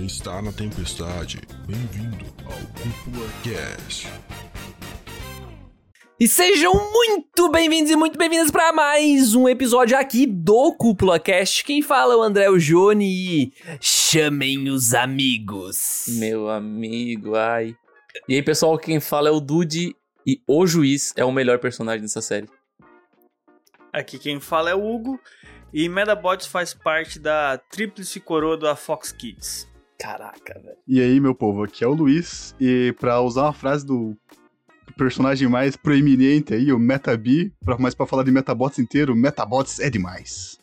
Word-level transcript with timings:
Você 0.00 0.06
está 0.06 0.40
na 0.40 0.50
tempestade. 0.50 1.42
Bem-vindo 1.66 2.24
ao 2.46 2.52
Cúpula 2.52 3.28
Cast. 3.44 4.08
E 6.18 6.26
sejam 6.26 6.72
muito 6.90 7.50
bem-vindos 7.50 7.90
e 7.90 7.96
muito 7.96 8.16
bem-vindas 8.16 8.50
para 8.50 8.72
mais 8.72 9.34
um 9.34 9.46
episódio 9.46 9.98
aqui 9.98 10.24
do 10.24 10.72
Cúpula 10.72 11.20
Cast. 11.20 11.62
Quem 11.64 11.82
fala 11.82 12.14
é 12.14 12.16
o 12.16 12.22
André 12.22 12.48
o 12.48 12.58
Jone 12.58 13.04
e 13.04 13.52
chamem 13.78 14.70
os 14.70 14.94
amigos. 14.94 16.06
Meu 16.08 16.48
amigo, 16.48 17.34
ai. 17.34 17.76
E 18.26 18.36
aí, 18.36 18.42
pessoal, 18.42 18.78
quem 18.78 19.00
fala 19.00 19.28
é 19.28 19.32
o 19.32 19.40
Dude 19.40 19.94
e 20.26 20.40
o 20.46 20.66
juiz 20.66 21.12
é 21.14 21.26
o 21.26 21.32
melhor 21.32 21.58
personagem 21.58 22.00
dessa 22.00 22.22
série. 22.22 22.48
Aqui 23.92 24.18
quem 24.18 24.40
fala 24.40 24.70
é 24.70 24.74
o 24.74 24.82
Hugo 24.82 25.20
e 25.74 25.90
Medabots 25.90 26.46
faz 26.46 26.72
parte 26.72 27.18
da 27.18 27.58
tríplice 27.58 28.18
coroa 28.18 28.56
da 28.56 28.74
Fox 28.74 29.12
Kids. 29.12 29.69
Caraca, 30.00 30.54
velho. 30.62 30.76
E 30.88 31.00
aí, 31.00 31.20
meu 31.20 31.34
povo, 31.34 31.62
aqui 31.64 31.84
é 31.84 31.86
o 31.86 31.92
Luiz, 31.92 32.54
e 32.60 32.94
pra 32.98 33.20
usar 33.20 33.42
uma 33.42 33.52
frase 33.52 33.84
do 33.84 34.16
personagem 34.96 35.48
mais 35.48 35.76
proeminente 35.76 36.52
aí, 36.54 36.72
o 36.72 36.78
Metabi, 36.78 37.52
pra, 37.64 37.76
mas 37.78 37.94
pra 37.94 38.06
falar 38.06 38.22
de 38.24 38.30
Metabots 38.32 38.78
inteiro, 38.78 39.14
Metabots 39.14 39.78
é 39.78 39.88
demais. 39.90 40.58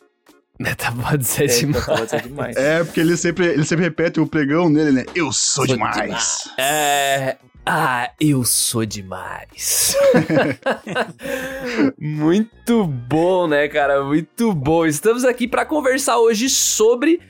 Metabots 0.60 1.38
é, 1.38 1.44
É, 1.44 1.46
demais. 1.46 1.86
Metabots 1.86 2.12
é 2.12 2.18
demais. 2.20 2.56
É, 2.56 2.84
porque 2.84 3.00
ele 3.00 3.16
sempre, 3.16 3.46
ele 3.46 3.64
sempre 3.64 3.84
repete 3.84 4.20
o 4.20 4.26
pregão 4.26 4.68
nele, 4.68 4.90
né? 4.92 5.04
Eu 5.14 5.32
sou, 5.32 5.64
Sou 5.64 5.66
demais. 5.66 5.96
demais. 5.96 6.50
É. 6.58 7.36
Ah, 7.64 8.10
eu 8.18 8.44
sou 8.44 8.84
demais. 8.86 9.94
Muito 11.98 12.86
bom, 12.86 13.46
né, 13.46 13.68
cara? 13.68 14.02
Muito 14.02 14.52
bom. 14.52 14.86
Estamos 14.86 15.24
aqui 15.24 15.46
pra 15.46 15.64
conversar 15.66 16.18
hoje 16.18 16.48
sobre 16.48 17.20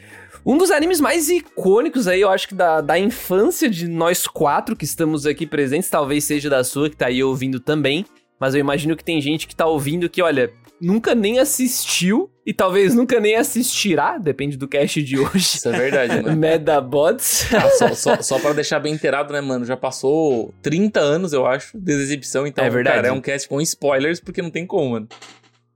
um 0.45 0.57
dos 0.57 0.71
animes 0.71 1.01
mais 1.01 1.29
icônicos 1.29 2.07
aí, 2.09 2.21
eu 2.21 2.31
acho 2.31 2.49
que 2.49 2.55
da, 2.55 2.81
da 2.81 2.99
infância 2.99 3.69
de 3.69 3.87
nós 3.89 4.27
quatro 4.27 4.77
que 4.77 4.85
estamos 4.85 5.27
aqui 5.27 5.47
presentes. 5.47 5.89
Talvez 5.91 6.25
seja 6.25 6.49
da 6.49 6.63
sua 6.65 6.89
que 6.91 6.97
tá 6.97 7.07
aí 7.07 7.23
ouvindo 7.23 7.61
também. 7.61 8.05
Mas 8.41 8.55
eu 8.55 8.61
imagino 8.61 8.97
que 8.97 9.03
tem 9.05 9.21
gente 9.21 9.49
que 9.49 9.57
tá 9.57 9.67
ouvindo 9.67 10.09
que, 10.09 10.23
olha, 10.23 10.53
nunca 10.81 11.13
nem 11.13 11.41
assistiu 11.41 12.31
e 12.47 12.53
talvez 12.55 12.95
nunca 12.95 13.19
nem 13.19 13.35
assistirá, 13.35 14.17
depende 14.17 14.57
do 14.57 14.69
cast 14.69 15.03
de 15.03 15.19
hoje. 15.19 15.57
Isso 15.57 15.69
é 15.69 15.73
verdade, 15.73 16.23
mano. 16.23 16.37
Medabots. 16.39 17.53
Ah, 17.53 17.69
só, 17.71 17.95
só, 17.95 18.23
só 18.23 18.39
pra 18.39 18.53
deixar 18.53 18.79
bem 18.79 18.95
inteirado, 18.95 19.33
né, 19.33 19.41
mano? 19.41 19.65
Já 19.65 19.77
passou 19.77 20.55
30 20.63 21.01
anos, 21.01 21.33
eu 21.33 21.47
acho, 21.47 21.77
desde 21.77 22.03
a 22.03 22.07
exibição. 22.07 22.47
Então, 22.47 22.65
É 22.65 22.71
verdade. 22.71 22.97
cara, 22.97 23.09
é 23.09 23.13
um 23.13 23.21
cast 23.21 23.49
com 23.49 23.61
spoilers, 23.61 24.21
porque 24.21 24.41
não 24.41 24.51
tem 24.51 24.65
como, 24.65 24.91
mano. 24.91 25.09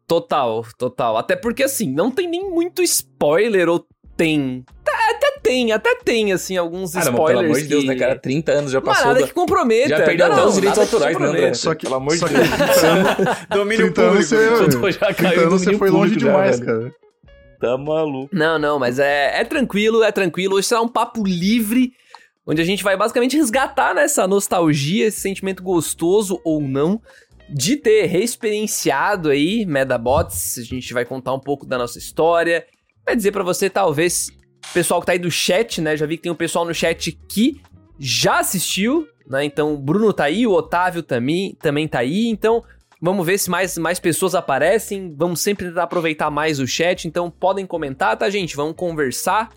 Total, 0.07 0.65
total. 0.79 1.17
Até 1.17 1.35
porque, 1.35 1.65
assim, 1.65 1.91
não 1.93 2.11
tem 2.13 2.29
nem 2.29 2.49
muito 2.49 2.81
spoiler, 2.83 3.69
ou 3.69 3.85
tem. 4.25 4.65
Tá, 4.85 4.93
Até 5.11 5.39
tem, 5.43 5.73
até 5.73 5.95
tem, 5.97 6.33
assim, 6.33 6.57
alguns 6.57 6.93
Cara, 6.93 7.07
mas 7.07 7.15
spoilers. 7.15 7.39
pelo 7.41 7.51
amor 7.53 7.61
de 7.63 7.69
Deus, 7.69 7.83
que... 7.83 7.89
né, 7.89 7.97
cara? 7.97 8.19
30 8.19 8.53
anos 8.53 8.71
já 8.71 8.81
Mas 8.81 8.89
passou. 8.89 9.07
nada 9.09 9.21
da- 9.21 9.27
que 9.27 9.33
comprometa. 9.35 9.89
Já 9.89 10.03
perdeu 10.05 10.27
Não, 10.27 10.33
até 10.33 10.43
não, 10.43 10.49
os 10.49 10.55
direitos 10.55 10.79
autorais, 10.79 11.19
né, 11.19 11.27
André? 11.27 11.55
Só 11.55 11.75
que, 11.75 11.85
Pelo 11.87 11.97
amor 11.97 12.15
de 12.17 12.21
Deus. 12.21 12.31
30 12.49 12.87
anos, 12.87 13.37
Domínio 13.51 13.93
30 13.93 14.03
anos 14.03 14.29
público. 14.29 14.57
você, 14.57 14.71
Tudo 14.71 14.91
já 14.91 14.99
30 15.07 15.15
caiu 15.15 15.41
anos 15.49 15.63
você 15.63 15.77
foi 15.79 15.91
longe 15.91 16.15
público 16.15 16.21
já, 16.21 16.33
demais, 16.33 16.61
velho. 16.61 16.81
cara. 16.81 16.95
Tá 17.61 17.79
maluco. 17.79 18.29
Não, 18.35 18.59
não, 18.59 18.79
mas 18.79 18.99
é, 18.99 19.41
é 19.41 19.45
tranquilo, 19.45 20.03
é 20.03 20.11
tranquilo. 20.13 20.57
Hoje 20.57 20.67
será 20.69 20.81
um 20.81 20.89
papo 20.89 21.23
livre, 21.25 21.93
onde 22.47 22.61
a 22.61 22.65
gente 22.65 22.83
vai 22.83 22.97
basicamente 22.97 23.37
resgatar 23.37 23.95
nessa 23.95 24.27
nostalgia, 24.27 25.07
esse 25.07 25.21
sentimento 25.21 25.63
gostoso 25.63 26.41
ou 26.45 26.61
não, 26.61 27.01
de 27.49 27.77
ter 27.77 28.07
reexperienciado 28.07 29.29
aí 29.31 29.65
Medabots. 29.67 30.59
A 30.59 30.63
gente 30.63 30.93
vai 30.93 31.05
contar 31.05 31.33
um 31.35 31.39
pouco 31.41 31.65
da 31.67 31.79
nossa 31.79 31.99
história, 31.99 32.65
vai 33.05 33.17
dizer 33.17 33.33
pra 33.33 33.43
você, 33.43 33.69
talvez, 33.69 34.31
pessoal 34.73 35.01
que 35.01 35.07
tá 35.07 35.13
aí 35.13 35.19
do 35.19 35.31
chat, 35.31 35.81
né? 35.81 35.97
Já 35.97 36.07
vi 36.07 36.17
que 36.17 36.25
tem 36.25 36.33
um 36.33 36.37
pessoal 36.37 36.65
no 36.65 36.75
chat 36.75 37.13
que 37.29 37.61
já 37.99 38.41
assistiu, 38.41 39.07
né? 39.27 39.45
Então 39.45 39.75
o 39.75 39.79
Bruno 39.79 40.13
tá 40.13 40.25
aí, 40.25 40.47
o 40.47 40.53
Otávio 40.53 41.03
também, 41.03 41.55
também 41.61 41.87
tá 41.87 42.01
aí, 42.01 42.29
então. 42.29 42.63
Vamos 43.05 43.27
ver 43.27 43.37
se 43.37 43.51
mais, 43.51 43.77
mais 43.77 43.99
pessoas 43.99 44.33
aparecem. 44.33 45.13
Vamos 45.17 45.41
sempre 45.41 45.67
tentar 45.67 45.83
aproveitar 45.83 46.31
mais 46.31 46.61
o 46.61 46.67
chat. 46.69 47.09
Então 47.09 47.29
podem 47.29 47.67
comentar, 47.67 48.17
tá, 48.17 48.31
gente? 48.31 48.55
Vamos 48.55 48.77
conversar. 48.77 49.51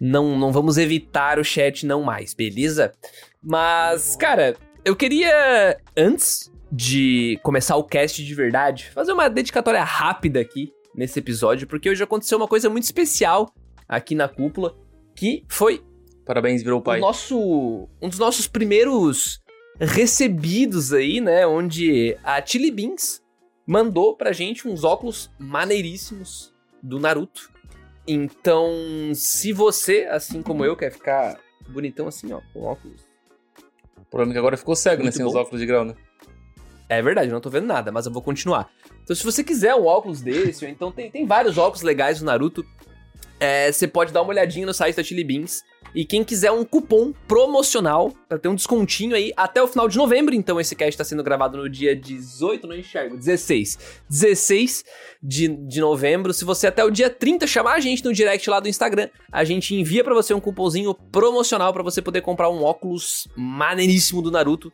Não, 0.00 0.38
não 0.38 0.52
vamos 0.52 0.78
evitar 0.78 1.40
o 1.40 1.44
chat, 1.44 1.84
não 1.84 2.02
mais, 2.02 2.34
beleza? 2.34 2.92
Mas, 3.42 4.14
cara, 4.14 4.56
eu 4.84 4.94
queria, 4.94 5.76
antes 5.96 6.52
de 6.70 7.40
começar 7.42 7.74
o 7.74 7.82
cast 7.82 8.24
de 8.24 8.34
verdade, 8.34 8.90
fazer 8.94 9.12
uma 9.12 9.28
dedicatória 9.28 9.82
rápida 9.82 10.38
aqui 10.38 10.72
nesse 10.94 11.18
episódio, 11.18 11.66
porque 11.66 11.88
hoje 11.90 12.02
aconteceu 12.02 12.38
uma 12.38 12.48
coisa 12.48 12.68
muito 12.68 12.84
especial 12.84 13.52
aqui 13.88 14.14
na 14.14 14.28
cúpula, 14.28 14.76
que 15.14 15.44
foi 15.48 15.82
Parabéns, 16.24 16.62
virou 16.62 16.80
o 16.80 16.82
pai. 16.82 17.00
nosso, 17.00 17.88
um 18.02 18.08
dos 18.08 18.18
nossos 18.18 18.46
primeiros 18.46 19.40
recebidos 19.80 20.92
aí, 20.92 21.20
né? 21.22 21.46
Onde 21.46 22.18
a 22.22 22.44
Chili 22.44 22.70
Beans 22.70 23.22
mandou 23.66 24.14
pra 24.14 24.32
gente 24.32 24.68
uns 24.68 24.84
óculos 24.84 25.30
maneiríssimos 25.38 26.52
do 26.82 26.98
Naruto. 27.00 27.50
Então, 28.06 28.70
se 29.14 29.52
você, 29.52 30.06
assim 30.10 30.42
como 30.42 30.64
eu, 30.64 30.76
quer 30.76 30.90
ficar 30.90 31.38
bonitão 31.68 32.08
assim, 32.08 32.32
ó, 32.32 32.40
com 32.52 32.62
óculos. 32.62 33.02
O 33.96 34.04
problema 34.10 34.32
é 34.32 34.34
que 34.34 34.38
agora 34.38 34.56
ficou 34.56 34.74
cego, 34.74 34.98
né? 34.98 35.04
Muito 35.04 35.16
Sem 35.16 35.26
os 35.26 35.32
bom. 35.32 35.40
óculos 35.40 35.60
de 35.60 35.66
grau, 35.66 35.84
né? 35.84 35.94
É 36.88 37.02
verdade, 37.02 37.28
eu 37.28 37.34
não 37.34 37.40
tô 37.40 37.50
vendo 37.50 37.66
nada, 37.66 37.92
mas 37.92 38.06
eu 38.06 38.12
vou 38.12 38.22
continuar. 38.22 38.70
Então, 39.08 39.16
se 39.16 39.24
você 39.24 39.42
quiser 39.42 39.74
um 39.74 39.86
óculos 39.86 40.20
desse, 40.20 40.66
ou 40.66 40.70
então 40.70 40.92
tem, 40.92 41.10
tem 41.10 41.24
vários 41.24 41.56
óculos 41.56 41.80
legais 41.80 42.18
do 42.18 42.26
Naruto, 42.26 42.62
é, 43.40 43.72
você 43.72 43.88
pode 43.88 44.12
dar 44.12 44.20
uma 44.20 44.28
olhadinha 44.28 44.66
no 44.66 44.74
site 44.74 44.96
da 44.96 45.02
Chili 45.02 45.24
Beans. 45.24 45.62
E 45.94 46.04
quem 46.04 46.22
quiser 46.22 46.52
um 46.52 46.62
cupom 46.62 47.14
promocional, 47.26 48.12
pra 48.28 48.38
ter 48.38 48.48
um 48.48 48.54
descontinho 48.54 49.16
aí 49.16 49.32
até 49.34 49.62
o 49.62 49.66
final 49.66 49.88
de 49.88 49.96
novembro. 49.96 50.34
Então, 50.34 50.60
esse 50.60 50.76
cast 50.76 50.98
tá 50.98 51.04
sendo 51.04 51.22
gravado 51.22 51.56
no 51.56 51.70
dia 51.70 51.96
18, 51.96 52.66
não 52.66 52.76
enxergo, 52.76 53.16
16. 53.16 53.78
16 54.10 54.84
de, 55.22 55.48
de 55.48 55.80
novembro. 55.80 56.34
Se 56.34 56.44
você 56.44 56.66
até 56.66 56.84
o 56.84 56.90
dia 56.90 57.08
30 57.08 57.46
chamar 57.46 57.76
a 57.76 57.80
gente 57.80 58.04
no 58.04 58.12
direct 58.12 58.50
lá 58.50 58.60
do 58.60 58.68
Instagram, 58.68 59.08
a 59.32 59.42
gente 59.42 59.74
envia 59.74 60.04
pra 60.04 60.12
você 60.12 60.34
um 60.34 60.40
cupomzinho 60.40 60.92
promocional 60.92 61.72
pra 61.72 61.82
você 61.82 62.02
poder 62.02 62.20
comprar 62.20 62.50
um 62.50 62.62
óculos 62.62 63.26
maneiríssimo 63.34 64.20
do 64.20 64.30
Naruto. 64.30 64.70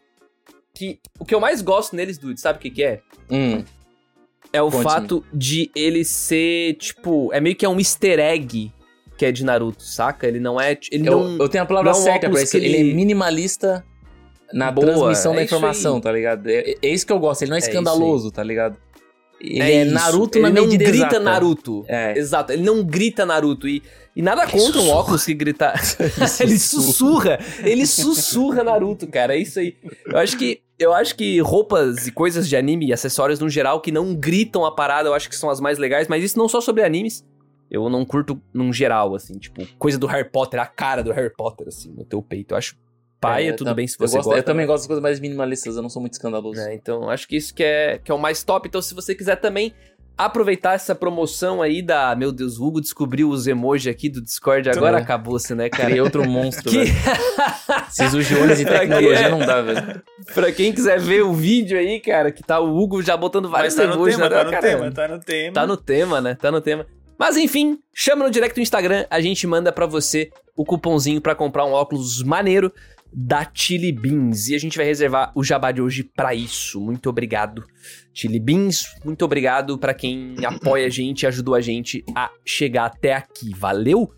Que 0.75 0.99
o 1.21 1.25
que 1.25 1.33
eu 1.33 1.39
mais 1.39 1.63
gosto 1.63 1.95
neles, 1.95 2.19
dude, 2.19 2.41
sabe 2.41 2.59
o 2.59 2.61
que, 2.61 2.73
que 2.73 2.83
é? 2.83 3.01
Hum. 3.31 3.63
É 4.55 4.63
o 4.63 4.71
fato 4.71 5.25
de 5.33 5.71
ele 5.75 6.05
ser, 6.05 6.75
tipo, 6.75 7.33
é 7.33 7.41
meio 7.41 7.57
que 7.57 7.67
é 7.67 7.69
um 7.69 7.79
easter 7.79 8.21
egg 8.21 8.73
que 9.17 9.25
é 9.27 9.33
de 9.33 9.45
Naruto, 9.45 9.83
saca? 9.83 10.27
Ele 10.27 10.39
não 10.41 10.61
é. 10.61 10.79
Ele 10.91 11.09
Eu, 11.09 11.29
não. 11.29 11.39
eu 11.39 11.49
tenho 11.49 11.65
a 11.65 11.67
palavra 11.67 11.93
não 11.93 11.99
é 11.99 12.03
certa 12.03 12.31
pra 12.31 12.43
isso. 12.43 12.57
Ele... 12.57 12.67
ele- 12.67 12.91
é 12.91 12.95
minimalista 12.95 13.85
na 14.53 14.71
Boa, 14.71 14.87
transmissão 14.87 15.33
é 15.33 15.37
da 15.37 15.43
informação, 15.43 16.01
tá 16.01 16.13
ligado? 16.13 16.49
É, 16.49 16.75
é 16.81 16.89
isso 16.89 17.05
que 17.07 17.13
eu 17.13 17.19
gosto. 17.19 17.43
Ele 17.43 17.51
não 17.51 17.57
é 17.57 17.61
aí. 17.61 17.67
escandaloso, 17.69 18.31
tá 18.31 18.43
ligado? 18.43 18.77
Ele 19.45 19.63
é, 19.63 19.85
isso. 19.85 19.95
Naruto 19.95 20.39
ele 20.39 20.43
na 20.43 20.51
não 20.51 20.69
grita 20.69 20.91
exata. 20.91 21.21
Naruto. 21.21 21.85
É. 21.87 22.19
Exato, 22.19 22.53
ele 22.53 22.63
não 22.63 22.83
grita 22.83 23.27
Naruto. 23.27 23.69
E, 23.69 23.83
e 24.17 24.23
nada 24.23 24.47
contra 24.47 24.81
um 24.81 24.89
óculos 24.89 25.25
que 25.25 25.35
grita. 25.35 25.75
ele 26.41 26.59
sussurra. 26.59 27.39
Ele 27.63 27.87
sussurra 27.87 28.65
Naruto, 28.65 29.07
cara. 29.07 29.35
É 29.35 29.39
isso 29.39 29.59
aí. 29.59 29.77
Eu 30.07 30.19
acho 30.19 30.37
que. 30.37 30.63
Eu 30.77 30.93
acho 30.93 31.15
que 31.15 31.41
roupas 31.41 32.09
e 32.09 32.11
coisas 32.11 32.49
de 32.49 32.57
anime 32.57 32.89
e 32.89 32.93
acessórios 32.93 33.39
no 33.39 33.49
geral 33.49 33.81
que 33.81 33.93
não 33.93 34.13
gritam 34.13 34.65
a 34.65 34.73
parada, 34.73 35.09
eu 35.09 35.15
acho 35.15 35.29
que 35.29 35.37
são 35.37 35.49
as 35.49 35.61
mais 35.61 35.79
legais, 35.79 36.09
mas 36.09 36.25
isso 36.25 36.37
não 36.37 36.49
só 36.49 36.61
sobre 36.61 36.83
animes. 36.83 37.25
Eu 37.71 37.89
não 37.89 38.05
curto 38.05 38.41
num 38.53 38.73
geral, 38.73 39.15
assim, 39.15 39.39
tipo, 39.39 39.65
coisa 39.79 39.99
do 39.99 40.07
Harry 40.09 40.29
Potter, 40.29 40.61
a 40.61 40.67
cara 40.67 41.03
do 41.03 41.13
Harry 41.13 41.33
Potter, 41.33 41.69
assim, 41.69 41.93
no 41.93 42.05
teu 42.05 42.21
peito. 42.21 42.55
Eu 42.55 42.59
acho 42.59 42.77
paia, 43.29 43.49
É, 43.51 43.53
tudo 43.53 43.69
tá- 43.69 43.75
bem 43.75 43.87
se 43.87 43.95
eu 44.01 44.07
você 44.09 44.17
gosto- 44.17 44.27
gosta. 44.27 44.41
Eu 44.41 44.45
também 44.45 44.67
gosto 44.67 44.83
das 44.83 44.87
coisas 44.87 45.03
mais 45.03 45.21
minimalistas, 45.21 45.77
eu 45.77 45.83
não 45.83 45.89
sou 45.91 46.01
muito 46.01 46.13
escandaloso. 46.15 46.61
né? 46.61 46.75
Então, 46.75 47.09
acho 47.11 47.27
que 47.29 47.37
isso 47.37 47.55
que 47.55 47.63
é, 47.65 47.99
que 48.03 48.11
é 48.11 48.15
o 48.15 48.19
mais 48.19 48.43
top. 48.45 48.69
Então, 48.69 48.81
se 48.83 48.95
você 48.95 49.15
quiser 49.15 49.37
também 49.37 49.73
aproveitar 50.17 50.75
essa 50.75 50.95
promoção 50.95 51.61
aí 51.61 51.83
da... 51.83 52.15
Meu 52.15 52.31
Deus, 52.31 52.57
o 52.61 52.65
Hugo 52.65 52.81
descobriu 52.81 53.29
os 53.29 53.49
emojis 53.49 53.93
aqui 53.93 54.09
do 54.09 54.23
Discord, 54.23 54.71
agora 54.71 54.99
É. 54.99 55.03
acabou-se, 55.03 55.53
né, 55.57 55.69
cara? 55.69 55.87
Criei 55.87 56.01
outro 56.01 56.25
monstro, 56.29 56.71
Que... 56.71 56.85
velho. 56.85 56.95
Esses 57.89 58.15
ujiones 58.15 58.59
de 58.59 58.65
Pra 58.65 58.79
tecnologia 58.81 59.25
quê? 59.25 59.29
não 59.29 59.39
dá, 59.41 59.61
velho. 59.61 60.03
pra 60.33 60.53
quem 60.53 60.73
quiser 60.73 61.01
ver 61.01 61.23
o 61.25 61.33
vídeo 61.33 61.77
aí, 61.77 61.99
cara, 61.99 62.31
que 62.31 62.45
tá 62.45 62.61
o 62.61 62.77
Hugo 62.79 63.03
já 63.03 63.17
botando 63.17 63.49
vários 63.49 63.75
Mas 63.75 63.85
tá 63.85 63.89
no 63.91 63.97
emojis. 63.97 64.17
tema, 64.17 64.29
né? 64.29 64.37
tá 64.37 64.45
no 64.45 64.51
Cara, 64.53 64.63
tema, 64.63 64.91
tá 64.93 65.09
no 65.09 65.19
tema. 65.19 65.53
Tá 65.53 65.67
no 65.67 65.77
tema, 65.77 66.21
né? 66.21 66.39
Tá 66.41 66.53
no 66.53 66.61
tema. 66.61 66.87
Mas 67.19 67.37
enfim, 67.37 67.79
chama 67.93 68.25
no 68.25 68.31
direct 68.31 68.55
do 68.55 68.61
Instagram, 68.63 69.07
a 69.11 69.21
gente 69.21 69.47
manda 69.49 69.73
pra 69.73 69.87
você 69.87 70.31
o 70.57 70.65
cupomzinho 70.65 71.21
pra 71.21 71.35
comprar 71.35 71.65
um 71.65 71.73
óculos 71.73 72.23
maneiro 72.23 72.73
da 73.15 73.49
Chili 73.53 73.93
Beans. 73.93 74.49
E 74.49 74.55
a 74.55 74.59
gente 74.59 74.77
vai 74.77 74.85
reservar 74.87 75.31
o 75.35 75.45
jabá 75.45 75.71
de 75.71 75.81
hoje 75.81 76.03
pra 76.03 76.35
isso. 76.35 76.81
Muito 76.81 77.09
obrigado, 77.09 77.65
Chili 78.13 78.41
Beans. 78.41 78.85
Muito 79.05 79.25
obrigado 79.25 79.79
pra 79.79 79.95
quem 79.95 80.35
apoia 80.45 80.87
a 80.87 80.91
gente 80.91 81.23
e 81.23 81.27
ajudou 81.27 81.55
a 81.55 81.61
gente 81.61 82.05
a 82.15 82.31
chegar 82.45 82.87
até 82.87 83.15
aqui. 83.15 83.51
Valeu? 83.57 84.11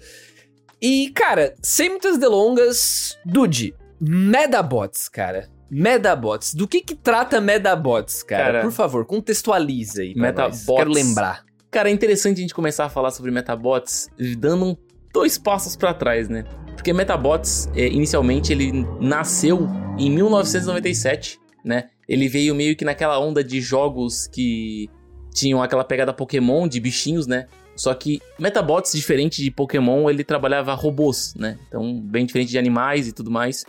E, 0.80 1.10
cara, 1.14 1.54
sem 1.62 1.88
muitas 1.90 2.18
delongas, 2.18 3.18
Dude, 3.24 3.74
Medabots, 4.00 5.08
cara. 5.08 5.48
Medabots. 5.70 6.54
Do 6.54 6.68
que 6.68 6.80
que 6.80 6.94
trata 6.94 7.40
Medabots, 7.40 8.22
cara? 8.22 8.44
Cara, 8.44 8.60
Por 8.62 8.70
favor, 8.72 9.04
contextualiza 9.04 10.02
aí 10.02 10.12
pra 10.14 10.22
nós. 10.22 10.30
Metabots- 10.62 10.66
Quero 10.66 10.90
lembrar. 10.92 11.44
Cara, 11.70 11.88
é 11.90 11.92
interessante 11.92 12.38
a 12.38 12.40
gente 12.42 12.54
começar 12.54 12.84
a 12.84 12.88
falar 12.88 13.10
sobre 13.10 13.30
Metabots 13.30 14.08
dando 14.38 14.64
um 14.64 14.76
dois 15.12 15.36
passos 15.38 15.74
pra 15.76 15.92
trás, 15.92 16.28
né? 16.28 16.44
Porque 16.76 16.92
Metabots, 16.92 17.68
é, 17.74 17.88
inicialmente, 17.88 18.52
ele 18.52 18.86
nasceu 19.00 19.66
em 19.98 20.10
1997, 20.10 21.40
né? 21.64 21.88
Ele 22.08 22.28
veio 22.28 22.54
meio 22.54 22.76
que 22.76 22.84
naquela 22.84 23.18
onda 23.18 23.42
de 23.42 23.60
jogos 23.60 24.28
que 24.28 24.88
tinham 25.34 25.60
aquela 25.60 25.82
pegada 25.82 26.12
Pokémon 26.12 26.68
de 26.68 26.78
bichinhos, 26.78 27.26
né? 27.26 27.46
Só 27.74 27.92
que 27.92 28.20
Metabots, 28.38 28.92
diferente 28.92 29.42
de 29.42 29.50
Pokémon, 29.50 30.08
ele 30.08 30.22
trabalhava 30.22 30.72
robôs, 30.74 31.34
né? 31.34 31.58
Então, 31.66 32.00
bem 32.00 32.24
diferente 32.24 32.50
de 32.50 32.58
animais 32.58 33.08
e 33.08 33.12
tudo 33.12 33.30
mais. 33.30 33.64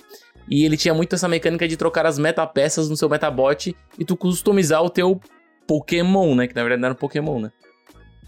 E 0.49 0.63
ele 0.63 0.77
tinha 0.77 0.93
muito 0.93 1.15
essa 1.15 1.27
mecânica 1.27 1.67
de 1.67 1.75
trocar 1.75 2.05
as 2.05 2.19
metapeças 2.19 2.89
no 2.89 2.95
seu 2.95 3.09
Metabot 3.09 3.75
e 3.97 4.05
tu 4.05 4.15
customizar 4.15 4.81
o 4.83 4.89
teu 4.89 5.19
Pokémon, 5.65 6.35
né? 6.35 6.47
Que 6.47 6.55
na 6.55 6.61
verdade 6.61 6.81
não 6.81 6.87
era 6.87 6.93
um 6.93 6.97
Pokémon, 6.99 7.39
né? 7.39 7.51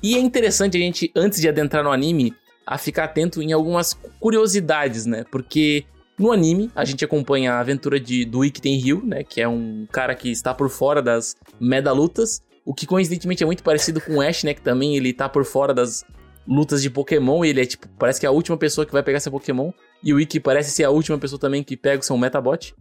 E 0.01 0.15
é 0.15 0.19
interessante 0.19 0.77
a 0.77 0.79
gente, 0.79 1.11
antes 1.15 1.39
de 1.39 1.47
adentrar 1.47 1.83
no 1.83 1.91
anime, 1.91 2.33
a 2.69 2.77
ficar 2.77 3.05
atento 3.05 3.41
em 3.41 3.51
algumas 3.51 3.97
curiosidades, 4.19 5.07
né? 5.07 5.25
Porque 5.31 5.85
no 6.19 6.31
anime, 6.31 6.69
a 6.75 6.85
gente 6.85 7.03
acompanha 7.03 7.53
a 7.53 7.59
aventura 7.59 7.99
de, 7.99 8.23
do 8.25 8.45
Ikiten 8.45 8.77
Ryu, 8.77 9.03
né? 9.03 9.23
Que 9.23 9.41
é 9.41 9.47
um 9.47 9.87
cara 9.91 10.13
que 10.13 10.29
está 10.29 10.53
por 10.53 10.69
fora 10.69 11.01
das 11.01 11.35
meda-lutas. 11.59 12.43
O 12.63 12.71
que 12.71 12.85
coincidentemente 12.85 13.41
é 13.41 13.45
muito 13.45 13.63
parecido 13.63 13.99
com 13.99 14.17
o 14.17 14.21
Ash, 14.21 14.43
né? 14.43 14.53
Que 14.53 14.61
também 14.61 14.95
ele 14.95 15.11
tá 15.11 15.27
por 15.27 15.43
fora 15.45 15.73
das 15.73 16.05
lutas 16.47 16.83
de 16.83 16.91
Pokémon. 16.91 17.43
E 17.43 17.49
ele 17.49 17.61
é 17.61 17.65
tipo, 17.65 17.87
parece 17.97 18.19
que 18.19 18.27
é 18.27 18.29
a 18.29 18.31
última 18.31 18.55
pessoa 18.55 18.85
que 18.85 18.93
vai 18.93 19.01
pegar 19.01 19.19
seu 19.19 19.31
Pokémon. 19.31 19.71
E 20.03 20.13
o 20.13 20.19
Ikki 20.19 20.39
parece 20.39 20.69
ser 20.69 20.83
a 20.83 20.91
última 20.91 21.17
pessoa 21.17 21.39
também 21.39 21.63
que 21.63 21.75
pega 21.75 22.01
o 22.01 22.05
seu 22.05 22.15
Metabot. 22.19 22.75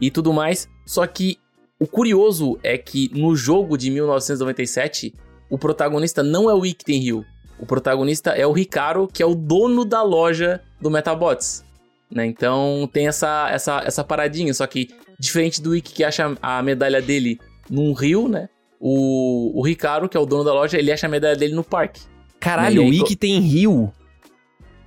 E 0.00 0.08
tudo 0.08 0.32
mais. 0.32 0.68
Só 0.86 1.04
que 1.04 1.36
o 1.80 1.86
curioso 1.88 2.60
é 2.62 2.78
que 2.78 3.10
no 3.12 3.34
jogo 3.34 3.76
de 3.76 3.90
1997, 3.90 5.12
o 5.50 5.58
protagonista 5.58 6.22
não 6.22 6.48
é 6.48 6.54
o 6.54 6.64
Ikten 6.64 7.00
Ryu. 7.00 7.24
O 7.62 7.66
protagonista 7.66 8.30
é 8.30 8.44
o 8.44 8.50
Ricardo, 8.50 9.06
que 9.06 9.22
é 9.22 9.26
o 9.26 9.36
dono 9.36 9.84
da 9.84 10.02
loja 10.02 10.60
do 10.80 10.90
Metabots. 10.90 11.64
Né? 12.10 12.26
Então 12.26 12.90
tem 12.92 13.06
essa, 13.06 13.48
essa, 13.52 13.80
essa 13.86 14.02
paradinha, 14.02 14.52
só 14.52 14.66
que 14.66 14.88
diferente 15.16 15.62
do 15.62 15.74
Ikki 15.76 15.92
que 15.94 16.02
acha 16.02 16.36
a 16.42 16.60
medalha 16.60 17.00
dele 17.00 17.38
num 17.70 17.92
rio, 17.92 18.26
né? 18.28 18.48
O, 18.80 19.52
o 19.60 19.62
Ricardo, 19.64 20.08
que 20.08 20.16
é 20.16 20.20
o 20.20 20.26
dono 20.26 20.42
da 20.42 20.52
loja, 20.52 20.76
ele 20.76 20.90
acha 20.90 21.06
a 21.06 21.08
medalha 21.08 21.36
dele 21.36 21.54
no 21.54 21.62
parque. 21.62 22.00
Caralho, 22.40 22.82
Né? 22.82 22.88
O 22.90 22.92
Ikki 22.92 23.14
tem 23.14 23.38
rio. 23.38 23.92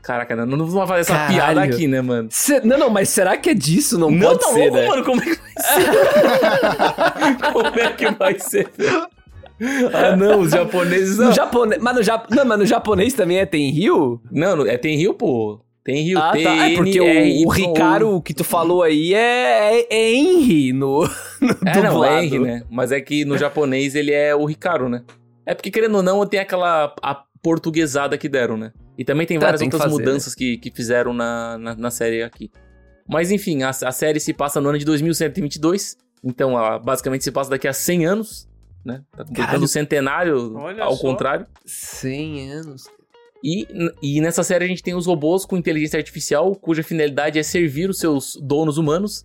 Caraca, 0.03 0.35
não, 0.35 0.45
não 0.45 0.65
vamos 0.67 0.89
fazer 0.89 1.01
essa 1.01 1.13
Caralho. 1.13 1.33
piada 1.33 1.63
aqui, 1.63 1.87
né, 1.87 2.01
mano? 2.01 2.27
Cê- 2.29 2.59
não, 2.59 2.77
não, 2.77 2.89
mas 2.89 3.07
será 3.07 3.37
que 3.37 3.51
é 3.51 3.53
disso? 3.53 3.97
Não, 3.97 4.09
pode 4.19 4.39
tá 4.41 4.47
ser, 4.49 4.69
louco, 4.69 4.75
né? 4.75 4.87
mano, 4.87 5.03
como 5.05 5.21
é 5.21 5.25
que 5.25 5.35
vai 5.41 5.53
ser? 5.63 5.85
como 7.53 7.79
é 7.79 7.93
que 7.93 8.11
vai 8.11 8.39
ser? 8.39 8.69
Ah, 9.93 10.15
não, 10.15 10.41
os 10.41 10.51
japoneses 10.51 11.17
não. 11.17 11.27
No 11.27 11.31
japonês, 11.33 11.81
mas, 11.81 11.95
no 11.95 12.03
Jap... 12.03 12.27
não, 12.29 12.45
mas 12.45 12.59
no 12.59 12.65
japonês 12.65 13.13
também 13.13 13.39
é 13.39 13.45
tem 13.45 13.69
rio? 13.71 14.21
Não, 14.31 14.65
é, 14.65 14.77
tem 14.77 14.97
Rio, 14.97 15.13
pô. 15.13 15.61
Tem 15.83 16.03
Rio, 16.03 16.17
Ah, 16.19 16.31
tem 16.31 16.43
tá. 16.43 16.69
É 16.69 16.75
porque 16.75 16.99
o, 16.99 17.47
o 17.47 17.49
Ricardo 17.49 18.21
que 18.21 18.33
tu 18.33 18.43
falou 18.43 18.81
aí 18.81 19.13
é, 19.13 19.79
é, 19.79 19.87
é 19.89 20.13
Henry 20.13 20.73
no, 20.73 21.03
no 21.39 21.69
É, 21.69 21.81
não, 21.81 22.03
é 22.03 22.25
Henry, 22.25 22.39
né? 22.39 22.63
Mas 22.69 22.91
é 22.91 22.99
que 22.99 23.23
no 23.23 23.37
japonês 23.37 23.95
ele 23.95 24.11
é 24.11 24.35
o 24.35 24.45
Ricardo, 24.45 24.89
né? 24.89 25.03
É 25.45 25.53
porque, 25.53 25.69
querendo 25.69 25.95
ou 25.95 26.03
não, 26.03 26.25
tem 26.25 26.39
aquela 26.39 26.93
a 27.01 27.23
portuguesada 27.41 28.17
que 28.17 28.27
deram, 28.27 28.57
né? 28.57 28.73
E 28.97 29.05
também 29.05 29.27
tem 29.27 29.37
Tá, 29.37 29.45
várias 29.45 29.59
tem 29.59 29.67
outras 29.67 29.83
fazer, 29.83 29.93
mudanças 29.93 30.33
que, 30.33 30.57
que 30.57 30.71
fizeram 30.71 31.13
na, 31.13 31.57
na, 31.59 31.75
na 31.75 31.91
série 31.91 32.23
aqui. 32.23 32.49
Mas 33.07 33.29
enfim, 33.29 33.61
a, 33.61 33.69
a 33.69 33.91
série 33.91 34.19
se 34.19 34.33
passa 34.33 34.59
no 34.59 34.69
ano 34.69 34.79
de 34.79 34.85
2122. 34.85 35.95
Então, 36.23 36.57
ela 36.57 36.79
basicamente 36.79 37.23
se 37.23 37.31
passa 37.31 37.51
daqui 37.51 37.67
a 37.67 37.73
100 37.73 38.05
anos, 38.07 38.49
né? 38.85 39.01
Tá 39.11 39.25
completando 39.25 39.47
Caralho. 39.47 39.63
o 39.63 39.67
centenário, 39.67 40.55
Olha 40.55 40.83
ao 40.83 40.95
só. 40.95 41.01
contrário. 41.01 41.45
100 41.65 42.51
anos. 42.51 42.83
E, 43.43 43.67
e 44.01 44.21
nessa 44.21 44.43
série 44.43 44.65
a 44.65 44.67
gente 44.67 44.81
tem 44.81 44.95
os 44.95 45.05
robôs 45.05 45.45
com 45.45 45.57
inteligência 45.57 45.97
artificial, 45.97 46.55
cuja 46.55 46.81
finalidade 46.83 47.37
é 47.37 47.43
servir 47.43 47.89
os 47.89 47.99
seus 47.99 48.37
donos 48.41 48.77
humanos 48.77 49.23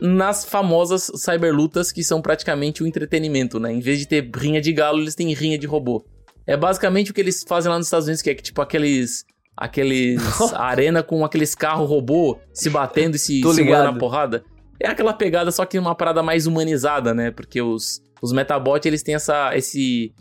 nas 0.00 0.44
famosas 0.44 1.10
cyberlutas, 1.16 1.90
que 1.90 2.04
são 2.04 2.22
praticamente 2.22 2.82
o 2.82 2.86
entretenimento, 2.86 3.58
né? 3.58 3.72
Em 3.72 3.80
vez 3.80 3.98
de 3.98 4.06
ter 4.06 4.30
rinha 4.34 4.60
de 4.60 4.72
galo, 4.72 5.00
eles 5.00 5.14
têm 5.14 5.32
rinha 5.34 5.58
de 5.58 5.66
robô. 5.66 6.04
É 6.46 6.56
basicamente 6.56 7.10
o 7.10 7.14
que 7.14 7.20
eles 7.20 7.44
fazem 7.46 7.70
lá 7.70 7.76
nos 7.76 7.88
Estados 7.88 8.06
Unidos, 8.06 8.22
que 8.22 8.30
é 8.30 8.34
que, 8.34 8.42
tipo 8.42 8.62
aqueles. 8.62 9.24
Aqueles. 9.56 10.22
arena 10.54 11.02
com 11.02 11.24
aqueles 11.24 11.54
carros 11.54 11.88
robô 11.88 12.38
se 12.54 12.70
batendo 12.70 13.16
e 13.16 13.18
se 13.18 13.42
segurando 13.52 13.92
na 13.92 13.98
porrada. 13.98 14.44
É 14.80 14.88
aquela 14.88 15.12
pegada, 15.12 15.50
só 15.50 15.66
que 15.66 15.78
uma 15.78 15.94
parada 15.94 16.22
mais 16.22 16.46
humanizada, 16.46 17.12
né? 17.12 17.32
Porque 17.32 17.60
os, 17.60 18.00
os 18.20 18.32
Metabots, 18.32 18.86
eles 18.86 19.02
têm 19.02 19.14
essa, 19.14 19.56
esse, 19.56 20.12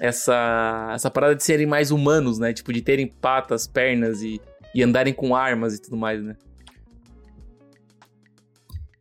essa, 0.00 0.92
essa 0.94 1.10
parada 1.10 1.34
de 1.34 1.42
serem 1.42 1.66
mais 1.66 1.90
humanos, 1.90 2.38
né? 2.38 2.52
Tipo, 2.52 2.72
de 2.72 2.82
terem 2.82 3.06
patas, 3.06 3.66
pernas 3.66 4.22
e, 4.22 4.40
e 4.74 4.82
andarem 4.82 5.12
com 5.12 5.34
armas 5.34 5.74
e 5.74 5.80
tudo 5.80 5.96
mais, 5.96 6.22
né? 6.22 6.36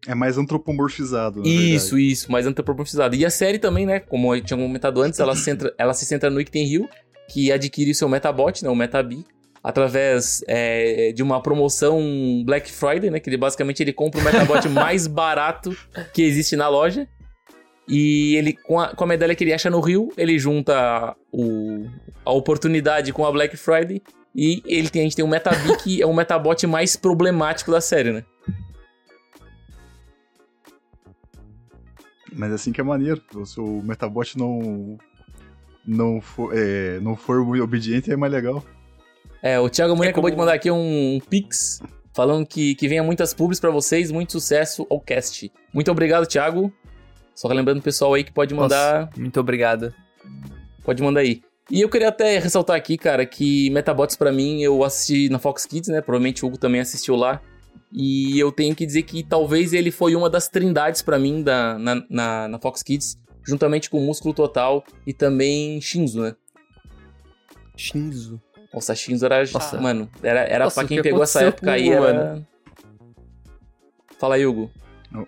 É 0.07 0.15
mais 0.15 0.38
antropomorfizado. 0.38 1.45
Isso, 1.45 1.99
isso, 1.99 2.31
mais 2.31 2.47
antropomorfizado. 2.47 3.13
E 3.15 3.25
a 3.25 3.29
série 3.29 3.59
também, 3.59 3.85
né? 3.85 3.99
Como 3.99 4.33
eu 4.33 4.41
tinha 4.41 4.57
comentado 4.57 5.01
antes, 5.01 5.19
ela 5.19 5.35
se 5.35 5.43
centra, 5.43 5.73
ela 5.77 5.93
se 5.93 6.05
centra 6.05 6.29
no 6.29 6.39
Ikten 6.39 6.65
Hill, 6.65 6.89
que 7.27 7.51
adquire 7.51 7.91
o 7.91 7.95
seu 7.95 8.07
Metabot, 8.07 8.63
né? 8.63 8.69
O 8.69 8.75
Metabi, 8.75 9.25
através 9.61 10.41
é, 10.47 11.11
de 11.11 11.21
uma 11.21 11.41
promoção 11.41 12.01
Black 12.45 12.71
Friday, 12.71 13.09
né? 13.09 13.19
Que 13.19 13.29
ele 13.29 13.35
basicamente 13.35 13.83
ele 13.83 13.91
compra 13.91 14.21
o 14.21 14.23
Metabot 14.23 14.65
mais 14.71 15.07
barato 15.07 15.75
que 16.13 16.21
existe 16.21 16.55
na 16.55 16.69
loja. 16.69 17.05
E 17.88 18.36
ele, 18.36 18.54
com 18.54 18.80
a, 18.80 18.94
com 18.94 19.04
a 19.04 19.07
medalha 19.07 19.34
que 19.34 19.44
ele 19.44 19.54
acha 19.54 19.69
no 19.69 19.80
Rio, 19.80 20.10
ele 20.18 20.38
junta 20.38 21.16
o, 21.31 21.86
a 22.25 22.31
oportunidade 22.31 23.13
com 23.13 23.25
a 23.25 23.31
Black 23.31 23.56
Friday. 23.56 24.01
E 24.36 24.62
ele 24.66 24.89
tem, 24.89 25.01
a 25.01 25.04
gente 25.06 25.16
tem 25.16 25.24
o 25.25 25.28
Metabi, 25.28 25.78
que 25.81 26.00
é 26.04 26.06
o 26.06 26.13
Metabot 26.13 26.68
mais 26.68 26.95
problemático 26.95 27.72
da 27.72 27.80
série, 27.81 28.12
né? 28.12 28.24
Mas 32.34 32.51
assim 32.51 32.72
que 32.72 32.81
é 32.81 32.84
maneiro. 32.84 33.22
Se 33.45 33.60
o 33.60 33.81
Metabot 33.81 34.38
não. 34.38 34.98
Não 35.86 36.19
for, 36.19 36.51
é, 36.54 37.00
não 37.00 37.16
for 37.16 37.45
muito 37.45 37.63
obediente, 37.63 38.12
é 38.12 38.18
mais 38.18 38.31
legal. 38.34 38.62
É, 39.42 39.57
o 39.57 39.69
Thiago 39.69 39.95
Muni 39.95 40.07
É 40.07 40.12
acabou 40.12 40.30
de 40.30 40.36
como- 40.36 40.45
mandar 40.45 40.56
aqui 40.57 40.69
um, 40.69 41.16
um 41.16 41.19
pix 41.22 41.81
falando 42.13 42.45
que, 42.45 42.75
que 42.75 42.89
venha 42.89 43.01
muitas 43.01 43.34
pubs 43.34 43.57
pra 43.57 43.69
vocês, 43.69 44.12
muito 44.12 44.34
sucesso 44.34 44.86
ao 44.89 45.00
cast. 45.00 45.50
Muito 45.74 45.89
obrigado, 45.89 46.27
Thiago. 46.27 46.74
Só 47.38 47.48
lembrando 47.50 47.77
o 47.77 47.84
pessoal 47.84 48.15
aí 48.15 48.24
que 48.24 48.32
pode 48.32 48.51
mandar, 48.56 49.01
Nossa, 49.01 49.20
muito 49.20 49.39
obrigado. 49.39 49.94
pode 50.84 51.03
mandar 51.03 51.20
aí. 51.20 51.44
E 51.70 51.82
eu 51.82 51.88
queria 51.88 52.08
até 52.08 52.39
ressaltar 52.39 52.75
aqui, 52.75 52.98
cara, 52.98 53.27
que 53.27 53.70
Metabots 53.70 54.15
pra 54.15 54.32
mim 54.32 54.63
eu 54.63 54.84
assisti 54.84 55.29
na 55.29 55.38
Fox 55.38 55.63
Kids, 55.63 55.88
né? 55.88 56.01
Provavelmente 56.01 56.44
o 56.44 56.48
Hugo 56.48 56.58
também 56.58 56.82
assistiu 56.82 57.15
lá. 57.15 57.39
E 57.94 58.39
eu 58.39 58.51
tenho 58.51 58.75
que 58.75 58.88
dizer 58.88 59.03
que 59.03 59.24
talvez 59.24 59.72
ele 59.72 59.91
foi 59.91 60.15
uma 60.15 60.32
das 60.32 60.48
trindades 60.48 61.03
pra 61.03 61.20
mim 61.20 61.44
da, 61.44 61.77
na, 61.77 62.03
na, 62.10 62.48
na 62.48 62.60
Fox 62.60 62.82
Kids, 62.82 63.20
juntamente 63.46 63.88
com 63.88 64.00
Músculo 64.00 64.34
Total 64.34 64.84
e 65.06 65.13
também 65.13 65.79
Shinzo, 65.79 66.24
né? 66.24 66.36
Shinzo. 67.75 68.41
Nossa, 68.74 68.96
Shinzo 68.96 69.27
era. 69.27 69.44
Nossa. 69.53 69.79
Mano, 69.79 70.10
era, 70.24 70.39
era 70.39 70.63
Nossa, 70.63 70.82
pra 70.82 70.88
quem 70.88 70.98
que 70.98 71.03
pegou 71.03 71.22
essa 71.22 71.44
época 71.44 71.72
aí. 71.72 71.88
Era... 71.88 72.41
Fala 74.17 74.34
aí, 74.34 74.46
Hugo. 74.46 74.72
O 75.13 75.27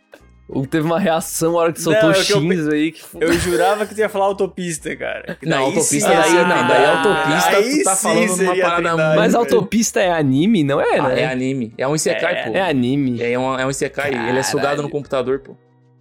teve 0.70 0.86
uma 0.86 1.00
reação 1.00 1.54
na 1.54 1.58
hora 1.60 1.74
que 1.74 1.82
soltou 1.82 2.02
Não, 2.04 2.10
o 2.10 2.14
é 2.14 2.20
eu 2.20 2.24
Shinzo 2.24 2.72
aí. 2.72 2.92
Que 2.92 3.02
foi... 3.04 3.24
Eu 3.24 3.34
jurava 3.34 3.86
que 3.86 3.94
tu 3.94 4.00
ia 4.00 4.10
falar 4.10 4.26
autopista, 4.26 4.96
cara. 4.96 5.36
Que 5.40 5.46
Não, 5.50 5.60
autopista 5.66 6.10
sim 6.10 6.16
daí, 6.16 6.34
ia 6.34 6.48
não, 6.48 6.68
daí 6.68 6.86
autopista 6.86 7.50
Aí 7.58 7.78
tu 7.80 7.84
tá 7.84 7.96
sim 7.96 8.02
falando 8.08 8.26
numa 8.28 8.36
seria 8.38 8.64
parada 8.64 8.88
trindade, 8.90 9.18
Mas 9.18 9.32
velho. 9.34 9.38
autopista 9.44 10.00
é 10.00 10.12
anime, 10.12 10.64
não 10.64 10.82
é, 10.82 10.98
Ah, 10.98 11.10
né? 11.10 11.22
é 11.22 11.26
anime. 11.28 11.74
É 11.78 11.88
um 11.88 11.96
Isekai, 11.96 12.34
É. 12.36 12.44
pô. 12.48 12.54
É 12.56 12.62
anime. 12.62 13.22
É 13.22 13.38
um, 13.40 13.60
é 13.60 13.66
um 13.66 13.70
Isekai. 13.70 14.30
Ele 14.30 14.40
é 14.40 14.44
sugado 14.44 14.82
no 14.82 14.90
computador, 14.90 15.40
pô. 15.40 15.56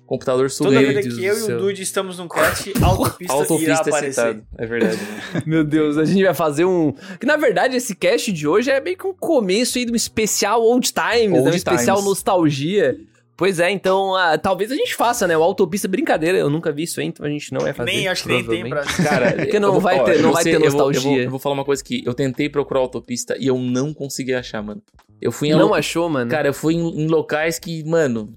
Computador 0.06 0.50
suga 0.50 0.70
Toda 0.70 0.80
vez 0.80 1.14
que 1.14 1.22
eu 1.22 1.38
e 1.38 1.42
o 1.52 1.58
Dude 1.58 1.82
estamos 1.82 2.16
num 2.18 2.26
cast, 2.26 2.72
autopista, 2.82 3.24
irá 3.34 3.34
Autopista 3.34 3.72
é 3.72 3.74
aparecer. 3.90 4.12
citado. 4.14 4.42
É 4.56 4.64
verdade. 4.66 4.96
né? 4.96 5.42
Meu 5.44 5.62
Deus, 5.62 5.98
a 5.98 6.04
gente 6.06 6.24
vai 6.24 6.32
fazer 6.32 6.64
um. 6.64 6.94
Que 7.20 7.26
na 7.26 7.36
verdade 7.36 7.76
esse 7.76 7.94
cast 7.94 8.32
de 8.32 8.48
hoje 8.48 8.70
é 8.70 8.80
meio 8.80 8.96
que 8.96 9.06
um 9.06 9.12
começo 9.12 9.76
aí 9.76 9.84
de 9.84 9.92
um 9.92 9.94
especial 9.94 10.62
Old 10.62 10.90
Times, 10.94 11.30
né? 11.32 11.38
Um 11.38 11.42
Old 11.44 11.56
especial 11.56 11.96
Times. 11.96 12.08
nostalgia. 12.08 12.96
Pois 13.38 13.60
é, 13.60 13.70
então 13.70 14.16
ah, 14.16 14.36
talvez 14.36 14.72
a 14.72 14.74
gente 14.74 14.96
faça, 14.96 15.24
né? 15.28 15.38
O 15.38 15.42
Autopista 15.44 15.86
Brincadeira. 15.86 16.36
Eu 16.36 16.50
nunca 16.50 16.72
vi 16.72 16.82
isso 16.82 16.98
aí, 17.00 17.06
então 17.06 17.24
a 17.24 17.30
gente 17.30 17.52
não 17.52 17.60
vai 17.60 17.72
fazer. 17.72 17.90
Nem, 17.92 18.08
acho 18.08 18.24
que 18.24 18.28
nem 18.30 18.44
tem 18.44 18.68
pra... 18.68 18.82
Cara, 18.84 19.32
Porque 19.38 19.60
não 19.60 19.70
vou- 19.70 19.80
vai 19.80 20.00
ó, 20.00 20.04
ter- 20.04 20.20
não 20.20 20.32
vai 20.32 20.42
ser- 20.42 20.50
ter 20.50 20.56
eu 20.56 20.60
vou- 20.60 20.66
Eu 20.68 20.76
vou, 20.76 20.86
nostalgia. 20.92 21.22
eu 21.24 21.30
vou 21.30 21.38
falar 21.38 21.54
uma 21.54 21.64
coisa 21.64 21.82
que 21.84 22.02
eu 22.04 22.12
tentei 22.14 22.48
procurar 22.48 22.80
autopista 22.80 23.36
e 23.38 23.46
eu 23.46 23.56
não 23.56 23.94
consegui 23.94 24.34
achar, 24.34 24.60
mano. 24.60 24.82
Eu 25.22 25.30
fui 25.30 25.48
em 25.48 25.52
Não 25.52 25.72
achou, 25.72 26.08
mano? 26.10 26.28
Cara, 26.28 26.48
eu 26.48 26.52
fui 26.52 26.74
em, 26.74 27.04
em 27.04 27.06
locais 27.06 27.60
que, 27.60 27.84
mano. 27.84 28.34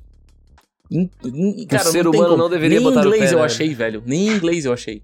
em- 0.91 1.09
em- 1.25 1.65
cara, 1.65 1.83
ser 1.85 2.03
não 2.03 2.11
humano 2.11 2.25
como. 2.29 2.37
não 2.43 2.49
deveria 2.49 2.77
Nem 2.79 2.87
em 2.87 2.89
botar 2.89 3.03
o 3.03 3.07
inglês 3.07 3.29
pé, 3.31 3.35
eu 3.35 3.39
né? 3.39 3.45
achei, 3.45 3.73
velho. 3.73 4.03
Nem 4.05 4.27
em 4.27 4.31
inglês 4.35 4.65
eu 4.65 4.73
achei. 4.73 5.01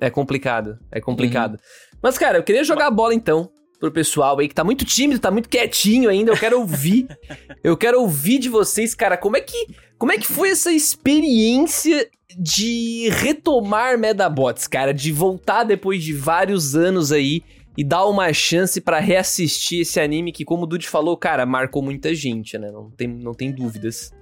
É 0.00 0.10
complicado, 0.10 0.78
é 0.90 1.00
complicado. 1.00 1.58
Mas, 2.02 2.18
cara, 2.18 2.38
eu 2.38 2.42
queria 2.42 2.64
jogar 2.64 2.88
a 2.88 2.90
bola 2.90 3.14
então 3.14 3.48
pro 3.78 3.90
pessoal 3.90 4.38
aí 4.38 4.48
que 4.48 4.54
tá 4.54 4.64
muito 4.64 4.84
tímido, 4.84 5.20
tá 5.20 5.30
muito 5.30 5.48
quietinho 5.48 6.08
ainda. 6.08 6.32
Eu 6.32 6.36
quero 6.36 6.58
ouvir. 6.58 7.06
eu 7.62 7.76
quero 7.76 8.00
ouvir 8.00 8.38
de 8.38 8.48
vocês, 8.48 8.94
cara, 8.94 9.16
como 9.16 9.36
é 9.36 9.40
que 9.40 9.66
como 9.98 10.12
é 10.12 10.18
que 10.18 10.26
foi 10.26 10.50
essa 10.50 10.70
experiência 10.70 12.08
de 12.38 13.08
retomar 13.10 13.98
Medabots, 13.98 14.66
cara, 14.66 14.92
de 14.92 15.10
voltar 15.10 15.64
depois 15.64 16.04
de 16.04 16.12
vários 16.12 16.76
anos 16.76 17.12
aí 17.12 17.42
e 17.76 17.84
dar 17.84 18.06
uma 18.06 18.32
chance 18.32 18.80
pra 18.80 18.98
reassistir 19.00 19.80
esse 19.80 20.00
anime 20.00 20.32
que, 20.32 20.44
como 20.44 20.64
o 20.64 20.66
Dude 20.66 20.88
falou, 20.88 21.16
cara, 21.16 21.46
marcou 21.46 21.82
muita 21.82 22.14
gente, 22.14 22.58
né? 22.58 22.70
Não 22.70 22.90
tem, 22.90 23.06
não 23.06 23.34
tem 23.34 23.52
dúvidas. 23.52 24.12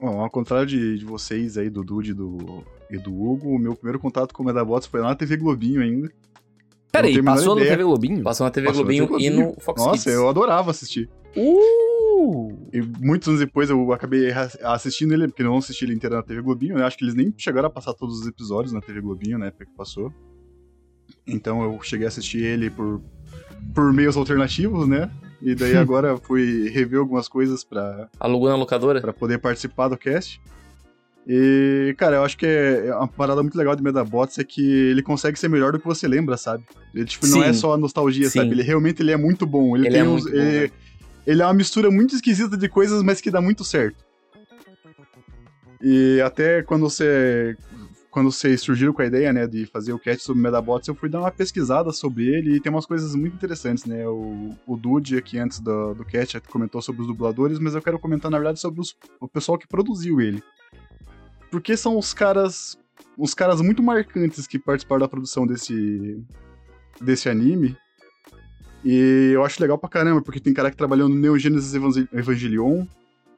Bom, 0.00 0.20
ao 0.20 0.30
contrário 0.30 0.66
de, 0.66 0.98
de 0.98 1.04
vocês 1.04 1.56
aí, 1.56 1.70
do 1.70 1.82
Dude 1.82 2.10
e 2.10 2.14
do, 2.14 2.64
e 2.90 2.98
do 2.98 3.14
Hugo, 3.14 3.48
o 3.48 3.58
meu 3.58 3.74
primeiro 3.74 3.98
contato 3.98 4.34
com 4.34 4.42
o 4.42 4.46
Medabots 4.46 4.86
foi 4.86 5.00
lá 5.00 5.08
na 5.08 5.14
TV 5.14 5.36
Globinho 5.36 5.80
ainda. 5.80 6.10
Peraí, 6.96 7.22
passou 7.22 7.56
ideia. 7.56 7.70
TV 7.72 7.84
Globinho? 7.84 8.22
Passou 8.22 8.44
na 8.44 8.50
TV 8.50 8.66
Passou 8.66 8.82
na 8.82 8.84
Globinho 8.84 9.08
TV 9.08 9.24
e 9.24 9.30
no 9.30 9.54
Fox 9.60 9.82
Nossa, 9.84 9.92
Kids. 10.04 10.06
eu 10.14 10.28
adorava 10.28 10.70
assistir. 10.70 11.08
Uh! 11.36 12.68
E 12.72 12.80
muitos 13.00 13.28
anos 13.28 13.40
depois 13.40 13.68
eu 13.70 13.92
acabei 13.92 14.30
assistindo 14.62 15.12
ele, 15.12 15.28
porque 15.28 15.42
eu 15.42 15.46
não 15.46 15.58
assisti 15.58 15.84
ele 15.84 15.94
inteiro 15.94 16.16
na 16.16 16.22
TV 16.22 16.40
Globinho, 16.40 16.76
né? 16.76 16.84
Acho 16.84 16.96
que 16.96 17.04
eles 17.04 17.14
nem 17.14 17.32
chegaram 17.36 17.68
a 17.68 17.70
passar 17.70 17.92
todos 17.94 18.20
os 18.20 18.26
episódios 18.26 18.72
na 18.72 18.80
TV 18.80 19.00
Globinho, 19.00 19.38
na 19.38 19.46
época 19.46 19.66
que 19.66 19.74
passou. 19.76 20.12
Então 21.26 21.62
eu 21.62 21.80
cheguei 21.82 22.06
a 22.06 22.08
assistir 22.08 22.42
ele 22.42 22.70
por, 22.70 23.02
por 23.74 23.92
meios 23.92 24.16
alternativos, 24.16 24.88
né? 24.88 25.10
E 25.42 25.54
daí 25.54 25.76
agora 25.76 26.16
fui 26.16 26.68
rever 26.70 26.98
algumas 26.98 27.28
coisas 27.28 27.62
pra, 27.62 28.08
Alugou 28.18 28.48
na 28.48 28.56
locadora? 28.56 29.00
pra 29.00 29.12
poder 29.12 29.38
participar 29.38 29.88
do 29.88 29.96
cast. 29.98 30.40
E, 31.28 31.92
cara, 31.98 32.16
eu 32.16 32.22
acho 32.24 32.36
que 32.38 32.46
é 32.46 32.94
uma 32.94 33.08
parada 33.08 33.42
muito 33.42 33.58
legal 33.58 33.74
de 33.74 33.82
Medabots 33.82 34.38
é 34.38 34.44
que 34.44 34.62
ele 34.62 35.02
consegue 35.02 35.36
ser 35.38 35.48
melhor 35.48 35.72
do 35.72 35.78
que 35.80 35.84
você 35.84 36.06
lembra, 36.06 36.36
sabe? 36.36 36.64
Ele, 36.94 37.04
tipo, 37.04 37.26
não 37.26 37.42
Sim. 37.42 37.48
é 37.48 37.52
só 37.52 37.76
nostalgia, 37.76 38.30
Sim. 38.30 38.38
sabe? 38.40 38.52
Ele 38.52 38.62
realmente 38.62 39.02
ele 39.02 39.10
é 39.10 39.16
muito 39.16 39.44
bom. 39.44 39.76
Ele, 39.76 39.88
Ele 39.88 39.94
tem 39.96 40.04
é 40.06 40.08
uns- 40.08 40.22
bom, 40.22 40.28
ele, 40.30 40.38
velho. 40.60 40.72
ele 41.26 41.42
é 41.42 41.44
uma 41.44 41.54
mistura 41.54 41.90
muito 41.90 42.14
esquisita 42.14 42.56
de 42.56 42.68
coisas, 42.68 43.02
mas 43.02 43.20
que 43.20 43.30
dá 43.30 43.40
muito 43.40 43.64
certo. 43.64 44.04
E 45.82 46.20
até 46.24 46.62
quando 46.62 46.82
você 46.88 47.56
quando 48.10 48.32
vocês 48.32 48.62
surgiram 48.62 48.94
com 48.94 49.02
a 49.02 49.06
ideia, 49.06 49.30
né, 49.30 49.46
de 49.46 49.66
fazer 49.66 49.92
o 49.92 49.98
cast 49.98 50.22
sobre 50.24 50.40
Medabots, 50.42 50.88
eu 50.88 50.94
fui 50.94 51.06
dar 51.06 51.20
uma 51.20 51.30
pesquisada 51.30 51.92
sobre 51.92 52.24
ele 52.26 52.56
e 52.56 52.60
tem 52.60 52.72
umas 52.72 52.86
coisas 52.86 53.14
muito 53.14 53.34
interessantes, 53.34 53.84
né? 53.84 54.08
O, 54.08 54.54
o 54.66 54.74
Dude 54.74 55.18
aqui 55.18 55.38
antes 55.38 55.60
do, 55.60 55.92
do 55.92 56.02
cast 56.02 56.40
comentou 56.48 56.80
sobre 56.80 57.02
os 57.02 57.08
dubladores, 57.08 57.58
mas 57.58 57.74
eu 57.74 57.82
quero 57.82 57.98
comentar, 57.98 58.30
na 58.30 58.38
verdade, 58.38 58.58
sobre 58.58 58.80
os- 58.80 58.96
o 59.20 59.28
pessoal 59.28 59.58
que 59.58 59.68
produziu 59.68 60.18
ele. 60.18 60.42
Porque 61.50 61.76
são 61.76 61.98
os 61.98 62.12
caras 62.12 62.78
os 63.16 63.32
caras 63.34 63.60
muito 63.60 63.82
marcantes 63.82 64.46
que 64.46 64.58
participaram 64.58 65.00
da 65.00 65.08
produção 65.08 65.46
desse 65.46 66.22
desse 67.00 67.28
anime. 67.28 67.76
E 68.84 69.32
eu 69.34 69.44
acho 69.44 69.60
legal 69.60 69.76
pra 69.78 69.88
caramba, 69.88 70.22
porque 70.22 70.38
tem 70.40 70.52
cara 70.54 70.70
que 70.70 70.76
trabalhou 70.76 71.08
no 71.08 71.14
Neo 71.14 71.38
Genesis 71.38 71.74
Evangel- 71.74 72.08
Evangelion, 72.12 72.86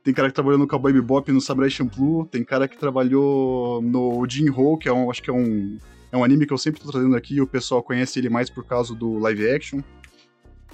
tem 0.05 0.12
cara 0.12 0.29
que 0.29 0.35
trabalhou 0.35 0.59
no 0.59 0.67
Cowboy 0.67 0.93
Bebop, 0.93 1.31
no 1.33 1.41
Samurai 1.41 1.71
Champloo, 1.71 2.27
tem 2.27 2.45
cara 2.45 2.69
que 2.69 2.77
trabalhou 2.77 3.81
no 3.81 4.27
Jin-Ho, 4.29 4.77
que 4.77 4.88
é 4.88 4.93
um, 4.93 5.11
acho 5.11 5.23
que 5.23 5.31
é 5.31 5.33
um, 5.33 5.79
é 6.12 6.17
um 6.17 6.23
anime 6.23 6.47
que 6.47 6.53
eu 6.53 6.59
sempre 6.59 6.81
tô 6.81 6.91
trazendo 6.91 7.17
aqui, 7.17 7.37
e 7.37 7.41
o 7.41 7.47
pessoal 7.47 7.83
conhece 7.83 8.19
ele 8.19 8.29
mais 8.29 8.50
por 8.50 8.65
causa 8.65 8.95
do 8.95 9.19
live 9.19 9.49
action, 9.50 9.81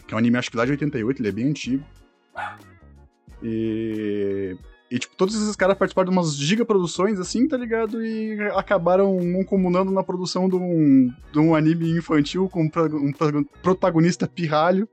que 0.07 0.13
é 0.13 0.17
um 0.17 0.19
anime 0.19 0.39
acho 0.39 0.51
que 0.51 0.57
lá 0.57 0.65
de 0.65 0.73
88, 0.73 1.21
ele 1.21 1.29
é 1.29 1.33
bem 1.33 1.49
antigo. 1.49 1.85
E, 3.43 4.57
e 4.95 4.99
tipo, 4.99 5.17
todos 5.17 5.35
esses 5.35 5.57
caras 5.57 5.77
participaram 5.77 6.11
de 6.11 6.17
umas 6.17 6.37
gigaproduções, 6.37 7.19
assim, 7.19 7.49
tá 7.49 7.57
ligado? 7.57 8.05
E 8.05 8.39
acabaram 8.55 9.19
comunando 9.45 9.91
na 9.91 10.03
produção 10.05 10.49
de 10.49 10.55
um, 10.57 11.11
de 11.33 11.39
um 11.39 11.55
anime 11.55 11.91
infantil 11.91 12.49
com 12.49 12.63
um 12.63 12.69
pro- 12.69 12.97
um 12.97 13.13
pro- 13.13 13.45
protagonista 13.63 14.29
pirralho, 14.29 14.89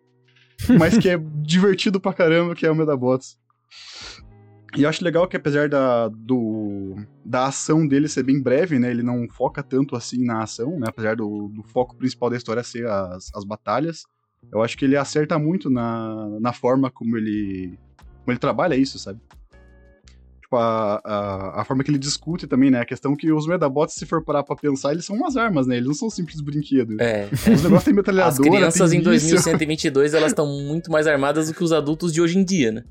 mas 0.80 0.98
que 0.98 1.08
é 1.10 1.18
divertido 1.44 2.00
pra 2.00 2.14
caramba, 2.14 2.56
que 2.56 2.66
é 2.66 2.72
o 2.72 2.76
Medabots. 2.76 3.38
E 4.76 4.84
eu 4.84 4.90
acho 4.90 5.04
legal 5.04 5.28
que 5.28 5.36
apesar 5.36 5.68
da, 5.68 6.08
do, 6.08 6.96
da 7.26 7.48
ação 7.48 7.86
dele 7.86 8.08
ser 8.08 8.24
bem 8.24 8.42
breve, 8.42 8.80
né? 8.80 8.90
Ele 8.90 9.04
não 9.04 9.28
foca 9.30 9.62
tanto 9.62 9.96
assim 9.98 10.24
na 10.24 10.44
ação, 10.44 10.80
né? 10.80 10.88
Apesar 10.88 11.16
do, 11.18 11.50
do 11.50 11.62
foco 11.62 11.96
principal 11.98 12.30
da 12.30 12.38
história 12.38 12.64
ser 12.64 12.88
as, 12.88 13.30
as 13.36 13.44
batalhas. 13.44 14.04
Eu 14.52 14.64
acho 14.64 14.78
que 14.78 14.86
ele 14.86 14.96
acerta 14.96 15.38
muito 15.38 15.70
na, 15.70 16.40
na 16.40 16.54
forma 16.54 16.90
como 16.90 17.18
ele, 17.18 17.78
como 18.20 18.32
ele 18.32 18.40
trabalha 18.40 18.76
isso, 18.76 18.98
sabe? 18.98 19.20
Tipo, 20.52 20.58
a, 20.58 21.02
a, 21.06 21.62
a 21.62 21.66
forma 21.66 21.82
que 21.82 21.90
ele 21.90 21.98
discute 21.98 22.46
também, 22.46 22.70
né? 22.70 22.82
A 22.82 22.86
questão 22.86 23.16
que 23.16 23.32
os 23.32 23.48
Medabots, 23.48 23.96
se 23.96 24.06
for 24.06 24.22
parar 24.22 24.44
pra 24.44 24.54
pensar, 24.54 24.92
eles 24.92 25.06
são 25.06 25.16
umas 25.16 25.38
armas, 25.38 25.66
né? 25.66 25.78
Eles 25.78 25.88
não 25.88 25.94
são 25.94 26.10
simples 26.10 26.42
brinquedos. 26.42 26.98
É. 27.00 27.30
Os 27.32 27.64
negócios 27.64 27.86
têm 27.86 27.94
metralhadora, 27.94 28.30
As 28.34 28.38
crianças 28.38 28.92
em 28.92 28.98
míssil. 28.98 29.36
2122, 29.36 30.14
elas 30.14 30.32
estão 30.34 30.46
muito 30.46 30.92
mais 30.92 31.08
armadas 31.08 31.48
do 31.48 31.54
que 31.54 31.64
os 31.64 31.72
adultos 31.72 32.12
de 32.12 32.22
hoje 32.22 32.38
em 32.38 32.44
dia, 32.44 32.70
né? 32.74 32.84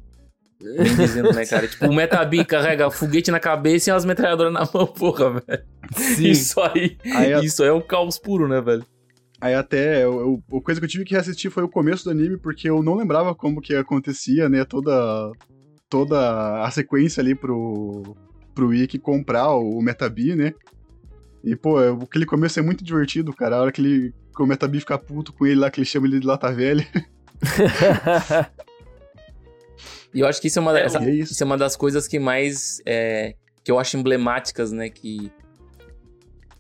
Bem 0.58 0.96
dizendo, 0.96 1.32
né, 1.34 1.44
cara? 1.44 1.68
Tipo, 1.68 1.86
o 1.86 1.92
Metabi 1.94 2.44
carrega 2.46 2.90
foguete 2.90 3.30
na 3.30 3.38
cabeça 3.40 3.90
e 3.90 3.92
umas 3.92 4.06
metralhadoras 4.06 4.52
na 4.54 4.66
mão, 4.72 4.86
porra, 4.86 5.30
velho. 5.46 5.62
Isso 6.18 6.58
aí, 6.62 6.96
Aí 7.14 7.34
a- 7.34 7.40
isso 7.44 7.62
aí 7.62 7.68
é 7.68 7.72
o 7.72 7.82
caos 7.82 8.18
puro, 8.18 8.48
né, 8.48 8.60
velho? 8.62 8.84
Aí 9.38 9.54
até, 9.54 10.02
eu, 10.04 10.40
eu- 10.50 10.58
a 10.58 10.62
coisa 10.62 10.80
que 10.80 10.84
eu 10.86 10.90
tive 10.90 11.04
que 11.04 11.12
reassistir 11.12 11.50
foi 11.50 11.62
o 11.62 11.68
começo 11.68 12.04
do 12.04 12.10
anime, 12.10 12.38
porque 12.38 12.70
eu 12.70 12.82
não 12.82 12.94
lembrava 12.94 13.34
como 13.34 13.60
que 13.60 13.74
acontecia, 13.74 14.48
né, 14.48 14.64
toda, 14.64 15.30
toda 15.90 16.62
a 16.64 16.70
sequência 16.70 17.20
ali 17.20 17.34
pro, 17.34 18.16
pro 18.54 18.72
Ikki 18.72 18.98
comprar 18.98 19.50
o 19.56 19.82
Metabi, 19.82 20.34
né. 20.34 20.54
E, 21.44 21.56
pô, 21.56 21.78
aquele 22.02 22.24
começo 22.24 22.58
é 22.58 22.62
muito 22.62 22.82
divertido, 22.84 23.32
cara, 23.34 23.56
a 23.56 23.60
hora 23.62 23.72
que, 23.72 23.80
ele, 23.80 24.14
que 24.34 24.42
o 24.42 24.46
Metabi 24.46 24.78
fica 24.80 24.96
puto 24.96 25.32
com 25.32 25.46
ele 25.46 25.56
lá, 25.60 25.70
que 25.70 25.80
ele 25.80 25.86
chama 25.86 26.06
ele 26.06 26.20
de 26.20 26.26
lata 26.26 26.50
velha. 26.52 26.86
E 30.12 30.20
eu 30.20 30.26
acho 30.26 30.40
que 30.40 30.48
isso 30.48 30.58
é 30.58 30.62
uma, 30.62 30.76
É, 30.78 30.84
essa- 30.84 30.98
é 30.98 31.10
isso. 31.10 31.32
isso 31.32 31.42
é 31.42 31.46
uma 31.46 31.56
das 31.56 31.76
coisas 31.76 32.08
que 32.08 32.18
mais. 32.18 32.82
é, 32.84 33.34
que 33.62 33.70
eu 33.70 33.78
acho 33.78 33.96
emblemáticas, 33.96 34.72
né? 34.72 34.88
Que 34.90 35.30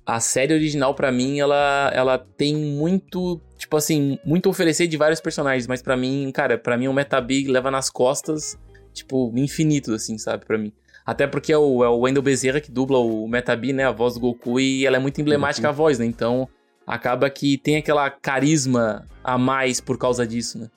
a 0.06 0.20
série 0.20 0.54
original, 0.54 0.94
pra 0.94 1.10
mim, 1.10 1.40
ela, 1.40 1.90
ela 1.92 2.18
tem 2.18 2.54
muito. 2.56 3.40
Tipo 3.58 3.76
assim, 3.76 4.18
muito 4.24 4.48
a 4.48 4.50
oferecer 4.50 4.86
de 4.86 4.96
vários 4.96 5.20
personagens, 5.20 5.66
mas 5.66 5.82
pra 5.82 5.96
mim, 5.96 6.30
cara, 6.32 6.56
pra 6.56 6.76
mim 6.78 6.86
o 6.88 6.92
Metabig 6.92 7.48
leva 7.50 7.70
nas 7.72 7.90
costas, 7.90 8.56
tipo, 8.92 9.32
infinito, 9.36 9.92
assim, 9.92 10.18
sabe? 10.18 10.44
Pra 10.44 10.58
mim. 10.58 10.72
Até 11.06 11.26
porque 11.26 11.52
é 11.52 11.58
o, 11.58 11.82
é 11.82 11.88
o 11.88 12.00
Wendell 12.00 12.22
Bezerra 12.22 12.60
que 12.60 12.70
dubla 12.70 12.98
o 12.98 13.26
Metabi, 13.26 13.72
né? 13.72 13.84
A 13.86 13.90
voz 13.90 14.14
do 14.14 14.20
Goku, 14.20 14.60
e 14.60 14.86
ela 14.86 14.96
é 14.96 15.00
muito 15.00 15.20
emblemática 15.20 15.68
a 15.68 15.72
voz, 15.72 15.98
né? 15.98 16.04
Então 16.06 16.48
acaba 16.86 17.28
que 17.30 17.56
tem 17.58 17.76
aquela 17.76 18.10
carisma 18.10 19.06
a 19.24 19.36
mais 19.38 19.80
por 19.80 19.96
causa 19.98 20.26
disso, 20.26 20.58
né? 20.58 20.70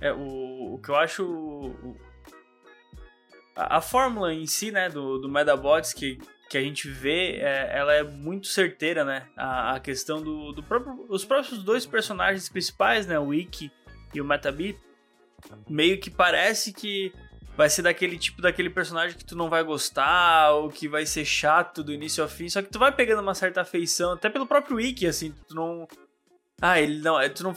É, 0.00 0.12
o, 0.12 0.74
o 0.74 0.78
que 0.82 0.90
eu 0.90 0.96
acho. 0.96 1.24
o- 1.24 1.96
a, 3.56 3.78
a 3.78 3.80
fórmula 3.80 4.32
em 4.32 4.46
si, 4.46 4.70
né, 4.70 4.88
do, 4.88 5.18
do 5.18 5.28
Medabots 5.28 5.92
que, 5.92 6.18
que 6.48 6.56
a 6.56 6.60
gente 6.60 6.88
vê, 6.88 7.38
é, 7.40 7.70
ela 7.76 7.92
é 7.92 8.02
muito 8.04 8.46
certeira, 8.46 9.04
né? 9.04 9.26
A, 9.36 9.74
a 9.74 9.80
questão 9.80 10.22
do, 10.22 10.52
do 10.52 10.62
próprio. 10.62 11.06
Os 11.08 11.24
próprios 11.24 11.62
dois 11.64 11.84
personagens 11.86 12.48
principais, 12.48 13.06
né? 13.06 13.18
O 13.18 13.34
Ikki 13.34 13.70
e 14.14 14.20
o 14.20 14.24
Metabi, 14.24 14.78
meio 15.68 15.98
que 15.98 16.10
parece 16.10 16.72
que 16.72 17.12
vai 17.56 17.68
ser 17.68 17.82
daquele 17.82 18.16
tipo 18.16 18.40
daquele 18.40 18.70
personagem 18.70 19.18
que 19.18 19.24
tu 19.24 19.36
não 19.36 19.50
vai 19.50 19.64
gostar, 19.64 20.52
ou 20.52 20.68
que 20.68 20.86
vai 20.88 21.04
ser 21.04 21.24
chato 21.24 21.82
do 21.82 21.92
início 21.92 22.22
ao 22.22 22.28
fim, 22.28 22.48
só 22.48 22.62
que 22.62 22.70
tu 22.70 22.78
vai 22.78 22.92
pegando 22.92 23.20
uma 23.20 23.34
certa 23.34 23.62
afeição, 23.62 24.12
até 24.12 24.30
pelo 24.30 24.46
próprio 24.46 24.80
Ikki, 24.80 25.06
assim, 25.06 25.34
tu 25.48 25.54
não. 25.54 25.88
Ah, 26.60 26.80
ele 26.80 27.00
não. 27.00 27.20
é, 27.20 27.28
Tu 27.28 27.42
não 27.42 27.54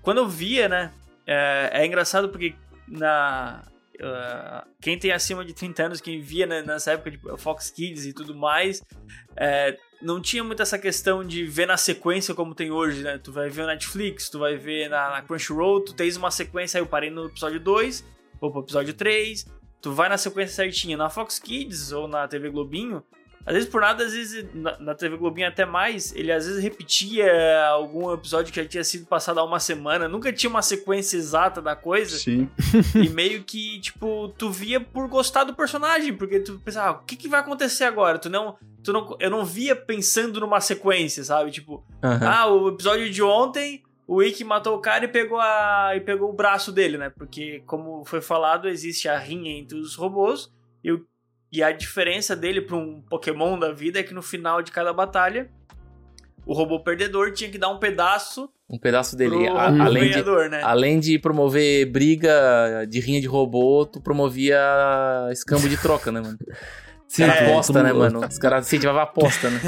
quando 0.00 0.18
eu 0.18 0.28
via, 0.28 0.68
né? 0.68 0.92
É, 1.26 1.70
é 1.72 1.86
engraçado 1.86 2.28
porque 2.30 2.54
na. 2.88 3.62
ah, 4.00 4.66
quem 4.80 4.98
tem 4.98 5.12
acima 5.12 5.44
de 5.44 5.52
30 5.52 5.82
anos, 5.82 6.00
quem 6.00 6.20
via 6.20 6.46
né, 6.46 6.62
nessa 6.62 6.92
época 6.92 7.10
de 7.10 7.18
Fox 7.36 7.70
Kids 7.70 8.06
e 8.06 8.14
tudo 8.14 8.34
mais, 8.34 8.82
é, 9.36 9.76
não 10.00 10.20
tinha 10.20 10.44
muito 10.44 10.62
essa 10.62 10.78
questão 10.78 11.24
de 11.24 11.44
ver 11.44 11.66
na 11.66 11.76
sequência 11.76 12.34
como 12.34 12.54
tem 12.54 12.70
hoje, 12.70 13.02
né? 13.02 13.18
Tu 13.18 13.32
vai 13.32 13.48
ver 13.48 13.62
no 13.62 13.68
Netflix, 13.68 14.28
tu 14.28 14.38
vai 14.38 14.56
ver 14.56 14.88
na, 14.88 15.10
na 15.10 15.22
Crunchyroll, 15.22 15.84
tu 15.84 15.94
tens 15.94 16.16
uma 16.16 16.30
sequência, 16.30 16.78
aí 16.78 16.82
eu 16.82 16.86
parei 16.86 17.10
no 17.10 17.26
episódio 17.26 17.58
2, 17.60 18.04
ou 18.40 18.50
pro 18.50 18.60
episódio 18.60 18.94
3, 18.94 19.46
tu 19.80 19.92
vai 19.92 20.08
na 20.08 20.18
sequência 20.18 20.54
certinha. 20.54 20.96
Na 20.96 21.08
Fox 21.08 21.38
Kids 21.38 21.92
ou 21.92 22.06
na 22.06 22.28
TV 22.28 22.50
Globinho, 22.50 23.02
às 23.46 23.54
vezes 23.54 23.68
por 23.68 23.80
nada, 23.80 24.04
às 24.04 24.12
vezes 24.12 24.44
na, 24.52 24.76
na 24.78 24.94
TV 24.94 25.16
Globinho 25.16 25.46
até 25.48 25.64
mais, 25.64 26.12
ele 26.14 26.32
às 26.32 26.44
vezes 26.46 26.62
repetia 26.62 27.66
algum 27.68 28.12
episódio 28.12 28.52
que 28.52 28.60
já 28.60 28.68
tinha 28.68 28.84
sido 28.84 29.06
passado 29.06 29.38
há 29.38 29.44
uma 29.44 29.60
semana, 29.60 30.08
nunca 30.08 30.32
tinha 30.32 30.50
uma 30.50 30.62
sequência 30.62 31.16
exata 31.16 31.62
da 31.62 31.76
coisa, 31.76 32.18
Sim. 32.18 32.48
e 32.94 33.08
meio 33.08 33.44
que, 33.44 33.80
tipo, 33.80 34.28
tu 34.36 34.50
via 34.50 34.80
por 34.80 35.08
gostar 35.08 35.44
do 35.44 35.54
personagem, 35.54 36.12
porque 36.12 36.40
tu 36.40 36.58
pensava, 36.58 36.88
ah, 36.98 37.00
o 37.00 37.04
que, 37.04 37.16
que 37.16 37.28
vai 37.28 37.40
acontecer 37.40 37.84
agora? 37.84 38.18
Tu 38.18 38.28
não, 38.28 38.56
tu 38.82 38.92
não, 38.92 39.16
eu 39.20 39.30
não 39.30 39.44
via 39.44 39.76
pensando 39.76 40.40
numa 40.40 40.60
sequência, 40.60 41.22
sabe? 41.22 41.50
Tipo, 41.50 41.84
Aham. 42.02 42.26
ah, 42.28 42.46
o 42.48 42.68
episódio 42.68 43.08
de 43.10 43.22
ontem, 43.22 43.82
o 44.08 44.22
Ikki 44.22 44.44
matou 44.44 44.76
o 44.76 44.80
cara 44.80 45.04
e 45.04 45.08
pegou, 45.08 45.38
a, 45.40 45.92
e 45.96 46.00
pegou 46.00 46.30
o 46.30 46.32
braço 46.32 46.70
dele, 46.72 46.96
né? 46.98 47.10
Porque, 47.10 47.62
como 47.66 48.04
foi 48.04 48.20
falado, 48.20 48.68
existe 48.68 49.08
a 49.08 49.18
rinha 49.18 49.50
entre 49.58 49.78
os 49.78 49.94
robôs 49.94 50.52
e, 50.82 50.92
o- 50.92 51.04
e 51.56 51.62
a 51.62 51.72
diferença 51.72 52.36
dele 52.36 52.60
para 52.60 52.76
um 52.76 53.00
Pokémon 53.08 53.58
da 53.58 53.72
vida 53.72 53.98
é 54.00 54.02
que 54.02 54.12
no 54.14 54.22
final 54.22 54.60
de 54.62 54.70
cada 54.72 54.92
batalha, 54.92 55.50
o 56.44 56.52
robô 56.52 56.80
perdedor 56.80 57.32
tinha 57.32 57.50
que 57.50 57.58
dar 57.58 57.68
um 57.70 57.78
pedaço 57.78 58.48
Um 58.68 58.78
pedaço 58.78 59.16
dele. 59.16 59.30
pro, 59.48 59.56
A- 59.56 59.72
pro 59.72 59.82
além, 59.82 60.10
de, 60.10 60.22
né? 60.50 60.60
além 60.62 61.00
de 61.00 61.18
promover 61.18 61.86
briga 61.90 62.84
de 62.88 63.00
rinha 63.00 63.20
de 63.20 63.26
robô, 63.26 63.86
tu 63.86 64.00
promovia 64.00 64.58
escambo 65.32 65.68
de 65.68 65.76
troca, 65.76 66.12
né, 66.12 66.20
mano? 66.20 66.38
Os 67.08 67.16
caras 67.16 67.36
É, 67.36 67.50
aposta, 67.50 67.72
tu- 67.72 67.82
né, 67.82 67.92
mano? 67.92 68.20
Os 68.26 68.38
caras 68.38 68.66
incentivavam 68.66 69.00
a 69.00 69.04
aposta, 69.04 69.48
né? 69.48 69.60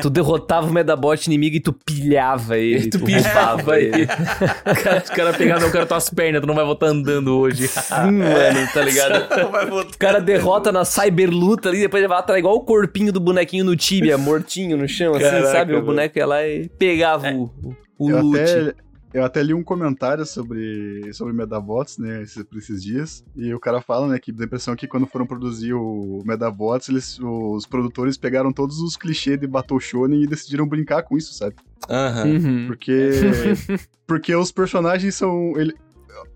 Tu 0.00 0.08
derrotava 0.08 0.66
o 0.66 0.72
Medabot 0.72 1.26
inimigo 1.26 1.56
e 1.56 1.60
tu 1.60 1.72
pilhava 1.72 2.56
ele. 2.56 2.88
tu 2.88 2.98
pilhava 3.00 3.78
ele. 3.78 4.04
Os 4.04 4.78
caras 4.82 5.10
cara 5.10 5.32
pegavam, 5.34 5.66
eu 5.68 5.72
quero 5.72 5.86
tuas 5.86 6.08
pernas, 6.08 6.40
tu 6.40 6.46
não 6.46 6.54
vai 6.54 6.64
voltar 6.64 6.86
andando 6.86 7.38
hoje. 7.38 7.68
Sim, 7.68 8.10
mano, 8.12 8.68
tá 8.72 8.80
ligado? 8.82 9.50
Vai 9.50 9.66
voltar. 9.66 9.94
O 9.94 9.98
cara 9.98 10.20
derrota 10.20 10.72
na 10.72 10.84
cyberluta 10.84 11.68
ali, 11.68 11.80
depois 11.80 12.00
ele 12.02 12.08
vai 12.08 12.18
atrás, 12.18 12.38
igual 12.38 12.56
o 12.56 12.60
corpinho 12.60 13.12
do 13.12 13.20
bonequinho 13.20 13.64
no 13.64 13.76
Tibia, 13.76 14.16
mortinho 14.16 14.76
no 14.76 14.88
chão, 14.88 15.14
assim, 15.14 15.24
Caraca, 15.24 15.46
sabe? 15.52 15.72
O 15.72 15.76
mano. 15.76 15.86
boneco 15.86 16.18
ia 16.18 16.26
lá 16.26 16.46
e 16.46 16.68
pegava 16.78 17.28
o, 17.30 17.50
o 17.98 18.10
Eu 18.10 18.22
loot. 18.22 18.40
até, 18.40 18.74
eu 19.12 19.24
até 19.24 19.42
li 19.42 19.52
um 19.52 19.62
comentário 19.62 20.24
sobre, 20.24 21.12
sobre 21.12 21.32
Medabots, 21.32 21.98
né, 21.98 22.22
esses, 22.22 22.42
por 22.44 22.58
esses 22.58 22.82
dias, 22.82 23.24
e 23.34 23.52
o 23.52 23.58
cara 23.58 23.80
fala, 23.80 24.06
né, 24.06 24.18
que 24.18 24.30
dá 24.30 24.44
a 24.44 24.46
impressão 24.46 24.76
que 24.76 24.86
quando 24.86 25.06
foram 25.06 25.26
produzir 25.26 25.74
o 25.74 26.22
Medabots, 26.24 26.88
eles, 26.88 27.18
os 27.20 27.66
produtores 27.66 28.16
pegaram 28.16 28.52
todos 28.52 28.80
os 28.80 28.96
clichês 28.96 29.38
de 29.38 29.46
Battle 29.46 29.80
Shonen 29.80 30.22
e 30.22 30.26
decidiram 30.26 30.66
brincar 30.66 31.02
com 31.02 31.16
isso, 31.16 31.34
sabe? 31.34 31.56
Aham. 31.88 32.24
Uhum. 32.26 32.66
Porque, 32.68 33.10
porque 34.06 34.34
os 34.34 34.52
personagens 34.52 35.14
são... 35.14 35.54
Ele, 35.56 35.74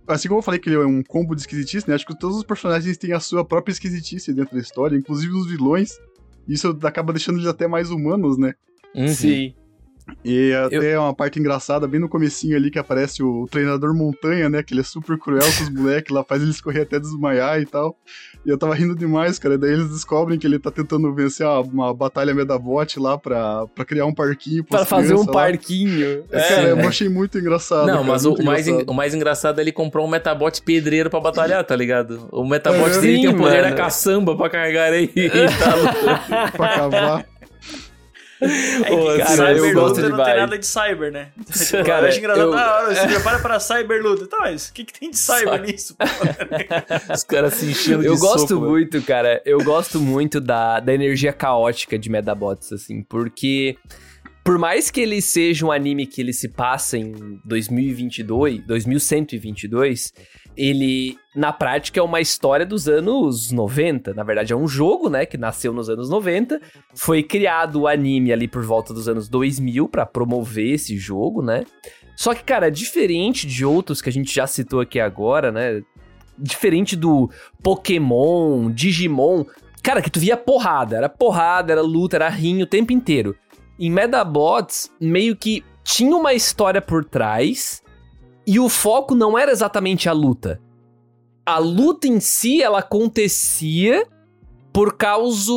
assim 0.09 0.27
como 0.27 0.39
eu 0.39 0.43
falei 0.43 0.59
que 0.59 0.69
ele 0.69 0.77
é 0.77 0.87
um 0.87 1.03
combo 1.03 1.35
de 1.35 1.43
esquisitice, 1.43 1.89
né, 1.89 1.95
acho 1.95 2.07
que 2.07 2.19
todos 2.19 2.37
os 2.37 2.45
personagens 2.45 2.97
têm 2.97 3.13
a 3.13 3.21
sua 3.21 3.45
própria 3.45 3.73
esquisitice 3.73 4.33
dentro 4.33 4.55
da 4.57 4.61
história, 4.61 4.97
inclusive 4.97 5.33
os 5.33 5.47
vilões, 5.47 5.97
isso 6.49 6.77
acaba 6.83 7.13
deixando 7.13 7.37
eles 7.37 7.49
até 7.49 7.69
mais 7.69 7.91
humanos, 7.91 8.37
né? 8.37 8.55
Uhum. 8.95 9.09
Sim. 9.09 9.55
E 10.25 10.53
até 10.53 10.99
uma 10.99 11.15
parte 11.15 11.39
engraçada, 11.39 11.87
bem 11.89 12.01
no 12.01 12.09
comecinho 12.09 12.57
ali, 12.57 12.71
que 12.71 12.79
aparece 12.79 13.23
o 13.23 13.47
treinador 13.51 13.95
Montanha, 13.95 14.49
né? 14.49 14.63
Que 14.63 14.75
ele 14.75 14.81
é 14.81 14.85
super 14.85 15.19
cruel 15.19 15.41
com 15.43 15.65
os 15.65 15.71
moleques 15.71 16.15
lá, 16.15 16.23
faz 16.25 16.43
eles 16.43 16.61
correr 16.61 16.83
até 16.83 16.99
desmaiar 17.01 17.61
e 17.61 17.67
tal. 17.67 17.97
E 18.45 18.51
eu 18.51 18.59
tava 18.59 18.75
rindo 18.75 18.95
demais, 18.95 19.39
cara. 19.39 19.57
Daí 19.57 19.73
eles 19.73 19.89
descobrem 19.91 20.39
que 20.39 20.47
ele 20.47 20.59
tá 20.59 20.71
tentando 20.71 21.13
vencer 21.15 21.47
uma, 21.47 21.61
uma 21.61 21.95
batalha 21.95 22.35
Medabot 22.35 23.01
lá 23.01 23.17
pra, 23.17 23.67
pra 23.75 23.85
criar 23.85 24.05
um 24.05 24.13
parquinho 24.15 24.63
Pra 24.65 24.85
fazer 24.85 25.15
um 25.15 25.25
lá. 25.25 25.33
parquinho. 25.33 26.25
É, 26.31 26.41
cara, 26.49 26.69
eu 26.69 26.89
achei 26.89 27.09
muito 27.09 27.39
engraçado. 27.39 27.87
Não, 27.87 27.95
cara, 27.97 28.07
mas 28.07 28.25
o, 28.27 28.31
muito 28.31 28.43
o 28.43 28.45
mais, 28.47 28.67
en- 28.67 28.71
engraçado. 28.73 28.91
o 28.91 28.95
mais 28.95 29.15
engraçado 29.15 29.59
é 29.59 29.63
ele 29.63 29.73
comprou 29.73 30.07
um 30.07 30.11
Metabot 30.11 30.61
pedreiro 30.63 31.09
pra 31.09 31.21
batalhar, 31.21 31.65
tá 31.65 31.75
ligado? 31.75 32.29
O 32.31 32.45
Metabot 32.47 32.91
É, 32.91 33.01
dele 33.01 33.21
tem 33.23 33.29
o 33.29 33.31
sim, 33.33 33.37
poder 33.39 33.63
mano. 33.63 33.71
da 33.71 33.73
caçamba 33.77 34.37
pra 34.37 34.51
carregar 34.51 34.93
aí 34.93 35.11
e 35.17 35.31
tá 35.31 35.75
lutando. 35.75 36.53
pra 36.57 36.69
cavar. 36.75 37.27
É 38.45 38.85
que 38.85 39.19
cara, 39.19 39.53
eu 39.53 39.65
Cyberluta 39.65 39.73
gosto 39.75 40.09
não 40.09 40.25
tem 40.25 40.37
nada 40.37 40.59
de 40.59 40.67
cyber, 40.67 41.13
né? 41.13 41.29
Tipo, 41.53 41.85
Cara, 41.85 42.07
eu 42.07 42.09
acho 42.09 42.19
engraçado. 42.19 42.47
eu- 42.49 42.55
Ah, 42.55 42.95
se 42.95 43.07
prepara 43.09 43.39
para 43.39 43.61
Cyberluta. 43.61 44.27
Tá, 44.27 44.39
mas 44.41 44.69
o 44.69 44.73
que, 44.73 44.85
que 44.85 44.99
tem 44.99 45.11
de 45.11 45.17
cyber 45.19 45.41
Cyber. 45.55 45.61
nisso? 45.63 45.97
Os 47.13 47.25
caras 47.25 47.55
se 47.55 47.67
enchendo 47.67 48.03
de 48.03 48.07
Eu 48.09 48.17
gosto 48.19 48.49
soco, 48.49 48.55
mano. 48.61 48.71
muito, 48.73 49.03
cara. 49.03 49.43
Eu 49.45 49.63
gosto 49.63 50.01
muito 50.01 50.41
da, 50.41 50.81
da 50.81 50.93
energia 50.95 51.33
caótica 51.33 51.99
de 51.99 52.11
Medabots, 52.11 52.73
assim, 52.73 53.03
porque 53.03 53.77
por 54.45 54.59
mais 54.59 54.91
que 54.91 55.01
ele 55.01 55.23
seja 55.23 55.65
um 55.65 55.73
anime 55.73 56.07
que 56.07 56.21
ele 56.21 56.33
se 56.33 56.49
passa 56.49 56.99
em 56.99 57.41
2022, 57.45 58.67
2122, 58.67 60.13
ele 60.57 61.17
na 61.35 61.53
prática 61.53 61.99
é 61.99 62.03
uma 62.03 62.21
história 62.21 62.65
dos 62.65 62.89
anos 62.89 63.51
90. 63.51 64.15
Na 64.15 64.23
verdade, 64.23 64.53
é 64.53 64.57
um 64.57 64.69
jogo, 64.69 65.09
né, 65.11 65.27
que 65.27 65.37
nasceu 65.37 65.73
nos 65.73 65.89
anos 65.89 66.09
90, 66.09 66.61
foi 66.95 67.23
criado 67.23 67.83
o 67.83 67.89
anime 67.89 68.33
ali 68.33 68.47
por 68.47 68.63
volta 68.63 68.95
dos 68.95 69.09
anos 69.09 69.29
2000 69.29 69.89
pra 69.89 70.07
promover 70.07 70.75
esse 70.75 70.97
jogo, 70.97 71.43
né? 71.43 71.65
Só 72.17 72.33
que, 72.35 72.45
cara, 72.45 72.71
diferente 72.71 73.47
de 73.47 73.65
outros 73.65 74.01
que 74.01 74.09
a 74.09 74.13
gente 74.13 74.33
já 74.33 74.47
citou 74.47 74.81
aqui 74.81 75.01
agora, 75.01 75.51
né? 75.51 75.83
Diferente 76.39 76.95
do 76.95 77.29
Pokémon, 77.63 78.71
Digimon, 78.71 79.45
cara, 79.83 80.01
que 80.01 80.11
tu 80.11 80.21
via 80.21 80.37
porrada, 80.37 80.97
era 80.97 81.09
porrada, 81.09 81.73
era 81.73 81.83
luta, 81.83 82.17
era 82.17 82.29
rinho 82.29 82.65
o 82.65 82.69
tempo 82.69 82.93
inteiro. 82.93 83.37
Em 83.79 83.91
Medabots, 83.91 84.91
meio 85.01 85.35
que 85.35 85.65
tinha 85.83 86.17
uma 86.17 86.33
história 86.33 86.81
por 86.81 87.05
trás 87.05 87.84
e 88.47 88.61
o 88.61 88.69
foco 88.69 89.15
não 89.15 89.39
era 89.39 89.51
exatamente 89.51 90.09
a 90.09 90.13
luta. 90.13 90.61
A 91.47 91.59
luta 91.59 92.07
em 92.07 92.21
si, 92.21 92.63
ela 92.63 92.79
acontecia 92.79 94.07
por 94.73 94.97
causa 94.97 95.53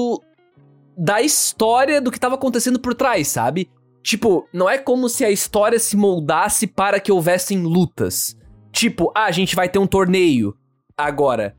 da 0.98 1.22
história 1.22 2.02
do 2.02 2.12
que 2.12 2.20
tava 2.20 2.36
acontecendo 2.36 2.80
por 2.80 2.94
trás, 2.94 3.28
sabe? 3.28 3.70
Tipo, 4.04 4.48
não 4.54 4.70
é 4.70 4.78
como 4.78 5.10
se 5.10 5.26
a 5.26 5.30
história 5.30 5.80
se 5.80 5.98
moldasse 5.98 6.66
para 6.66 7.00
que 7.00 7.12
houvessem 7.12 7.62
lutas. 7.64 8.38
Tipo, 8.72 9.12
ah, 9.16 9.26
a 9.26 9.32
gente 9.32 9.56
vai 9.56 9.68
ter 9.68 9.80
um 9.80 9.88
torneio 9.88 10.56
agora. 10.98 11.56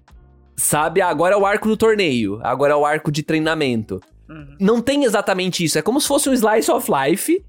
Sabe? 0.56 1.00
Agora 1.00 1.34
é 1.34 1.38
o 1.38 1.46
arco 1.46 1.68
do 1.68 1.76
torneio. 1.76 2.40
Agora 2.42 2.72
é 2.72 2.76
o 2.76 2.86
arco 2.86 3.12
de 3.12 3.22
treinamento. 3.22 4.00
Uhum. 4.28 4.56
Não 4.60 4.80
tem 4.80 5.04
exatamente 5.04 5.64
isso. 5.64 5.78
É 5.78 5.82
como 5.82 6.00
se 6.00 6.08
fosse 6.08 6.28
um 6.28 6.32
slice 6.32 6.70
of 6.70 6.90
life, 6.90 7.44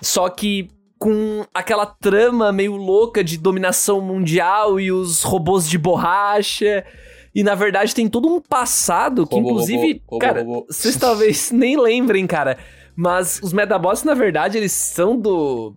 só 0.00 0.28
que 0.28 0.68
com 0.98 1.44
aquela 1.54 1.86
trama 1.86 2.50
meio 2.52 2.76
louca 2.76 3.22
de 3.22 3.38
dominação 3.38 4.00
mundial 4.00 4.78
e 4.80 4.90
os 4.90 5.22
robôs 5.22 5.68
de 5.68 5.78
borracha. 5.78 6.84
E 7.34 7.42
na 7.44 7.54
verdade 7.54 7.94
tem 7.94 8.08
todo 8.08 8.26
um 8.28 8.40
passado 8.40 9.26
que, 9.26 9.34
Robô, 9.36 9.50
inclusive, 9.50 9.86
robô, 9.92 10.02
robô, 10.08 10.18
cara, 10.18 10.40
robô. 10.42 10.66
vocês 10.68 10.96
talvez 10.96 11.50
nem 11.52 11.78
lembrem, 11.80 12.26
cara. 12.26 12.58
Mas 12.96 13.38
os 13.42 13.52
Medabots, 13.52 14.02
na 14.02 14.14
verdade, 14.14 14.58
eles 14.58 14.72
são 14.72 15.16
do. 15.16 15.74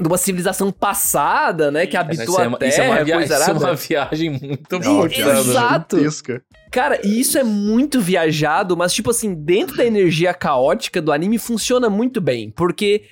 De 0.00 0.08
uma 0.08 0.18
civilização 0.18 0.72
passada, 0.72 1.70
né? 1.70 1.86
Que 1.86 1.96
habitou 1.96 2.24
Isso 2.24 2.40
é 2.40 2.44
a 2.44 2.48
uma, 2.48 2.58
Terra, 2.58 2.68
isso 2.72 2.80
é 2.80 2.88
uma 2.88 3.04
via- 3.04 3.14
coisa 3.14 3.34
isso 3.34 3.50
é 3.50 3.52
uma 3.52 3.74
viagem 3.74 4.30
muito 4.30 4.78
boa, 4.80 5.08
cara, 5.08 5.24
cara. 5.24 5.38
Exato. 5.38 5.96
gigantesca. 5.96 6.42
Cara, 6.72 7.00
e 7.06 7.20
isso 7.20 7.38
é 7.38 7.44
muito 7.44 8.00
viajado, 8.00 8.76
mas, 8.76 8.92
tipo 8.92 9.10
assim, 9.10 9.32
dentro 9.34 9.76
da 9.76 9.86
energia 9.86 10.34
caótica 10.34 11.00
do 11.00 11.12
anime 11.12 11.38
funciona 11.38 11.88
muito 11.88 12.20
bem. 12.20 12.50
Porque 12.50 13.04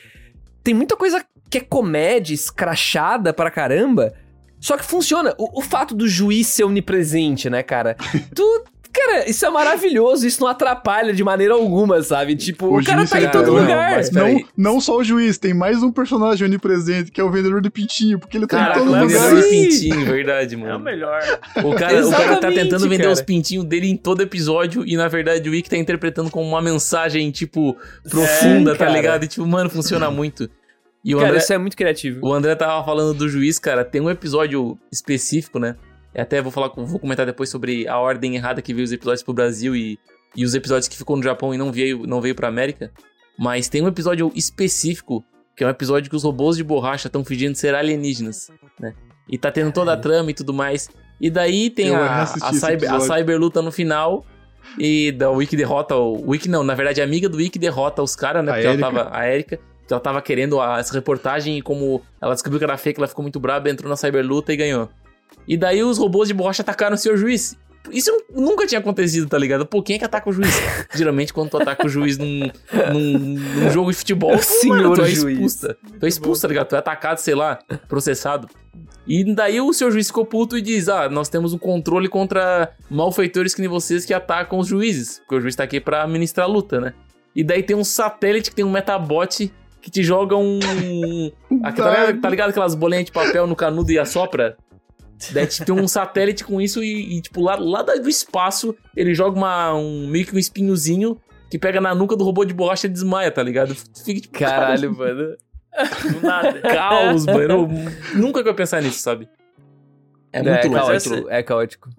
tem 0.64 0.74
muita 0.74 0.96
coisa 0.96 1.24
que 1.52 1.58
é 1.58 1.60
comédia, 1.60 2.32
escrachada 2.34 3.32
pra 3.32 3.50
caramba. 3.50 4.12
Só 4.58 4.76
que 4.76 4.84
funciona. 4.84 5.34
O, 5.38 5.58
o 5.58 5.62
fato 5.62 5.94
do 5.94 6.08
juiz 6.08 6.46
ser 6.46 6.64
onipresente, 6.64 7.50
né, 7.50 7.62
cara? 7.62 7.96
tu. 8.34 8.42
Cara, 8.94 9.26
isso 9.26 9.46
é 9.46 9.48
maravilhoso, 9.48 10.26
isso 10.26 10.42
não 10.42 10.46
atrapalha 10.48 11.14
de 11.14 11.24
maneira 11.24 11.54
alguma, 11.54 12.02
sabe? 12.02 12.36
Tipo, 12.36 12.66
o, 12.66 12.78
O 12.78 12.84
cara 12.84 12.98
juiz 12.98 13.10
tá 13.10 13.20
em 13.22 13.24
é- 13.24 13.28
todo 13.28 13.46
não, 13.46 13.54
lugar. 13.62 13.92
mas- 13.92 14.10
Não, 14.10 14.22
Peraí. 14.26 14.44
não 14.54 14.80
só 14.82 14.98
o 14.98 15.02
juiz, 15.02 15.38
tem 15.38 15.54
mais 15.54 15.82
um 15.82 15.90
personagem 15.90 16.46
onipresente, 16.46 17.10
que 17.10 17.18
é 17.18 17.24
o 17.24 17.30
vendedor 17.30 17.62
de 17.62 17.70
pintinho, 17.70 18.18
porque 18.18 18.36
ele 18.36 18.46
tá 18.46 18.58
Caraca, 18.58 18.80
em 18.80 18.82
todo 18.84 18.88
o 18.90 18.92
Caraca, 18.92 19.06
lugar. 19.14 19.30
vendedor 19.30 19.50
de 19.50 19.56
pintinho, 19.70 20.04
verdade, 20.04 20.54
É 20.54 20.58
o 20.58 20.60
mano. 20.60 20.78
melhor. 20.80 21.22
O 21.64 21.74
cara, 21.74 22.06
o 22.06 22.10
cara 22.10 22.36
tá 22.36 22.52
tentando 22.52 22.82
vender 22.86 23.04
cara. 23.04 23.12
os 23.14 23.22
pintinhos 23.22 23.64
dele 23.64 23.88
em 23.88 23.96
todo 23.96 24.20
episódio 24.20 24.84
e, 24.86 24.94
na 24.94 25.08
verdade, 25.08 25.48
o 25.48 25.52
Wick 25.52 25.70
tá 25.70 25.78
interpretando 25.78 26.30
como 26.30 26.46
uma 26.46 26.60
mensagem, 26.60 27.30
tipo, 27.30 27.74
profunda, 28.10 28.72
Sim, 28.72 28.78
tá 28.78 28.90
ligado? 28.90 29.24
E, 29.24 29.26
tipo, 29.26 29.46
mano, 29.46 29.70
funciona 29.70 30.10
muito. 30.10 30.50
E 31.04 31.14
o 31.14 31.18
Cara, 31.18 31.30
André, 31.30 31.42
isso 31.42 31.52
é 31.52 31.58
muito 31.58 31.76
criativo. 31.76 32.20
o 32.26 32.32
André 32.32 32.54
tava 32.54 32.84
falando 32.84 33.12
do 33.16 33.28
juiz, 33.28 33.58
cara. 33.58 33.84
Tem 33.84 34.00
um 34.00 34.08
episódio 34.10 34.78
específico, 34.90 35.58
né? 35.58 35.76
Eu 36.14 36.22
Até 36.22 36.40
vou 36.40 36.52
falar, 36.52 36.68
vou 36.76 36.98
comentar 36.98 37.26
depois 37.26 37.48
sobre 37.50 37.88
a 37.88 37.98
ordem 37.98 38.36
errada 38.36 38.62
que 38.62 38.72
veio 38.72 38.84
os 38.84 38.92
episódios 38.92 39.22
pro 39.22 39.32
Brasil 39.34 39.74
e, 39.74 39.98
e 40.36 40.44
os 40.44 40.54
episódios 40.54 40.86
que 40.88 40.96
ficou 40.96 41.16
no 41.16 41.22
Japão 41.22 41.52
e 41.54 41.58
não 41.58 41.72
veio, 41.72 42.06
não 42.06 42.20
veio 42.20 42.34
pra 42.34 42.48
América. 42.48 42.92
Mas 43.38 43.68
tem 43.68 43.82
um 43.82 43.88
episódio 43.88 44.30
específico, 44.34 45.24
que 45.56 45.64
é 45.64 45.66
um 45.66 45.70
episódio 45.70 46.08
que 46.10 46.14
os 46.16 46.22
robôs 46.22 46.56
de 46.56 46.62
borracha 46.62 47.08
estão 47.08 47.24
fingindo 47.24 47.56
ser 47.56 47.74
alienígenas, 47.74 48.48
né? 48.78 48.94
E 49.28 49.38
tá 49.38 49.50
tendo 49.50 49.72
toda 49.72 49.92
a 49.92 49.96
trama 49.96 50.30
e 50.30 50.34
tudo 50.34 50.52
mais. 50.52 50.88
E 51.20 51.30
daí 51.30 51.70
tem 51.70 51.88
Eu 51.88 51.96
a, 51.96 52.22
a, 52.22 52.26
cyber, 52.52 52.68
a 52.90 52.96
episódio. 52.96 53.06
cyberluta 53.16 53.62
no 53.62 53.72
final. 53.72 54.24
E 54.78 55.10
da 55.12 55.30
Wiki 55.30 55.56
derrota 55.56 55.96
o. 55.96 56.30
Wiki 56.30 56.48
não, 56.48 56.62
na 56.62 56.74
verdade 56.74 57.00
a 57.00 57.04
amiga 57.04 57.28
do 57.28 57.38
Wiki 57.38 57.58
derrota 57.58 58.02
os 58.02 58.14
caras, 58.14 58.44
né? 58.44 58.52
A 58.52 58.54
Porque 58.54 58.66
ela 58.66 58.74
Erika. 58.76 58.90
tava. 59.04 59.16
A 59.16 59.28
Erika. 59.28 59.60
Ela 59.90 60.00
tava 60.00 60.22
querendo 60.22 60.60
a- 60.60 60.78
essa 60.78 60.92
reportagem 60.94 61.58
e 61.58 61.62
como 61.62 62.02
ela 62.20 62.34
descobriu 62.34 62.58
que 62.58 62.64
era 62.64 62.76
fake, 62.78 62.98
ela 62.98 63.08
ficou 63.08 63.22
muito 63.22 63.38
braba, 63.38 63.68
entrou 63.68 63.88
na 63.90 63.96
cyberluta 63.96 64.52
e 64.52 64.56
ganhou. 64.56 64.88
E 65.46 65.56
daí 65.56 65.82
os 65.82 65.98
robôs 65.98 66.28
de 66.28 66.34
borracha 66.34 66.62
atacaram 66.62 66.94
o 66.94 66.98
senhor 66.98 67.16
juiz. 67.16 67.56
Isso 67.90 68.12
nunca 68.32 68.64
tinha 68.64 68.78
acontecido, 68.78 69.28
tá 69.28 69.36
ligado? 69.36 69.66
Pô, 69.66 69.82
quem 69.82 69.96
é 69.96 69.98
que 69.98 70.04
ataca 70.04 70.30
o 70.30 70.32
juiz? 70.32 70.48
Geralmente, 70.94 71.32
quando 71.32 71.50
tu 71.50 71.56
ataca 71.56 71.84
o 71.84 71.88
juiz 71.88 72.16
num, 72.16 72.48
num, 72.92 73.18
num 73.18 73.70
jogo 73.72 73.90
de 73.90 73.96
futebol, 73.96 74.36
tu, 74.36 74.44
Senhor 74.46 74.76
mano, 74.76 74.94
tu 74.94 75.02
é 75.02 75.06
juiz. 75.10 75.32
expulsa. 75.34 75.76
Tu 75.98 76.06
é 76.06 76.08
expulso, 76.08 76.42
tá 76.42 76.48
ligado? 76.48 76.68
Tu 76.68 76.76
é 76.76 76.78
atacado, 76.78 77.18
sei 77.18 77.34
lá, 77.34 77.58
processado. 77.88 78.48
E 79.04 79.34
daí 79.34 79.60
o 79.60 79.72
seu 79.72 79.90
juiz 79.90 80.06
ficou 80.06 80.24
puto 80.24 80.56
e 80.56 80.62
diz: 80.62 80.88
Ah, 80.88 81.08
nós 81.08 81.28
temos 81.28 81.52
um 81.52 81.58
controle 81.58 82.08
contra 82.08 82.70
malfeitores 82.88 83.52
que 83.52 83.60
nem 83.60 83.68
vocês 83.68 84.04
que 84.04 84.14
atacam 84.14 84.60
os 84.60 84.68
juízes. 84.68 85.18
Porque 85.18 85.34
o 85.34 85.40
juiz 85.40 85.56
tá 85.56 85.64
aqui 85.64 85.80
pra 85.80 86.04
administrar 86.04 86.46
a 86.46 86.48
luta, 86.48 86.80
né? 86.80 86.94
E 87.34 87.42
daí 87.42 87.64
tem 87.64 87.74
um 87.74 87.82
satélite 87.82 88.50
que 88.50 88.54
tem 88.56 88.64
um 88.64 88.70
metabot 88.70 89.52
que 89.82 89.90
te 89.90 90.02
joga 90.02 90.36
um. 90.36 90.58
Aqui, 91.62 91.82
tá, 91.82 91.90
ligado, 91.90 92.20
tá 92.20 92.28
ligado 92.30 92.50
aquelas 92.50 92.74
bolinhas 92.74 93.04
de 93.04 93.12
papel 93.12 93.46
no 93.46 93.54
canudo 93.56 93.90
e 93.90 93.98
assopra? 93.98 94.56
Daí 95.32 95.46
tem 95.46 95.74
um 95.74 95.86
satélite 95.86 96.42
com 96.44 96.60
isso 96.60 96.82
e, 96.82 97.18
e, 97.18 97.20
tipo, 97.22 97.40
lá, 97.42 97.54
lá 97.56 97.82
do 97.82 98.08
espaço, 98.08 98.74
ele 98.96 99.14
joga 99.14 99.36
uma, 99.36 99.74
um, 99.74 100.06
meio 100.08 100.26
que 100.26 100.34
um 100.34 100.38
espinhozinho 100.38 101.20
que 101.50 101.58
pega 101.58 101.80
na 101.80 101.94
nuca 101.94 102.16
do 102.16 102.24
robô 102.24 102.44
de 102.44 102.54
borracha 102.54 102.86
e 102.86 102.90
desmaia, 102.90 103.30
tá 103.30 103.42
ligado? 103.42 103.74
Fica 104.04 104.20
tipo, 104.20 104.38
Caralho, 104.38 104.90
mano. 104.96 105.36
Do 106.12 106.20
nada. 106.26 106.60
caos, 106.60 107.24
mano. 107.26 107.40
Eu 107.40 107.68
nunca 108.18 108.42
que 108.42 108.48
eu 108.48 108.52
ia 108.52 108.56
pensar 108.56 108.82
nisso, 108.82 109.00
sabe? 109.00 109.28
É 110.32 110.42
muito 110.42 110.48
é, 110.54 110.62
louco. 110.68 110.70
mas 110.70 110.86
caótico, 111.04 111.14
essa- 111.14 111.34
é 111.34 111.42
caótico. 111.42 111.90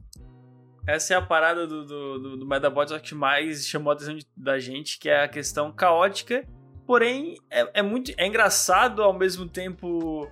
essa 0.87 1.13
é 1.13 1.17
a 1.17 1.21
parada 1.21 1.65
do, 1.67 1.85
do, 1.85 2.19
do, 2.19 2.37
do 2.37 2.45
Medabots 2.47 2.99
que 3.01 3.15
mais 3.15 3.65
chamou 3.65 3.91
a 3.91 3.93
atenção 3.95 4.15
de- 4.15 4.25
da 4.35 4.59
gente, 4.59 4.99
que 4.99 5.07
é 5.07 5.23
a 5.23 5.27
questão 5.27 5.71
caótica, 5.71 6.43
porém 6.85 7.35
é, 7.49 7.69
é 7.75 7.81
muito 7.81 8.11
é 8.17 8.25
engraçado 8.27 9.01
ao 9.03 9.13
mesmo 9.13 9.47
tempo 9.47 10.27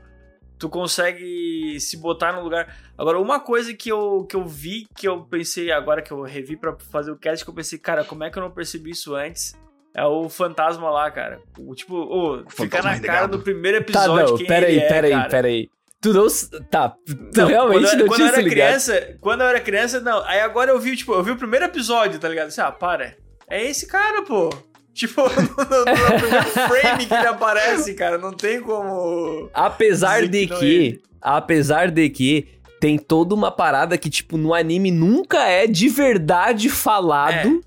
tu 0.58 0.70
consegue 0.70 1.80
se 1.80 1.98
botar 1.98 2.34
no 2.34 2.44
lugar. 2.44 2.76
Agora, 2.98 3.20
uma 3.20 3.40
coisa 3.40 3.74
que 3.74 3.92
eu, 3.92 4.26
que 4.30 4.36
eu 4.36 4.46
vi, 4.46 4.86
que 4.96 5.08
eu 5.08 5.22
pensei 5.24 5.72
agora 5.72 6.02
que 6.04 6.12
eu 6.12 6.22
revi 6.22 6.56
pra 6.56 6.76
fazer 6.92 7.12
o 7.12 7.18
cast, 7.18 7.44
que 7.44 7.50
eu 7.50 7.56
pensei, 7.56 7.80
cara, 7.80 8.04
como 8.04 8.24
é 8.24 8.30
que 8.30 8.38
eu 8.38 8.44
não 8.44 8.52
percebi 8.52 8.92
isso 8.92 9.16
antes? 9.16 9.60
É 9.94 10.06
o 10.06 10.30
fantasma 10.30 10.90
lá, 10.92 11.10
cara. 11.10 11.42
O, 11.58 11.74
tipo, 11.74 11.96
ô, 11.96 12.44
fica 12.50 12.82
na 12.82 13.00
cara 13.00 13.28
do 13.28 13.40
primeiro 13.40 13.80
Tá, 13.80 13.84
episódio 13.84 14.30
não, 14.30 14.38
quem 14.38 14.46
peraí, 14.48 14.78
é, 14.78 14.88
peraí, 14.88 15.30
peraí. 15.30 15.70
Tu 16.00 16.14
não. 16.14 16.28
Tá, 16.70 16.90
tu 16.90 17.40
Não, 17.42 17.48
realmente 17.48 17.82
quando, 17.82 17.94
eu- 17.94 17.98
não 18.00 18.08
quando 18.08 18.16
tinha 18.18 18.28
eu 18.30 18.34
era 18.34 18.42
ligado. 18.42 18.54
criança, 18.68 19.18
quando 19.20 19.42
eu 19.42 19.48
era 19.48 19.60
criança, 19.60 20.00
não. 20.00 20.24
Aí 20.26 20.40
agora 20.40 20.72
eu 20.72 20.80
vi, 20.80 20.96
tipo, 20.96 21.14
eu 21.14 21.24
vi 21.24 21.32
o 21.32 21.36
primeiro 21.38 21.66
episódio, 21.66 22.20
tá 22.20 22.30
ligado? 22.30 22.48
Assim, 22.48 22.62
ah, 22.62 22.72
para. 22.72 23.18
É 23.50 23.64
esse 23.66 23.86
cara, 23.88 24.22
pô. 24.24 24.50
Tipo, 24.94 25.22
no, 25.30 25.30
no- 25.30 25.86
no 25.86 26.20
primeiro 26.20 26.46
frame 26.52 27.06
que 27.06 27.14
ele 27.14 27.28
aparece, 27.28 27.94
cara, 27.94 28.18
não 28.18 28.32
tem 28.34 28.60
como. 28.62 29.50
Apesar 29.54 30.28
de 30.28 30.48
que 30.48 31.02
é 31.06 31.12
apesar 31.22 31.92
de 31.92 32.10
que 32.10 32.48
tem 32.80 32.98
toda 32.98 33.36
uma 33.36 33.52
parada 33.52 33.96
que 33.98 34.10
tipo 34.10 34.38
no 34.38 34.54
anime 34.54 34.90
nunca 34.92 35.44
é 35.48 35.68
de 35.68 35.88
verdade 35.88 36.68
falado 36.68 37.62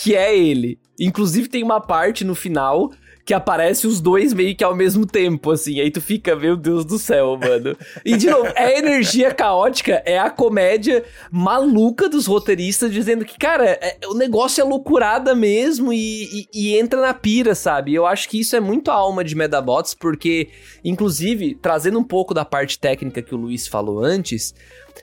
que 0.00 0.14
é 0.14 0.36
ele. 0.36 0.78
Inclusive 0.98 1.48
tem 1.48 1.62
uma 1.62 1.80
parte 1.80 2.24
no 2.24 2.34
final 2.34 2.90
que 3.30 3.34
aparece 3.34 3.86
os 3.86 4.00
dois 4.00 4.32
meio 4.32 4.56
que 4.56 4.64
ao 4.64 4.74
mesmo 4.74 5.06
tempo, 5.06 5.52
assim. 5.52 5.78
Aí 5.78 5.88
tu 5.88 6.00
fica, 6.00 6.34
meu 6.34 6.56
Deus 6.56 6.84
do 6.84 6.98
céu, 6.98 7.38
mano. 7.40 7.76
E 8.04 8.16
de 8.16 8.28
novo, 8.28 8.48
é 8.56 8.64
a 8.74 8.78
energia 8.80 9.32
caótica, 9.32 10.02
é 10.04 10.18
a 10.18 10.28
comédia 10.28 11.04
maluca 11.30 12.08
dos 12.08 12.26
roteiristas 12.26 12.92
dizendo 12.92 13.24
que, 13.24 13.38
cara, 13.38 13.78
é- 13.80 13.98
o 14.08 14.14
negócio 14.14 14.60
é 14.60 14.64
loucurada 14.64 15.32
mesmo 15.32 15.92
e, 15.92 16.24
e- 16.24 16.48
e 16.52 16.76
entra 16.76 17.00
na 17.00 17.14
pira, 17.14 17.54
sabe? 17.54 17.94
Eu 17.94 18.04
acho 18.04 18.28
que 18.28 18.40
isso 18.40 18.56
é 18.56 18.60
muito 18.60 18.90
a 18.90 18.94
alma 18.94 19.22
de 19.22 19.36
Medabots, 19.36 19.94
porque, 19.94 20.48
inclusive, 20.84 21.54
trazendo 21.62 22.00
um 22.00 22.04
pouco 22.04 22.34
da 22.34 22.44
parte 22.44 22.80
técnica 22.80 23.22
que 23.22 23.32
o 23.32 23.38
Luiz 23.38 23.68
falou 23.68 24.02
antes, 24.02 24.52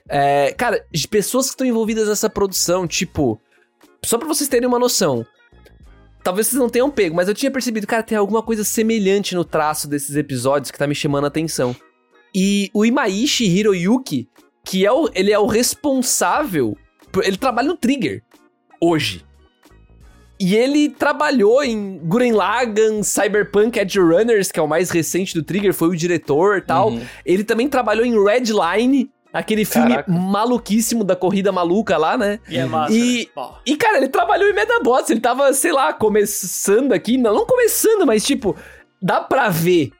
é, 0.06 0.52
cara, 0.52 0.84
de 0.92 1.08
pessoas 1.08 1.46
que 1.46 1.52
estão 1.52 1.66
envolvidas 1.66 2.06
nessa 2.08 2.28
produção, 2.28 2.86
tipo, 2.86 3.40
só 4.04 4.18
pra 4.18 4.28
vocês 4.28 4.50
terem 4.50 4.68
uma 4.68 4.78
noção. 4.78 5.24
Talvez 6.28 6.46
vocês 6.48 6.60
não 6.60 6.68
tenham 6.68 6.90
pego, 6.90 7.16
mas 7.16 7.26
eu 7.26 7.32
tinha 7.34 7.50
percebido, 7.50 7.86
cara, 7.86 8.02
tem 8.02 8.18
alguma 8.18 8.42
coisa 8.42 8.62
semelhante 8.62 9.34
no 9.34 9.46
traço 9.46 9.88
desses 9.88 10.14
episódios 10.14 10.70
que 10.70 10.76
tá 10.76 10.86
me 10.86 10.94
chamando 10.94 11.24
a 11.24 11.28
atenção. 11.28 11.74
E 12.34 12.70
o 12.74 12.84
Imaishi 12.84 13.46
Hiroyuki, 13.46 14.28
que 14.62 14.84
é 14.84 14.92
o, 14.92 15.08
ele 15.14 15.32
é 15.32 15.38
o 15.38 15.46
responsável, 15.46 16.76
por- 17.10 17.24
ele 17.24 17.38
trabalha 17.38 17.68
no 17.68 17.78
Trigger 17.78 18.22
hoje. 18.78 19.24
E 20.38 20.54
ele 20.54 20.90
trabalhou 20.90 21.64
em 21.64 21.96
Guren 22.04 22.32
Lagann, 22.32 23.02
Cyberpunk 23.02 23.78
Edge 23.78 23.98
Runners, 23.98 24.52
que 24.52 24.60
é 24.60 24.62
o 24.62 24.68
mais 24.68 24.90
recente 24.90 25.32
do 25.32 25.42
Trigger, 25.42 25.72
foi 25.72 25.88
o 25.88 25.96
diretor 25.96 26.58
e 26.58 26.60
tal. 26.60 26.90
Uhum. 26.90 27.00
Ele 27.24 27.42
também 27.42 27.68
trabalhou 27.70 28.04
em 28.04 28.22
Redline, 28.22 29.10
aquele 29.32 29.64
filme 29.64 29.90
Caraca. 29.90 30.10
maluquíssimo 30.10 31.04
da 31.04 31.14
corrida 31.16 31.52
maluca 31.52 31.96
lá, 31.96 32.16
né? 32.16 32.40
E 32.48 32.56
é 32.56 32.64
massa. 32.66 32.92
E- 32.94 33.28
né? 33.36 33.42
E, 33.66 33.76
cara, 33.76 33.98
ele 33.98 34.08
trabalhou 34.08 34.48
em 34.48 34.54
Medabots, 34.54 35.10
ele 35.10 35.20
tava, 35.20 35.52
sei 35.52 35.72
lá, 35.72 35.92
começando 35.92 36.92
aqui. 36.92 37.16
Não, 37.16 37.34
não 37.34 37.46
começando, 37.46 38.06
mas, 38.06 38.24
tipo, 38.24 38.56
dá 39.00 39.20
pra 39.20 39.48
ver 39.48 39.92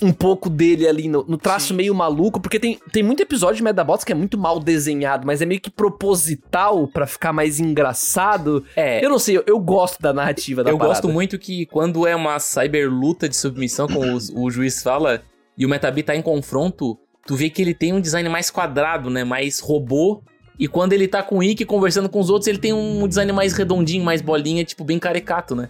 um 0.00 0.12
pouco 0.12 0.50
dele 0.50 0.88
ali 0.88 1.06
no, 1.08 1.24
no 1.28 1.38
traço 1.38 1.68
Sim. 1.68 1.74
meio 1.74 1.94
maluco, 1.94 2.40
porque 2.40 2.58
tem, 2.58 2.76
tem 2.90 3.04
muito 3.04 3.22
episódio 3.22 3.56
de 3.58 3.62
Medabots 3.62 4.04
que 4.04 4.10
é 4.10 4.14
muito 4.16 4.36
mal 4.36 4.58
desenhado, 4.58 5.24
mas 5.24 5.40
é 5.40 5.46
meio 5.46 5.60
que 5.60 5.70
proposital 5.70 6.88
pra 6.88 7.06
ficar 7.06 7.32
mais 7.32 7.60
engraçado. 7.60 8.64
É, 8.74 9.04
Eu 9.04 9.10
não 9.10 9.18
sei, 9.18 9.36
eu, 9.36 9.44
eu 9.46 9.58
gosto 9.60 10.00
da 10.02 10.12
narrativa 10.12 10.64
da 10.64 10.70
eu 10.70 10.78
parada. 10.78 10.94
gosto 10.96 11.08
muito 11.08 11.38
que 11.38 11.66
quando 11.66 12.04
é 12.06 12.16
uma 12.16 12.38
cyber 12.40 12.90
luta 12.90 13.28
de 13.28 13.36
submissão, 13.36 13.86
como 13.86 14.12
os- 14.14 14.28
o, 14.34 14.50
juiz 14.50 14.82
fala, 14.82 15.22
e 15.56 15.64
o 15.64 15.68
Metabi 15.68 16.02
tá 16.02 16.16
em 16.16 16.22
confronto, 16.22 16.98
tu 17.26 17.34
vê 17.36 17.48
que 17.50 17.60
ele 17.62 17.74
tem 17.74 17.92
um 17.92 18.00
design 18.00 18.28
mais 18.28 18.50
quadrado, 18.50 19.08
né? 19.10 19.24
Mais 19.24 19.58
robô. 19.60 20.22
E 20.58 20.68
quando 20.68 20.92
ele 20.92 21.08
tá 21.08 21.22
com 21.22 21.38
o 21.38 21.42
Ikki 21.42 21.64
conversando 21.64 22.08
com 22.08 22.20
os 22.20 22.30
outros, 22.30 22.46
ele 22.46 22.58
tem 22.58 22.72
um 22.72 23.06
design 23.08 23.32
mais 23.32 23.52
redondinho, 23.54 24.04
mais 24.04 24.20
bolinha, 24.20 24.64
tipo, 24.64 24.84
bem 24.84 24.98
caricato, 24.98 25.54
né? 25.54 25.68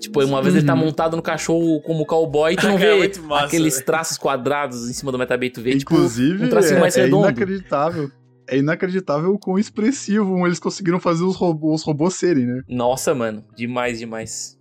Tipo, 0.00 0.22
uma 0.24 0.42
vez 0.42 0.54
ele 0.54 0.66
tá 0.66 0.74
Uhum. 0.74 0.80
montado 0.80 1.16
no 1.16 1.22
cachorro 1.22 1.80
como 1.80 2.04
cowboy, 2.04 2.54
tu 2.56 2.66
não 2.66 2.74
é 2.76 2.78
vê 2.78 2.94
muito 2.96 3.22
massa, 3.22 3.46
aqueles 3.46 3.80
traços 3.80 4.18
quadrados 4.18 4.90
em 4.90 4.92
cima 4.92 5.10
do 5.10 5.18
Metabi, 5.18 5.48
tu 5.48 5.62
vê, 5.62 5.76
tipo, 5.78 5.94
Inclusive, 5.94 6.44
um 6.44 6.48
tracinho 6.50 6.76
é, 6.76 6.80
mais 6.80 6.96
é 6.96 7.04
redondo. 7.04 7.22
inacreditável. 7.28 8.10
É 8.46 8.58
inacreditável 8.58 9.32
o 9.32 9.38
quão 9.38 9.58
expressivo 9.58 10.46
eles 10.46 10.58
conseguiram 10.58 11.00
fazer 11.00 11.24
os 11.24 11.36
robôs, 11.36 11.80
os 11.80 11.86
robôs 11.86 12.14
serem, 12.14 12.44
né? 12.44 12.60
Nossa, 12.68 13.14
mano, 13.14 13.42
demais, 13.56 13.98
demais. 14.00 14.58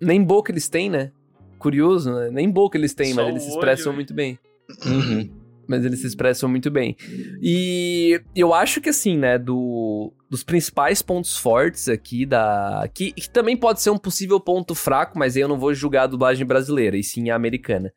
Nem 0.00 0.22
boca 0.22 0.50
eles 0.50 0.68
têm, 0.70 0.88
né? 0.88 1.10
Curioso, 1.58 2.10
né? 2.14 2.30
Nem 2.32 2.48
boca 2.50 2.78
eles 2.78 2.94
têm, 2.94 3.12
Só 3.12 3.20
mas 3.20 3.28
eles 3.30 3.42
se 3.42 3.48
olho 3.50 3.58
expressam 3.58 3.92
muito 3.92 4.14
bem. 4.14 4.38
Uhum. 4.86 5.28
Mas 5.68 5.84
eles 5.84 6.00
se 6.00 6.06
expressam 6.06 6.48
muito 6.48 6.70
bem. 6.70 6.96
E 7.42 8.18
eu 8.34 8.54
acho 8.54 8.80
que 8.80 8.88
assim, 8.88 9.18
né, 9.18 9.38
do, 9.38 10.12
dos 10.30 10.42
principais 10.42 11.02
pontos 11.02 11.36
fortes 11.36 11.88
aqui 11.88 12.24
da. 12.24 12.88
Que, 12.94 13.12
que 13.12 13.28
também 13.28 13.56
pode 13.56 13.82
ser 13.82 13.90
um 13.90 13.98
possível 13.98 14.40
ponto 14.40 14.74
fraco, 14.74 15.18
mas 15.18 15.36
aí 15.36 15.42
eu 15.42 15.48
não 15.48 15.58
vou 15.58 15.74
julgar 15.74 16.04
a 16.04 16.06
dublagem 16.06 16.46
brasileira, 16.46 16.96
e 16.96 17.04
sim 17.04 17.28
a 17.28 17.36
americana. 17.36 17.92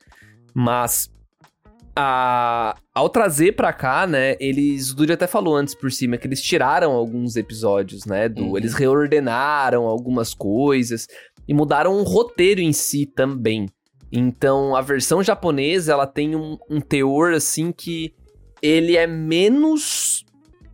Mas. 0.53 1.09
A, 1.93 2.77
ao 2.95 3.09
trazer 3.09 3.53
pra 3.53 3.73
cá, 3.73 4.07
né, 4.07 4.35
eles. 4.39 4.91
O 4.91 4.95
Dude 4.95 5.13
até 5.13 5.27
falou 5.27 5.55
antes 5.55 5.73
por 5.75 5.91
cima 5.91 6.17
que 6.17 6.27
eles 6.27 6.41
tiraram 6.41 6.91
alguns 6.91 7.35
episódios, 7.35 8.05
né? 8.05 8.27
Do, 8.27 8.43
Uhum. 8.43 8.57
Eles 8.57 8.73
reordenaram 8.73 9.85
algumas 9.85 10.33
coisas 10.33 11.07
e 11.47 11.53
mudaram 11.53 11.93
o 11.95 12.03
roteiro 12.03 12.61
em 12.61 12.73
si 12.73 13.05
também. 13.05 13.67
Então, 14.11 14.75
a 14.75 14.81
versão 14.81 15.23
japonesa, 15.23 15.93
ela 15.93 16.05
tem 16.05 16.35
um, 16.35 16.57
um 16.69 16.81
teor, 16.81 17.33
assim, 17.33 17.71
que 17.71 18.13
ele 18.61 18.97
é 18.97 19.07
menos 19.07 20.25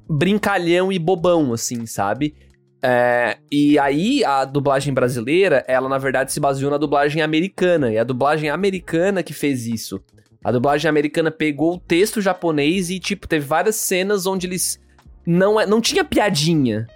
brincalhão 0.09 0.91
e 0.91 0.97
bobão, 0.97 1.53
assim, 1.53 1.85
sabe? 1.85 2.33
É, 2.81 3.37
e 3.51 3.77
aí, 3.77 4.23
a 4.23 4.43
dublagem 4.43 4.93
brasileira, 4.93 5.63
ela, 5.67 5.87
na 5.87 5.97
verdade, 5.97 6.31
se 6.31 6.39
baseou 6.39 6.71
na 6.71 6.77
dublagem 6.77 7.21
americana. 7.21 7.91
E 7.91 7.97
a 7.97 8.03
dublagem 8.03 8.49
americana 8.49 9.21
que 9.21 9.33
fez 9.33 9.67
isso. 9.67 10.01
A 10.43 10.51
dublagem 10.51 10.89
americana 10.89 11.29
pegou 11.29 11.75
o 11.75 11.79
texto 11.79 12.21
japonês 12.21 12.89
e, 12.89 12.99
tipo, 12.99 13.27
teve 13.27 13.45
várias 13.45 13.75
cenas 13.75 14.25
onde 14.25 14.47
eles... 14.47 14.79
Não, 15.25 15.59
é, 15.59 15.65
não 15.65 15.81
tinha 15.81 16.05
piadinha 16.05 16.87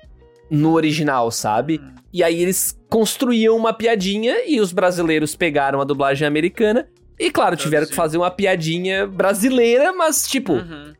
no 0.50 0.74
original, 0.74 1.30
sabe? 1.32 1.82
E 2.14 2.24
aí 2.24 2.42
eles 2.42 2.78
construíam 2.90 3.56
uma 3.56 3.74
piadinha 3.74 4.44
e 4.46 4.60
os 4.60 4.72
brasileiros 4.74 5.36
pegaram 5.36 5.80
a 5.80 5.84
dublagem 5.86 6.28
americana 6.28 6.88
e, 7.20 7.32
claro, 7.32 7.56
tiveram 7.56 7.88
que 7.88 7.96
fazer 7.96 8.18
uma 8.18 8.32
piadinha 8.32 9.08
brasileira, 9.08 9.94
mas, 9.94 10.28
tipo, 10.28 10.54
Uhum. 10.54 10.94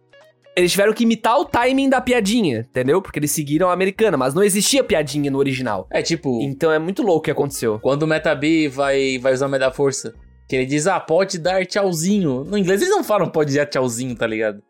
eles 0.56 0.72
tiveram 0.72 0.94
que 0.94 1.04
imitar 1.04 1.38
o 1.38 1.46
timing 1.46 1.90
da 1.90 2.00
piadinha, 2.00 2.60
entendeu? 2.70 3.02
Porque 3.02 3.20
eles 3.20 3.32
seguiram 3.32 3.70
a 3.70 3.74
americana, 3.74 4.16
mas 4.18 4.34
não 4.34 4.44
existia 4.44 4.84
piadinha 4.84 5.30
no 5.32 5.38
original. 5.40 5.88
É 5.92 6.02
tipo, 6.02 6.40
Então 6.44 6.72
é 6.72 6.80
muito 6.80 7.02
louco 7.02 7.20
o 7.20 7.22
que 7.24 7.32
aconteceu. 7.32 7.80
Quando 7.80 8.04
o 8.04 8.08
Metabi 8.08 8.68
vai, 8.68 9.18
vai 9.18 9.34
usar 9.34 9.48
o 9.48 9.50
Meda 9.50 9.72
Força, 9.72 10.14
que 10.48 10.56
ele 10.56 10.66
diz, 10.66 10.86
ah, 10.88 11.00
pode 11.00 11.40
dar 11.40 11.66
tchauzinho. 11.66 12.44
No 12.46 12.58
inglês 12.58 12.82
eles 12.82 12.94
não 12.94 13.04
falam 13.04 13.28
pode 13.30 13.56
dar 13.56 13.66
tchauzinho, 13.66 14.16
tá 14.16 14.28
ligado? 14.28 14.62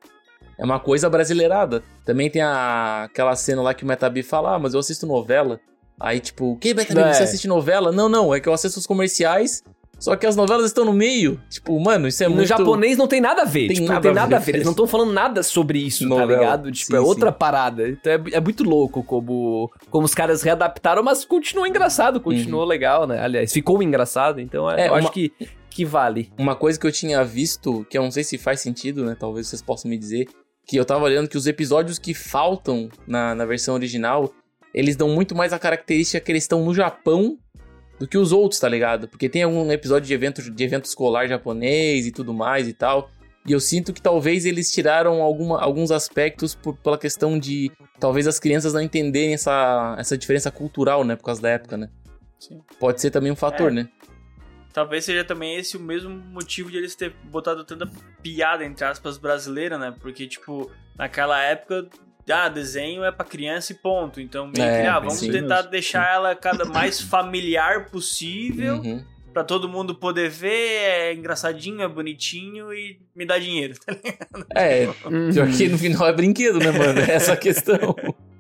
É 0.60 0.64
uma 0.64 0.80
coisa 0.80 1.10
brasileirada. 1.10 1.84
Também 2.06 2.30
tem 2.30 2.42
a, 2.42 3.04
aquela 3.06 3.36
cena 3.36 3.62
lá 3.62 3.74
que 3.74 3.84
o 3.84 3.88
Metabi 3.88 4.22
fala, 4.24 4.56
ah, 4.56 4.60
mas 4.60 4.74
eu 4.74 4.80
assisto 4.80 5.06
novela. 5.08 5.60
Aí, 6.02 6.20
tipo, 6.20 6.52
o 6.54 6.58
que, 6.58 6.74
Metabi, 6.74 7.00
É. 7.02 7.14
você 7.14 7.24
assiste 7.24 7.48
novela? 7.48 7.92
Não, 7.92 8.10
não, 8.10 8.34
é 8.34 8.40
que 8.40 8.50
eu 8.50 8.54
assisto 8.54 8.80
os 8.80 8.88
comerciais, 8.88 9.64
só 10.00 10.16
que 10.16 10.26
as 10.26 10.36
novelas 10.36 10.66
estão 10.66 10.84
no 10.84 10.94
meio. 10.94 11.40
Tipo, 11.50 11.80
mano, 11.80 12.08
isso 12.08 12.24
é 12.24 12.28
no 12.28 12.36
muito... 12.36 12.48
japonês 12.48 12.98
não 12.98 13.08
tem 13.08 13.22
nada 13.22 13.44
a 13.44 13.46
ver. 13.46 13.68
Tem 13.68 13.76
tipo, 13.76 13.88
nada 13.88 13.96
não 13.96 14.02
tem 14.02 14.14
nada 14.14 14.36
a 14.36 14.40
ver. 14.40 14.56
Eles 14.56 14.66
não 14.66 14.72
estão 14.72 14.88
falando 14.88 15.14
nada 15.14 15.44
sobre 15.44 15.78
isso, 15.80 16.04
tá 16.04 16.10
Novela. 16.10 16.34
ligado? 16.40 16.72
Tipo, 16.72 16.92
Sim, 16.92 16.98
é 16.98 17.00
outra 17.00 17.32
sim. 17.32 17.38
parada. 17.38 17.88
Então 17.88 18.12
é, 18.12 18.22
é 18.34 18.40
muito 18.40 18.64
louco 18.64 19.04
como, 19.04 19.72
como 19.92 20.06
os 20.06 20.16
caras 20.16 20.42
readaptaram, 20.42 21.04
mas 21.04 21.24
continuou 21.24 21.68
engraçado, 21.68 22.20
continuou 22.20 22.66
legal, 22.66 23.06
né? 23.06 23.20
Aliás, 23.24 23.54
ficou 23.54 23.82
engraçado, 23.84 24.42
então 24.42 24.70
é, 24.72 24.86
É, 24.86 24.88
eu 24.90 24.96
acho 24.96 25.06
uma- 25.08 25.14
que, 25.14 25.32
que 25.70 25.86
vale. 25.86 26.32
Uma 26.38 26.56
coisa 26.56 26.80
que 26.80 26.88
eu 26.88 26.92
tinha 26.92 27.24
visto, 27.24 27.86
que 27.90 27.96
eu 27.98 28.02
não 28.02 28.10
sei 28.10 28.24
se 28.24 28.40
faz 28.40 28.60
sentido, 28.60 29.06
né? 29.06 29.16
Talvez 29.20 29.48
vocês 29.48 29.62
possam 29.62 29.90
me 29.90 29.98
dizer. 30.00 30.28
Que 30.66 30.78
eu 30.78 30.86
tava 30.86 31.04
olhando 31.04 31.28
que 31.28 31.38
os 31.38 31.48
episódios 31.48 31.98
que 32.00 32.14
faltam 32.14 32.88
na, 33.08 33.34
na 33.36 33.46
versão 33.46 33.74
original, 33.74 34.32
eles 34.74 34.96
dão 34.96 35.10
muito 35.10 35.36
mais 35.36 35.54
a 35.54 35.60
característica 35.60 36.20
que 36.24 36.32
eles 36.32 36.44
estão 36.44 36.64
no 36.64 36.74
Japão 36.74 37.38
do 38.00 38.08
que 38.08 38.18
os 38.18 38.32
outros, 38.32 38.60
tá 38.60 38.68
ligado? 38.68 39.08
Porque 39.08 39.30
tem 39.30 39.44
algum 39.44 39.72
episódio 39.72 40.08
de 40.08 40.14
evento, 40.14 40.42
de 40.42 40.64
evento 40.64 40.86
escolar 40.86 41.28
japonês 41.28 42.06
e 42.06 42.12
tudo 42.12 42.34
mais 42.34 42.68
e 42.68 42.74
tal. 42.74 43.12
E 43.46 43.52
eu 43.52 43.60
sinto 43.60 43.92
que 43.92 44.02
talvez 44.02 44.46
eles 44.46 44.72
tiraram 44.72 45.22
alguma, 45.22 45.60
alguns 45.60 45.92
aspectos 45.92 46.54
por, 46.54 46.76
pela 46.78 46.98
questão 46.98 47.38
de 47.40 47.72
talvez 48.00 48.28
as 48.28 48.40
crianças 48.40 48.74
não 48.74 48.82
entenderem 48.82 49.34
essa, 49.34 49.96
essa 49.98 50.18
diferença 50.18 50.52
cultural, 50.52 51.04
né? 51.04 51.16
Por 51.16 51.24
causa 51.26 51.42
da 51.42 51.50
época, 51.50 51.76
né? 51.78 51.90
Sim. 52.40 52.60
Pode 52.80 53.02
ser 53.02 53.12
também 53.12 53.32
um 53.32 53.36
fator, 53.36 53.72
É. 53.72 53.74
né? 53.74 53.90
Talvez 54.74 55.04
seja 55.04 55.26
também 55.26 55.58
esse 55.58 55.76
o 55.76 55.80
mesmo 55.82 56.10
motivo 56.10 56.72
de 56.72 56.78
eles 56.78 56.96
ter 56.96 57.14
botado 57.26 57.66
tanta 57.66 57.90
piada, 58.24 58.64
entre 58.64 58.86
aspas, 58.86 59.18
brasileira, 59.18 59.78
né? 59.78 59.94
Porque, 60.00 60.26
tipo, 60.26 60.72
naquela 60.98 61.42
época, 61.42 61.88
ah, 62.30 62.50
desenho 62.50 63.04
é 63.04 63.12
pra 63.12 63.26
criança 63.26 63.72
e 63.72 63.76
ponto. 63.76 64.20
Então, 64.20 64.48
meio 64.48 64.64
É, 64.66 64.82
que, 64.82 64.88
ah, 64.88 65.00
vamos 65.00 65.20
sim. 65.20 65.32
tentar 65.32 65.62
deixar 65.64 66.14
ela 66.14 66.36
cada 66.36 66.66
mais 66.66 67.00
familiar 67.02 67.90
possível 67.90 68.78
Uhum. 68.82 69.04
pra 69.34 69.44
todo 69.44 69.70
mundo 69.70 69.96
poder 69.96 70.30
ver, 70.30 70.50
é 70.50 71.14
engraçadinho, 71.14 71.82
é 71.82 71.88
bonitinho 71.88 72.74
e 72.74 73.00
me 73.16 73.26
dá 73.26 73.38
dinheiro. 73.40 73.76
tá 73.86 73.96
É, 74.56 74.88
Uhum. 75.06 75.30
pior 75.32 75.48
que 75.50 75.68
no 75.70 75.78
final 75.78 76.08
é 76.08 76.14
brinquedo, 76.14 76.60
né, 76.60 76.72
mano? 76.72 77.00
É 77.00 77.12
essa 77.14 77.34
a 77.34 77.38
questão. 77.38 77.96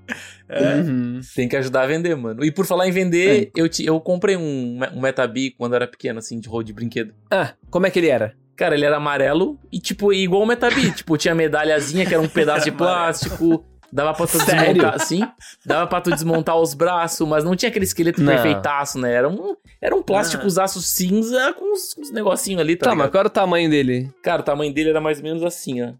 Uhum. 0.49 1.21
Tem 1.33 1.47
que 1.47 1.55
ajudar 1.55 1.83
a 1.83 1.87
vender, 1.87 2.13
mano. 2.15 2.43
E 2.43 2.51
por 2.51 2.65
falar 2.65 2.85
em 2.87 2.91
vender, 2.91 3.51
eu, 3.55 3.69
ti- 3.69 3.85
eu 3.85 3.97
comprei 4.01 4.35
um, 4.35 4.79
um 4.93 4.99
Metabi 4.99 5.51
quando 5.51 5.71
eu 5.71 5.75
era 5.77 5.87
pequeno, 5.87 6.19
assim, 6.19 6.39
de 6.41 6.49
rolo 6.49 6.63
de 6.63 6.73
brinquedo. 6.73 7.13
Ah, 7.31 7.53
como 7.69 7.85
é 7.85 7.89
que 7.91 7.97
ele 7.99 8.09
era? 8.09 8.35
Cara, 8.55 8.75
ele 8.75 8.85
era 8.85 8.97
amarelo 8.97 9.57
e, 9.71 9.79
tipo, 9.79 10.13
igual 10.13 10.41
o 10.43 10.45
Metabi. 10.45 10.91
tipo, 10.95 11.17
tinha 11.17 11.33
medalhazinha 11.33 12.05
que 12.05 12.13
era 12.13 12.21
um 12.21 12.27
pedaço 12.29 12.65
de 12.65 12.71
plástico. 12.71 13.65
Dava 13.93 14.13
pra 14.13 14.25
tu 14.25 14.39
Sério? 14.39 14.73
desmontar, 14.75 14.99
sim. 15.01 15.21
Dava 15.65 15.85
pra 15.85 15.99
tu 15.99 16.11
desmontar 16.11 16.57
os 16.57 16.73
braços, 16.73 17.27
mas 17.27 17.43
não 17.43 17.57
tinha 17.57 17.69
aquele 17.69 17.83
esqueleto 17.83 18.21
Não. 18.21 18.31
perfeitaço, 18.31 18.97
né? 18.97 19.11
Era 19.13 19.27
um, 19.27 19.53
era 19.81 19.93
um 19.93 20.01
plástico 20.01 20.47
aço 20.61 20.81
cinza 20.81 21.51
com 21.53 21.73
uns, 21.73 21.93
uns 21.97 22.09
negocinhos 22.09 22.61
ali, 22.61 22.77
tá, 22.77 22.85
Tá, 22.85 22.89
mas 22.91 22.97
ligado? 22.99 23.11
qual 23.11 23.19
era 23.19 23.27
o 23.27 23.31
tamanho 23.31 23.69
dele? 23.69 24.09
Cara, 24.23 24.41
o 24.41 24.45
tamanho 24.45 24.73
dele 24.73 24.91
era 24.91 25.01
mais 25.01 25.17
ou 25.17 25.23
menos 25.25 25.43
assim, 25.43 25.81
ó. 25.81 25.91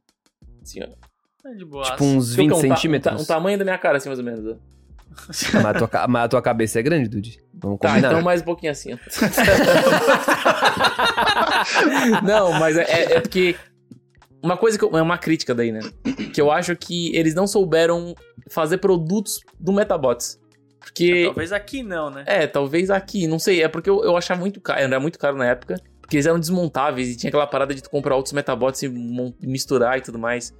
Assim, 0.61 0.79
ó. 0.81 0.87
É 1.49 1.53
de 1.53 1.65
boa. 1.65 1.83
Tipo 1.83 2.03
uns 2.05 2.29
Fica 2.33 2.43
20 2.43 2.51
um 2.53 2.55
ta- 2.55 2.75
centímetros? 2.75 3.13
Um, 3.13 3.17
ta- 3.17 3.23
um 3.23 3.25
tamanho 3.25 3.57
da 3.57 3.65
minha 3.65 3.77
cara, 3.77 3.97
assim, 3.97 4.07
mais 4.07 4.19
ou 4.19 4.25
menos. 4.25 4.45
ó. 4.45 4.51
Ah, 5.57 5.61
mas, 5.61 5.65
a 5.65 5.73
tua, 5.87 6.07
mas 6.07 6.23
a 6.23 6.27
tua 6.29 6.41
cabeça 6.41 6.79
é 6.79 6.81
grande, 6.83 7.09
Dude. 7.09 7.39
Vamos 7.61 7.79
Tá, 7.79 7.89
combinar. 7.89 8.07
então 8.09 8.21
mais 8.21 8.41
um 8.41 8.45
pouquinho 8.45 8.71
assim. 8.71 8.91
não, 12.23 12.53
mas 12.53 12.77
é, 12.77 12.83
é- 12.83 13.13
é 13.13 13.19
porque. 13.21 13.55
Uma 14.43 14.57
coisa 14.57 14.75
que 14.75 14.83
eu, 14.83 14.97
é 14.97 15.01
uma 15.03 15.19
crítica 15.19 15.53
daí, 15.53 15.71
né? 15.71 15.81
Que 16.33 16.41
eu 16.41 16.51
acho 16.51 16.75
que 16.75 17.15
eles 17.15 17.35
não 17.35 17.45
souberam 17.45 18.15
fazer 18.49 18.79
produtos 18.79 19.39
do 19.59 19.71
Metabots. 19.71 20.39
Porque. 20.79 21.25
Talvez 21.25 21.51
aqui 21.51 21.83
não, 21.83 22.09
né? 22.09 22.23
É, 22.25 22.47
talvez 22.47 22.89
aqui, 22.89 23.27
não 23.27 23.37
sei. 23.37 23.61
É 23.61 23.67
porque 23.67 23.87
eu, 23.89 24.03
eu 24.03 24.17
achava 24.17 24.39
muito 24.39 24.59
caro, 24.59 24.79
era 24.81 24.99
muito 24.99 25.19
caro 25.19 25.37
na 25.37 25.45
época. 25.45 25.75
Porque 26.01 26.15
eles 26.17 26.25
eram 26.25 26.39
desmontáveis 26.39 27.09
e 27.09 27.15
tinha 27.15 27.29
aquela 27.29 27.45
parada 27.45 27.75
de 27.75 27.83
tu 27.83 27.89
comprar 27.91 28.15
outros 28.15 28.33
Metabots 28.33 28.81
e 28.81 28.89
misturar 29.41 29.99
e 29.99 30.01
tudo 30.01 30.17
mais. 30.17 30.51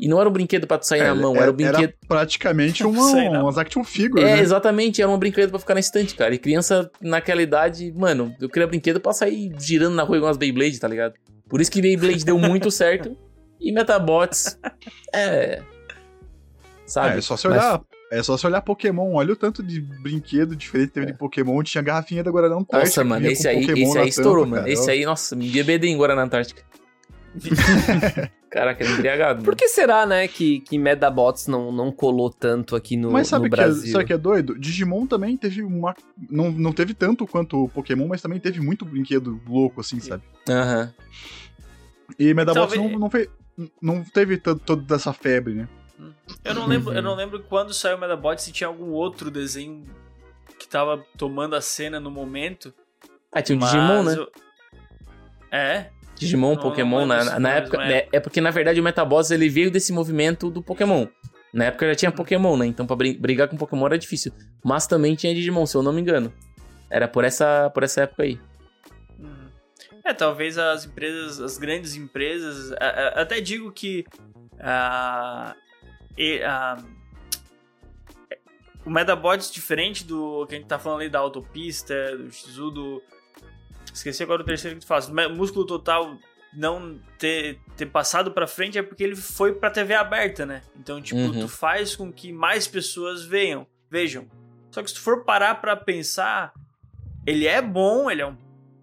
E 0.00 0.08
não 0.08 0.18
era 0.18 0.28
um 0.28 0.32
brinquedo 0.32 0.66
pra 0.66 0.78
tu 0.78 0.86
sair 0.86 1.02
na 1.02 1.14
mão, 1.14 1.36
era, 1.36 1.50
um 1.50 1.54
brinquedo. 1.54 1.82
Era 1.82 1.94
praticamente 2.08 2.82
uma, 2.86 3.40
umas 3.42 3.58
action 3.58 3.84
figures, 3.84 4.24
É, 4.26 4.36
né? 4.36 4.40
exatamente, 4.40 5.02
era 5.02 5.10
um 5.10 5.18
brinquedo 5.18 5.50
pra 5.50 5.58
ficar 5.58 5.74
na 5.74 5.80
estante, 5.80 6.14
cara. 6.14 6.34
E 6.34 6.38
criança 6.38 6.90
naquela 7.02 7.42
idade, 7.42 7.92
mano, 7.94 8.34
eu 8.40 8.48
queria 8.48 8.66
brinquedo 8.66 8.98
pra 8.98 9.12
sair 9.12 9.52
girando 9.60 9.94
na 9.94 10.02
rua 10.02 10.16
igual 10.16 10.28
umas 10.30 10.38
Beyblade, 10.38 10.80
tá 10.80 10.88
ligado? 10.88 11.12
Por 11.48 11.60
isso 11.60 11.70
que 11.70 11.82
Beyblade 11.82 12.24
deu 12.24 12.38
muito 12.38 12.70
certo. 12.70 13.14
E 13.62 13.70
Metabots, 13.72 14.58
é. 15.14 15.60
Sabe? 16.86 17.16
É, 17.16 17.18
é 17.18 17.20
só 17.20 17.36
se 17.36 17.46
Mas- 17.46 17.58
olhar. 17.58 17.80
É 18.10 18.22
só 18.22 18.34
se 18.38 18.46
olhar 18.46 18.62
Pokémon. 18.62 19.12
Olha 19.12 19.34
o 19.34 19.36
tanto 19.36 19.62
de 19.62 19.82
brinquedo 19.82 20.56
diferente 20.56 20.88
que 20.88 20.94
teve 20.94 21.06
de 21.08 21.12
Pokémon. 21.12 21.62
Tinha 21.62 21.82
garrafinha 21.82 22.24
da 22.24 22.30
Guaraná 22.30 22.54
Antártica. 22.56 22.78
Nossa, 22.86 23.04
mano, 23.04 23.26
esse 23.26 23.46
aí, 23.46 23.60
Pokémon 23.66 23.88
esse 23.90 23.98
aí 23.98 24.08
estourou, 24.08 24.44
tampa, 24.44 24.56
mano. 24.56 24.62
cara. 24.62 24.72
Esse 24.72 24.90
aí, 24.90 25.04
nossa, 25.04 25.36
me 25.36 25.46
embebedei 25.46 25.90
em 25.90 25.96
Guaraná 25.98 26.22
Antártica. 26.22 26.62
Caraca, 28.50 28.82
era 28.82 28.92
embriagado. 28.92 29.44
Por 29.44 29.54
que 29.54 29.68
será, 29.68 30.04
né, 30.04 30.26
que, 30.26 30.58
que 30.60 30.76
Medabots 30.76 31.46
não, 31.46 31.70
não 31.70 31.92
colou 31.92 32.28
tanto 32.30 32.74
aqui 32.74 32.96
no, 32.96 33.12
Mas 33.12 33.28
sabe 33.28 33.42
no 33.42 33.46
o 33.46 33.50
que, 33.54 33.60
é, 33.60 33.64
Brasil? 33.64 33.92
sabe 33.92 34.04
que 34.04 34.12
é 34.12 34.18
doido? 34.18 34.58
Digimon 34.58 35.06
também 35.06 35.36
teve 35.36 35.62
uma. 35.62 35.94
Não, 36.28 36.50
não 36.50 36.72
teve 36.72 36.92
tanto 36.92 37.26
quanto 37.28 37.64
o 37.64 37.68
Pokémon, 37.68 38.08
mas 38.08 38.20
também 38.20 38.40
teve 38.40 38.60
muito 38.60 38.84
brinquedo 38.84 39.40
louco, 39.46 39.80
assim, 39.80 40.00
sabe? 40.00 40.24
Aham. 40.48 40.92
E 42.18 42.34
Medabots 42.34 42.72
Talvez- 42.74 42.92
não, 42.92 42.98
não, 42.98 43.08
fez, 43.10 43.28
não 43.80 44.02
teve 44.02 44.36
toda 44.36 44.96
essa 44.96 45.12
febre, 45.12 45.54
né? 45.54 45.68
Eu 46.44 46.54
não 46.54 46.66
lembro, 46.66 46.90
Uhum. 46.90 46.96
eu 46.96 47.02
não 47.02 47.14
lembro 47.14 47.42
quando 47.44 47.72
saiu 47.72 47.96
o 47.96 48.00
Medabot 48.00 48.40
se 48.42 48.50
tinha 48.50 48.66
algum 48.66 48.90
outro 48.90 49.30
desenho 49.30 49.84
que 50.58 50.66
tava 50.66 51.04
tomando 51.16 51.54
a 51.54 51.60
cena 51.60 52.00
no 52.00 52.10
momento. 52.10 52.74
Ah, 53.30 53.40
tinha 53.42 53.56
o 53.56 53.60
Digimon, 53.60 54.02
né? 54.02 54.14
eu- 54.16 54.28
É? 55.52 55.90
Digimon, 56.20 56.54
Não, 56.54 56.62
Pokémon, 56.62 57.00
não 57.00 57.06
na, 57.06 57.14
lembro 57.16 57.30
na, 57.32 57.40
na 57.40 57.48
foi 57.50 57.58
época. 57.58 57.78
mesmo, 57.78 57.92
né, 57.92 57.98
é. 57.98 58.08
É 58.12 58.20
porque, 58.20 58.40
na 58.40 58.50
verdade, 58.50 58.80
o 58.80 58.82
Metabots 58.82 59.30
ele 59.30 59.48
veio 59.48 59.70
desse 59.70 59.92
movimento 59.92 60.50
do 60.50 60.62
Pokémon. 60.62 61.06
Na 61.52 61.64
época 61.64 61.86
já 61.88 61.94
tinha 61.94 62.12
Pokémon, 62.12 62.56
né? 62.56 62.66
Então 62.66 62.86
pra 62.86 62.94
brigar 62.94 63.48
com 63.48 63.56
Pokémon 63.56 63.86
era 63.86 63.98
difícil. 63.98 64.32
Mas 64.64 64.86
também 64.86 65.16
tinha 65.16 65.34
Digimon, 65.34 65.66
se 65.66 65.76
eu 65.76 65.82
não 65.82 65.92
me 65.92 66.00
engano. 66.00 66.32
Era 66.88 67.08
por 67.08 67.24
essa, 67.24 67.68
por 67.70 67.82
essa 67.82 68.02
época 68.02 68.22
aí. 68.22 68.38
Uhum. 69.18 69.48
É, 70.04 70.14
talvez 70.14 70.56
as 70.58 70.84
empresas, 70.84 71.40
as 71.40 71.58
grandes 71.58 71.96
empresas, 71.96 72.72
até 73.14 73.40
digo 73.40 73.72
que 73.72 74.04
ah, 74.60 75.54
e- 76.16 76.40
ah, 76.44 76.76
o 78.84 78.90
Medabots, 78.90 79.50
diferente 79.50 80.04
do 80.04 80.46
que 80.46 80.54
a 80.54 80.58
gente 80.58 80.68
tá 80.68 80.78
falando 80.78 81.00
ali 81.00 81.10
da 81.10 81.18
autopista, 81.18 82.16
do 82.16 82.30
Shizu, 82.30 82.70
do. 82.70 83.02
Esqueci 83.92 84.22
agora 84.22 84.42
o 84.42 84.44
terceiro 84.44 84.76
que 84.76 84.84
tu 84.84 84.88
faz. 84.88 85.08
Músculo 85.08 85.66
Total 85.66 86.16
não 86.52 86.98
ter, 87.18 87.60
ter 87.76 87.86
passado 87.86 88.32
pra 88.32 88.46
frente 88.46 88.76
é 88.78 88.82
porque 88.82 89.04
ele 89.04 89.14
foi 89.16 89.52
pra 89.54 89.70
TV 89.70 89.94
aberta, 89.94 90.44
né? 90.44 90.62
Então, 90.78 91.00
tipo, 91.00 91.20
Uhum. 91.20 91.40
tu 91.40 91.48
faz 91.48 91.94
com 91.94 92.12
que 92.12 92.32
mais 92.32 92.66
pessoas 92.66 93.22
vejam. 93.24 93.66
vejam. 93.90 94.28
Só 94.70 94.82
que 94.82 94.88
se 94.88 94.94
tu 94.94 95.00
for 95.00 95.24
parar 95.24 95.56
pra 95.60 95.76
pensar, 95.76 96.52
ele 97.26 97.46
é 97.46 97.60
bom, 97.62 98.10
ele 98.10 98.22
é 98.22 98.26
um 98.26 98.36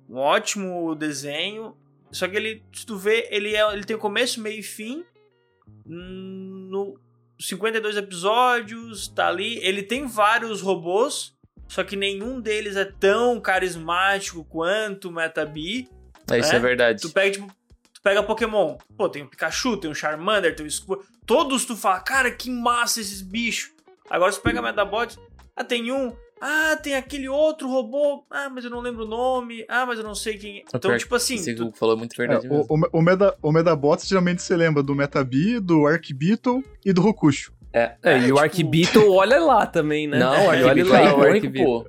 um 0.09 0.15
ótimo 0.15 0.95
desenho. 0.95 1.75
Só 2.13 2.29
que 2.29 2.37
ele, 2.37 2.63
se 2.73 2.85
tu 2.85 2.95
vê, 2.95 3.27
ele, 3.29 3.53
é, 3.53 3.73
ele 3.73 3.83
tem 3.83 3.97
começo, 3.97 4.39
meio 4.41 4.59
e 4.61 4.63
fim. 4.63 5.03
No 5.85 6.97
52 7.39 7.97
episódios, 7.97 9.07
tá 9.09 9.27
ali. 9.27 9.57
Ele 9.59 9.83
tem 9.83 10.07
vários 10.07 10.61
robôs, 10.61 11.36
só 11.67 11.83
que 11.83 11.95
nenhum 11.95 12.39
deles 12.39 12.75
é 12.75 12.85
tão 12.85 13.39
carismático 13.39 14.43
quanto 14.45 15.09
o 15.09 15.11
Metabi. 15.11 15.87
É, 16.29 16.39
isso 16.39 16.53
É? 16.53 16.55
é 16.55 16.59
verdade. 16.59 17.01
Tu 17.01 17.09
pega, 17.11 17.31
tipo, 17.31 17.47
tu 17.93 18.01
pega 18.01 18.23
Pokémon. 18.23 18.77
Pô, 18.97 19.07
tem 19.09 19.23
o 19.23 19.27
Pikachu, 19.27 19.77
tem 19.77 19.89
o 19.89 19.95
Charmander, 19.95 20.55
tem 20.55 20.65
o 20.65 20.71
Squirtle. 20.71 21.05
Todos 21.25 21.65
tu 21.65 21.75
fala, 21.75 21.99
cara, 21.99 22.31
que 22.31 22.49
massa 22.49 23.01
esses 23.01 23.21
bichos. 23.21 23.71
Agora 24.09 24.31
tu 24.31 24.41
pega 24.41 24.61
Medabot, 24.61 25.17
ah, 25.55 25.63
tem 25.63 25.91
um. 25.91 26.15
Ah, 26.39 26.77
tem 26.81 26.93
aquele 26.95 27.27
outro 27.27 27.67
robô. 27.67 28.23
Ah, 28.29 28.47
mas 28.47 28.63
eu 28.63 28.69
não 28.69 28.79
lembro 28.79 29.05
o 29.05 29.07
nome. 29.07 29.65
Ah, 29.67 29.85
mas 29.87 29.97
eu 29.97 30.05
não 30.05 30.13
sei 30.13 30.37
quem 30.37 30.59
é. 30.59 30.63
Então, 30.67 30.79
pior 30.91 30.99
tipo 30.99 31.15
assim, 31.15 31.43
que 31.43 31.55
tu- 31.55 31.67
o 31.69 31.71
falou 31.73 31.95
é 31.95 31.97
muito 31.97 32.15
verdade. 32.15 32.45
É, 32.45 32.49
mesmo. 32.49 32.65
o, 32.69 32.75
o, 32.77 32.99
o, 32.99 33.01
Meda, 33.01 33.35
o 33.41 33.51
Medabots 33.51 34.07
geralmente 34.07 34.43
você 34.43 34.55
lembra 34.55 34.83
do 34.83 34.93
Metabi, 34.93 35.59
do 35.59 35.87
Arcbeetle 35.87 36.63
e 36.85 36.93
do 36.93 37.01
Rokusho. 37.01 37.51
É, 37.77 37.95
É, 38.03 38.17
e 38.17 38.21
tipo- 38.23 38.35
o 38.35 38.39
Arquibeetle, 38.39 39.09
olha 39.11 39.39
lá 39.39 39.65
também, 39.65 40.07
né? 40.07 40.17
Não, 40.17 40.31
o 40.45 40.47
olha 40.47 40.65
Arquibito 40.67 40.89
lá 40.91 40.99
é 41.01 41.13
o 41.13 41.35
icônico, 41.35 41.53
pô. 41.53 41.85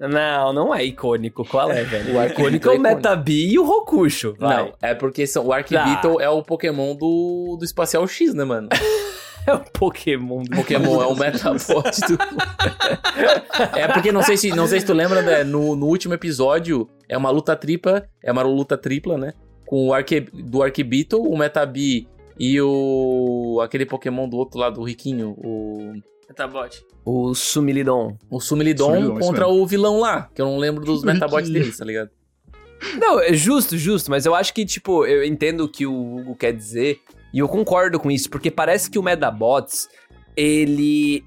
Não, 0.00 0.52
não 0.52 0.74
é 0.74 0.84
icônico. 0.84 1.44
Qual 1.44 1.70
é, 1.70 1.84
velho? 1.84 2.16
O 2.18 2.24
icônico 2.24 2.70
é 2.70 2.74
é 2.74 2.78
o. 2.78 2.80
Metabi 2.80 3.52
e 3.52 3.58
o 3.58 3.64
Rokusho. 3.64 4.34
Vai. 4.38 4.56
Não, 4.56 4.72
é 4.82 4.94
porque 4.94 5.26
são, 5.26 5.46
o 5.46 5.52
Arquibeetle 5.52 6.20
é 6.20 6.28
o 6.28 6.42
Pokémon 6.42 6.94
do, 6.94 7.56
do 7.58 7.64
Espacial 7.64 8.06
X, 8.08 8.34
né, 8.34 8.44
mano? 8.44 8.68
É 9.46 9.54
o 9.54 9.60
Pokémon. 9.60 10.42
do- 10.42 10.56
Pokémon 10.56 11.00
é 11.02 11.06
o 11.06 11.14
Metabot 11.16 11.64
do... 11.72 12.18
é 13.78 13.88
porque 13.88 14.12
não 14.12 14.22
sei 14.22 14.36
se, 14.36 14.50
não 14.50 14.66
sei 14.66 14.80
se 14.80 14.84
tu 14.84 14.92
lembra, 14.92 15.22
né, 15.22 15.42
no, 15.42 15.74
no 15.74 15.86
último 15.86 16.12
episódio 16.12 16.86
é 17.08 17.16
uma 17.16 17.30
luta 17.30 17.56
tripla, 17.56 18.06
é 18.22 18.30
uma 18.30 18.42
luta 18.42 18.76
tripla, 18.76 19.16
né? 19.16 19.32
Com 19.66 19.88
o 19.88 19.94
Arque, 19.94 20.20
do 20.20 20.62
Arquibeetle, 20.62 21.20
o 21.26 21.34
Metabi 21.34 22.06
e 22.38 22.60
o 22.60 23.60
aquele 23.62 23.84
Pokémon 23.86 24.28
do 24.28 24.36
outro 24.36 24.58
lado, 24.58 24.80
o 24.80 24.84
riquinho, 24.84 25.34
o 25.38 25.92
Metabot. 26.28 26.84
O 27.04 27.34
Sumilidon. 27.34 28.16
o 28.30 28.40
Sumilidon 28.40 29.18
contra 29.18 29.48
o 29.48 29.66
vilão 29.66 29.98
lá, 30.00 30.28
que 30.34 30.40
eu 30.42 30.46
não 30.46 30.58
lembro 30.58 30.84
dos 30.84 31.02
Metabots 31.04 31.50
deles, 31.50 31.76
tá 31.76 31.84
ligado? 31.84 32.10
Não, 33.00 33.18
é 33.18 33.32
justo, 33.32 33.76
justo, 33.76 34.08
mas 34.10 34.24
eu 34.24 34.34
acho 34.34 34.54
que, 34.54 34.64
tipo, 34.64 35.04
eu 35.04 35.24
entendo 35.24 35.64
o 35.64 35.68
que 35.68 35.84
o 35.84 36.16
Hugo 36.18 36.36
quer 36.36 36.52
dizer, 36.52 37.00
e 37.34 37.40
eu 37.40 37.48
concordo 37.48 37.98
com 37.98 38.08
isso, 38.10 38.30
porque 38.30 38.50
parece 38.52 38.88
que 38.90 38.98
o 38.98 39.02
Medabots, 39.02 39.88
ele. 40.36 41.24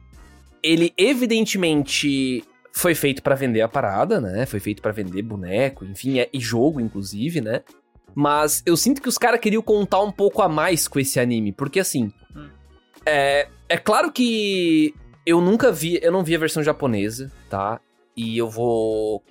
Ele 0.63 0.93
evidentemente 0.95 2.43
foi 2.71 2.93
feito 2.95 3.21
pra 3.23 3.35
vender 3.35 3.61
a 3.61 3.67
parada, 3.67 4.21
né? 4.21 4.45
Foi 4.45 4.59
feito 4.59 4.81
pra 4.81 4.91
vender 4.91 5.21
boneco, 5.23 5.83
enfim, 5.83 6.19
é- 6.19 6.29
e 6.31 6.39
jogo, 6.39 6.79
inclusive, 6.79 7.41
né? 7.41 7.61
Mas 8.13 8.61
eu 8.65 8.75
sinto 8.75 9.01
que 9.01 9.09
os 9.09 9.17
caras 9.17 9.39
queriam 9.39 9.61
contar 9.61 10.01
um 10.01 10.11
pouco 10.11 10.41
a 10.41 10.49
mais 10.49 10.87
com 10.87 10.99
esse 10.99 11.19
anime, 11.19 11.51
porque 11.51 11.79
assim. 11.79 12.11
Hum. 12.35 12.49
É, 13.05 13.47
é 13.67 13.77
claro 13.77 14.11
que 14.11 14.93
eu 15.25 15.39
nunca 15.41 15.71
vi, 15.71 15.99
eu 16.01 16.11
não 16.11 16.23
vi 16.23 16.35
a 16.35 16.39
versão 16.39 16.63
japonesa, 16.63 17.31
tá? 17.49 17.79
E 18.15 18.37
eu 18.37 18.49
vou 18.49 19.23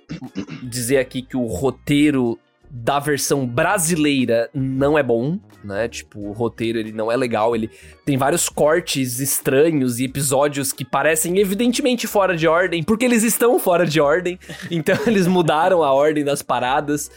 dizer 0.63 0.97
aqui 0.97 1.21
que 1.21 1.37
o 1.37 1.45
roteiro 1.45 2.39
da 2.69 2.99
versão 2.99 3.45
brasileira 3.45 4.49
não 4.53 4.97
é 4.97 5.03
bom, 5.03 5.37
né? 5.63 5.87
Tipo, 5.87 6.19
o 6.19 6.31
roteiro 6.31 6.79
ele 6.79 6.91
não 6.91 7.11
é 7.11 7.15
legal, 7.15 7.55
ele 7.55 7.69
tem 8.05 8.17
vários 8.17 8.49
cortes 8.49 9.19
estranhos 9.19 9.99
e 9.99 10.05
episódios 10.05 10.71
que 10.73 10.83
parecem 10.83 11.37
evidentemente 11.39 12.07
fora 12.07 12.35
de 12.35 12.47
ordem, 12.47 12.83
porque 12.83 13.05
eles 13.05 13.23
estão 13.23 13.59
fora 13.59 13.85
de 13.85 13.99
ordem. 13.99 14.39
Então 14.71 14.97
eles 15.05 15.27
mudaram 15.27 15.83
a 15.83 15.91
ordem 15.91 16.23
das 16.23 16.41
paradas. 16.41 17.11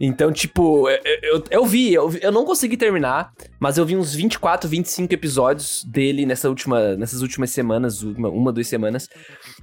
Então, 0.00 0.30
tipo, 0.30 0.88
eu, 0.88 0.98
eu, 1.22 1.44
eu 1.50 1.66
vi, 1.66 1.92
eu, 1.92 2.12
eu 2.20 2.30
não 2.30 2.44
consegui 2.44 2.76
terminar, 2.76 3.32
mas 3.58 3.76
eu 3.76 3.84
vi 3.84 3.96
uns 3.96 4.14
24, 4.14 4.68
25 4.68 5.12
episódios 5.12 5.82
dele 5.84 6.24
nessa 6.24 6.48
última, 6.48 6.96
nessas 6.96 7.20
últimas 7.20 7.50
semanas, 7.50 8.02
uma, 8.02 8.28
uma 8.28 8.52
duas 8.52 8.68
semanas. 8.68 9.08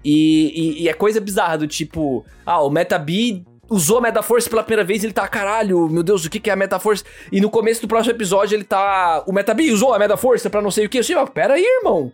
E, 0.03 0.79
e, 0.79 0.83
e 0.83 0.89
é 0.89 0.93
coisa 0.93 1.21
bizarra 1.21 1.59
do 1.59 1.67
tipo, 1.67 2.25
ah, 2.45 2.61
o 2.61 2.69
Metabi 2.69 3.45
usou 3.69 3.97
a 3.97 4.01
Metaforce 4.01 4.49
pela 4.49 4.63
primeira 4.63 4.83
vez, 4.83 5.03
ele 5.03 5.13
tá, 5.13 5.27
caralho, 5.27 5.87
meu 5.89 6.03
Deus, 6.03 6.25
o 6.25 6.29
que, 6.29 6.39
que 6.39 6.49
é 6.49 6.53
a 6.53 6.55
Metaforce? 6.55 7.03
E 7.31 7.41
no 7.41 7.49
começo 7.49 7.81
do 7.81 7.87
próximo 7.87 8.13
episódio 8.15 8.55
ele 8.55 8.63
tá, 8.63 9.23
o 9.27 9.33
Metabi 9.33 9.71
usou 9.71 9.93
a 9.93 9.99
Metaforce 9.99 10.49
pra 10.49 10.61
não 10.61 10.71
sei 10.71 10.85
o 10.85 10.89
que. 10.89 10.99
Eu 10.99 11.03
sei, 11.03 11.15
pera 11.33 11.55
aí, 11.55 11.63
irmão. 11.79 12.11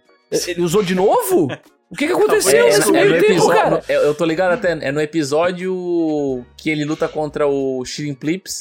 Ele 0.47 0.61
usou 0.61 0.81
de 0.81 0.95
novo? 0.95 1.47
O 1.89 1.95
que, 1.95 2.07
que 2.07 2.13
aconteceu 2.13 2.57
É, 2.57 2.63
nesse 2.63 2.87
é 2.87 2.91
meio 2.91 3.09
no 3.09 3.19
tempo, 3.19 3.31
episódio, 3.33 3.61
cara? 3.61 3.83
eu, 3.89 4.01
eu 4.03 4.15
tô 4.15 4.23
ligado 4.23 4.53
até, 4.53 4.71
é 4.71 4.91
no 4.93 5.01
episódio 5.01 6.45
que 6.55 6.69
ele 6.69 6.85
luta 6.85 7.07
contra 7.07 7.45
o 7.47 7.83
Shirin 7.83 8.13
Plips. 8.13 8.59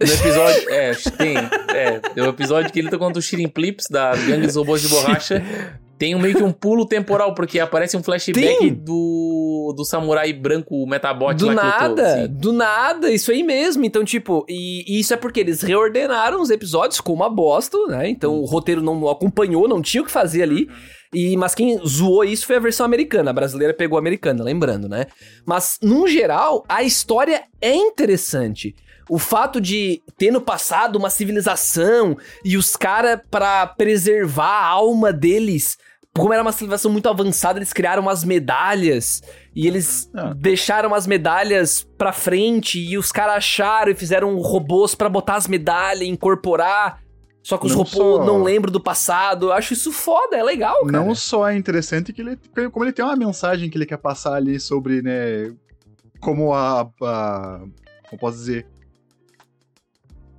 No 0.00 0.12
episódio, 0.12 0.68
é, 0.68 0.92
tem, 1.16 1.36
é, 1.36 2.00
é 2.16 2.22
o 2.22 2.26
episódio 2.30 2.72
que 2.72 2.80
ele 2.80 2.86
luta 2.86 2.98
contra 2.98 3.20
o 3.20 3.22
Shirin 3.22 3.46
Plips 3.46 3.86
da 3.88 4.16
Gangue 4.16 4.46
dos 4.48 4.56
Robôs 4.56 4.82
de 4.82 4.88
Borracha. 4.88 5.40
Tem 6.02 6.16
um, 6.16 6.18
meio 6.18 6.34
que 6.34 6.42
um 6.42 6.50
pulo 6.50 6.84
temporal, 6.84 7.32
porque 7.32 7.60
aparece 7.60 7.96
um 7.96 8.02
flashback 8.02 8.58
Tem. 8.58 8.74
do, 8.74 9.72
do 9.76 9.84
samurai 9.84 10.32
branco 10.32 10.84
Metabot 10.84 11.32
Do 11.32 11.52
nada, 11.52 12.22
assim. 12.24 12.26
do 12.28 12.52
nada, 12.52 13.08
isso 13.08 13.30
aí 13.30 13.44
mesmo. 13.44 13.84
Então, 13.84 14.04
tipo, 14.04 14.44
e, 14.48 14.82
e 14.84 14.98
isso 14.98 15.14
é 15.14 15.16
porque 15.16 15.38
eles 15.38 15.62
reordenaram 15.62 16.42
os 16.42 16.50
episódios 16.50 17.00
com 17.00 17.12
uma 17.12 17.30
bosta, 17.30 17.78
né? 17.86 18.08
Então 18.08 18.34
o 18.40 18.46
roteiro 18.46 18.82
não 18.82 19.08
acompanhou, 19.08 19.68
não 19.68 19.80
tinha 19.80 20.02
o 20.02 20.04
que 20.04 20.10
fazer 20.10 20.42
ali. 20.42 20.68
E, 21.14 21.36
mas 21.36 21.54
quem 21.54 21.78
zoou 21.86 22.24
isso 22.24 22.48
foi 22.48 22.56
a 22.56 22.60
versão 22.60 22.84
americana. 22.84 23.30
A 23.30 23.34
brasileira 23.34 23.72
pegou 23.72 23.96
a 23.96 24.00
americana, 24.00 24.42
lembrando, 24.42 24.88
né? 24.88 25.06
Mas, 25.46 25.78
num 25.80 26.08
geral, 26.08 26.64
a 26.68 26.82
história 26.82 27.44
é 27.60 27.76
interessante. 27.76 28.74
O 29.08 29.20
fato 29.20 29.60
de 29.60 30.02
ter 30.18 30.32
no 30.32 30.40
passado 30.40 30.96
uma 30.96 31.10
civilização 31.10 32.16
e 32.44 32.56
os 32.56 32.74
caras, 32.76 33.20
pra 33.30 33.68
preservar 33.68 34.62
a 34.62 34.66
alma 34.66 35.12
deles, 35.12 35.76
como 36.14 36.32
era 36.32 36.42
uma 36.42 36.52
civilização 36.52 36.90
muito 36.92 37.08
avançada, 37.08 37.58
eles 37.58 37.72
criaram 37.72 38.02
umas 38.02 38.22
medalhas 38.22 39.22
e 39.54 39.66
eles 39.66 40.10
Ah. 40.14 40.34
deixaram 40.36 40.94
as 40.94 41.06
medalhas 41.06 41.86
pra 41.96 42.12
frente 42.12 42.78
e 42.78 42.98
os 42.98 43.10
caras 43.10 43.36
acharam 43.36 43.90
e 43.90 43.94
fizeram 43.94 44.36
robôs 44.38 44.94
pra 44.94 45.08
botar 45.08 45.36
as 45.36 45.48
medalhas 45.48 46.02
e 46.02 46.08
incorporar. 46.10 47.00
Só 47.42 47.56
que 47.58 47.66
os 47.66 47.72
robôs 47.72 47.90
só- 47.96 48.24
não 48.24 48.42
lembram 48.42 48.70
do 48.70 48.78
passado. 48.80 49.46
Eu 49.46 49.52
acho 49.52 49.72
isso 49.72 49.90
foda, 49.90 50.36
é 50.36 50.42
legal, 50.44 50.84
cara. 50.86 51.04
Não 51.04 51.14
só 51.14 51.48
é 51.48 51.56
interessante 51.56 52.12
que 52.12 52.20
ele, 52.20 52.38
como 52.70 52.84
ele 52.84 52.92
tem 52.92 53.04
uma 53.04 53.16
mensagem 53.16 53.68
que 53.70 53.76
ele 53.76 53.86
quer 53.86 53.96
passar 53.96 54.34
ali 54.34 54.60
sobre, 54.60 55.02
né, 55.02 55.52
como 56.20 56.52
a, 56.54 56.82
a 57.02 57.60
como 58.08 58.20
posso 58.20 58.36
dizer, 58.36 58.66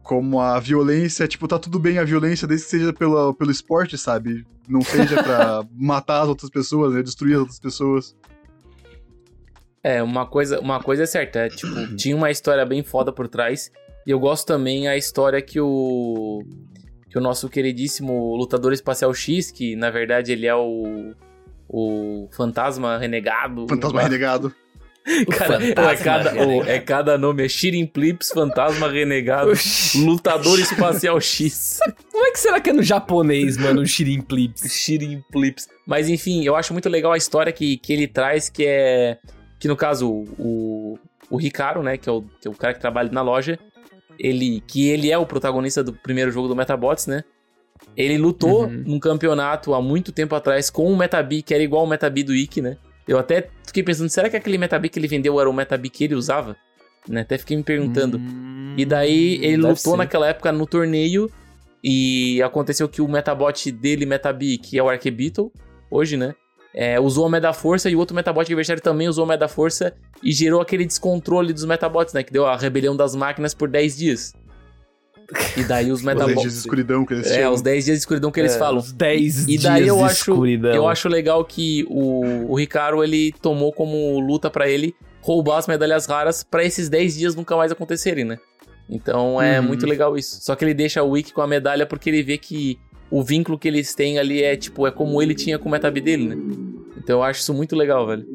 como 0.03 0.39
a 0.39 0.59
violência, 0.59 1.27
tipo, 1.27 1.47
tá 1.47 1.57
tudo 1.57 1.79
bem 1.79 1.97
a 1.97 2.03
violência 2.03 2.47
desde 2.47 2.65
que 2.65 2.71
seja 2.71 2.93
pela, 2.93 3.33
pelo 3.33 3.51
esporte, 3.51 3.97
sabe? 3.97 4.45
Não 4.67 4.82
seja 4.82 5.21
pra 5.21 5.63
matar 5.76 6.21
as 6.21 6.30
outras 6.30 6.49
pessoas, 6.49 6.93
né, 6.93 7.02
destruir 7.02 7.34
as 7.34 7.39
outras 7.39 7.60
pessoas. 7.60 8.15
É, 9.84 10.02
uma 10.02 10.26
coisa, 10.26 10.60
uma 10.62 10.82
coisa 10.82 11.04
é 11.04 11.06
certa, 11.06 11.39
é, 11.39 11.49
tipo, 11.49 11.95
tinha 11.97 12.15
uma 12.15 12.32
história 12.32 12.65
bem 12.65 12.84
foda 12.84 13.12
por 13.12 13.28
trás. 13.28 13.71
E 14.08 14.12
eu 14.12 14.19
gosto 14.19 14.47
também 14.47 14.88
a 14.88 14.95
história 14.97 15.41
que 15.41 15.60
o 15.60 16.43
que 17.10 17.17
o 17.17 17.21
nosso 17.21 17.47
queridíssimo 17.47 18.36
lutador 18.36 18.73
espacial 18.73 19.13
X, 19.13 19.52
que 19.52 19.76
na 19.76 19.91
verdade 19.91 20.32
ele 20.32 20.47
é 20.47 20.56
o 20.56 21.13
o 21.67 22.28
fantasma 22.32 22.97
renegado. 22.97 23.65
Fantasma 23.67 24.02
renegado. 24.04 24.54
Cara, 25.37 25.61
é, 25.61 25.73
cada, 25.97 26.29
renegado. 26.31 26.49
o- 26.49 26.63
é 26.63 26.79
cada 26.79 27.17
nome, 27.17 27.43
é 27.45 27.49
Shirin 27.49 27.85
Plips, 27.85 28.29
fantasma 28.29 28.89
renegado, 28.89 29.51
lutador 29.95 30.57
espacial 30.59 31.19
X. 31.19 31.79
Como 32.11 32.25
é 32.25 32.31
que 32.31 32.39
será 32.39 32.61
que 32.61 32.69
é 32.69 32.73
no 32.73 32.81
japonês, 32.83 33.57
mano, 33.57 33.81
o 33.81 33.85
Shirin 33.85 34.21
Plips? 34.21 34.71
Shirin 34.71 35.21
Plips. 35.31 35.67
Mas 35.85 36.07
enfim, 36.07 36.43
eu 36.45 36.55
acho 36.55 36.71
muito 36.73 36.87
legal 36.87 37.11
a 37.11 37.17
história 37.17 37.51
que, 37.51 37.77
que 37.77 37.91
ele 37.91 38.07
traz, 38.07 38.49
que 38.49 38.65
é. 38.65 39.17
Que 39.59 39.67
no 39.67 39.75
caso, 39.75 40.09
o, 40.39 40.97
o 41.29 41.37
Ricardo, 41.37 41.83
né? 41.83 41.97
Que 41.97 42.07
é, 42.07 42.11
o, 42.11 42.21
que 42.21 42.47
é 42.47 42.51
o 42.51 42.53
cara 42.55 42.73
que 42.73 42.79
trabalha 42.79 43.09
na 43.11 43.21
loja. 43.21 43.59
Ele. 44.17 44.61
Que 44.67 44.89
ele 44.89 45.11
é 45.11 45.17
o 45.17 45.25
protagonista 45.25 45.83
do 45.83 45.91
primeiro 45.93 46.31
jogo 46.31 46.47
do 46.47 46.55
Metabots, 46.55 47.07
né? 47.07 47.23
Ele 47.97 48.17
lutou 48.17 48.63
Uhum. 48.65 48.83
num 48.87 48.99
campeonato 48.99 49.73
há 49.73 49.81
muito 49.81 50.11
tempo 50.13 50.33
atrás 50.35 50.69
com 50.69 50.89
um 50.89 50.95
Metabi 50.95 51.41
que 51.41 51.53
era 51.53 51.61
igual 51.63 51.81
ao 51.81 51.87
Metabi 51.87 52.23
do 52.23 52.33
Ikki, 52.33 52.61
né? 52.61 52.77
Eu 53.07 53.17
até 53.17 53.49
fiquei 53.65 53.83
pensando, 53.83 54.09
será 54.09 54.29
que 54.29 54.37
aquele 54.37 54.57
Metabi 54.57 54.89
que 54.89 54.99
ele 54.99 55.07
vendeu 55.07 55.39
era 55.39 55.49
o 55.49 55.53
Metabi 55.53 55.89
que 55.89 56.03
ele 56.03 56.15
usava? 56.15 56.55
Né? 57.07 57.21
Até 57.21 57.37
fiquei 57.37 57.57
me 57.57 57.63
perguntando. 57.63 58.17
Hum, 58.17 58.75
E 58.77 58.85
daí 58.85 59.35
ele 59.43 59.57
lutou 59.57 59.75
ser. 59.75 59.97
naquela 59.97 60.27
época 60.27 60.51
no 60.51 60.65
torneio 60.65 61.29
e 61.83 62.41
aconteceu 62.41 62.87
que 62.87 63.01
o 63.01 63.07
Metabot 63.07 63.71
dele, 63.71 64.05
Metabi, 64.05 64.57
que 64.57 64.79
é 64.79 64.83
o 64.83 64.89
Arquebeetle, 64.89 65.51
hoje, 65.91 66.15
né? 66.15 66.33
é, 66.73 66.99
usou 66.99 67.27
a 67.27 67.29
Medaforça 67.29 67.87
e 67.89 67.95
o 67.95 67.99
outro 67.99 68.15
Metabot 68.15 68.41
adversário 68.41 68.81
também 68.81 69.07
usou 69.07 69.25
a 69.25 69.27
Medaforça 69.27 69.93
e 70.23 70.31
gerou 70.31 70.59
aquele 70.59 70.85
descontrole 70.85 71.53
dos 71.53 71.65
Metabots, 71.65 72.13
né? 72.15 72.23
Que 72.23 72.33
deu 72.33 72.47
a 72.47 72.57
rebelião 72.57 72.95
das 72.95 73.15
máquinas 73.15 73.53
por 73.53 73.69
10 73.69 73.95
dias. 73.97 74.33
E 75.58 75.63
daí 75.63 75.91
os 75.91 76.02
Os 76.04 76.26
dias 76.41 76.54
de 76.54 76.60
escuridão 76.60 77.06
que 77.06 77.13
eles 77.13 77.32
É, 77.32 77.50
os 77.50 77.62
10 77.62 77.86
dias 77.86 77.98
de 77.98 78.02
escuridão 78.02 78.32
que 78.32 78.39
eles 78.39 78.56
É, 78.56 78.60
falam. 78.60 78.80
os 78.80 78.91
10 78.91 79.48
E 79.48 79.58
daí 79.58 79.84
dias 79.84 79.88
eu 79.89 79.98
de 79.98 80.04
acho, 80.04 80.32
escuridão. 80.32 80.72
eu 80.74 80.88
acho 80.88 81.08
legal 81.10 81.43
que 81.46 81.86
o, 81.89 82.52
o 82.52 82.56
Ricardo 82.56 83.04
ele 83.04 83.32
tomou 83.41 83.72
como 83.72 84.19
luta 84.19 84.50
pra 84.50 84.69
ele 84.69 84.96
roubar 85.22 85.58
as 85.58 85.67
medalhas 85.67 86.06
raras 86.06 86.43
pra 86.43 86.63
esses 86.63 86.89
10 86.89 87.15
dias 87.15 87.36
nunca 87.36 87.56
mais 87.56 87.72
acontecerem, 87.72 88.26
né? 88.26 88.38
Então 88.89 89.41
é 89.41 89.60
Uhum. 89.60 89.67
muito 89.67 89.86
legal 89.86 90.17
isso. 90.17 90.39
Só 90.41 90.56
que 90.56 90.65
ele 90.65 90.74
deixa 90.74 91.02
o 91.02 91.10
Wiki 91.12 91.34
com 91.34 91.41
a 91.41 91.48
medalha 91.48 91.86
porque 91.86 92.10
ele 92.10 92.22
vê 92.24 92.38
que 92.38 92.78
o 93.10 93.24
vínculo 93.24 93.58
que 93.58 93.67
eles 93.67 93.93
têm 93.96 94.19
ali 94.19 94.43
é 94.43 94.56
tipo, 94.56 94.86
é 94.88 94.91
como 94.91 95.22
ele 95.22 95.34
tinha 95.36 95.58
com 95.60 95.69
o 95.69 95.72
Metabi 95.72 96.02
dele, 96.02 96.28
né? 96.28 96.38
Então 96.98 97.19
eu 97.19 97.24
acho 97.24 97.39
isso 97.41 97.54
muito 97.54 97.76
legal, 97.76 98.06
velho. 98.08 98.26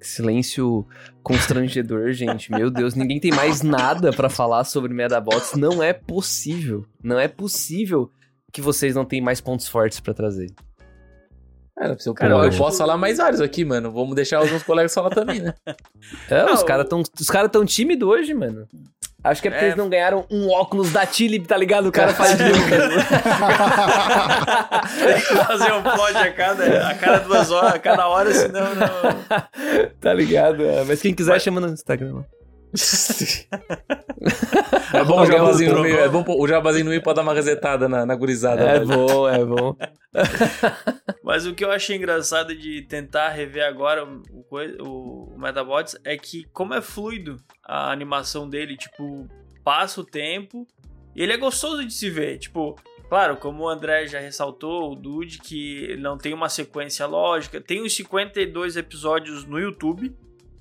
Silêncio 0.00 0.86
constrangedor, 1.22 2.12
gente. 2.14 2.50
Meu 2.50 2.70
Deus, 2.70 2.94
ninguém 2.94 3.20
tem 3.20 3.30
mais 3.30 3.62
nada 3.62 4.12
pra 4.12 4.28
falar 4.28 4.64
sobre 4.64 4.92
Medabots. 4.92 5.54
Não 5.54 5.82
é 5.82 5.92
possível. 5.92 6.86
Não 7.02 7.18
é 7.18 7.28
possível 7.28 8.10
que 8.52 8.60
vocês 8.60 8.94
não 8.94 9.04
tenham 9.04 9.24
mais 9.24 9.40
pontos 9.40 9.68
fortes 9.68 10.00
pra 10.00 10.14
trazer. 10.14 10.52
Cara, 11.76 11.96
eu, 12.04 12.14
Cara, 12.14 12.34
eu, 12.46 12.58
posso 12.58 12.76
falar 12.76 12.98
mais 12.98 13.16
vários 13.16 13.40
aqui, 13.40 13.64
mano. 13.64 13.90
Vamos 13.90 14.14
deixar 14.14 14.42
os 14.42 14.50
meus 14.50 14.62
colegas 14.62 14.92
falar 14.92 15.08
também, 15.10 15.40
né? 15.40 15.54
É, 16.28 16.44
Não, 16.44 16.52
os 16.52 16.62
caras 16.62 16.86
tão, 16.86 17.02
os 17.18 17.30
cara 17.30 17.48
tão 17.48 17.64
tímidos 17.64 18.06
hoje, 18.06 18.34
mano. 18.34 18.68
Acho 19.22 19.42
que 19.42 19.48
é 19.48 19.50
porque 19.50 19.64
É. 19.64 19.68
eles 19.68 19.76
não 19.76 19.88
ganharam 19.88 20.24
um 20.30 20.48
óculos 20.50 20.92
da 20.92 21.04
Tilly, 21.04 21.40
tá 21.40 21.56
ligado? 21.56 21.88
O 21.88 21.92
cara 21.92 22.14
faz 22.14 22.36
Tem 22.38 22.52
que 25.20 25.34
fazer 25.44 25.72
um 25.72 25.82
plot 25.82 26.16
a 26.16 26.32
cada, 26.32 26.88
a 26.88 26.94
cada 26.94 27.18
duas 27.20 27.50
horas, 27.50 27.74
a 27.74 27.78
cada 27.78 28.08
hora, 28.08 28.32
senão 28.32 28.74
não. 28.74 29.90
Tá 30.00 30.14
ligado? 30.14 30.64
É, 30.64 30.84
Mas 30.84 31.02
quem 31.02 31.14
quiser, 31.14 31.38
chama 31.40 31.60
no 31.60 31.68
Instagram. 31.68 32.22
É 34.92 35.04
bom 35.04 35.20
o 35.20 35.26
jabazinho 35.26 35.74
no 35.74 35.82
meio. 35.82 35.98
É 35.98 36.08
bom 36.08 36.24
o 36.26 36.48
jabazinho 36.48 36.84
no 36.84 36.90
meio 36.90 37.02
pra 37.02 37.12
dar 37.12 37.22
uma 37.22 37.34
resetada 37.34 37.88
na, 37.88 38.06
na 38.06 38.14
gurizada. 38.14 38.62
É 38.62 38.78
velho. 38.78 38.86
bom, 38.86 39.28
é 39.28 39.44
bom. 39.44 39.76
Mas 41.24 41.46
o 41.46 41.54
que 41.54 41.64
eu 41.64 41.70
achei 41.70 41.96
engraçado 41.96 42.54
de 42.54 42.82
tentar 42.82 43.30
rever 43.30 43.64
agora 43.64 44.04
o, 44.04 44.22
o, 44.50 45.34
o 45.34 45.38
Metabots 45.38 45.96
é 46.04 46.16
que, 46.16 46.44
como 46.52 46.74
é 46.74 46.80
fluido 46.80 47.36
a 47.64 47.90
animação 47.92 48.48
dele, 48.48 48.76
tipo, 48.76 49.28
passa 49.64 50.00
o 50.00 50.04
tempo 50.04 50.66
e 51.14 51.22
ele 51.22 51.32
é 51.32 51.36
gostoso 51.36 51.84
de 51.84 51.92
se 51.92 52.10
ver. 52.10 52.38
Tipo, 52.38 52.76
claro, 53.08 53.36
como 53.36 53.64
o 53.64 53.68
André 53.68 54.06
já 54.06 54.20
ressaltou, 54.20 54.92
o 54.92 54.96
Dude, 54.96 55.38
que 55.38 55.96
não 55.96 56.16
tem 56.18 56.32
uma 56.34 56.48
sequência 56.48 57.06
lógica. 57.06 57.60
Tem 57.60 57.82
os 57.82 57.94
52 57.94 58.76
episódios 58.76 59.44
no 59.44 59.58
YouTube, 59.58 60.14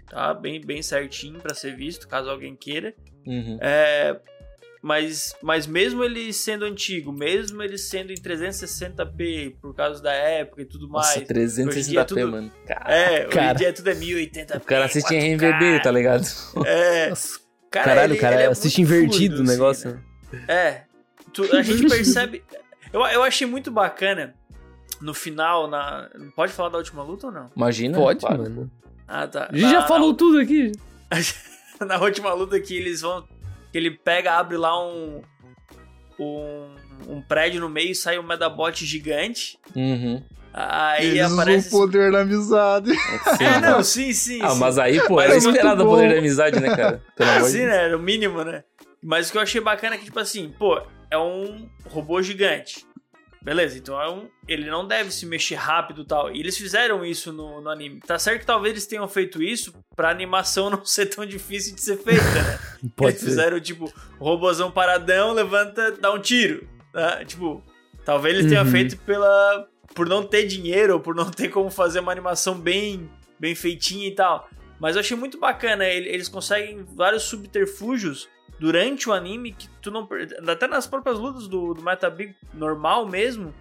tá? 0.10 0.34
Bem, 0.34 0.60
bem 0.62 0.82
certinho 0.82 1.40
pra 1.40 1.54
ser 1.54 1.76
visto, 1.76 2.08
caso 2.08 2.30
alguém 2.30 2.56
queira. 2.56 2.94
Uhum. 3.26 3.58
É, 3.62 4.20
mas, 4.82 5.36
mas 5.42 5.68
mesmo 5.68 6.04
ele 6.04 6.32
sendo 6.32 6.64
antigo, 6.66 7.12
mesmo 7.12 7.62
ele 7.62 7.78
sendo 7.78 8.12
em 8.12 8.16
360p 8.16 9.56
por 9.62 9.76
causa 9.76 10.02
da 10.02 10.14
época 10.14 10.62
e 10.62 10.66
tudo 10.66 10.88
Nossa, 10.88 11.20
mais. 11.20 11.30
Hoje 11.30 11.62
em 11.62 11.66
dia 11.66 11.74
360p, 11.74 12.02
é 12.02 12.06
tudo- 12.06 12.32
mano. 12.32 12.52
Cara, 12.66 12.94
É, 12.96 13.20
hoje 13.28 13.36
Cara. 13.36 13.52
em 13.52 13.56
dia 13.56 13.74
tudo 13.74 13.90
é 13.90 13.96
1080p. 13.96 14.58
o 14.58 14.62
cara 14.62 14.86
assiste 14.86 15.14
em 15.14 15.38
4K. 15.38 15.52
RMVB, 15.60 15.84
tá 15.84 15.92
ligado? 15.92 16.26
É. 16.66 17.12
Cara, 17.72 17.86
Caralho, 17.86 18.14
ele- 18.14 18.20
cara, 18.20 18.36
ele 18.38 18.44
é 18.44 18.48
assiste 18.48 18.80
muito 18.80 18.92
invertido 18.94 19.36
fluido, 19.36 19.40
o 19.42 19.44
assim, 19.44 19.52
negócio. 19.52 19.92
né? 20.32 20.44
É. 20.48 20.84
Tu- 21.32 21.56
a 21.56 21.62
gente 21.62 21.88
percebe. 21.88 22.44
Eu, 22.92 23.02
eu 23.06 23.22
achei 23.22 23.46
muito 23.46 23.70
bacana 23.70 24.34
no 25.00 25.14
final, 25.14 25.68
na. 25.70 26.10
Pode 26.36 26.52
falar 26.52 26.70
da 26.70 26.80
última 26.80 27.04
luta 27.04 27.28
ou 27.28 27.32
não? 27.32 27.52
Imagina. 27.56 27.96
Pode, 27.96 28.20
claro. 28.22 28.42
mano. 28.42 28.72
Ah, 29.10 29.28
tá. 29.28 29.48
A 29.52 29.56
gente 29.56 29.72
já 29.72 29.80
Na- 29.82 29.88
falou 29.88 30.14
tudo 30.14 30.38
aqui. 30.40 30.72
Na, 31.80 31.86
na 31.98 32.00
última 32.00 32.32
luta 32.34 32.60
que 32.60 32.76
eles 32.78 33.02
vão. 33.02 33.28
Que 33.72 33.78
ele 33.78 33.92
pega, 33.92 34.34
abre 34.34 34.56
lá 34.58 34.80
um. 34.88 35.22
Um, 36.20 36.76
um 37.08 37.22
prédio 37.22 37.62
no 37.62 37.70
meio 37.70 37.92
e 37.92 37.96
sai 37.96 38.20
um 38.20 38.24
Medabot 38.24 38.86
gigante. 38.86 39.58
Uhum. 39.76 40.22
Aí 40.54 41.06
Eles 41.12 41.26
usam 41.28 41.40
aparece. 41.40 41.68
o 41.68 41.72
poder 41.72 42.12
da 42.12 42.22
amizade. 42.22 42.92
Sim. 43.38 43.44
É, 43.46 43.60
não, 43.62 43.84
sim, 43.84 44.12
sim. 44.12 44.40
Ah, 44.42 44.50
sim. 44.50 44.60
mas 44.60 44.78
aí, 44.78 45.00
pô, 45.08 45.16
Mas 45.16 45.26
era 45.26 45.34
é 45.38 45.40
muito 45.42 45.56
esperado 45.56 45.84
o 45.84 45.88
poder 45.88 46.12
da 46.14 46.18
amizade, 46.20 46.60
né, 46.60 46.76
cara? 46.76 47.04
Pelo 47.16 47.30
amor 47.30 47.44
de 47.44 47.52
Sim, 47.52 47.58
Deus. 47.60 47.70
né? 47.70 47.84
Era 47.86 47.98
o 47.98 48.02
mínimo, 48.02 48.44
né? 48.44 48.64
Mas 49.02 49.30
o 49.30 49.32
que 49.32 49.38
eu 49.38 49.42
achei 49.42 49.62
bacana 49.62 49.96
é 49.96 49.98
que, 49.98 50.06
tipo 50.06 50.20
assim, 50.20 50.54
pô, 50.60 50.82
é 51.10 51.18
um 51.18 51.70
robô 51.86 52.22
gigante. 52.22 52.86
Beleza, 53.50 53.80
então 53.80 54.00
é 54.00 54.08
um, 54.08 54.30
ele 54.48 54.70
não 54.70 54.86
deve 54.88 55.10
se 55.12 55.26
mexer 55.26 55.56
rápido 55.56 56.04
e 56.04 56.06
tal. 56.06 56.32
E 56.32 56.40
eles 56.40 56.56
fizeram 56.56 57.04
isso 57.04 57.34
no, 57.34 57.60
no 57.62 57.70
anime. 57.72 58.00
Tá 58.02 58.20
certo 58.20 58.42
que 58.42 58.46
talvez 58.46 58.74
eles 58.74 58.86
tenham 58.86 59.08
feito 59.08 59.42
isso 59.42 59.74
pra 59.96 60.12
animação 60.12 60.70
não 60.72 60.86
ser 60.86 61.08
tão 61.08 61.26
difícil 61.26 61.74
de 61.74 61.82
ser 61.82 61.98
feita, 61.98 62.22
né? 62.22 62.60
Pode 62.96 63.12
eles 63.14 63.22
ser. 63.22 63.26
fizeram, 63.26 63.60
tipo, 63.60 63.92
o 64.20 64.24
robôzão 64.24 64.70
paradão, 64.70 65.34
levanta, 65.34 65.94
dá 65.94 66.14
um 66.14 66.20
tiro. 66.20 66.68
Né? 66.94 67.26
Tipo, 67.26 67.64
talvez 68.06 68.36
eles 68.38 68.50
tenham 68.52 68.64
Uhum. 68.66 68.72
feito 68.72 68.98
pela. 68.98 69.68
por 69.96 70.08
não 70.08 70.24
ter 70.24 70.46
dinheiro, 70.46 70.94
ou 70.94 71.00
por 71.00 71.16
não 71.16 71.32
ter 71.32 71.50
como 71.50 71.72
fazer 71.72 72.02
uma 72.02 72.12
animação 72.12 72.54
bem, 72.54 73.10
bem 73.40 73.56
feitinha 73.56 74.08
e 74.08 74.14
tal. 74.14 74.48
Mas 74.80 74.96
eu 74.96 75.00
achei 75.00 75.18
muito 75.18 75.40
bacana, 75.40 75.84
ele- 75.86 76.08
eles 76.08 76.30
conseguem 76.30 76.86
vários 76.96 77.24
subterfúgios 77.24 78.30
durante 78.60 79.10
o 79.10 79.14
anime 79.14 79.54
que 79.54 79.68
tu 79.82 79.90
não. 79.92 80.08
Até 80.48 80.68
nas 80.68 80.86
próprias 80.86 81.18
lutas 81.18 81.48
do, 81.48 81.74
do 81.74 81.82
Meta 81.82 82.10
Big 82.10 82.36
normal 82.54 83.06
mesmo. 83.08 83.54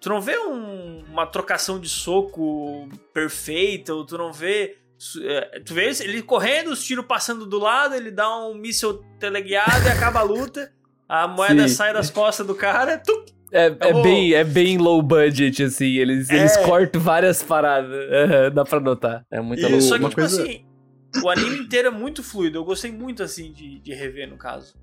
Tu 0.00 0.08
não 0.08 0.20
vê 0.20 0.38
um- 0.38 1.02
uma 1.10 1.26
trocação 1.26 1.78
de 1.80 1.88
soco 1.88 2.88
perfeita, 3.12 3.92
ou 3.94 4.04
tu 4.06 4.16
não 4.16 4.32
vê. 4.32 4.76
é, 5.22 5.60
Tu 5.60 5.74
vê 5.74 5.90
ele 6.00 6.22
correndo, 6.22 6.68
os 6.70 6.84
tiros 6.84 7.04
passando 7.06 7.46
do 7.46 7.58
lado, 7.58 7.94
ele 7.94 8.10
dá 8.10 8.28
um 8.46 8.54
míssil 8.54 9.02
teleguiado 9.18 9.86
e 9.86 9.88
acaba 9.90 10.20
a 10.20 10.22
luta. 10.22 10.72
A 11.08 11.26
moeda 11.26 11.66
Sim. 11.68 11.74
sai 11.74 11.92
das 11.92 12.10
costas 12.10 12.46
do 12.46 12.54
cara, 12.54 12.98
tuc, 12.98 13.26
É, 13.50 13.66
é 13.80 14.02
bem, 14.02 14.34
é 14.34 14.44
bem 14.44 14.76
low 14.76 15.00
budget, 15.00 15.62
assim. 15.62 15.96
Eles, 15.96 16.28
eles 16.30 16.54
É. 16.56 16.62
cortam 16.66 17.00
várias 17.00 17.42
paradas. 17.42 17.90
Aham, 17.90 18.50
dá 18.52 18.62
pra 18.64 18.78
notar. 18.78 19.24
É 19.30 19.40
muita 19.40 19.62
E, 19.62 19.64
loucura. 19.70 19.80
só 19.82 19.94
que, 19.94 20.00
uma 20.00 20.08
tipo 20.10 20.20
coisa- 20.20 20.42
assim, 20.42 20.66
o 21.22 21.30
anime 21.30 21.58
inteiro 21.58 21.88
é 21.88 21.90
muito 21.90 22.22
fluido. 22.22 22.58
Eu 22.58 22.64
gostei 22.64 22.92
muito, 22.92 23.22
assim, 23.22 23.52
de, 23.52 23.78
de 23.78 23.94
rever, 23.94 24.28
no 24.28 24.36
caso. 24.36 24.74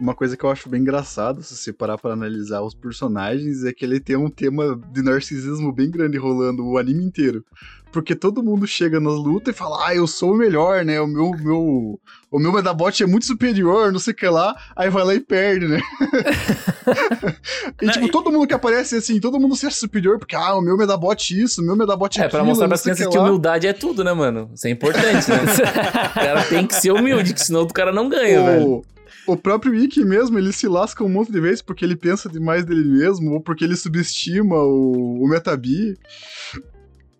Uma 0.00 0.14
coisa 0.14 0.36
que 0.36 0.44
eu 0.44 0.50
acho 0.50 0.68
bem 0.68 0.80
engraçado, 0.80 1.42
se 1.42 1.56
você 1.56 1.72
parar 1.72 1.98
pra 1.98 2.12
analisar 2.12 2.62
os 2.62 2.72
personagens, 2.74 3.64
é 3.64 3.72
que 3.72 3.84
ele 3.84 3.98
tem 3.98 4.16
um 4.16 4.30
tema 4.30 4.80
de 4.92 5.02
narcisismo 5.02 5.72
bem 5.72 5.90
grande 5.90 6.16
rolando 6.16 6.64
o 6.64 6.78
anime 6.78 7.04
inteiro. 7.04 7.44
Porque 7.90 8.14
todo 8.14 8.42
mundo 8.42 8.66
chega 8.66 9.00
nas 9.00 9.14
lutas 9.14 9.54
e 9.54 9.58
fala, 9.58 9.88
ah, 9.88 9.94
eu 9.94 10.06
sou 10.06 10.32
o 10.32 10.36
melhor, 10.36 10.84
né? 10.84 11.00
O 11.00 11.06
meu, 11.06 11.30
meu, 11.30 11.98
o 12.30 12.38
meu 12.38 12.52
Medabot 12.52 13.02
é 13.02 13.06
muito 13.06 13.24
superior, 13.24 13.90
não 13.90 13.98
sei 13.98 14.12
o 14.12 14.16
que 14.16 14.28
lá. 14.28 14.54
Aí 14.76 14.90
vai 14.90 15.02
lá 15.04 15.14
e 15.14 15.20
perde, 15.20 15.66
né? 15.66 15.80
e 17.80 17.86
Não, 17.86 17.92
tipo, 17.92 18.06
e- 18.06 18.10
todo 18.10 18.30
mundo 18.30 18.46
que 18.46 18.54
aparece 18.54 18.94
assim, 18.96 19.18
todo 19.18 19.40
mundo 19.40 19.56
se 19.56 19.66
acha 19.66 19.76
superior, 19.80 20.18
porque, 20.18 20.36
ah, 20.36 20.54
o 20.54 20.60
meu 20.60 20.76
Medabot 20.76 21.16
isso, 21.34 21.62
o 21.62 21.64
meu 21.64 21.74
Medabot 21.74 22.20
É, 22.20 22.24
aquilo, 22.24 22.30
pra 22.38 22.44
mostrar 22.44 22.66
não 22.66 22.68
pras 22.68 22.82
sei 22.82 22.92
o 22.92 22.94
crianças 22.94 23.14
que 23.14 23.18
que 23.18 23.24
humildade 23.24 23.66
é 23.66 23.72
tudo, 23.72 24.04
né, 24.04 24.12
mano? 24.12 24.50
Isso 24.54 24.66
é 24.66 24.70
importante, 24.70 25.30
né? 25.30 25.38
o 26.10 26.14
cara 26.14 26.44
tem 26.44 26.66
que 26.66 26.74
ser 26.74 26.92
humilde, 26.92 27.32
que 27.32 27.40
senão 27.40 27.62
o 27.62 27.72
cara 27.72 27.90
não 27.90 28.08
ganha, 28.08 28.42
velho. 28.44 28.84
O, 29.32 29.36
próprio 29.36 29.74
Ikki 29.74 30.04
mesmo, 30.04 30.38
ele 30.38 30.52
se 30.52 30.66
lasca 30.66 31.04
um 31.04 31.08
monte 31.08 31.30
de 31.30 31.40
vezes 31.40 31.60
porque 31.62 31.84
ele 31.84 31.94
pensa 31.96 32.28
demais 32.28 32.64
dele 32.64 32.84
mesmo, 32.84 33.32
ou 33.34 33.40
porque 33.40 33.64
ele 33.64 33.76
subestima 33.76 34.56
o, 34.56 35.22
o 35.22 35.28
Metabi. 35.28 35.96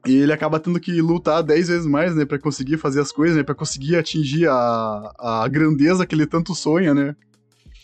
E 0.06 0.16
ele 0.16 0.32
acaba 0.32 0.58
tendo 0.58 0.80
que 0.80 1.00
lutar 1.02 1.42
10 1.42 1.68
vezes 1.68 1.86
mais, 1.86 2.14
né, 2.16 2.24
pra 2.24 2.38
conseguir 2.38 2.78
fazer 2.78 3.00
as 3.00 3.12
coisas, 3.12 3.36
né, 3.36 3.42
pra 3.42 3.54
conseguir 3.54 3.96
atingir 3.96 4.48
a, 4.48 5.12
a 5.18 5.48
grandeza 5.48 6.06
que 6.06 6.14
ele 6.14 6.26
tanto 6.26 6.54
sonha, 6.54 6.94
né. 6.94 7.14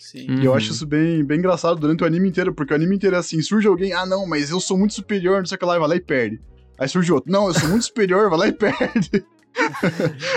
Sim. 0.01 0.27
E 0.41 0.45
eu 0.45 0.53
Uhum. 0.53 0.57
acho 0.57 0.71
isso 0.73 0.87
bem, 0.87 1.25
bem 1.25 1.39
engraçado 1.39 1.79
durante 1.79 2.03
o 2.03 2.07
anime 2.07 2.29
inteiro, 2.29 2.55
porque 2.55 2.73
o 2.73 2.77
anime 2.77 2.95
inteiro 2.97 3.17
é 3.17 3.19
assim, 3.19 3.43
surge 3.43 3.67
alguém, 3.67 3.93
ah 3.93 4.07
não, 4.07 4.27
mas 4.27 4.51
eu 4.51 4.61
sou 4.61 4.79
muito 4.79 4.95
superior, 4.95 5.39
não 5.41 5.47
sei 5.47 5.57
o 5.57 5.59
que 5.59 5.65
lá, 5.67 5.77
e 5.77 5.79
vai 5.81 5.89
lá 5.89 5.97
e 5.97 6.01
perde. 6.01 6.41
Aí 6.79 6.89
surge 6.89 7.13
outro, 7.13 7.31
não, 7.31 7.49
eu 7.49 7.55
sou 7.55 7.69
muito 7.69 7.85
superior, 7.85 8.31
vai 8.31 8.39
lá 8.39 8.49
e 8.49 8.53
perde. 8.57 9.25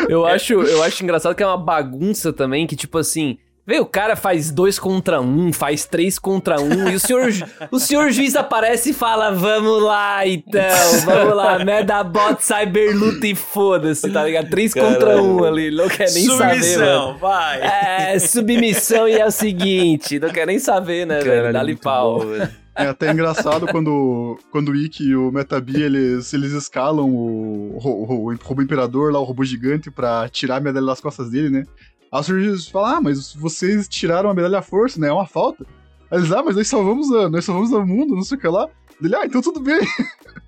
Eu, 0.10 0.26
acho, 0.26 0.54
eu 0.54 0.84
acho 0.84 1.04
engraçado 1.04 1.36
que 1.36 1.44
é 1.44 1.48
uma 1.48 1.58
bagunça 1.58 2.34
também, 2.34 2.68
que 2.68 2.76
tipo 2.76 2.98
assim. 2.98 3.38
Vê, 3.68 3.82
o 3.82 3.86
cara 3.86 4.16
faz 4.16 4.50
dois 4.50 4.80
contra 4.80 5.20
um, 5.20 5.52
faz 5.52 5.84
três 5.84 6.18
contra 6.18 6.62
um, 6.62 6.88
e 6.88 6.96
o 6.96 7.00
senhor, 7.02 7.30
o 7.70 7.78
senhor 7.78 8.10
juiz 8.12 8.34
aparece 8.34 8.92
e 8.92 8.94
fala: 8.94 9.30
Vamos 9.32 9.84
lá, 9.84 10.26
então, 10.26 11.02
vamos 11.04 11.36
lá, 11.36 11.60
Medabot 11.66 12.42
Cyberluta 12.42 13.28
e 13.28 13.36
foda-se, 13.36 14.10
tá 14.10 14.24
ligado? 14.24 14.50
Três 14.50 14.74
contra 14.74 15.22
um 15.22 15.44
ali, 15.44 15.70
não 15.70 15.90
quer 15.90 16.10
nem 16.14 16.24
saber, 16.24 16.38
mano. 16.38 16.64
Submissão, 16.64 17.18
vai. 17.18 17.62
É, 17.62 18.20
submissão 18.20 19.06
e 19.06 19.20
é 19.20 19.26
o 19.26 19.32
seguinte, 19.32 20.18
não 20.18 20.30
quer 20.30 20.48
nem 20.48 20.60
saber, 20.60 21.06
né, 21.06 21.20
velho? 21.20 21.52
Dá-lhe 21.52 21.76
pau. 21.76 22.20
bom, 22.20 22.26
velho. 22.26 22.50
É 22.74 22.86
até 22.86 23.12
engraçado 23.12 23.66
quando, 23.68 24.40
quando 24.52 24.70
o 24.70 24.76
Ikki 24.76 25.04
e 25.10 25.16
o 25.16 25.32
Metabi, 25.32 25.82
eles, 25.82 26.32
eles 26.32 26.52
escalam 26.54 27.10
o, 27.10 27.76
o, 27.84 28.32
o 28.32 28.36
robô 28.44 28.62
imperador 28.62 29.12
lá, 29.12 29.20
o 29.20 29.24
robô 29.24 29.44
gigante, 29.44 29.90
pra 29.90 30.30
tirar 30.30 30.58
a 30.58 30.60
medalha 30.62 30.86
das 30.86 31.02
costas 31.02 31.32
dele, 31.32 31.50
né? 31.50 31.64
Aí 32.12 32.20
o 32.20 32.24
Sr. 32.24 32.40
Jesus 32.40 32.68
fala, 32.68 32.98
ah, 32.98 33.02
mas 33.02 33.34
vocês 33.34 33.88
tiraram 33.88 34.30
a 34.30 34.34
medalha 34.34 34.60
à 34.60 34.62
força, 34.62 35.00
né? 35.00 35.08
É 35.10 35.12
uma 35.14 35.28
falta. 35.28 35.66
Aí 36.10 36.20
eles, 36.20 36.32
ah, 36.32 36.42
mas 36.44 36.56
nós 36.56 36.68
salvamos, 36.68 37.12
a, 37.12 37.30
nós 37.30 37.44
salvamos 37.46 37.72
o 37.72 37.86
mundo, 37.86 38.16
não 38.16 38.24
sei 38.24 38.38
o 38.38 38.42
que 38.42 38.48
lá. 38.48 38.68
Ele, 39.04 39.16
ah, 39.16 39.26
então 39.26 39.42
tudo 39.42 39.60
bem. 39.60 39.80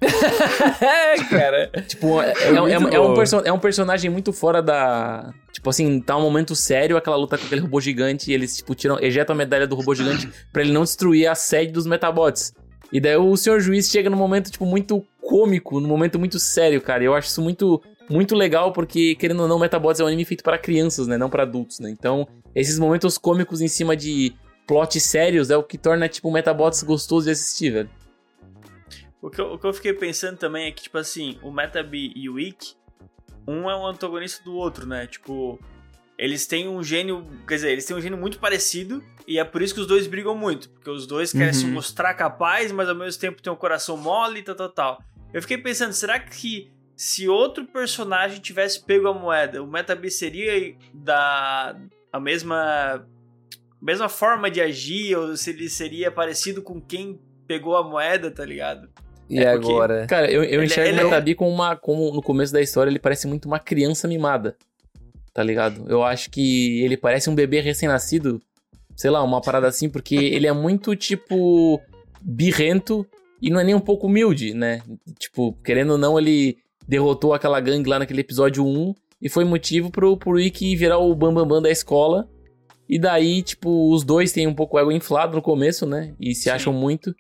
é, 0.02 1.24
cara. 1.30 1.68
Tipo, 1.88 2.22
é, 2.22 2.32
é- 2.34 2.72
é- 2.72 2.74
é 2.96 3.00
um 3.00 3.08
bom. 3.10 3.14
perso- 3.16 3.42
é 3.46 3.52
um 3.52 3.60
personagem 3.60 4.10
muito 4.10 4.32
fora 4.34 4.62
da. 4.62 5.34
Tipo 5.52 5.70
assim, 5.70 6.00
tá 6.00 6.16
um 6.18 6.22
momento 6.22 6.56
sério 6.56 6.96
aquela 6.98 7.16
luta 7.18 7.38
com 7.38 7.46
aquele 7.46 7.62
robô 7.62 7.82
gigante 7.82 8.32
e 8.32 8.34
eles, 8.34 8.58
tipo, 8.58 8.74
tiram, 8.74 8.98
ejetam 9.02 9.34
a 9.34 9.38
medalha 9.38 9.68
do 9.68 9.76
robô 9.76 9.94
gigante 9.94 10.30
pra 10.54 10.62
ele 10.62 10.72
não 10.72 10.84
destruir 10.84 11.28
a 11.28 11.36
sede 11.36 11.72
dos 11.72 11.86
Metabots. 11.86 12.54
E 12.92 13.00
daí 13.00 13.18
o 13.18 13.36
senhor 13.38 13.60
juiz 13.60 13.90
chega 13.90 14.10
num 14.10 14.18
momento, 14.18 14.50
tipo, 14.50 14.66
muito 14.66 15.06
cômico, 15.22 15.80
num 15.80 15.88
momento 15.88 16.18
muito 16.18 16.40
sério, 16.40 16.82
cara. 16.82 17.04
E 17.04 17.06
eu 17.06 17.14
acho 17.14 17.28
isso 17.28 17.42
muito, 17.42 17.82
muito 18.10 18.36
legal, 18.36 18.72
porque, 18.74 19.16
querendo 19.16 19.42
ou 19.42 19.48
não, 19.48 19.60
Metabots 19.60 20.00
é 20.00 20.04
um 20.04 20.08
anime 20.08 20.26
feito 20.26 20.44
para 20.44 20.58
crianças, 20.58 21.08
né? 21.08 21.18
Não 21.18 21.30
pra 21.30 21.44
adultos, 21.44 21.80
né? 21.80 21.90
Então, 21.90 22.28
esses 22.56 22.80
momentos 22.80 23.18
cômicos 23.18 23.62
em 23.62 23.68
cima 23.68 23.96
de 23.96 24.34
plots 24.68 25.02
sérios 25.04 25.50
é 25.50 25.58
o 25.58 25.64
que 25.64 25.78
torna, 25.78 26.08
tipo, 26.10 26.28
o 26.30 26.32
Metabots 26.34 26.82
gostoso 26.84 27.26
de 27.26 27.32
assistir, 27.32 27.72
velho. 27.72 27.90
O 29.22 29.30
que, 29.30 29.42
eu, 29.42 29.54
o 29.54 29.60
que 29.60 29.66
eu 29.68 29.74
fiquei 29.74 29.94
pensando 29.94 30.38
também 30.38 30.68
é 30.68 30.72
que, 30.72 30.84
tipo 30.84 30.98
assim, 30.98 31.38
o 31.44 31.52
Metabi 31.52 32.14
e 32.16 32.30
o 32.30 32.40
Ikki, 32.40 32.76
um 33.48 33.70
é 33.70 33.76
um 33.76 33.86
antagonista 33.86 34.44
do 34.44 34.54
outro, 34.56 34.86
né? 34.88 35.08
Tipo, 35.08 35.60
eles 36.18 36.48
têm 36.48 36.68
um 36.70 36.82
gênio. 36.82 37.26
Quer 37.48 37.56
dizer, 37.56 37.72
eles 37.72 37.86
têm 37.86 37.98
um 37.98 38.02
gênio 38.02 38.18
muito 38.18 38.40
parecido 38.40 39.04
e 39.28 39.38
é 39.38 39.44
por 39.44 39.62
isso 39.62 39.74
que 39.74 39.82
os 39.82 39.88
dois 39.88 40.08
brigam 40.08 40.36
muito. 40.36 40.70
Porque 40.70 40.90
os 40.90 41.06
dois 41.06 41.32
querem 41.34 41.52
se 41.54 41.66
Uhum. 41.66 41.72
mostrar 41.74 42.14
capaz, 42.14 42.72
mas 42.72 42.88
ao 42.88 42.96
mesmo 42.96 43.20
tempo 43.20 43.42
tem 43.42 43.52
um 43.52 43.56
coração 43.58 43.98
mole 43.98 44.40
e 44.40 44.44
tal, 44.44 44.56
tal, 44.56 44.70
tal. 44.70 45.04
Eu 45.34 45.42
fiquei 45.42 45.58
pensando, 45.58 45.92
será 45.94 46.18
que 46.20 46.72
se 47.02 47.30
outro 47.30 47.64
personagem 47.66 48.42
tivesse 48.42 48.84
pego 48.84 49.08
a 49.08 49.14
moeda, 49.14 49.64
o 49.64 49.68
Metabi 49.68 50.12
seria 50.12 50.76
da 50.94 51.74
a 52.12 52.20
mesma 52.20 53.08
mesma 53.82 54.10
forma 54.10 54.52
de 54.52 54.60
agir 54.60 55.16
ou 55.16 55.38
se 55.38 55.52
ele 55.52 55.70
seria 55.70 56.12
parecido 56.12 56.62
com 56.62 56.82
quem 56.82 57.18
pegou 57.48 57.78
a 57.78 57.84
moeda, 57.88 58.30
tá 58.30 58.44
ligado? 58.44 58.90
E 59.30 59.40
É 59.40 59.54
porque- 59.54 59.72
agora? 59.72 60.08
Cara, 60.08 60.30
eu, 60.30 60.44
eu 60.44 60.56
Ele- 60.56 60.66
enxergo 60.66 60.90
ele 60.90 60.98
o 60.98 61.02
é- 61.02 61.04
Metabi 61.06 61.36
como 61.36 61.50
uma. 61.52 61.74
Como 61.78 62.12
no 62.14 62.22
começo 62.22 62.52
da 62.52 62.60
história, 62.62 62.90
ele 62.92 63.00
parece 63.00 63.28
muito 63.28 63.46
uma 63.46 63.60
criança 63.60 64.06
mimada. 64.06 64.58
Tá 65.34 65.42
ligado? 65.42 65.86
Eu 65.88 66.04
acho 66.04 66.30
que 66.30 66.84
ele 66.84 66.98
parece 66.98 67.30
um 67.30 67.36
bebê 67.36 67.62
recém-nascido. 67.62 68.42
Sei 68.98 69.10
lá, 69.10 69.24
uma 69.24 69.40
parada 69.40 69.68
assim, 69.68 69.88
porque 69.90 70.16
ele 70.36 70.48
é 70.48 70.52
muito, 70.52 70.98
tipo, 70.98 71.80
birrento 72.22 73.08
e 73.42 73.50
não 73.50 73.62
é 73.62 73.64
nem 73.64 73.74
um 73.76 73.80
pouco 73.80 74.08
humilde, 74.08 74.54
né? 74.54 74.82
Tipo, 75.18 75.54
querendo 75.64 75.92
ou 75.92 75.98
não, 75.98 76.20
ele 76.20 76.58
derrotou 76.90 77.34
aquela 77.34 77.60
gangue 77.60 77.88
lá 77.88 78.00
naquele 78.00 78.22
episódio 78.22 78.66
1 78.66 78.96
e 79.22 79.30
foi 79.30 79.46
motivo 79.46 79.92
pro, 79.92 80.18
pro 80.18 80.40
Ikki 80.40 80.76
virar 80.76 80.98
o 80.98 81.14
bambambam 81.14 81.46
bam, 81.46 81.56
bam 81.58 81.62
da 81.62 81.70
escola. 81.70 82.28
E 82.90 82.98
daí, 82.98 83.44
tipo, 83.44 83.94
os 83.94 84.04
dois 84.04 84.32
têm 84.32 84.48
um 84.48 84.54
pouco 84.56 84.76
o 84.76 84.80
ego 84.80 84.92
inflado 84.92 85.36
no 85.36 85.42
começo, 85.44 85.86
né? 85.86 86.14
E 86.20 86.34
se 86.34 86.46
Sim. 86.46 86.50
acham 86.50 86.74
muito. 86.74 87.14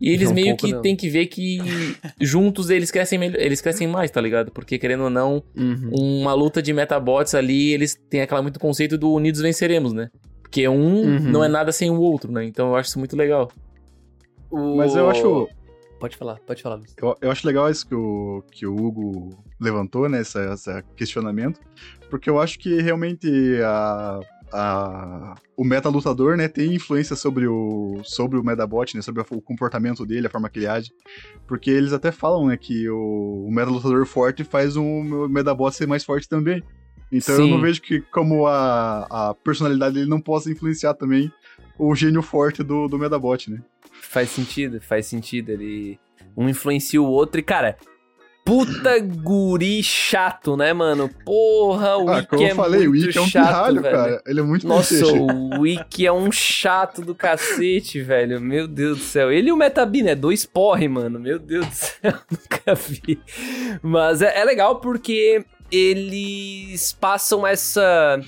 E 0.00 0.10
eles 0.10 0.32
Um 0.32 0.34
meio 0.34 0.46
pouco 0.48 0.66
que 0.66 0.72
não. 0.72 0.82
têm 0.82 0.96
que 0.96 1.08
ver 1.08 1.26
que 1.26 1.58
juntos 2.20 2.68
eles 2.70 2.90
crescem 2.90 3.16
melhor, 3.20 3.40
eles 3.40 3.60
crescem 3.60 3.86
mais, 3.86 4.10
tá 4.10 4.20
ligado? 4.20 4.50
Porque 4.50 4.76
querendo 4.76 5.04
ou 5.04 5.10
não, 5.10 5.40
Uhum. 5.56 5.90
uma 6.20 6.34
luta 6.34 6.60
de 6.60 6.72
metabots 6.72 7.36
ali, 7.36 7.70
eles 7.72 7.96
têm 8.10 8.20
aquela 8.22 8.42
muito 8.42 8.58
conceito 8.58 8.98
do 8.98 9.12
unidos 9.12 9.40
venceremos, 9.40 9.92
né? 9.92 10.08
Porque 10.42 10.66
um 10.66 11.02
Uhum. 11.04 11.20
não 11.30 11.44
é 11.44 11.48
nada 11.48 11.70
sem 11.70 11.88
o 11.88 12.00
outro, 12.00 12.32
né? 12.32 12.44
Então 12.44 12.70
eu 12.70 12.74
acho 12.76 12.88
isso 12.88 12.98
muito 12.98 13.16
legal. 13.16 13.48
Mas 14.50 14.96
eu 14.96 15.08
acho, 15.08 15.48
Pode 16.02 16.16
falar, 16.16 16.40
pode 16.40 16.60
falar, 16.60 16.80
eu, 17.00 17.16
eu 17.20 17.30
acho 17.30 17.46
legal 17.46 17.70
isso 17.70 17.86
que 17.86 17.94
o, 17.94 18.42
que 18.50 18.66
o 18.66 18.74
Hugo 18.74 19.40
levantou, 19.60 20.08
né, 20.08 20.22
esse, 20.22 20.36
esse 20.52 20.82
questionamento, 20.96 21.60
porque 22.10 22.28
eu 22.28 22.40
acho 22.40 22.58
que 22.58 22.82
realmente 22.82 23.30
a, 23.64 24.18
a, 24.52 25.34
o 25.56 25.62
meta 25.62 25.88
lutador, 25.88 26.36
né, 26.36 26.48
tem 26.48 26.74
influência 26.74 27.14
sobre 27.14 27.46
o, 27.46 28.00
sobre 28.02 28.36
o 28.36 28.42
Medabot, 28.42 28.96
né, 28.96 29.00
sobre 29.00 29.22
o 29.30 29.40
comportamento 29.40 30.04
dele, 30.04 30.26
a 30.26 30.30
forma 30.30 30.50
que 30.50 30.58
ele 30.58 30.66
age. 30.66 30.90
Porque 31.46 31.70
eles 31.70 31.92
até 31.92 32.10
falam, 32.10 32.48
né, 32.48 32.56
que 32.56 32.88
o, 32.88 33.44
o 33.46 33.52
meta 33.52 33.70
lutador 33.70 34.04
forte 34.04 34.42
faz 34.42 34.76
o 34.76 35.28
Medabot 35.28 35.72
ser 35.72 35.86
mais 35.86 36.02
forte 36.02 36.28
também. 36.28 36.64
Então 37.12 37.36
Sim. 37.36 37.42
eu 37.42 37.48
não 37.48 37.60
vejo 37.60 37.80
que 37.80 38.00
como 38.00 38.48
a, 38.48 39.06
a 39.08 39.34
personalidade 39.34 39.94
dele 39.94 40.10
não 40.10 40.20
possa 40.20 40.50
influenciar 40.50 40.94
também 40.94 41.32
o 41.78 41.94
gênio 41.94 42.22
forte 42.22 42.60
do, 42.64 42.88
do 42.88 42.98
Medabot, 42.98 43.48
né? 43.48 43.62
Faz 44.12 44.28
sentido, 44.28 44.78
faz 44.78 45.06
sentido. 45.06 45.50
Ele 45.50 45.98
um 46.36 46.46
influencia 46.46 47.00
o 47.00 47.06
outro 47.06 47.40
e, 47.40 47.42
cara, 47.42 47.78
puta 48.44 48.98
guri 49.00 49.82
chato, 49.82 50.54
né, 50.54 50.74
mano? 50.74 51.08
Porra, 51.24 51.96
o 51.96 52.10
ah, 52.10 52.16
Wiki 52.16 52.26
como 52.28 52.42
eu 52.42 52.48
é 52.48 52.54
falei, 52.54 52.88
muito 52.88 53.04
o 53.04 53.06
Wiki 53.06 53.18
é 53.18 53.20
um 53.22 53.26
chato, 53.26 53.46
pirralho, 53.46 53.82
velho. 53.82 53.96
cara. 53.96 54.22
Ele 54.26 54.40
é 54.40 54.42
muito 54.42 54.66
Nossa, 54.66 55.06
o 55.06 55.60
Wiki 55.60 56.06
é 56.06 56.12
um 56.12 56.30
chato 56.30 57.00
do 57.00 57.14
cacete, 57.14 58.02
velho. 58.02 58.38
Meu 58.38 58.68
Deus 58.68 58.98
do 58.98 59.04
céu. 59.04 59.32
Ele 59.32 59.48
e 59.48 59.52
o 59.52 59.56
Metabin, 59.56 60.02
né? 60.02 60.14
Dois 60.14 60.44
porre, 60.44 60.88
mano. 60.88 61.18
Meu 61.18 61.38
Deus 61.38 61.66
do 61.66 61.74
céu, 61.74 62.12
nunca 62.30 62.74
vi. 62.74 63.18
Mas 63.80 64.20
é, 64.20 64.40
é 64.40 64.44
legal 64.44 64.78
porque 64.78 65.42
eles 65.70 66.92
passam 66.92 67.46
essa 67.46 68.20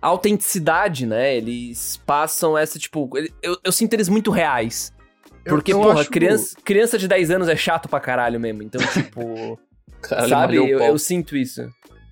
autenticidade, 0.00 1.04
né? 1.04 1.36
Eles 1.36 2.00
passam 2.06 2.56
essa, 2.56 2.78
tipo. 2.78 3.10
Eu, 3.42 3.58
eu 3.62 3.72
sinto 3.72 3.92
eles 3.92 4.08
muito 4.08 4.30
reais. 4.30 4.96
Eu- 5.44 5.54
Porque, 5.54 5.72
eu 5.72 5.80
porra, 5.80 6.00
acho- 6.00 6.10
criança, 6.10 6.56
criança 6.64 6.98
de 6.98 7.08
10 7.08 7.30
anos 7.30 7.48
é 7.48 7.56
chato 7.56 7.88
pra 7.88 8.00
caralho 8.00 8.38
mesmo. 8.38 8.62
Então, 8.62 8.80
tipo. 8.92 9.58
Caralho, 10.02 10.28
sabe? 10.28 10.56
Eu, 10.56 10.78
eu 10.80 10.98
sinto 10.98 11.36
isso. 11.36 11.62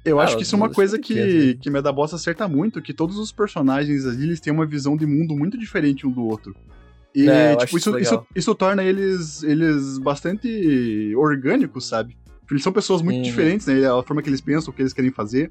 Eu 0.05 0.19
Ah, 0.21 0.25
acho 0.25 0.37
que 0.37 0.43
isso 0.43 0.55
é 0.55 0.59
uma 0.59 0.67
eu 0.69 0.73
coisa 0.73 0.99
que 0.99 1.19
é, 1.19 1.27
que, 1.27 1.55
que 1.57 1.71
Medaboss 1.71 2.15
acerta 2.15 2.47
muito, 2.49 2.81
que 2.83 2.95
todos 2.95 3.19
os 3.19 3.31
personagens 3.33 4.07
ali, 4.07 4.25
eles 4.25 4.41
têm 4.41 4.53
uma 4.53 4.65
visão 4.67 4.97
de 4.97 5.05
mundo 5.07 5.37
muito 5.37 5.59
diferente 5.59 6.07
um 6.07 6.11
do 6.11 6.25
outro. 6.25 6.55
E, 7.15 7.29
É, 7.29 7.53
eu 7.53 7.57
tipo, 7.59 7.77
isso 7.79 7.91
isso, 7.91 7.99
isso, 7.99 8.27
isso 8.35 8.55
torna 8.55 8.83
eles, 8.85 9.43
eles 9.43 9.99
bastante 9.99 11.13
orgânicos, 11.17 11.87
sabe? 11.87 12.17
Eles 12.51 12.63
são 12.63 12.73
pessoas 12.73 13.03
muito 13.03 13.17
Uhum. 13.17 13.23
diferentes, 13.23 13.67
né? 13.67 13.85
A 13.89 14.03
forma 14.03 14.23
que 14.23 14.29
eles 14.29 14.41
pensam, 14.41 14.73
o 14.73 14.77
que 14.77 14.83
eles 14.83 14.93
querem 14.93 15.11
fazer. 15.11 15.51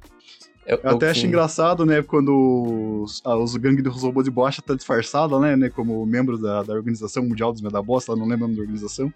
Eu, 0.66 0.80
Eu 0.84 0.92
até 0.92 1.12
acho 1.12 1.26
engraçado, 1.26 1.86
né, 1.86 2.02
quando 2.02 3.04
os, 3.04 3.22
ah, 3.24 3.38
os 3.38 3.56
gangues 3.56 3.84
dos 3.84 4.02
robôs 4.02 4.26
de 4.26 4.32
bocha 4.32 4.62
tá 4.62 4.74
disfarçada, 4.74 5.40
né, 5.40 5.56
né, 5.56 5.70
como 5.70 6.06
membro 6.06 6.38
da, 6.38 6.64
da 6.64 6.74
Organização 6.74 7.24
Mundial 7.24 7.52
dos 7.52 7.62
Medaboss, 7.62 8.08
lá 8.08 8.16
não 8.16 8.26
lembro 8.26 8.46
o 8.46 8.48
nome 8.48 8.56
da 8.56 8.62
organização. 8.62 9.14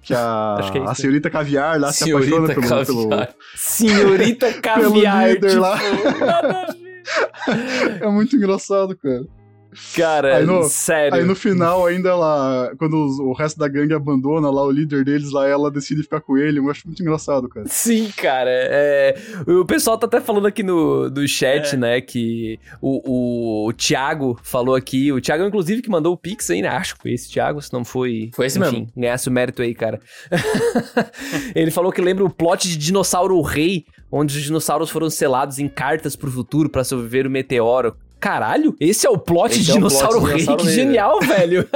Que 0.00 0.14
a, 0.14 0.56
que 0.72 0.78
é 0.78 0.82
a 0.82 0.94
senhorita 0.94 1.30
Caviar 1.30 1.78
lá 1.78 1.92
se 1.92 2.04
Senhorita 2.04 2.36
apaixona 2.36 2.54
pelo, 2.54 2.86
pelo, 2.86 3.08
Caviar. 3.08 3.34
Senhorita 3.54 4.52
Caviar, 4.60 5.28
líder 5.34 5.48
tipo, 5.48 5.60
lá. 5.60 5.78
É 8.00 8.06
muito 8.06 8.36
engraçado, 8.36 8.96
cara. 8.96 9.26
Cara, 9.96 10.36
Aí 10.36 10.44
no- 10.44 10.62
sério. 10.64 11.18
Aí 11.18 11.24
no 11.24 11.34
final, 11.34 11.86
ainda 11.86 12.10
ela. 12.10 12.72
Quando 12.78 12.94
os- 13.06 13.18
o 13.18 13.32
resto 13.32 13.58
da 13.58 13.68
gangue 13.68 13.94
abandona 13.94 14.50
lá 14.50 14.62
o 14.64 14.70
líder 14.70 15.04
deles, 15.04 15.32
lá 15.32 15.46
ela 15.48 15.70
decide 15.70 16.02
ficar 16.02 16.20
com 16.20 16.36
ele. 16.36 16.58
Eu 16.58 16.70
acho 16.70 16.86
muito 16.86 17.00
engraçado, 17.02 17.48
cara. 17.48 17.66
Sim, 17.68 18.10
cara. 18.16 18.50
é, 18.50 19.14
O 19.46 19.64
pessoal 19.64 19.96
tá 19.96 20.06
até 20.06 20.20
falando 20.20 20.46
aqui 20.46 20.62
no, 20.62 21.08
no 21.08 21.26
chat, 21.26 21.74
É. 21.74 21.76
né, 21.78 22.00
que 22.00 22.58
o, 22.80 23.00
o, 23.66 23.68
o 23.68 23.72
Thiago 23.72 24.38
falou 24.42 24.74
aqui. 24.74 25.10
O 25.12 25.20
Thiago, 25.20 25.44
inclusive, 25.44 25.80
que 25.82 25.90
mandou 25.90 26.12
o 26.12 26.16
Pix 26.16 26.50
aí, 26.50 26.60
né? 26.62 26.68
Acho 26.68 26.94
que 26.96 27.02
foi 27.02 27.12
esse 27.12 27.30
Thiago, 27.30 27.60
se 27.62 27.72
não 27.72 27.84
foi. 27.84 28.30
Foi 28.34 28.46
esse 28.46 28.58
Enfim, 28.58 28.70
mesmo. 28.80 28.92
ganhasse 28.96 29.28
o 29.28 29.32
mérito 29.32 29.62
aí, 29.62 29.74
cara. 29.74 30.00
Ele 31.54 31.70
falou 31.70 31.92
que 31.92 32.00
lembra 32.00 32.24
o 32.24 32.30
plot 32.30 32.68
de 32.68 32.76
Dinossauro 32.76 33.40
Rei, 33.40 33.84
onde 34.10 34.36
os 34.36 34.42
dinossauros 34.42 34.90
foram 34.90 35.08
selados 35.08 35.58
em 35.58 35.68
cartas 35.68 36.14
pro 36.16 36.30
futuro 36.30 36.68
pra 36.68 36.84
sobreviver 36.84 37.26
o 37.26 37.30
meteoro. 37.30 37.94
Caralho, 38.22 38.76
esse 38.78 39.04
é 39.04 39.10
o 39.10 39.18
plot 39.18 39.50
Esse 39.50 39.64
de 39.64 39.70
é 39.72 39.74
plot 39.74 39.90
Dinossauro 39.90 40.20
de 40.20 40.26
Rei, 40.26 40.36
Dinossauro 40.36 40.62
que 40.62 40.70
genial, 40.70 41.18
velho. 41.20 41.68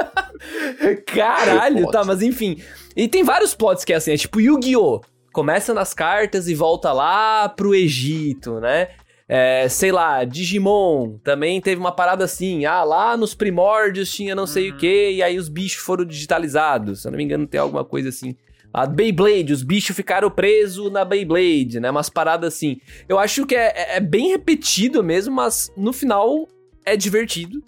Caralho, 1.05 1.81
plot. 1.83 1.91
tá, 1.91 2.05
mas 2.05 2.23
enfim. 2.23 2.63
E 2.97 3.09
tem 3.09 3.25
vários 3.25 3.53
plots 3.53 3.85
que 3.85 3.93
é 3.93 3.97
assim, 3.97 4.13
é 4.13 4.17
tipo 4.17 4.41
Yu-Gi-Oh! 4.41 5.01
Começa 5.33 5.75
nas 5.75 5.93
cartas 5.93 6.49
e 6.49 6.55
volta 6.55 6.93
lá 6.93 7.49
pro 7.49 7.75
Egito, 7.75 8.61
né? 8.61 8.89
É, 9.29 9.69
sei 9.69 9.91
lá, 9.91 10.23
Digimon 10.23 11.19
também 11.19 11.61
teve 11.61 11.81
uma 11.81 11.91
parada 11.91 12.25
assim. 12.25 12.65
Ah, 12.65 12.85
lá 12.85 13.17
nos 13.17 13.35
primórdios 13.35 14.13
tinha 14.13 14.33
não 14.33 14.47
sei 14.47 14.71
o 14.71 14.77
que, 14.77 15.11
e 15.11 15.23
aí 15.25 15.37
os 15.37 15.49
bichos 15.49 15.83
foram 15.83 16.05
digitalizados. 16.05 17.03
Se 17.03 17.09
eu 17.09 17.11
não 17.11 17.19
me 17.19 17.25
engano, 17.25 17.45
tem 17.45 17.59
alguma 17.59 17.85
coisa 17.85 18.09
assim. 18.09 18.37
A 18.77 18.85
Beyblade, 18.85 19.55
os 19.55 19.63
bichos 19.63 19.97
ficaram 19.97 20.31
presos 20.31 20.93
na 20.93 21.03
Beyblade, 21.03 21.81
né? 21.81 21.91
Umas 21.91 22.11
paradas 22.11 22.53
assim. 22.53 22.79
Eu 23.09 23.19
acho 23.19 23.47
que 23.47 23.55
é, 23.55 23.69
é- 23.75 23.97
é 23.97 24.01
bem 24.01 24.29
repetido 24.29 25.03
mesmo, 25.03 25.35
mas 25.35 25.73
no 25.75 25.95
final 25.95 26.47
é 26.85 26.95
divertido. 26.95 27.65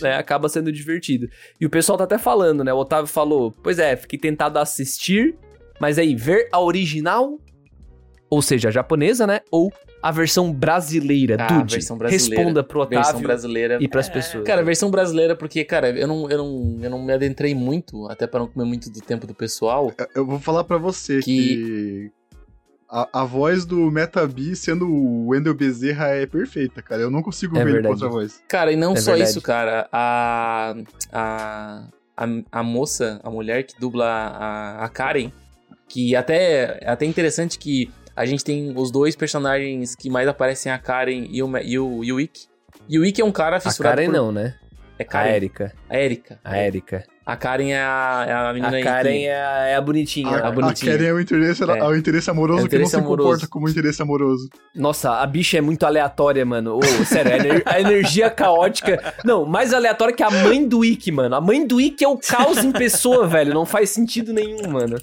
Né, 0.00 0.14
acaba 0.14 0.50
sendo 0.50 0.70
divertido. 0.70 1.26
E 1.58 1.64
o 1.64 1.70
pessoal 1.70 1.96
tá 1.96 2.04
até 2.04 2.18
falando, 2.18 2.62
né? 2.62 2.72
O 2.72 2.78
Otávio 2.78 3.06
falou: 3.06 3.50
Pois 3.62 3.78
é, 3.78 3.96
fiquei 3.96 4.18
tentado 4.18 4.58
a 4.58 4.62
assistir, 4.62 5.34
mas 5.80 5.98
aí, 5.98 6.14
ver 6.14 6.48
a 6.52 6.60
original, 6.60 7.38
ou 8.28 8.42
seja, 8.42 8.68
a 8.68 8.70
japonesa, 8.70 9.26
né? 9.26 9.40
Ou 9.50 9.72
a 10.02 10.10
versão 10.10 10.52
brasileira, 10.52 11.36
Ah, 11.38 11.46
Dude. 11.46 11.74
versão 11.74 11.96
brasileira. 11.96 12.36
Responda 12.36 12.64
pro 12.64 12.84
Versão 12.86 13.10
Otávio 13.12 13.26
brasileira. 13.28 13.78
e 13.80 13.86
pras 13.88 14.08
pessoas. 14.08 14.44
Cara, 14.44 14.62
versão 14.64 14.90
brasileira, 14.90 15.36
porque, 15.36 15.62
cara, 15.64 15.90
eu 15.90 16.08
não, 16.08 16.28
eu, 16.28 16.38
não, 16.38 16.78
eu 16.82 16.90
não 16.90 17.02
me 17.04 17.12
adentrei 17.12 17.54
muito, 17.54 18.08
até 18.08 18.26
pra 18.26 18.40
não 18.40 18.48
comer 18.48 18.66
muito 18.66 18.90
do 18.90 19.00
tempo 19.00 19.26
do 19.26 19.34
pessoal. 19.34 19.92
Eu- 20.14 20.26
vou 20.26 20.40
falar 20.40 20.64
pra 20.64 20.76
você 20.78 21.20
que. 21.20 21.22
Que- 21.22 22.10
A, 22.94 23.22
a 23.22 23.24
voz 23.24 23.64
do 23.64 23.90
Metabi 23.90 24.54
sendo 24.54 24.86
o 24.86 25.28
Wendel 25.28 25.54
Bezerra 25.54 26.08
é 26.08 26.26
perfeita, 26.26 26.82
cara. 26.82 27.00
Eu 27.00 27.10
não 27.10 27.22
consigo 27.22 27.56
É 27.56 27.64
ver 27.64 27.70
ele 27.70 27.76
com 27.78 27.82
verdade. 27.88 28.04
outra 28.04 28.08
voz. 28.10 28.42
Cara, 28.46 28.70
e 28.70 28.76
não 28.76 28.92
É 28.92 28.96
só 28.96 29.12
verdade. 29.12 29.30
isso, 29.30 29.40
cara. 29.40 29.88
A, 29.90 30.74
a, 31.10 31.84
a, 32.16 32.26
a 32.52 32.62
moça, 32.62 33.18
a 33.24 33.30
mulher 33.30 33.62
que 33.62 33.80
dubla 33.80 34.04
a, 34.06 34.84
a 34.84 34.88
Karen, 34.90 35.30
que 35.88 36.14
até 36.14 36.78
é 36.82 36.90
até 36.90 37.06
interessante 37.06 37.58
que 37.58 37.90
a 38.16 38.24
gente 38.26 38.44
tem 38.44 38.72
os 38.76 38.90
dois 38.90 39.16
personagens 39.16 39.94
que 39.94 40.10
mais 40.10 40.28
aparecem, 40.28 40.70
a 40.70 40.78
Karen 40.78 41.26
e 41.30 41.42
o, 41.42 41.58
e 41.58 41.78
o, 41.78 42.04
e 42.04 42.12
o 42.12 42.20
Ikki. 42.20 42.46
E 42.88 42.98
o 42.98 43.04
Ikki 43.04 43.20
é 43.22 43.24
um 43.24 43.32
cara 43.32 43.56
a 43.56 43.60
fissurado 43.60 43.96
Karen 43.96 44.06
por... 44.10 44.12
não, 44.16 44.32
né? 44.32 44.54
É 44.98 45.02
A 45.04 45.06
Karen. 45.06 45.30
Erika. 45.34 45.72
A 45.88 45.98
Erika. 45.98 46.38
A 46.44 46.58
Erika. 46.62 47.04
A 47.24 47.36
Karen 47.36 47.70
é 47.70 47.78
a, 47.80 48.24
é 48.28 48.32
a 48.32 48.52
menina 48.52 48.72
A 48.72 48.74
aí 48.76 48.82
Karen 48.82 49.10
que- 49.12 49.26
é 49.26 49.34
a, 49.44 49.66
é 49.68 49.74
a 49.76 49.80
bonitinha. 49.80 50.28
A, 50.28 50.40
a 50.40 50.48
a 50.48 50.50
bonitinha. 50.50 50.92
Karen 50.92 51.06
é 51.06 51.12
o 51.12 51.20
interesse, 51.20 51.62
É. 51.62 51.78
é 51.78 51.84
o 51.84 51.96
interesse 51.96 52.30
amoroso 52.30 52.62
É 52.62 52.64
o 52.64 52.68
que 52.68 52.74
não 52.74 52.78
interesse 52.82 52.90
se 52.90 52.96
amoroso. 52.96 53.22
comporta 53.28 53.46
como 53.48 53.68
interesse 53.68 54.02
amoroso. 54.02 54.48
Nossa, 54.74 55.12
a 55.20 55.26
bicha 55.26 55.56
é 55.56 55.60
muito 55.60 55.86
aleatória, 55.86 56.44
mano. 56.44 56.78
Ô, 56.78 56.82
sério, 57.04 57.32
a, 57.32 57.36
ener- 57.36 57.62
a 57.64 57.80
energia 57.80 58.28
caótica. 58.28 59.14
Não, 59.24 59.46
mais 59.46 59.72
aleatória 59.72 60.14
que 60.14 60.22
a 60.22 60.30
mãe 60.30 60.66
do 60.66 60.84
Ikki, 60.84 61.12
mano. 61.12 61.34
A 61.36 61.40
mãe 61.40 61.64
do 61.66 61.80
Ikki 61.80 62.04
é 62.04 62.08
o 62.08 62.18
caos 62.18 62.58
em 62.58 62.72
pessoa, 62.72 63.26
velho. 63.26 63.54
Não 63.54 63.64
faz 63.64 63.90
sentido 63.90 64.32
nenhum, 64.32 64.68
mano. 64.68 64.96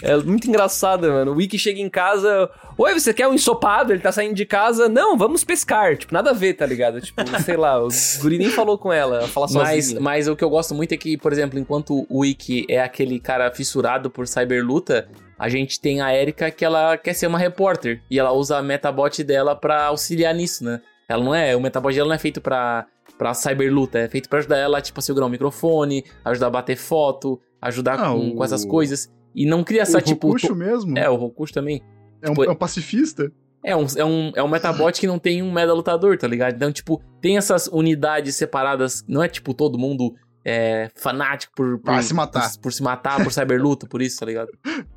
É 0.00 0.16
muito 0.16 0.48
engraçada, 0.48 1.08
mano. 1.10 1.34
O 1.34 1.40
Ikki 1.40 1.58
chega 1.58 1.80
em 1.80 1.88
casa. 1.90 2.48
Oi, 2.76 2.94
você 2.94 3.12
quer 3.12 3.26
um 3.26 3.34
ensopado? 3.34 3.92
Ele 3.92 4.00
tá 4.00 4.12
saindo 4.12 4.32
de 4.34 4.46
casa. 4.46 4.88
Não, 4.88 5.18
vamos 5.18 5.42
pescar. 5.42 5.96
Tipo, 5.96 6.14
nada 6.14 6.30
a 6.30 6.32
ver, 6.32 6.54
tá 6.54 6.64
ligado? 6.64 7.00
Tipo, 7.00 7.20
sei 7.42 7.56
lá, 7.56 7.82
o 7.84 7.88
guri 8.20 8.38
nem 8.38 8.48
falou 8.48 8.78
com 8.78 8.92
ela. 8.92 9.16
Ela 9.18 9.26
fala 9.28 9.48
Mas, 9.50 9.84
sozinha. 9.86 10.00
mas 10.00 10.28
o 10.28 10.36
que 10.36 10.44
eu 10.44 10.50
gosto 10.50 10.72
muito 10.72 10.92
é 10.92 10.96
que, 10.96 11.16
por 11.18 11.32
exemplo, 11.32 11.58
enquanto 11.58 12.06
o 12.08 12.24
Ikki 12.24 12.64
é 12.70 12.80
aquele 12.80 13.18
cara 13.18 13.50
fissurado 13.50 14.08
por 14.08 14.28
cyberluta, 14.28 15.08
a 15.36 15.48
gente 15.48 15.80
tem 15.80 16.00
a 16.00 16.14
Erika 16.16 16.48
que 16.50 16.64
ela 16.64 16.96
quer 16.96 17.12
ser 17.14 17.26
uma 17.26 17.38
repórter. 17.38 18.00
E 18.08 18.20
ela 18.20 18.30
usa 18.32 18.56
a 18.58 18.62
metabot 18.62 19.24
dela 19.24 19.56
pra 19.56 19.86
auxiliar 19.86 20.32
nisso, 20.32 20.62
né? 20.64 20.80
Ela 21.08 21.24
não 21.24 21.34
é. 21.34 21.56
O 21.56 21.60
metabot 21.60 21.92
dela 21.92 22.06
não 22.08 22.14
é 22.14 22.18
feito 22.18 22.40
pra, 22.40 22.86
pra 23.18 23.34
cyberluta, 23.34 23.98
é 23.98 24.08
feito 24.08 24.28
pra 24.28 24.38
ajudar 24.38 24.58
ela, 24.58 24.80
tipo, 24.80 25.00
a 25.00 25.02
segurar 25.02 25.26
um 25.26 25.30
microfone, 25.30 26.04
ajudar 26.24 26.46
a 26.46 26.50
bater 26.50 26.76
foto, 26.76 27.40
ajudar 27.60 27.94
Ah, 27.98 28.12
com, 28.12 28.28
o- 28.28 28.34
com 28.36 28.44
essas 28.44 28.64
coisas. 28.64 29.10
E 29.42 29.46
não 29.46 29.62
cria 29.62 29.82
essa, 29.82 29.98
o 29.98 30.00
tipo. 30.02 30.26
Rokusho 30.28 30.48
to- 30.48 30.54
mesmo 30.56 30.98
É, 30.98 31.08
o 31.08 31.14
Rokusho 31.16 31.52
também. 31.54 31.80
é, 32.20 32.28
um, 32.28 32.32
tipo, 32.34 32.44
é 32.44 32.50
um 32.50 32.56
pacifista. 32.56 33.30
É 33.64 33.76
um, 33.76 33.86
é, 33.96 34.04
um, 34.04 34.32
é 34.36 34.42
um 34.42 34.48
metabot 34.48 34.98
que 35.00 35.06
não 35.06 35.18
tem 35.18 35.42
um 35.42 35.52
meta 35.52 35.72
lutador, 35.72 36.16
tá 36.16 36.26
ligado? 36.26 36.54
Então, 36.54 36.72
tipo, 36.72 37.02
tem 37.20 37.36
essas 37.36 37.66
unidades 37.68 38.34
separadas. 38.36 39.04
Não 39.06 39.22
é, 39.22 39.28
tipo, 39.28 39.52
todo 39.54 39.76
mundo 39.78 40.14
é, 40.44 40.88
fanático 40.96 41.52
por, 41.56 41.78
por, 41.78 41.92
Vai 41.92 42.02
se 42.02 42.14
matar. 42.14 42.50
Por, 42.54 42.60
por 42.62 42.72
se 42.72 42.82
matar, 42.82 43.22
por 43.22 43.32
cyberluta, 43.32 43.86
por 43.86 44.00
isso, 44.02 44.18
tá 44.20 44.26
ligado? 44.26 44.48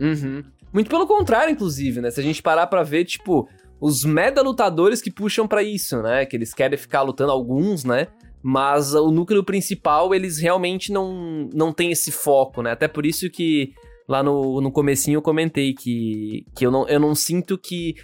Uhum. 0.00 0.42
Muito 0.72 0.90
pelo 0.90 1.06
contrário, 1.06 1.52
inclusive, 1.52 2.00
né? 2.00 2.10
Se 2.10 2.18
a 2.18 2.22
gente 2.22 2.42
parar 2.42 2.66
pra 2.66 2.82
ver, 2.82 3.04
tipo, 3.04 3.48
os 3.80 4.04
mega 4.04 4.42
lutadores 4.42 5.00
que 5.00 5.10
puxam 5.10 5.46
pra 5.46 5.62
isso, 5.62 6.02
né? 6.02 6.26
Que 6.26 6.36
eles 6.36 6.52
querem 6.52 6.76
ficar 6.76 7.02
lutando 7.02 7.30
alguns, 7.30 7.84
né? 7.84 8.08
Mas 8.46 8.92
o 8.92 9.10
núcleo 9.10 9.42
principal, 9.42 10.14
eles 10.14 10.36
realmente 10.36 10.92
não, 10.92 11.48
não 11.54 11.72
tem 11.72 11.90
esse 11.90 12.12
foco, 12.12 12.60
né? 12.60 12.72
Até 12.72 12.86
por 12.86 13.06
isso 13.06 13.30
que 13.30 13.72
lá 14.06 14.22
no, 14.22 14.60
no 14.60 14.70
comecinho 14.70 15.16
eu 15.16 15.22
comentei 15.22 15.72
que, 15.72 16.44
que 16.54 16.66
eu, 16.66 16.70
não, 16.70 16.86
eu 16.86 17.00
não 17.00 17.14
sinto 17.14 17.56
que 17.56 17.94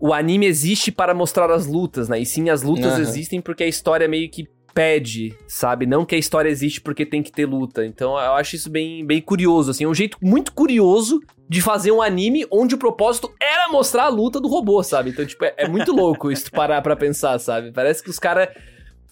o 0.00 0.12
anime 0.12 0.46
existe 0.46 0.90
para 0.90 1.14
mostrar 1.14 1.48
as 1.48 1.64
lutas, 1.64 2.08
né? 2.08 2.18
E 2.18 2.26
sim, 2.26 2.50
as 2.50 2.62
lutas 2.62 2.94
Aham. 2.94 3.02
existem 3.02 3.40
porque 3.40 3.62
a 3.62 3.68
história 3.68 4.08
meio 4.08 4.28
que 4.28 4.48
pede, 4.74 5.32
sabe? 5.46 5.86
Não 5.86 6.04
que 6.04 6.16
a 6.16 6.18
história 6.18 6.50
existe 6.50 6.80
porque 6.80 7.06
tem 7.06 7.22
que 7.22 7.30
ter 7.30 7.46
luta. 7.46 7.86
Então 7.86 8.18
eu 8.18 8.32
acho 8.32 8.56
isso 8.56 8.68
bem, 8.68 9.06
bem 9.06 9.20
curioso, 9.22 9.70
assim. 9.70 9.84
É 9.84 9.88
um 9.88 9.94
jeito 9.94 10.18
muito 10.20 10.52
curioso 10.52 11.20
de 11.48 11.62
fazer 11.62 11.92
um 11.92 12.02
anime 12.02 12.44
onde 12.50 12.74
o 12.74 12.78
propósito 12.78 13.32
era 13.40 13.68
mostrar 13.70 14.06
a 14.06 14.08
luta 14.08 14.40
do 14.40 14.48
robô, 14.48 14.82
sabe? 14.82 15.10
Então, 15.10 15.24
tipo, 15.24 15.44
é, 15.44 15.54
é 15.56 15.68
muito 15.68 15.92
louco 15.94 16.32
isso 16.32 16.50
parar 16.50 16.82
pra 16.82 16.96
pensar, 16.96 17.38
sabe? 17.38 17.70
Parece 17.70 18.02
que 18.02 18.10
os 18.10 18.18
caras 18.18 18.48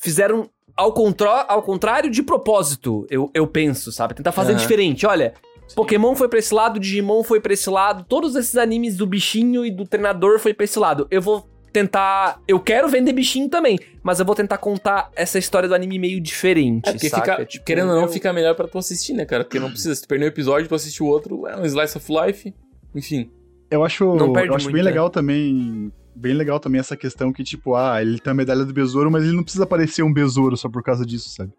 fizeram 0.05 0.49
ao, 0.77 0.93
contró- 0.93 1.45
ao 1.49 1.63
contrário 1.63 2.11
de 2.11 2.23
propósito, 2.23 3.07
eu, 3.11 3.31
eu 3.33 3.47
penso, 3.47 3.91
sabe? 3.91 4.15
Tentar 4.15 4.33
fazer 4.33 4.53
Aham. 4.53 4.61
diferente. 4.61 5.07
Olha, 5.07 5.33
Pokémon 5.75 6.15
foi 6.15 6.29
pra 6.29 6.39
esse 6.39 6.53
lado, 6.53 6.79
Digimon 6.79 7.23
foi 7.25 7.41
pra 7.41 7.53
esse 7.55 7.71
lado, 7.71 8.05
todos 8.09 8.37
esses 8.37 8.57
animes 8.57 8.97
do 8.97 9.07
bichinho 9.07 9.65
e 9.65 9.71
do 9.71 9.85
treinador 9.87 10.39
foi 10.39 10.53
pra 10.53 10.65
esse 10.65 10.79
lado. 10.79 11.07
Eu 11.11 11.23
vou 11.23 11.49
tentar. 11.73 12.41
Eu 12.47 12.61
quero 12.61 12.87
vender 12.89 13.13
bichinho 13.13 13.49
também, 13.49 13.79
mas 14.03 14.21
eu 14.21 14.27
vou 14.27 14.35
tentar 14.35 14.59
contar 14.59 15.11
essa 15.17 15.39
história 15.39 15.69
do 15.69 15.75
anime 15.75 15.99
meio 15.99 16.21
diferente. 16.21 16.89
É 16.89 16.93
porque 16.93 17.09
saca? 17.09 17.33
fica, 17.33 17.47
Tipo, 17.47 17.65
querendo 17.65 17.89
ou 17.89 17.95
não, 17.97 18.03
eu- 18.03 18.09
fica 18.09 18.33
melhor 18.33 18.55
pra 18.55 18.69
tu 18.69 18.77
assistir, 18.79 19.13
né, 19.15 19.25
cara? 19.25 19.43
Porque 19.43 19.59
não 19.59 19.71
precisa, 19.71 19.95
se 19.95 20.03
tu 20.03 20.07
perder 20.09 20.27
um 20.27 20.29
episódio, 20.29 20.69
tu 20.69 20.75
assistir 20.75 21.03
o 21.03 21.07
outro, 21.07 21.47
é 21.49 21.57
um 21.57 21.65
slice 21.65 21.97
of 21.97 22.07
life, 22.13 22.55
enfim. 22.95 23.31
Eu 23.71 23.83
acho, 23.83 24.05
eu 24.05 24.35
acho 24.35 24.49
muito, 24.51 24.67
bem 24.73 24.83
né? 24.85 24.91
legal 24.91 25.09
também. 25.11 25.91
Bem 26.15 26.35
legal 26.35 26.61
também 26.61 26.79
essa 26.81 26.97
questão 26.97 27.33
que, 27.33 27.43
tipo, 27.43 27.75
ah, 27.75 28.01
ele 28.01 28.19
tem 28.19 28.31
a 28.31 28.35
medalha 28.35 28.65
do 28.65 28.73
besouro, 28.73 29.11
mas 29.11 29.25
ele 29.25 29.33
não 29.37 29.43
precisa 29.43 29.67
parecer 29.67 30.03
um 30.03 30.13
besouro 30.13 30.57
só 30.57 30.69
por 30.69 30.83
causa 30.83 31.05
disso, 31.05 31.29
sabe? 31.31 31.53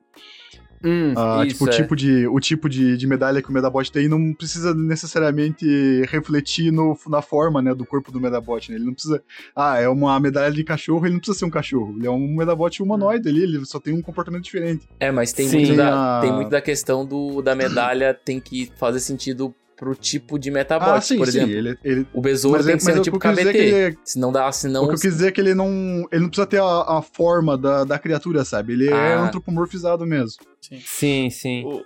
Hum, 0.84 1.14
Ah, 1.18 1.44
isso, 1.46 1.54
tipo, 1.54 1.66
o 1.66 1.68
é. 1.68 1.72
tipo, 1.72 1.96
de, 1.96 2.28
o 2.28 2.40
tipo 2.40 2.70
de, 2.70 2.96
de 2.96 3.08
medalha 3.08 3.42
que 3.42 3.50
o 3.50 3.52
Medabot 3.52 3.92
tem 3.92 4.08
não 4.08 4.34
precisa 4.34 4.74
necessariamente 4.74 5.66
refletir 6.08 6.72
no, 6.72 6.96
na 7.08 7.22
forma, 7.24 7.62
né, 7.62 7.74
do 7.74 7.86
corpo 7.86 8.12
do 8.12 8.20
Medabot, 8.22 8.70
né? 8.70 8.78
Ele 8.78 8.86
não 8.86 8.94
precisa... 8.94 9.24
Ah, 9.56 9.80
é 9.80 9.90
uma 9.90 10.20
medalha 10.20 10.54
de 10.54 10.64
cachorro, 10.64 11.06
ele 11.06 11.14
não 11.14 11.20
precisa 11.20 11.40
ser 11.40 11.46
um 11.46 11.50
cachorro. 11.50 11.96
Ele 11.98 12.06
é 12.06 12.12
um 12.12 12.36
Medabot 12.36 12.84
humanoide 12.84 13.28
ali, 13.28 13.42
ele 13.44 13.66
só 13.66 13.80
tem 13.80 13.94
um 13.94 14.02
comportamento 14.02 14.44
diferente. 14.44 14.88
É, 15.00 15.12
mas 15.12 15.34
tem, 15.34 15.48
Sim. 15.48 15.58
muito, 15.58 15.68
Tem 15.70 15.78
da, 15.78 16.18
a- 16.18 16.22
tem 16.22 16.32
muito 16.34 16.50
da 16.50 16.62
questão 16.62 17.06
do, 17.06 17.42
da 17.42 17.56
medalha 17.56 18.14
tem 18.14 18.40
que 18.40 18.72
fazer 18.78 19.00
sentido 19.00 19.56
pro 19.76 19.94
tipo 19.96 20.40
de 20.40 20.50
Metabot, 20.52 20.90
ah, 20.90 21.02
sim, 21.02 21.18
por 21.18 21.28
sim, 21.28 21.40
exemplo. 21.40 21.54
ele... 21.54 21.78
ele 21.84 22.08
O 22.14 22.22
besouro 22.22 22.58
mas 22.58 22.66
tem 22.66 22.76
é- 22.76 22.78
que 22.78 22.84
ser 22.84 22.94
do 22.94 23.00
o 23.02 23.04
tipo 23.04 23.18
é 23.18 23.20
KBT. 23.20 23.52
que 23.52 23.58
ele 23.58 23.76
é- 23.76 23.96
Se 24.06 24.18
não 24.20 24.32
dá, 24.32 24.52
se 24.52 24.68
não... 24.70 24.84
O 24.84 24.88
que 24.88 24.96
eu 24.96 25.00
quis 25.00 25.14
dizer 25.14 25.28
é 25.28 25.32
que 25.32 25.42
ele 25.42 25.54
não. 25.54 26.06
Ele 26.12 26.22
não 26.22 26.30
precisa 26.30 26.48
ter 26.48 26.62
a, 26.62 26.98
a 26.98 27.02
forma 27.02 27.58
da, 27.58 27.84
da 27.84 28.00
criatura, 28.00 28.46
sabe? 28.46 28.74
Ele 28.74 28.90
é 28.90 28.94
Ah. 28.94 29.22
antropomorfizado 29.26 30.06
mesmo. 30.06 30.38
Sim, 30.86 31.30
sim. 31.30 31.64
O- 31.66 31.84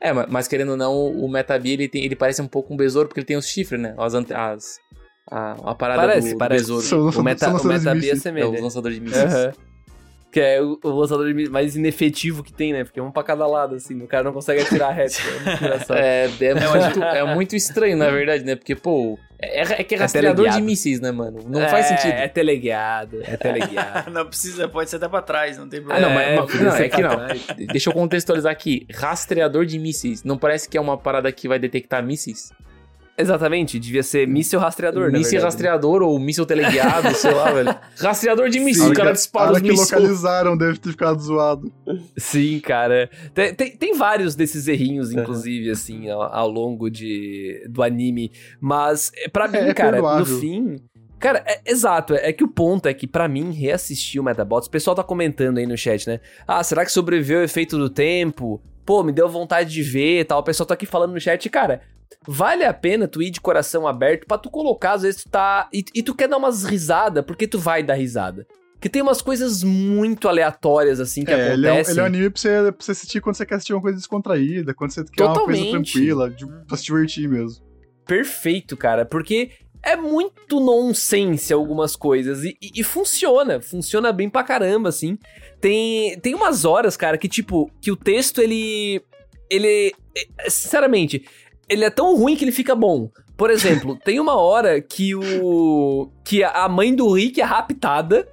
É, 0.00 0.12
ma- 0.12 0.26
mas 0.30 0.46
querendo 0.46 0.70
ou 0.70 0.76
não, 0.76 0.94
o 1.06 1.28
Metabi, 1.28 1.72
ele, 1.72 1.88
tem, 1.88 2.04
ele 2.04 2.14
parece 2.16 2.40
um 2.40 2.46
pouco 2.46 2.72
um 2.72 2.76
besouro, 2.76 3.08
porque 3.08 3.20
ele 3.20 3.26
tem 3.26 3.36
os 3.36 3.46
chifres, 3.46 3.80
né? 3.80 3.94
As, 3.98 4.14
as, 4.14 4.78
a, 5.30 5.70
a 5.70 5.74
parada 5.74 6.02
Parece, 6.02 6.28
do, 6.28 6.32
do 6.34 6.38
parece. 6.38 6.62
besouro. 6.64 6.82
São 6.86 7.20
O, 7.20 7.22
meta, 7.24 7.50
o 7.50 7.66
Metabi 7.66 7.96
mísseis. 7.96 8.12
É, 8.14 8.18
assemelha. 8.18 8.48
os 8.50 8.60
lançadores 8.60 8.96
de 8.98 9.02
mísseis. 9.04 9.34
Aham. 9.34 9.52
Que 10.30 10.40
é 10.40 10.60
o, 10.62 10.78
o 10.84 10.88
lançador 10.90 11.32
de- 11.32 11.48
mais 11.48 11.74
inefetivo 11.74 12.42
que 12.42 12.52
tem, 12.52 12.72
né? 12.72 12.84
Porque 12.84 13.00
é 13.00 13.02
um 13.02 13.10
pra 13.10 13.22
cada 13.22 13.46
lado, 13.46 13.74
assim. 13.76 13.98
O 14.02 14.06
cara 14.06 14.24
não 14.24 14.32
consegue 14.32 14.60
atirar 14.60 14.92
reto. 14.94 15.16
É. 15.90 15.98
É, 15.98 16.24
é, 16.44 16.54
muito, 16.54 17.02
é 17.02 17.34
muito 17.34 17.56
estranho, 17.56 17.96
na 17.96 18.10
verdade, 18.10 18.44
né? 18.44 18.54
Porque, 18.54 18.74
pô, 18.74 19.18
é, 19.40 19.60
é 19.62 19.82
que 19.84 19.94
é 19.94 19.98
É 19.98 20.00
rastreador 20.02 20.34
de 20.36 20.42
teleguiado. 20.42 20.64
mísseis, 20.66 21.00
né, 21.00 21.10
mano? 21.10 21.40
Não 21.48 21.66
faz 21.68 21.86
É, 21.90 21.96
sentido. 21.96 22.12
É 22.18 22.28
teleguiado, 22.28 23.22
é 23.24 23.36
teleguiado. 23.38 24.10
não 24.12 24.26
precisa, 24.26 24.68
pode 24.68 24.90
ser 24.90 24.96
até 24.96 25.08
pra 25.08 25.22
trás, 25.22 25.56
não 25.56 25.66
tem 25.68 25.80
Ah, 25.80 25.82
problema. 25.84 26.08
não, 26.08 26.14
mas, 26.14 26.26
É, 26.28 26.36
mas- 26.36 26.60
não, 26.60 26.76
é 26.76 26.88
que 26.88 27.02
não. 27.02 27.10
trás. 27.10 27.46
Deixa 27.72 27.88
eu 27.90 27.94
contextualizar 27.94 28.52
aqui. 28.52 28.86
Rastreador 28.94 29.64
de 29.64 29.78
mísseis. 29.78 30.22
Não 30.24 30.36
parece 30.36 30.68
que 30.68 30.76
é 30.76 30.80
uma 30.80 30.98
parada 30.98 31.32
que 31.32 31.48
vai 31.48 31.58
detectar 31.58 32.02
mísseis? 32.04 32.52
Exatamente, 33.18 33.80
devia 33.80 34.02
ser 34.02 34.28
míssil 34.28 34.60
rastreador, 34.60 35.10
né? 35.10 35.18
míssil 35.18 35.40
rastreador 35.42 36.02
ou 36.02 36.16
míssil 36.20 36.46
teleguiado, 36.46 37.12
sei 37.16 37.32
lá, 37.34 37.50
velho. 37.50 37.74
Rastreador 37.98 38.48
de 38.48 38.60
míssil, 38.60 38.90
o 38.90 38.94
cara 38.94 39.08
que- 39.08 39.16
dispara 39.16 39.46
os 39.46 39.50
hora 39.56 39.60
que 39.60 39.68
mísseis. 39.70 39.90
localizaram 39.90 40.56
deve 40.56 40.78
ter 40.78 40.90
ficado 40.90 41.20
zoado. 41.20 41.72
Sim, 42.16 42.60
cara. 42.60 43.10
Tem, 43.34 43.52
tem, 43.54 43.76
tem 43.76 43.94
vários 43.96 44.36
desses 44.36 44.68
errinhos, 44.68 45.10
inclusive, 45.12 45.70
assim, 45.70 46.08
ao, 46.08 46.22
ao 46.22 46.48
longo 46.48 46.88
de, 46.88 47.66
do 47.68 47.82
anime. 47.82 48.30
Mas, 48.60 49.10
é, 49.16 49.28
pra 49.28 49.48
mim, 49.48 49.58
É, 49.58 49.68
é 49.70 49.74
cara, 49.74 49.88
no 49.96 50.02
perdoável. 50.04 50.38
fim. 50.38 50.76
Cara, 51.18 51.42
é, 51.44 51.60
exato. 51.66 52.14
É, 52.14 52.28
é 52.28 52.32
que 52.32 52.44
o 52.44 52.48
ponto 52.48 52.86
é 52.86 52.94
que, 52.94 53.08
pra 53.08 53.26
mim, 53.26 53.50
reassistir 53.50 54.20
o 54.20 54.24
Metabots, 54.24 54.68
o 54.68 54.70
pessoal 54.70 54.94
tá 54.94 55.02
comentando 55.02 55.58
aí 55.58 55.66
no 55.66 55.76
chat, 55.76 56.06
né? 56.06 56.20
Ah, 56.46 56.62
será 56.62 56.84
que 56.84 56.92
sobreviveu 56.92 57.40
o 57.40 57.42
efeito 57.42 57.76
do 57.76 57.90
tempo? 57.90 58.62
Pô, 58.86 59.02
me 59.02 59.10
deu 59.12 59.28
vontade 59.28 59.70
de 59.70 59.82
ver 59.82 60.20
e 60.20 60.24
tal. 60.24 60.38
O 60.38 60.44
pessoal 60.44 60.66
tá 60.68 60.74
aqui 60.74 60.86
falando 60.86 61.12
no 61.12 61.20
chat, 61.20 61.50
cara. 61.50 61.80
Vale 62.26 62.64
a 62.64 62.74
pena 62.74 63.06
tu 63.08 63.22
ir 63.22 63.30
de 63.30 63.40
coração 63.40 63.86
aberto 63.86 64.26
pra 64.26 64.36
tu 64.38 64.50
colocar, 64.50 64.92
às 64.92 65.02
vezes 65.02 65.22
tu 65.24 65.30
tá. 65.30 65.68
E, 65.72 65.84
e 65.94 66.02
tu 66.02 66.14
quer 66.14 66.28
dar 66.28 66.36
umas 66.36 66.64
risadas, 66.64 67.24
porque 67.24 67.46
tu 67.46 67.58
vai 67.58 67.82
dar 67.82 67.94
risada. 67.94 68.46
Porque 68.74 68.88
tem 68.88 69.02
umas 69.02 69.20
coisas 69.20 69.64
muito 69.64 70.28
aleatórias, 70.28 71.00
assim, 71.00 71.24
que 71.24 71.32
É, 71.32 71.52
ele 71.54 71.66
é, 71.66 71.70
um, 71.70 71.72
acontecem. 71.74 71.92
ele 71.94 72.00
é 72.00 72.02
um 72.02 72.06
anime 72.06 72.30
pra 72.30 72.40
você, 72.40 72.48
pra 72.72 72.74
você 72.78 72.92
assistir 72.92 73.20
quando 73.20 73.34
você 73.36 73.44
quer 73.46 73.54
assistir 73.56 73.72
uma 73.72 73.82
coisa 73.82 73.96
descontraída, 73.96 74.72
quando 74.72 74.90
você 74.92 75.04
quer 75.04 75.24
uma 75.24 75.34
coisa 75.34 75.60
Totalmente. 75.60 75.90
tranquila, 75.92 76.30
de, 76.30 76.46
pra 76.66 76.76
se 76.76 76.84
divertir 76.84 77.28
mesmo. 77.28 77.64
perfeito, 78.06 78.76
cara, 78.76 79.04
porque 79.04 79.50
é 79.82 79.96
muito 79.96 80.60
nonsense 80.60 81.52
algumas 81.52 81.94
coisas 81.96 82.42
e, 82.44 82.56
e- 82.62 82.70
e 82.80 82.84
funciona, 82.84 83.60
funciona 83.60 84.12
bem 84.12 84.28
pra 84.30 84.42
caramba, 84.44 84.88
assim. 84.88 85.18
Tem, 85.60 86.18
tem 86.20 86.34
umas 86.34 86.64
horas, 86.64 86.96
cara, 86.96 87.18
que 87.18 87.28
tipo, 87.28 87.70
que 87.80 87.90
o 87.90 87.96
texto 87.96 88.40
ele. 88.40 89.02
Ele. 89.50 89.92
é, 90.38 90.50
Sinceramente, 90.50 91.24
ele 91.68 91.84
é 91.84 91.90
tão 91.90 92.16
ruim 92.16 92.36
que 92.36 92.44
ele 92.44 92.52
fica 92.52 92.74
bom. 92.74 93.10
Por 93.36 93.50
exemplo, 93.50 93.96
tem 94.04 94.18
uma 94.18 94.36
hora 94.36 94.80
que 94.80 95.14
o. 95.14 96.10
que 96.24 96.42
a 96.42 96.68
mãe 96.68 96.94
do 96.94 97.12
Rick 97.12 97.40
é 97.40 97.44
raptada. 97.44 98.26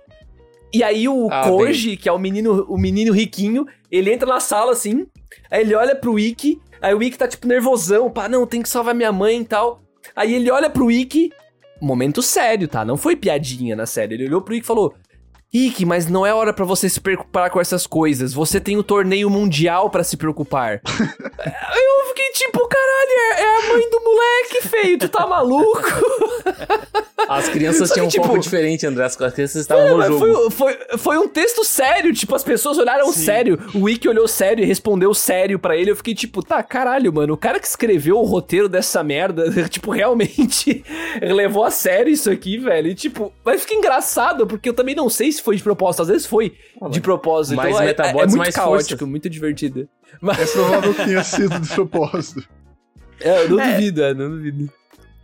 E 0.73 0.83
aí 0.83 1.07
o 1.07 1.29
Ah, 1.31 1.49
Koji, 1.49 1.95
que 1.95 2.09
é 2.09 2.11
o 2.11 2.19
menino, 2.19 2.65
o 2.67 2.77
menino 2.77 3.13
riquinho, 3.13 3.65
ele 3.89 4.11
entra 4.11 4.27
na 4.27 4.41
sala 4.41 4.73
assim, 4.73 5.07
aí 5.49 5.61
ele 5.61 5.73
olha 5.73 5.95
pro 5.95 6.19
Ikki, 6.19 6.59
aí 6.81 6.93
o 6.93 7.01
Ikki 7.01 7.17
tá 7.17 7.29
tipo 7.29 7.47
nervosão, 7.47 8.11
pá, 8.11 8.27
não, 8.27 8.45
tem 8.45 8.61
que 8.61 8.67
salvar 8.67 8.93
minha 8.93 9.11
mãe 9.11 9.39
e 9.39 9.45
tal. 9.45 9.79
Aí 10.13 10.33
ele 10.33 10.51
olha 10.51 10.69
pro 10.69 10.91
Ikki, 10.91 11.31
momento 11.81 12.21
sério, 12.21 12.67
tá? 12.67 12.83
Não 12.83 12.97
foi 12.97 13.15
piadinha 13.15 13.73
na 13.73 13.85
série. 13.85 14.15
Ele 14.15 14.25
olhou 14.25 14.41
pro 14.41 14.53
Ikki 14.53 14.65
e 14.65 14.67
falou: 14.67 14.93
Ikki, 15.55 15.85
mas 15.85 16.07
não 16.07 16.25
é 16.25 16.33
hora 16.33 16.51
pra 16.53 16.65
você 16.65 16.89
se 16.89 16.99
preocupar 16.99 17.49
com 17.49 17.59
essas 17.61 17.87
coisas. 17.87 18.33
Você 18.33 18.59
tem 18.59 18.77
o 18.77 18.83
torneio 18.83 19.29
mundial 19.29 19.89
pra 19.89 20.03
se 20.03 20.17
preocupar. 20.17 20.81
Eu 20.89 22.07
fiquei 22.09 22.31
tipo, 22.33 22.67
caralho, 22.67 23.11
é, 23.37 23.41
é 23.41 23.47
a 23.47 23.73
mãe 23.73 23.89
do 23.89 24.01
moleque, 24.01 24.67
feio, 24.67 24.97
tu 24.99 25.09
tá 25.09 25.25
maluco? 25.27 25.81
As 27.27 27.49
crianças 27.49 27.89
que, 27.89 27.93
tinham 27.95 28.05
um 28.05 28.09
tipo- 28.09 28.25
foco 28.25 28.39
diferente, 28.39 28.85
André. 28.85 29.05
As 29.05 29.15
crianças 29.15 29.55
estavam 29.55 30.01
É, 30.01 30.09
no 30.09 30.19
jogo. 30.19 30.51
foi, 30.51 30.75
foi, 30.77 30.97
foi 30.97 31.17
um 31.17 31.27
texto 31.27 31.63
sério, 31.63 32.13
tipo, 32.13 32.35
as 32.35 32.43
pessoas 32.43 32.77
olharam 32.77 33.11
Sim. 33.11 33.23
sério. 33.25 33.59
O 33.73 33.83
Wiki 33.83 34.07
olhou 34.07 34.27
sério 34.27 34.63
e 34.63 34.67
respondeu 34.67 35.13
sério 35.13 35.57
pra 35.59 35.75
ele. 35.77 35.91
Eu 35.91 35.95
fiquei 35.95 36.13
tipo, 36.15 36.43
tá, 36.43 36.61
caralho, 36.63 37.11
mano, 37.13 37.33
o 37.33 37.37
cara 37.37 37.59
que 37.59 37.67
escreveu 37.67 38.17
o 38.17 38.23
roteiro 38.23 38.67
dessa 38.69 39.03
merda, 39.03 39.49
tipo, 39.69 39.91
realmente 39.91 40.83
levou 41.21 41.63
a 41.63 41.71
sério 41.71 42.11
isso 42.11 42.29
aqui, 42.29 42.57
velho. 42.57 42.89
E 42.89 42.95
tipo, 42.95 43.31
mas 43.43 43.61
fica 43.61 43.75
engraçado, 43.75 44.45
porque 44.47 44.69
eu 44.69 44.73
também 44.73 44.95
não 44.95 45.09
sei 45.09 45.31
se 45.31 45.41
foi 45.45 45.55
de 45.55 45.63
propósito, 45.63 46.01
às 46.01 46.07
vezes 46.09 46.25
foi 46.25 46.57
de 46.91 46.99
propósito. 46.99 47.55
mais 47.55 47.69
então 47.69 47.81
é, 47.81 47.85
é, 47.85 47.85
é 47.85 47.91
Metabots, 47.91 48.27
muito 48.33 48.37
mais 48.37 48.55
caótico, 48.55 48.89
força. 48.89 49.05
muito 49.05 49.29
divertido. 49.29 49.81
É 50.11 50.17
Mas 50.19 50.51
provável 50.51 50.93
que 50.93 51.05
tenha 51.05 51.23
sido 51.23 51.59
de 51.59 51.69
propósito. 51.73 52.47
é, 53.21 53.43
eu 53.43 53.49
não 53.49 53.59
É. 53.61 53.73
duvido, 53.73 54.03
é, 54.03 54.13
não 54.13 54.29
duvido. 54.29 54.69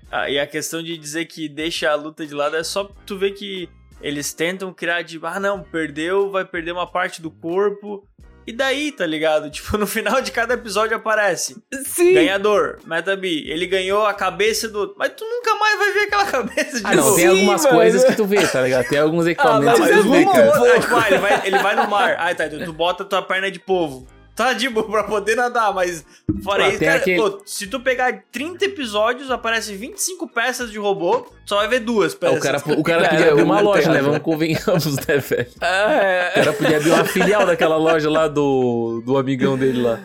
Ah, 0.10 0.30
e 0.30 0.40
a 0.40 0.46
questão 0.48 0.84
de 0.84 0.98
dizer 0.98 1.26
que 1.26 1.48
deixa 1.50 1.90
a 1.90 1.96
luta 1.96 2.26
de 2.26 2.34
lado 2.34 2.56
é 2.56 2.64
só 2.64 2.84
tu 3.06 3.18
ver 3.18 3.32
que 3.32 3.68
eles 4.02 4.34
tentam 4.34 4.74
criar 4.74 5.02
de, 5.04 5.20
ah 5.24 5.40
não, 5.40 5.62
perdeu, 5.64 6.30
vai 6.32 6.44
perder 6.46 6.72
uma 6.74 6.86
parte 6.88 7.22
do 7.22 7.32
corpo. 7.32 8.08
E 8.46 8.52
daí, 8.52 8.92
tá 8.92 9.06
ligado? 9.06 9.50
Tipo, 9.52 9.78
no 9.78 9.86
final 9.86 10.22
de 10.22 10.32
cada 10.32 10.56
episódio 10.56 10.98
aparece. 10.98 11.56
Sim. 11.86 12.14
Ganhador, 12.14 12.80
Metabi, 12.86 13.50
ele 13.50 13.68
ganhou 13.68 14.06
a 14.06 14.14
cabeça 14.14 14.68
do 14.68 14.80
outro. 14.80 14.96
Mas 14.98 15.12
tu 15.16 15.24
nunca 15.26 15.56
mais 15.56 15.78
vai 15.78 15.92
ver 15.94 16.00
aquela 16.02 16.26
cabeça 16.32 16.80
de 16.80 16.86
Ah, 16.86 16.96
não, 16.96 17.04
novo. 17.04 17.16
tem 17.16 17.26
Sim, 17.26 17.32
algumas 17.40 17.64
mano. 17.64 17.76
coisas 17.76 18.04
que 18.04 18.16
tu 18.16 18.26
vê, 18.26 18.48
tá 18.48 18.62
ligado? 18.62 18.88
Tem 18.88 19.00
alguns 19.00 19.28
equipamentos 19.28 19.80
mas 19.80 19.90
que 19.90 19.94
é 19.96 20.02
tu 20.02 20.10
vê, 20.12 20.24
bom, 20.26 20.32
cara. 20.34 20.52
Ah, 20.76 20.80
tipo, 20.80 20.96
ah, 20.96 21.06
ele, 21.08 21.18
vai, 21.20 21.42
ele 21.48 21.58
vai 21.60 21.76
no 21.76 21.88
mar. 21.90 22.16
Ah, 22.20 22.34
tá. 22.36 22.50
Tu, 22.50 22.66
tu 22.66 22.74
bota 22.74 23.06
tua 23.06 23.22
perna 23.22 23.52
de 23.52 23.60
polvo. 23.60 24.08
Tá 24.36 24.54
de 24.54 24.70
boa 24.70 24.88
pra 24.90 25.04
poder 25.04 25.36
nadar, 25.36 25.74
mas 25.74 26.06
fora 26.44 26.66
Ah, 26.66 26.70
isso, 26.70 26.80
cara, 26.80 26.96
aquele- 26.96 27.18
pô, 27.22 27.42
se 27.46 27.68
tu 27.68 27.80
pegar 27.82 28.24
30 28.32 28.66
episódios, 28.66 29.30
aparece 29.30 29.76
25 29.76 30.28
peças 30.28 30.72
de 30.72 30.80
robô, 30.80 31.28
só 31.46 31.58
vai 31.58 31.68
ver 31.68 31.82
duas 31.82 32.14
Ah, 32.14 32.18
peças. 32.18 32.38
o 32.38 32.42
cara, 32.42 32.58
o 32.80 32.84
cara 32.84 33.04
É, 33.06 33.10
podia 33.10 33.32
abrir 33.32 33.44
uma 33.44 33.60
o- 33.62 33.64
loja, 33.64 33.90
né? 33.90 33.96
razão. 33.98 34.12
Vamos 34.12 34.24
convenhamos, 34.24 34.96
né, 35.06 35.18
velho? 35.18 35.48
O 35.62 35.66
É, 35.66 36.32
cara 36.34 36.54
podia 36.54 36.78
abrir 36.78 36.90
uma 36.92 37.06
filial 37.06 37.46
daquela 37.46 37.76
loja 37.76 38.10
lá 38.10 38.28
do, 38.28 39.04
do 39.06 39.18
amigão 39.18 39.58
dele 39.58 39.82
lá. 39.82 40.00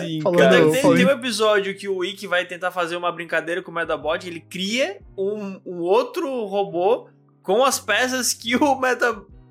sim, 0.00 0.20
falando- 0.22 0.38
cara. 0.38 0.70
Tem, 0.70 0.80
tem, 0.96 1.06
um 1.06 1.10
episódio 1.10 1.74
que 1.76 1.88
o 1.88 2.02
Ikki 2.04 2.26
vai 2.26 2.44
tentar 2.46 2.70
fazer 2.70 2.96
uma 2.96 3.12
brincadeira 3.12 3.62
com 3.62 3.70
o 3.70 3.74
Metabot, 3.74 4.26
ele 4.26 4.40
cria 4.40 4.98
um, 5.16 5.60
um 5.66 5.80
outro 5.80 6.44
robô 6.46 7.08
com 7.42 7.64
as 7.64 7.78
peças 7.78 8.32
que 8.32 8.56
o 8.56 8.74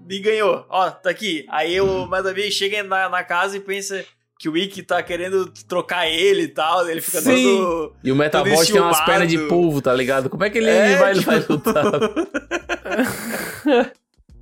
Metabi 0.09 0.19
ganhou. 0.19 0.65
Ó, 0.69 0.89
tá 0.89 1.09
aqui. 1.11 1.45
Aí 1.49 1.79
o 1.79 2.07
Metabi 2.07 2.51
chega 2.51 2.81
na, 2.83 3.07
na 3.09 3.23
casa 3.23 3.57
e 3.57 3.59
pensa 3.59 4.03
que 4.39 4.49
o 4.49 4.57
Ikki 4.57 4.81
tá 4.83 5.03
querendo 5.03 5.51
trocar 5.67 6.07
ele 6.07 6.43
e 6.43 6.47
tal, 6.47 6.89
ele 6.89 7.01
fica 7.01 7.19
Sim. 7.21 7.43
todo... 7.43 7.93
E 8.03 8.11
o 8.11 8.15
Metabot 8.15 8.65
tem 8.71 8.81
umas 8.81 9.03
pernas 9.05 9.27
de 9.27 9.37
polvo, 9.47 9.81
tá 9.81 9.93
ligado? 9.93 10.29
Como 10.29 10.43
é 10.45 10.49
que 10.49 10.57
ele 10.57 10.69
É, 10.69 10.95
vai, 10.95 11.13
tipo- 11.13 11.25
vai 11.25 11.39
lutar? 11.47 11.85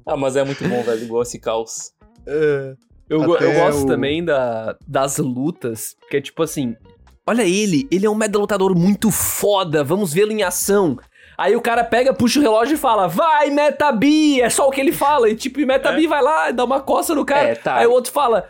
ah, 0.06 0.18
mas 0.18 0.36
é 0.36 0.44
muito 0.44 0.64
bom, 0.68 0.82
velho. 0.84 1.04
Igual 1.04 1.24
esse 1.24 1.40
caos. 1.40 1.92
Eu, 3.10 3.24
go- 3.24 3.36
Até 3.36 3.46
eu 3.46 3.54
gosto 3.54 3.84
o- 3.84 3.88
também 3.88 4.24
da, 4.24 4.76
das 4.88 5.18
lutas, 5.18 5.96
que 6.10 6.18
é 6.18 6.22
tipo 6.22 6.44
assim. 6.44 6.76
olha 7.26 7.44
ele, 7.44 7.88
ele 7.90 8.06
é 8.06 8.10
um 8.10 8.16
mega 8.16 8.38
lutador 8.38 8.76
muito 8.76 9.10
foda, 9.12 9.84
vamos 9.84 10.14
vê-lo 10.14 10.32
em 10.32 10.44
ação. 10.44 10.98
Aí 11.38 11.56
o 11.56 11.62
cara 11.62 11.84
pega, 11.84 12.14
puxa 12.14 12.40
o 12.40 12.42
relógio 12.42 12.74
e 12.74 12.78
fala, 12.78 13.08
vai, 13.08 13.52
Metabi! 13.52 14.42
É 14.42 14.50
só 14.50 14.68
o 14.68 14.72
que 14.72 14.82
ele 14.82 14.92
fala. 14.92 15.30
E 15.30 15.36
tipo, 15.36 15.60
Metabi 15.66 16.06
É. 16.06 16.08
vai 16.08 16.22
lá, 16.22 16.50
dá 16.52 16.64
uma 16.64 16.80
coça 16.82 17.14
no 17.14 17.24
cara. 17.24 17.50
É, 17.50 17.56
tá. 17.56 17.76
Aí 17.76 17.86
o 17.86 17.92
outro 17.92 18.12
fala, 18.12 18.50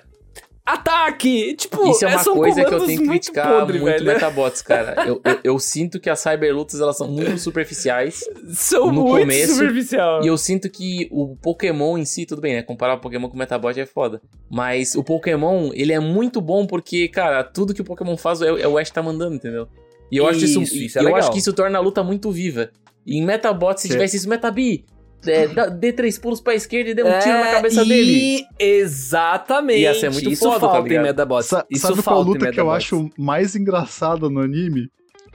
ataque! 0.66 1.54
Tipo, 1.56 1.90
Isso 1.90 2.06
é 2.06 2.10
uma 2.10 2.20
são 2.20 2.36
coisa 2.36 2.64
que 2.64 2.74
eu 2.74 2.86
tenho 2.86 3.02
que 3.02 3.08
muito 3.08 3.24
criticar 3.26 3.60
podre, 3.60 3.80
muito. 3.80 4.04
Metabots, 4.06 4.62
cara. 4.62 5.06
Eu, 5.06 5.22
eu, 5.24 5.40
eu 5.44 5.60
sinto 5.60 6.00
que 6.00 6.10
as 6.10 6.20
cyberlutas, 6.20 6.80
elas 6.80 6.98
são 6.98 7.10
muito 7.10 7.38
superficiais. 7.40 8.22
São 8.54 8.88
no 8.88 9.04
muito 9.04 9.20
começo, 9.22 9.56
superficial. 9.56 10.24
E 10.24 10.28
eu 10.28 10.38
sinto 10.38 10.70
que 10.70 11.10
o 11.12 11.36
Pokémon 11.36 11.98
em 11.98 12.06
si, 12.06 12.26
tudo 12.26 12.42
bem, 12.42 12.56
né? 12.56 12.62
Comparar 12.62 12.96
o 12.96 13.00
Pokémon 13.00 13.28
com 13.28 13.36
o 13.36 13.38
Metabot 13.40 13.78
é 13.78 13.86
foda. 13.86 14.22
Mas 14.50 14.96
o 14.96 15.04
Pokémon, 15.04 15.72
ele 15.74 15.92
é 15.92 16.00
muito 16.00 16.40
bom 16.40 16.66
porque, 16.66 17.10
cara, 17.10 17.44
tudo 17.44 17.74
que 17.74 17.82
o 17.82 17.86
Pokémon 17.86 18.16
faz 18.16 18.42
é, 18.42 18.48
é 18.48 18.68
o 18.68 18.78
Ash 18.78 18.92
tá 18.92 19.04
mandando, 19.04 19.36
entendeu? 19.36 19.68
E 20.12 20.18
eu 20.18 20.28
acho 20.28 20.46
isso, 20.46 20.62
Isso, 20.62 20.76
isso 20.76 20.98
é 20.98 21.02
eu 21.02 21.06
legal. 21.06 21.20
acho 21.20 21.32
que 21.32 21.40
isso 21.40 21.52
torna 21.54 21.78
a 21.78 21.82
luta 21.82 22.04
muito 22.04 22.32
viva. 22.32 22.70
E 23.06 23.18
em 23.18 23.26
Metabot, 23.26 23.80
se 23.80 23.88
Sim. 23.88 23.94
tivesse 23.94 24.18
isso, 24.18 24.30
Metabi, 24.30 24.86
é, 25.26 25.48
dá- 25.48 25.68
dê 25.68 25.92
três 25.92 26.18
pulos 26.18 26.40
pra 26.40 26.54
esquerda 26.56 26.90
e 26.92 26.94
dê 26.94 27.04
um 27.04 27.20
tiro 27.20 27.38
na 27.40 27.52
cabeça 27.52 27.84
dele. 27.84 28.46
É, 28.60 28.66
E 28.66 28.80
exatamente. 28.80 29.80
Ia 29.82 29.94
ser 29.94 30.10
muito 30.12 30.30
isso 30.30 30.44
foda, 30.46 30.60
tá 30.60 30.68
falta 30.70 30.80
em 30.88 30.90
ligado? 30.90 31.04
Medabots. 31.06 31.48
Sa- 31.48 31.66
Isso 31.70 31.88
sabe 31.88 32.02
qual 32.04 32.22
em 32.22 32.26
luta 32.26 32.52
que 32.52 32.60
eu 32.60 32.72
acho 32.72 33.10
mais 33.18 33.56
engraçada 33.56 34.30
no 34.30 34.40
anime? 34.42 34.90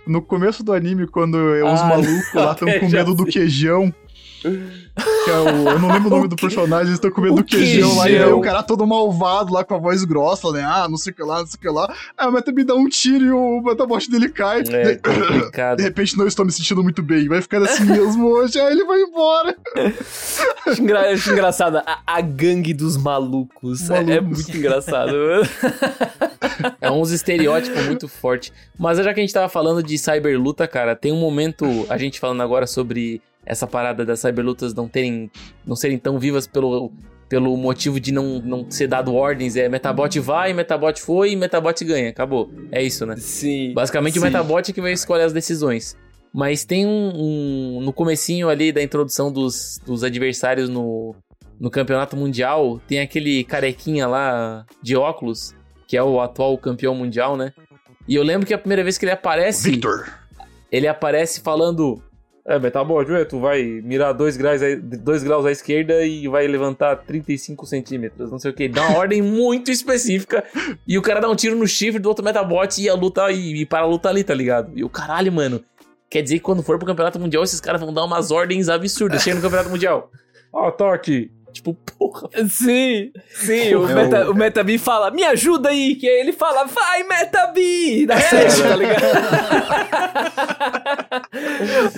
No 0.07 0.21
começo 0.21 0.65
do 0.65 0.73
anime, 0.73 1.07
quando 1.07 1.37
os 1.37 1.81
Ah, 1.81 1.87
malucos 1.87 2.35
lá 2.35 2.53
estão 2.53 2.69
com 2.81 2.89
medo 2.89 3.15
do 3.15 3.25
queijão. 3.25 3.93
Que 4.43 5.31
é 5.31 5.39
o, 5.39 5.69
eu 5.71 5.79
não 5.79 5.93
lembro 5.93 6.09
o 6.09 6.11
nome 6.11 6.29
do 6.29 6.37
que- 6.37 6.43
personagem, 6.47 6.87
eles 6.89 6.95
estão 6.95 7.11
com 7.11 7.21
medo 7.21 7.35
o 7.35 7.37
do 7.37 7.45
queijão 7.45 7.97
lá, 7.97 8.11
e 8.11 8.17
aí 8.19 8.33
o 8.33 8.41
cara 8.41 8.63
todo 8.63 8.87
malvado 8.87 9.53
lá 9.53 9.63
com 9.65 9.75
a 9.75 9.79
voz 9.79 10.05
grossa, 10.05 10.51
né? 10.51 10.63
Ah, 10.65 10.87
não 10.89 10.97
sei 10.97 11.13
o 11.13 11.17
que 11.17 11.23
lá, 11.23 11.39
não 11.41 11.47
sei 11.47 11.57
o 11.57 11.61
que 11.61 11.69
lá. 11.69 11.95
Aí 12.19 12.27
o 12.29 12.33
Meta 12.33 12.51
me 12.53 12.65
dá 12.65 12.75
um 12.75 12.89
tiro 12.89 13.25
e 13.25 13.31
o 13.31 13.63
Metabot 13.63 14.11
dele 14.11 14.29
cai. 14.29 14.61
É 14.61 14.63
De, 14.63 14.97
complicado. 14.99 15.77
de 15.79 15.83
repente, 15.85 16.17
não 16.19 16.27
estou 16.27 16.45
me 16.45 16.53
sentindo 16.53 16.83
muito 16.83 17.03
bem. 17.03 17.29
Vai 17.29 17.41
ficar 17.41 17.63
assim 17.63 17.85
mesmo 17.85 18.27
hoje, 18.29 18.59
aí 18.61 18.73
ele 18.73 18.85
vai 18.85 19.01
embora. 19.01 19.57
Acho, 20.67 20.83
engra- 20.83 21.13
acho 21.13 21.31
engraçado. 21.33 21.79
A, 21.87 22.01
a 22.07 22.21
gangue 22.21 22.75
dos 22.75 22.97
malucos. 22.97 23.89
É- 23.91 23.99
É, 23.99 24.21
Malucos. 24.21 24.45
muito 24.45 24.57
engraçado. 24.57 25.13
É 26.81 26.91
uns 26.91 27.11
estereótipos 27.11 27.85
muito 27.87 28.09
fortes. 28.09 28.53
Mas 28.79 28.99
já 28.99 29.15
que 29.15 29.21
a 29.21 29.23
gente 29.23 29.33
tava 29.33 29.49
falando 29.49 29.83
de 29.83 29.97
cyberluta, 29.99 30.67
cara, 30.67 30.95
tem 30.97 31.13
um 31.13 31.21
momento, 31.21 31.65
a 31.89 31.97
gente 31.97 32.19
falando 32.21 32.43
agora 32.43 32.67
sobre 32.67 33.21
essa 33.45 33.67
parada 33.67 34.05
das 34.05 34.21
cyberlutas 34.21 34.73
não 34.75 34.89
terem. 34.89 35.31
não 35.67 35.75
serem 35.77 35.99
tão 35.99 36.19
vivas 36.19 36.47
pelo, 36.47 36.93
pelo 37.29 37.57
motivo 37.57 37.99
de 37.99 38.13
não, 38.13 38.41
não 38.41 38.71
ser 38.71 38.87
dado 38.87 39.15
ordens. 39.15 39.57
É 39.57 39.69
Metabot 39.69 40.19
vai, 40.21 40.53
Metabot 40.53 41.01
foi 41.01 41.33
e 41.33 41.37
Metabot 41.37 41.85
ganha. 41.85 42.11
Acabou. 42.11 42.51
É 42.71 42.83
isso, 42.83 43.05
né? 43.07 43.17
Sim. 43.17 43.73
Basicamente 43.75 44.19
o 44.19 44.21
sim. 44.21 44.27
Metabot 44.27 44.71
é 44.71 44.73
que 44.73 44.81
vai 44.81 44.93
escolher 44.93 45.25
as 45.25 45.33
decisões. 45.33 45.97
Mas 46.33 46.65
tem 46.65 46.87
um, 46.87 47.13
um- 47.15 47.81
No 47.83 47.93
comecinho 47.93 48.49
ali 48.49 48.73
da 48.73 48.83
introdução 48.83 49.31
dos, 49.31 49.79
dos 49.85 50.03
adversários 50.03 50.69
no, 50.69 51.15
no 51.61 51.71
campeonato 51.71 52.17
mundial, 52.17 52.81
tem 52.89 53.01
aquele 53.01 53.45
carequinha 53.45 54.07
lá 54.07 54.65
de 54.81 54.97
óculos, 54.97 55.55
que 55.87 55.97
é 55.97 56.03
o 56.03 56.21
atual 56.21 56.57
campeão 56.57 56.95
mundial, 56.95 57.37
né? 57.37 57.53
E 58.09 58.15
eu 58.15 58.23
lembro 58.23 58.47
que 58.47 58.55
a 58.55 58.59
primeira 58.59 58.83
vez 58.83 58.97
que 58.97 59.05
ele 59.05 59.13
aparece, 59.13 59.71
Victor. 59.71 60.11
ele 60.71 60.89
aparece 60.89 61.41
falando. 61.41 62.03
É, 62.45 62.59
Metabot, 62.59 63.09
ué, 63.09 63.25
tu 63.25 63.39
vai 63.39 63.63
mirar 63.85 64.13
2 64.13 64.37
graus, 64.37 64.61
dois 65.01 65.23
graus 65.23 65.47
à 65.47 65.53
esquerda 65.53 66.05
e 66.05 66.27
vai 66.27 66.47
levantar 66.49 66.97
35 66.97 67.65
centímetros, 67.67 68.33
não 68.33 68.39
sei 68.39 68.51
o 68.51 68.55
que. 68.55 68.69
Dá 68.69 68.85
uma 68.89 68.99
ordem 68.99 69.23
muito 69.23 69.71
específica 69.71 70.43
e 70.87 70.99
o 70.99 71.03
cara 71.03 71.21
dá 71.21 71.31
um 71.31 71.37
tiro 71.37 71.55
no 71.55 71.69
chifre 71.69 72.01
do 72.01 72.09
outro 72.09 72.25
Metabot 72.25 72.81
e 72.81 72.89
a 72.89 72.95
luta 72.95 73.31
e, 73.31 73.61
e 73.61 73.67
para 73.67 73.85
a 73.85 73.87
luta 73.87 74.09
ali, 74.09 74.25
tá 74.25 74.35
ligado? 74.35 74.73
E 74.75 74.83
o 74.83 74.89
caralho, 74.89 75.33
mano. 75.33 75.63
Quer 76.11 76.21
dizer 76.23 76.37
que 76.37 76.43
quando 76.43 76.63
for 76.63 76.79
pro 76.79 76.87
campeonato 76.87 77.19
mundial, 77.19 77.45
esses 77.45 77.61
caras 77.61 77.81
vão 77.81 77.95
dar 77.95 78.05
umas 78.05 78.31
ordens 78.31 78.69
absurdas. 78.69 79.23
Chega 79.23 79.37
no 79.37 79.43
campeonato 79.43 79.71
mundial. 79.71 80.11
Ataque! 80.53 81.31
Tipo, 81.53 81.75
porra. 81.99 82.29
Sim, 82.49 83.11
sim. 83.35 83.75
O, 83.75 83.89
É 83.89 83.95
Meta, 83.95 84.27
o- 84.29 84.33
o 84.33 84.35
Metabi 84.35 84.79
fala, 84.79 85.11
me 85.11 85.23
ajuda 85.25 85.69
aí. 85.69 85.95
Que 85.95 86.09
aí 86.09 86.21
ele 86.21 86.33
fala, 86.33 86.65
vai, 86.65 87.03
Metabi. 87.05 88.07
Dá 88.07 88.19
certo, 88.21 88.63
tá 88.63 88.77
ligado? 88.77 89.03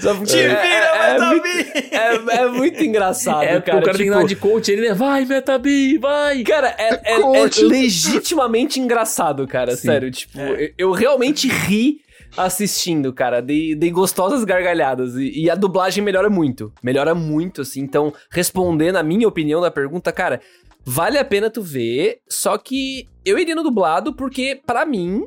Só 0.00 0.14
porque- 0.14 0.30
Te 0.32 0.36
vira, 0.36 0.52
é, 0.58 1.10
é, 1.10 1.12
Metabi! 1.12 1.72
é, 1.90 2.14
é 2.42 2.46
muito 2.48 2.82
engraçado, 2.84 3.42
É, 3.42 3.60
cara. 3.60 3.78
o 3.78 3.82
cara 3.82 3.84
tem 3.84 3.92
que 3.92 3.98
tipo, 4.04 4.14
dar 4.14 4.24
de 4.26 4.36
coach, 4.36 4.70
ele 4.70 4.86
é, 4.88 4.94
vai, 4.94 5.24
Metabi, 5.24 5.98
vai! 5.98 6.42
Cara, 6.42 6.74
é, 6.78 6.94
é- 6.94 7.00
é 7.14 7.20
Coach. 7.20 7.62
legitimamente 7.64 8.80
engraçado, 8.80 9.46
cara. 9.46 9.76
Sim. 9.76 9.88
Sério, 9.88 10.10
tipo, 10.10 10.38
eu, 10.38 10.70
eu 10.78 10.92
realmente 10.92 11.48
ri 11.48 12.00
assistindo, 12.36 13.12
cara. 13.12 13.40
Dei, 13.40 13.74
dei 13.74 13.90
gostosas 13.90 14.44
gargalhadas. 14.44 15.14
E, 15.16 15.44
e 15.44 15.50
a 15.50 15.54
dublagem 15.54 16.02
melhora 16.02 16.30
muito. 16.30 16.72
Melhora 16.82 17.14
muito, 17.14 17.62
assim. 17.62 17.80
Então, 17.80 18.12
respondendo 18.30 18.96
a 18.96 19.02
minha 19.02 19.28
opinião 19.28 19.60
da 19.60 19.70
pergunta, 19.70 20.12
cara, 20.12 20.40
vale 20.84 21.18
a 21.18 21.24
pena 21.24 21.50
tu 21.50 21.62
ver. 21.62 22.20
Só 22.28 22.56
que 22.58 23.08
eu 23.24 23.38
iria 23.38 23.54
no 23.54 23.62
dublado 23.62 24.14
porque, 24.14 24.60
pra 24.66 24.84
mim, 24.84 25.26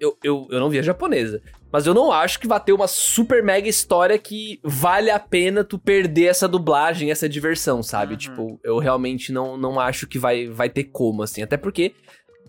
eu, 0.00 0.16
eu, 0.22 0.46
eu 0.50 0.60
não 0.60 0.70
vi 0.70 0.78
a 0.78 0.82
japonesa. 0.82 1.40
Mas 1.72 1.86
eu 1.86 1.92
não 1.92 2.12
acho 2.12 2.38
que 2.40 2.46
vai 2.46 2.60
ter 2.60 2.72
uma 2.72 2.86
super 2.86 3.42
mega 3.42 3.68
história 3.68 4.16
que 4.18 4.58
vale 4.62 5.10
a 5.10 5.18
pena 5.18 5.64
tu 5.64 5.78
perder 5.78 6.26
essa 6.26 6.48
dublagem, 6.48 7.10
essa 7.10 7.28
diversão, 7.28 7.82
sabe? 7.82 8.12
Uhum. 8.12 8.18
Tipo, 8.18 8.60
eu 8.62 8.78
realmente 8.78 9.32
não, 9.32 9.56
não 9.56 9.78
acho 9.78 10.06
que 10.06 10.18
vai, 10.18 10.48
vai 10.48 10.70
ter 10.70 10.84
como, 10.84 11.22
assim. 11.22 11.42
Até 11.42 11.56
porque, 11.56 11.92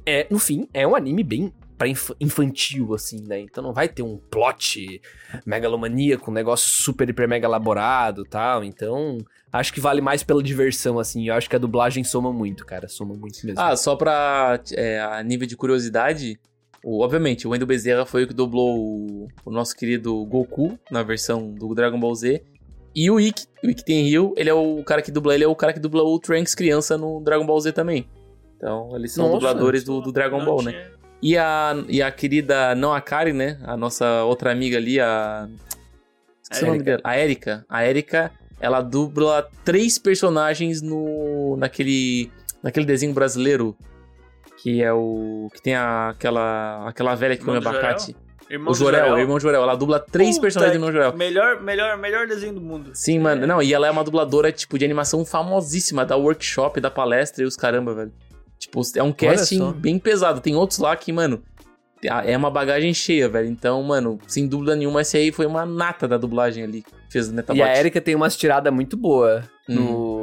é, 0.06 0.28
no 0.30 0.40
fim, 0.40 0.70
é 0.74 0.88
um 0.88 0.96
anime 0.96 1.24
bem 1.24 1.52
pra 1.78 1.88
inf- 1.88 2.12
infantil, 2.20 2.94
assim, 2.94 3.24
né? 3.28 3.40
Então 3.40 3.64
não 3.64 3.74
vai 3.74 3.88
ter 3.88 4.02
um 4.04 4.18
plot 4.18 5.02
megalomaníaco, 5.46 6.30
um 6.30 6.34
negócio 6.34 6.70
super, 6.84 7.10
hiper, 7.10 7.28
mega 7.28 7.48
elaborado 7.48 8.24
tal. 8.26 8.64
Então, 8.64 9.18
acho 9.52 9.74
que 9.74 9.80
vale 9.80 10.02
mais 10.02 10.24
pela 10.24 10.42
diversão, 10.44 11.00
assim. 11.00 11.28
Eu 11.28 11.36
acho 11.36 11.50
que 11.50 11.56
a 11.56 11.60
dublagem 11.60 12.04
soma 12.04 12.32
muito, 12.34 12.66
cara. 12.66 12.88
Soma 12.88 13.16
muito 13.16 13.46
mesmo. 13.46 13.60
Ah, 13.62 13.76
só 13.76 13.96
pra 13.96 14.60
é, 14.74 15.00
a 15.00 15.24
nível 15.24 15.48
de 15.48 15.56
curiosidade, 15.56 16.40
o- 16.84 17.02
obviamente, 17.04 17.48
o 17.48 17.52
Wendel 17.52 17.68
Bezerra 17.68 18.06
foi 18.06 18.24
o 18.24 18.28
que 18.28 18.34
dublou 18.34 18.78
o, 18.78 19.28
o 19.46 19.52
nosso 19.52 19.76
querido 19.76 20.26
Goku 20.26 20.78
na 20.92 21.04
versão 21.04 21.52
do 21.54 21.74
Dragon 21.74 22.00
Ball 22.00 22.16
Z. 22.16 22.44
E 22.96 23.12
o 23.12 23.20
Ikki, 23.20 23.46
o 23.64 23.70
Ikki 23.70 23.86
Tenryu, 23.86 24.34
ele 24.36 24.50
é 24.50 24.54
o 24.54 24.84
cara 24.84 25.04
que 25.04 25.12
dubla, 25.12 25.36
ele 25.36 25.44
é 25.44 25.48
o 25.48 25.56
cara 25.56 25.72
que 25.72 25.80
dubla 25.80 26.02
o 26.04 26.18
Trunks 26.20 26.56
criança 26.56 26.98
no 26.98 27.22
Dragon 27.22 27.46
Ball 27.46 27.60
Z 27.62 27.72
também. 27.74 28.08
Então, 28.56 28.96
eles 28.96 29.12
são 29.12 29.26
Nossa, 29.26 29.36
dubladores 29.38 29.84
do, 29.84 30.02
do 30.02 30.12
Dragon 30.12 30.44
Ball, 30.44 30.64
né? 30.64 30.90
E 31.22 31.38
a, 31.38 31.76
e 31.88 32.02
a 32.02 32.12
querida, 32.12 32.76
não 32.76 32.94
a 32.94 33.02
Kari, 33.02 33.34
né? 33.34 33.58
A 33.64 33.76
nossa 33.76 34.24
outra 34.24 34.52
amiga 34.52 34.78
ali, 34.78 35.00
a. 35.00 35.48
Esqueci 36.44 36.64
o 36.64 36.68
nome 36.68 36.84
dela. 36.84 37.02
A 37.04 37.18
Erika. 37.18 37.66
A 37.68 37.86
Erika, 37.86 38.32
ela 38.60 38.82
dubla 38.82 39.50
três 39.66 39.98
personagens 39.98 40.82
no. 40.82 41.58
naquele. 41.58 42.32
naquele 42.62 42.86
desenho 42.86 43.14
brasileiro. 43.14 43.76
Que 44.62 44.84
é 44.84 44.94
o. 44.94 45.50
que 45.54 45.62
tem 45.62 45.76
a, 45.76 46.10
aquela. 46.10 46.88
aquela 46.88 47.16
velha 47.16 47.36
que 47.36 47.44
come 47.44 47.58
abacate. 47.58 48.16
Irmão 48.50 48.72
O 48.72 48.76
Jorel, 48.76 49.14
o 49.14 49.18
irmão 49.18 49.40
Jorel. 49.40 49.62
Ela 49.62 49.76
dubla 49.76 50.00
três 50.00 50.36
Puta 50.36 50.44
personagens 50.44 50.74
do 50.74 50.78
irmão 50.78 50.94
Jorel. 50.94 51.18
Melhor, 51.18 51.62
melhor, 51.62 51.98
melhor 51.98 52.28
desenho 52.28 52.54
do 52.54 52.62
mundo. 52.62 52.92
Sim, 52.94 53.20
mano. 53.20 53.46
Não, 53.46 53.62
e 53.62 53.74
ela 53.74 53.88
é 53.88 53.92
uma 53.92 54.04
dubladora, 54.04 54.52
tipo, 54.52 54.80
de 54.80 54.86
animação 54.86 55.26
famosíssima, 55.26 56.06
da 56.06 56.16
workshop, 56.16 56.80
da 56.80 56.90
palestra 56.90 57.44
e 57.44 57.48
os 57.48 57.58
caramba, 57.58 57.94
velho. 57.94 58.14
Tipo, 58.60 58.82
é 58.96 59.04
um 59.04 59.12
casting 59.12 59.72
bem 59.74 60.00
pesado. 60.00 60.42
Tem 60.42 60.56
outros 60.56 60.80
lá 60.80 60.96
que, 60.96 61.12
mano, 61.14 61.42
é 62.04 62.36
uma 62.38 62.50
bagagem 62.50 62.94
cheia, 62.94 63.28
velho. 63.30 63.48
Então, 63.48 63.82
mano, 63.84 64.20
sem 64.28 64.48
dúvida 64.48 64.76
nenhuma, 64.76 65.02
esse 65.02 65.18
aí 65.18 65.32
foi 65.32 65.46
uma 65.46 65.66
nata 65.66 66.08
da 66.08 66.18
dublagem 66.18 66.64
ali. 66.64 66.84
Fez 67.10 67.30
o. 67.30 67.34
E 67.56 67.62
a 67.62 67.80
Erika 67.80 68.02
tem 68.02 68.16
umas 68.16 68.36
tiradas 68.36 68.74
muito 68.74 68.96
boas 68.98 69.44
Hum. 69.70 69.76
no. 69.76 70.17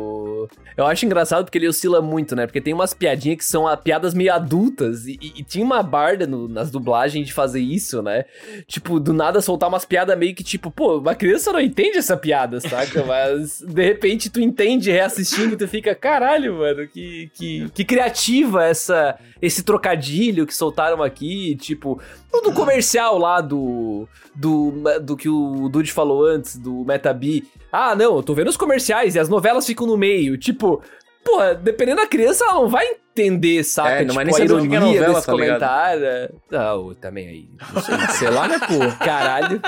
Eu 0.76 0.86
acho 0.86 1.04
engraçado 1.06 1.44
porque 1.44 1.58
ele 1.58 1.68
oscila 1.68 2.00
muito, 2.02 2.34
né? 2.34 2.46
Porque 2.46 2.60
tem 2.60 2.74
umas 2.74 2.92
piadinhas 2.94 3.38
que 3.38 3.44
são 3.44 3.66
ah, 3.66 3.76
piadas 3.76 4.12
meio 4.14 4.32
adultas. 4.32 5.06
E, 5.06 5.18
e- 5.20 5.32
e 5.40 5.44
tinha 5.44 5.64
uma 5.64 5.82
barda 5.82 6.26
no- 6.26 6.48
nas 6.48 6.70
dublagens 6.70 7.26
de 7.26 7.32
fazer 7.32 7.60
isso, 7.60 8.02
né? 8.02 8.24
Tipo, 8.66 8.98
do 8.98 9.12
nada 9.12 9.40
soltar 9.40 9.68
umas 9.68 9.84
piadas 9.84 10.18
meio 10.18 10.34
que 10.34 10.42
tipo, 10.44 10.70
pô, 10.70 10.98
uma 10.98 11.14
criança 11.14 11.52
não 11.52 11.60
entende 11.60 11.98
essa 11.98 12.16
piada, 12.16 12.60
saca? 12.60 13.04
Mas 13.06 13.60
de 13.60 13.84
repente 13.84 14.30
tu 14.30 14.40
entende 14.40 14.90
reassistindo 14.90 15.54
e 15.54 15.56
tu 15.56 15.68
fica, 15.68 15.94
caralho, 15.94 16.58
mano, 16.58 16.86
que, 16.88 17.30
que, 17.34 17.68
que 17.74 17.84
criativa 17.84 18.64
essa, 18.64 19.18
esse 19.40 19.62
trocadilho 19.62 20.46
que 20.46 20.54
soltaram 20.54 21.02
aqui. 21.02 21.56
Tipo, 21.56 22.00
no 22.32 22.52
comercial 22.52 23.16
lá 23.18 23.40
do, 23.40 24.08
do, 24.34 24.72
do 25.00 25.16
que 25.16 25.28
o 25.28 25.68
Dude 25.68 25.92
falou 25.92 26.24
antes, 26.24 26.56
do 26.56 26.84
Metabi. 26.84 27.48
Ah, 27.70 27.94
não, 27.94 28.16
eu 28.16 28.22
tô 28.22 28.34
vendo 28.34 28.48
os 28.48 28.56
comerciais 28.56 29.14
e 29.14 29.18
as 29.18 29.28
novelas 29.28 29.66
ficam 29.66 29.86
no 29.86 29.96
meio. 29.96 30.36
Tipo, 30.36 30.82
porra, 31.24 31.54
dependendo 31.54 32.00
da 32.00 32.06
criança, 32.06 32.44
ela 32.44 32.54
não 32.54 32.68
vai 32.68 32.86
entender, 32.86 33.62
saca? 33.64 33.90
É, 33.90 34.00
não 34.00 34.08
tipo, 34.08 34.14
vai 34.14 34.24
nem 34.24 34.34
a 34.34 34.44
ironia 34.44 34.76
é 34.76 34.80
novela, 34.80 35.14
desse 35.14 35.26
tá 35.26 35.32
comentário. 35.32 36.06
Ah, 36.52 36.74
ô, 36.74 36.94
também 36.94 37.28
aí. 37.28 37.48
Não 37.72 37.82
sei. 37.82 37.98
Sei 38.10 38.30
lá, 38.30 38.48
né, 38.48 38.58
pô? 38.58 39.04
Caralho. 39.04 39.60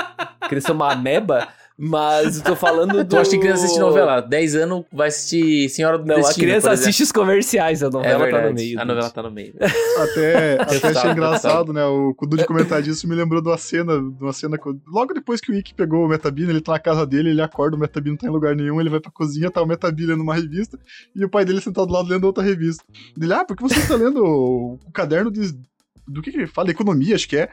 Criança 0.49 0.71
é 0.71 0.75
uma 0.75 0.93
ameba. 0.93 1.49
Mas 1.79 2.39
eu 2.39 2.43
tô 2.45 2.57
falando 2.57 2.93
do... 2.93 3.05
Tu 3.05 3.17
acha 3.19 3.31
que 3.31 3.39
criança 3.39 3.65
assiste 3.67 3.79
novela? 3.79 4.21
10 4.23 4.55
anos 4.57 4.85
vai 4.91 5.09
assistir 5.09 5.69
Senhora 5.69 5.99
do 5.99 6.07
Não, 6.07 6.15
a 6.15 6.19
Destino, 6.21 6.47
criança 6.47 6.69
por 6.69 6.73
exemplo. 6.73 6.89
assiste 6.89 7.03
os 7.03 7.13
comerciais, 7.13 7.83
a 7.83 7.87
É 7.87 7.91
novela 7.91 8.19
verdade. 8.25 8.43
tá 8.45 8.49
no 8.49 8.55
meio. 8.55 8.81
A 8.81 8.85
novela 8.87 9.11
tá 9.11 9.23
no 9.23 9.31
meio. 9.31 9.55
Até, 9.99 10.55
até 10.63 10.89
achei 10.89 11.11
engraçado, 11.11 11.73
né? 11.75 11.85
O 11.85 12.15
Kudu 12.15 12.37
de 12.39 12.47
comentar 12.47 12.81
disso 12.81 13.07
me 13.07 13.15
lembrou 13.15 13.43
de 13.43 13.49
uma 13.49 13.59
cena, 13.59 13.99
de 13.99 14.23
uma 14.25 14.33
cena 14.33 14.57
que- 14.57 14.75
logo 14.89 15.13
depois 15.13 15.41
que 15.41 15.53
o 15.53 15.55
Ikki 15.55 15.75
pegou 15.75 16.05
o 16.05 16.09
Metabino, 16.09 16.51
ele 16.51 16.61
tá 16.63 16.73
na 16.73 16.79
casa 16.79 17.07
dele, 17.07 17.29
ele 17.31 17.43
acorda, 17.43 17.77
o 17.77 17.79
Metabino 17.81 18.13
não 18.13 18.19
tá 18.19 18.27
em 18.27 18.31
lugar 18.31 18.57
nenhum, 18.57 18.81
ele 18.81 18.89
vai 18.91 19.01
pra 19.01 19.11
cozinha, 19.11 19.51
tá 19.51 19.61
o 19.63 19.67
Metabino 19.67 20.09
lendo 20.13 20.23
uma 20.23 20.35
revista, 20.35 20.79
e 21.15 21.25
o 21.25 21.29
pai 21.29 21.45
dele 21.45 21.61
sentado 21.61 21.87
do 21.89 21.93
lado 21.93 22.09
lendo 22.09 22.25
outra 22.25 22.43
revista. 22.43 22.83
Ele, 23.21 23.33
ah, 23.35 23.45
por 23.45 23.55
que 23.57 23.63
você 23.63 23.87
tá 23.87 23.97
lendo 23.97 24.25
o, 24.25 24.75
o 24.87 24.91
caderno 24.93 25.31
de. 25.31 25.53
Do 26.09 26.23
que 26.23 26.31
que 26.31 26.37
ele 26.39 26.47
fala? 26.47 26.71
Economia, 26.71 27.17
acho 27.17 27.29
que 27.29 27.37
é. 27.37 27.49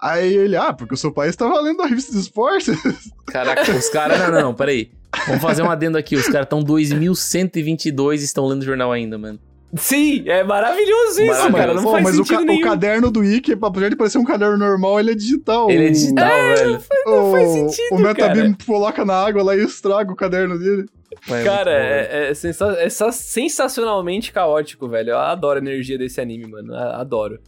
Aí 0.00 0.34
ele, 0.34 0.56
ah, 0.56 0.72
porque 0.72 0.94
o 0.94 0.96
seu 0.96 1.10
pai 1.12 1.28
estava 1.28 1.58
lendo 1.60 1.82
a 1.82 1.86
revista 1.86 2.12
de 2.12 2.18
esporte. 2.18 2.70
Caraca, 3.26 3.70
os 3.72 3.88
caras. 3.88 4.18
Não, 4.18 4.30
não, 4.30 4.40
não, 4.42 4.54
peraí. 4.54 4.90
Vamos 5.26 5.42
fazer 5.42 5.62
um 5.62 5.70
adendo 5.70 5.96
aqui. 5.96 6.14
Os 6.16 6.26
caras 6.26 6.44
estão 6.46 6.62
2122 6.62 8.22
e 8.22 8.24
estão 8.24 8.46
lendo 8.46 8.64
jornal 8.64 8.92
ainda, 8.92 9.16
mano. 9.16 9.38
Sim, 9.74 10.22
é 10.28 10.44
maravilhoso 10.44 11.20
isso, 11.22 11.26
Maravilhoso. 11.26 11.52
cara. 11.56 11.74
Não 11.74 11.82
Pô, 11.82 11.90
faz 11.90 12.04
mas 12.04 12.14
o, 12.14 12.16
sentido 12.18 12.36
ca- 12.36 12.42
o 12.42 12.46
nenhum. 12.46 12.60
caderno 12.62 13.10
do 13.10 13.24
Ikki, 13.24 13.58
apesar 13.60 13.88
de 13.90 13.96
parecer 13.96 14.18
um 14.18 14.24
caderno 14.24 14.56
normal, 14.56 15.00
ele 15.00 15.10
é 15.10 15.14
digital. 15.14 15.68
Ele 15.70 15.86
é 15.86 15.90
digital, 15.90 16.28
velho. 16.28 16.80
O, 17.06 17.32
faz 17.32 17.48
sentido, 17.50 17.88
o 17.94 17.98
Metabino 17.98 18.56
coloca 18.64 19.04
na 19.04 19.14
água 19.14 19.42
lá 19.42 19.56
e 19.56 19.64
estraga 19.64 20.10
o 20.12 20.16
caderno 20.16 20.58
dele. 20.58 20.86
Mas 21.28 21.44
Cara, 21.44 21.70
é, 21.72 22.30
é 22.30 22.34
sensa- 22.34 22.76
é 22.78 22.88
só 22.88 23.10
sensacionalmente 23.10 24.32
caótico, 24.32 24.88
velho. 24.88 25.10
Eu 25.10 25.18
adoro 25.18 25.58
a 25.58 25.62
energia 25.62 25.98
desse 25.98 26.20
anime, 26.20 26.46
mano. 26.46 26.72
A- 26.74 27.00
Adoro. 27.00 27.40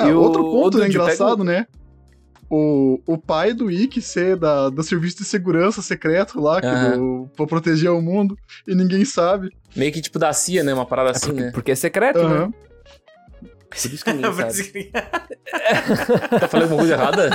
O- 0.00 0.08
outro 0.18 0.42
ponto 0.50 0.78
o 0.78 0.80
né, 0.80 0.88
engraçado, 0.88 1.38
pega 1.38 1.44
né? 1.44 1.66
O, 2.54 3.00
o 3.06 3.16
pai 3.16 3.54
do 3.54 3.70
Ikki 3.70 4.02
ser 4.02 4.36
da, 4.36 4.68
do 4.68 4.82
serviço 4.82 5.16
de 5.16 5.24
segurança 5.24 5.80
secreto 5.80 6.38
lá, 6.38 6.60
que 6.60 6.66
Aham. 6.66 6.98
do, 6.98 7.30
pra 7.34 7.46
proteger 7.46 7.90
o 7.90 8.02
mundo, 8.02 8.36
e 8.68 8.74
ninguém 8.74 9.06
sabe. 9.06 9.50
Meio 9.74 9.90
que 9.90 10.02
tipo 10.02 10.18
da 10.18 10.34
CIA, 10.34 10.62
né? 10.62 10.74
Uma 10.74 10.84
parada 10.84 11.12
assim, 11.12 11.32
né? 11.32 11.50
Porque 11.50 11.70
é 11.70 11.74
secreto, 11.74 12.18
né? 12.28 12.36
Aham. 12.36 12.52
Por 13.70 13.76
isso 13.76 14.04
que 14.04 14.12
ninguém 14.12 14.32
sabe. 14.52 14.92
Tá 16.38 16.46
falando 16.46 16.64
alguma 16.64 16.80
coisa 16.80 16.92
errada? 16.92 17.30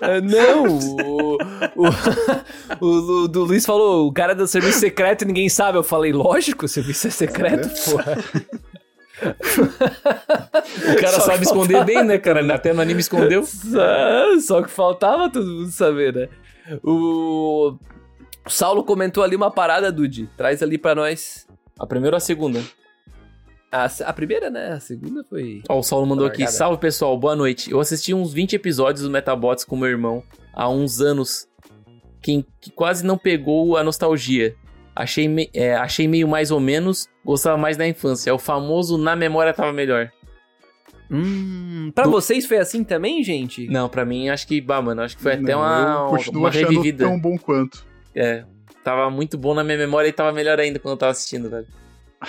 Ah, 0.00 0.18
não, 0.24 0.64
o, 0.78 1.38
o, 1.76 1.88
o, 2.80 3.24
o 3.24 3.28
do 3.28 3.44
Luiz 3.44 3.66
falou, 3.66 4.08
o 4.08 4.12
cara 4.14 4.34
do 4.34 4.46
serviço 4.46 4.80
secreto 4.80 5.22
e 5.22 5.26
ninguém 5.26 5.50
sabe. 5.50 5.76
Eu 5.76 5.82
falei, 5.82 6.10
lógico, 6.10 6.64
o 6.64 6.68
serviço 6.68 7.06
é 7.06 7.10
secreto, 7.10 7.68
porra. 7.84 8.16
O 9.22 10.96
cara 11.00 11.12
Só 11.12 11.20
sabe 11.20 11.44
esconder 11.44 11.84
bem, 11.84 12.04
né, 12.04 12.18
cara? 12.18 12.54
Até 12.54 12.72
no 12.72 12.80
anime 12.80 13.00
escondeu. 13.00 13.44
Só, 13.44 14.40
só 14.40 14.62
que 14.62 14.70
faltava 14.70 15.30
todo 15.30 15.46
mundo 15.46 15.70
saber, 15.70 16.14
né? 16.14 16.28
O 16.82 17.76
o 18.44 18.50
Saulo 18.50 18.82
comentou 18.82 19.22
ali 19.22 19.36
uma 19.36 19.50
parada, 19.50 19.92
Dude. 19.92 20.28
Traz 20.36 20.62
ali 20.62 20.76
pra 20.76 20.94
nós. 20.94 21.46
A 21.78 21.86
primeira 21.86 22.16
ou 22.16 22.18
a 22.18 22.20
segunda? 22.20 22.60
A, 23.70 23.84
a 24.04 24.12
primeira, 24.12 24.50
né? 24.50 24.72
A 24.72 24.80
segunda 24.80 25.24
foi. 25.24 25.62
Ó, 25.68 25.78
o 25.78 25.82
Saulo 25.82 26.06
mandou 26.06 26.26
aqui. 26.26 26.46
Salve, 26.48 26.78
pessoal. 26.80 27.16
Boa 27.16 27.36
noite. 27.36 27.70
Eu 27.70 27.80
assisti 27.80 28.12
uns 28.12 28.32
20 28.32 28.54
episódios 28.54 29.04
do 29.04 29.10
Metabots 29.10 29.64
com 29.64 29.76
meu 29.76 29.88
irmão 29.88 30.22
há 30.52 30.68
uns 30.68 31.00
anos. 31.00 31.46
Que, 32.20 32.44
que 32.60 32.70
quase 32.70 33.04
não 33.04 33.16
pegou 33.16 33.76
a 33.76 33.84
nostalgia. 33.84 34.54
Achei, 34.94 35.26
me- 35.28 35.50
é, 35.54 35.74
achei 35.74 36.06
meio 36.06 36.28
mais 36.28 36.50
ou 36.50 36.60
menos. 36.60 37.08
Gostava 37.24 37.56
mais 37.56 37.76
da 37.76 37.86
infância. 37.86 38.30
É 38.30 38.32
o 38.32 38.38
famoso 38.38 38.98
na 38.98 39.14
memória 39.16 39.52
tava 39.54 39.72
melhor. 39.72 40.10
Hum, 41.10 41.90
pra 41.94 42.04
Do- 42.04 42.10
vocês 42.10 42.46
foi 42.46 42.58
assim 42.58 42.82
também, 42.84 43.22
gente? 43.22 43.66
Não, 43.68 43.88
pra 43.88 44.04
mim, 44.04 44.28
acho 44.28 44.46
que, 44.46 44.60
bah, 44.60 44.80
mano, 44.80 45.02
acho 45.02 45.16
que 45.16 45.22
foi 45.22 45.32
até 45.34 45.52
Não, 45.52 45.58
uma, 45.60 46.04
eu 46.06 46.16
continuo 46.16 46.42
uma 46.42 46.48
achando 46.48 46.68
revivida. 46.68 47.04
tão 47.04 47.20
bom 47.20 47.36
quanto. 47.38 47.84
É. 48.14 48.44
Tava 48.82 49.10
muito 49.10 49.36
bom 49.38 49.54
na 49.54 49.62
minha 49.62 49.76
memória 49.78 50.08
e 50.08 50.12
tava 50.12 50.32
melhor 50.32 50.58
ainda 50.58 50.78
quando 50.78 50.92
eu 50.94 50.98
tava 50.98 51.12
assistindo, 51.12 51.48
velho. 51.50 51.66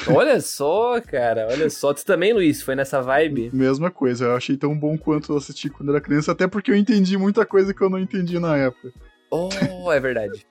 Olha 0.07 0.39
só, 0.41 0.99
cara, 1.01 1.47
olha 1.49 1.69
só. 1.69 1.93
Tu 1.93 2.03
também, 2.03 2.33
Luiz, 2.33 2.61
foi 2.61 2.75
nessa 2.75 3.01
vibe? 3.01 3.49
Mesma 3.53 3.89
coisa, 3.91 4.25
eu 4.25 4.35
achei 4.35 4.57
tão 4.57 4.77
bom 4.77 4.97
quanto 4.97 5.31
eu 5.33 5.37
assisti 5.37 5.69
quando 5.69 5.89
era 5.89 6.01
criança, 6.01 6.31
até 6.31 6.47
porque 6.47 6.71
eu 6.71 6.75
entendi 6.75 7.17
muita 7.17 7.45
coisa 7.45 7.73
que 7.73 7.81
eu 7.81 7.89
não 7.89 7.99
entendi 7.99 8.37
na 8.39 8.57
época. 8.57 8.91
Oh, 9.31 9.91
é 9.91 9.99
verdade. 9.99 10.45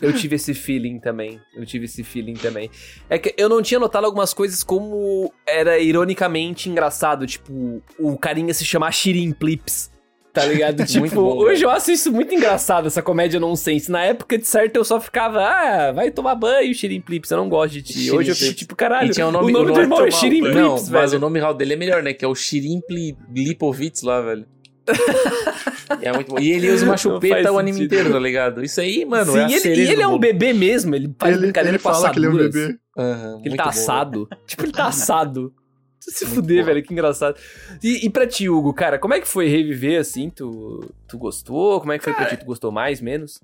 Eu 0.00 0.12
tive 0.12 0.36
esse 0.36 0.54
feeling 0.54 0.98
também. 1.00 1.40
Eu 1.56 1.66
tive 1.66 1.86
esse 1.86 2.04
feeling 2.04 2.34
também. 2.34 2.70
É 3.10 3.18
que 3.18 3.34
eu 3.36 3.48
não 3.48 3.60
tinha 3.60 3.80
notado 3.80 4.04
algumas 4.04 4.32
coisas 4.32 4.62
como 4.62 5.32
era 5.46 5.78
ironicamente 5.78 6.68
engraçado. 6.68 7.26
Tipo, 7.26 7.82
o 7.98 8.16
carinha 8.16 8.54
se 8.54 8.64
chamar 8.64 8.92
Shirin 8.92 9.32
Plips. 9.32 9.90
Tá 10.32 10.44
ligado? 10.44 10.84
tipo, 10.86 11.08
bom, 11.16 11.38
hoje 11.38 11.64
eu 11.64 11.70
acho 11.70 11.90
isso 11.90 12.12
muito 12.12 12.32
engraçado, 12.32 12.86
essa 12.86 13.02
comédia 13.02 13.40
nonsense. 13.40 13.90
Na 13.90 14.04
época, 14.04 14.38
de 14.38 14.46
certo, 14.46 14.76
eu 14.76 14.84
só 14.84 15.00
ficava, 15.00 15.42
ah, 15.42 15.90
vai 15.90 16.12
tomar 16.12 16.36
banho, 16.36 16.72
Shirin 16.72 17.00
Plips, 17.00 17.30
eu 17.32 17.38
não 17.38 17.48
gosto 17.48 17.72
de 17.72 17.82
ti. 17.82 17.92
Shirin 17.94 18.16
hoje 18.16 18.30
eu 18.30 18.36
fico 18.36 18.54
tipo, 18.54 18.76
caralho, 18.76 19.08
E 19.10 19.14
tinha 19.14 19.26
o 19.26 19.32
nome, 19.32 19.50
o 19.50 19.52
nome 19.52 19.72
do 19.72 19.80
irmão 19.80 20.04
é 20.04 20.10
Shirin 20.12 20.42
Plips, 20.42 20.54
Não, 20.60 20.76
velho. 20.76 20.92
mas 20.92 21.12
o 21.12 21.18
nome 21.18 21.40
real 21.40 21.54
dele 21.54 21.72
é 21.72 21.76
melhor, 21.76 22.02
né? 22.04 22.12
Que 22.12 22.24
é 22.24 22.28
o 22.28 22.34
Shirin 22.36 22.80
Pli- 22.86 23.16
Lipovitz 23.34 24.02
lá, 24.02 24.20
velho. 24.20 24.46
é 26.02 26.12
muito 26.12 26.28
bom. 26.34 26.38
E 26.38 26.50
ele 26.52 26.70
usa 26.70 26.84
uma 26.84 26.96
chupeta 26.98 27.52
o 27.52 27.58
anime 27.58 27.84
inteiro, 27.84 28.12
tá 28.12 28.18
ligado? 28.18 28.62
Isso 28.64 28.80
aí, 28.80 29.04
mano, 29.04 29.32
Sim, 29.32 29.38
é 29.40 29.48
e 29.48 29.54
ele, 29.54 29.84
e 29.84 29.90
ele 29.92 30.02
é 30.02 30.08
um 30.08 30.18
bebê 30.18 30.52
mesmo, 30.52 30.94
ele 30.94 31.14
faz 31.18 31.34
Ele, 31.34 31.42
brincadeira 31.46 31.76
ele 31.76 31.82
fala 31.82 32.10
que 32.10 32.18
ele 32.18 32.26
é 32.26 32.28
um 32.30 32.36
bebê. 32.36 32.78
Que 32.94 33.00
ele 33.00 33.38
muito 33.50 33.56
tá 33.56 33.64
bom, 33.64 33.68
assado. 33.70 34.28
tipo, 34.46 34.62
ele 34.64 34.72
tá 34.72 34.86
assado. 34.86 35.54
Se 36.00 36.24
Muito 36.24 36.36
fuder, 36.36 36.60
bom. 36.60 36.66
velho, 36.66 36.82
que 36.82 36.92
engraçado. 36.92 37.36
E, 37.82 38.06
e 38.06 38.08
pra 38.10 38.26
ti, 38.26 38.48
Hugo, 38.48 38.72
cara, 38.72 38.98
como 38.98 39.12
é 39.14 39.20
que 39.20 39.28
foi 39.28 39.46
reviver 39.48 40.00
assim? 40.00 40.30
Tu, 40.30 40.80
tu 41.06 41.18
gostou? 41.18 41.80
Como 41.80 41.92
é 41.92 41.98
que 41.98 42.04
foi 42.04 42.14
pra 42.14 42.24
ti? 42.26 42.36
Tu 42.38 42.46
gostou 42.46 42.70
mais, 42.72 43.00
menos? 43.00 43.40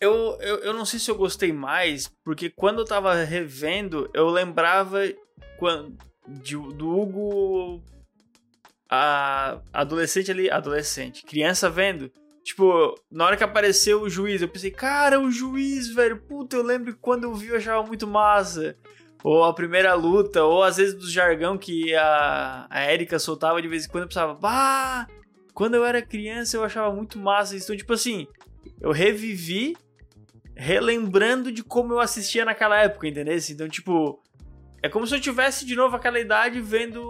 Eu, 0.00 0.36
eu, 0.40 0.56
eu 0.60 0.72
não 0.72 0.84
sei 0.84 0.98
se 0.98 1.08
eu 1.10 1.14
gostei 1.14 1.52
mais, 1.52 2.10
porque 2.24 2.50
quando 2.50 2.80
eu 2.80 2.84
tava 2.84 3.14
revendo, 3.22 4.10
eu 4.14 4.28
lembrava 4.30 5.00
quando, 5.58 5.92
de- 6.26 6.56
do 6.56 6.88
Hugo. 6.98 7.82
A 8.94 9.58
adolescente 9.72 10.30
ali. 10.30 10.50
Adolescente, 10.50 11.24
criança 11.24 11.70
vendo. 11.70 12.12
Tipo, 12.44 12.94
na 13.10 13.24
hora 13.24 13.36
que 13.38 13.44
apareceu 13.44 14.02
o 14.02 14.10
juiz, 14.10 14.42
eu 14.42 14.48
pensei, 14.48 14.70
cara, 14.70 15.18
o 15.18 15.30
juiz, 15.30 15.88
velho. 15.88 16.20
Puta, 16.20 16.56
eu 16.56 16.62
lembro 16.62 16.92
que 16.92 16.98
quando 17.00 17.24
eu 17.24 17.34
vi 17.34 17.48
eu 17.48 17.56
achava 17.56 17.86
muito 17.86 18.06
massa. 18.06 18.76
Ou 19.24 19.44
a 19.44 19.54
primeira 19.54 19.94
luta, 19.94 20.44
ou 20.44 20.62
às 20.62 20.76
vezes 20.76 20.94
do 20.94 21.08
jargão 21.08 21.56
que 21.56 21.94
a, 21.94 22.66
a 22.68 22.92
Erika 22.92 23.18
soltava 23.18 23.62
de 23.62 23.68
vez 23.68 23.86
em 23.86 23.88
quando, 23.88 24.02
eu 24.02 24.08
pensava, 24.08 24.34
bah, 24.34 25.06
quando 25.54 25.74
eu 25.74 25.86
era 25.86 26.02
criança 26.02 26.58
eu 26.58 26.64
achava 26.64 26.94
muito 26.94 27.18
massa. 27.18 27.56
Então, 27.56 27.74
tipo 27.74 27.94
assim, 27.94 28.26
eu 28.78 28.92
revivi 28.92 29.74
relembrando 30.54 31.50
de 31.50 31.62
como 31.62 31.94
eu 31.94 32.00
assistia 32.00 32.44
naquela 32.44 32.78
época, 32.78 33.08
entendeu? 33.08 33.38
Então, 33.48 33.68
tipo, 33.70 34.20
é 34.82 34.88
como 34.88 35.06
se 35.06 35.14
eu 35.14 35.20
tivesse 35.20 35.64
de 35.64 35.74
novo 35.74 35.96
aquela 35.96 36.20
idade 36.20 36.60
vendo 36.60 37.00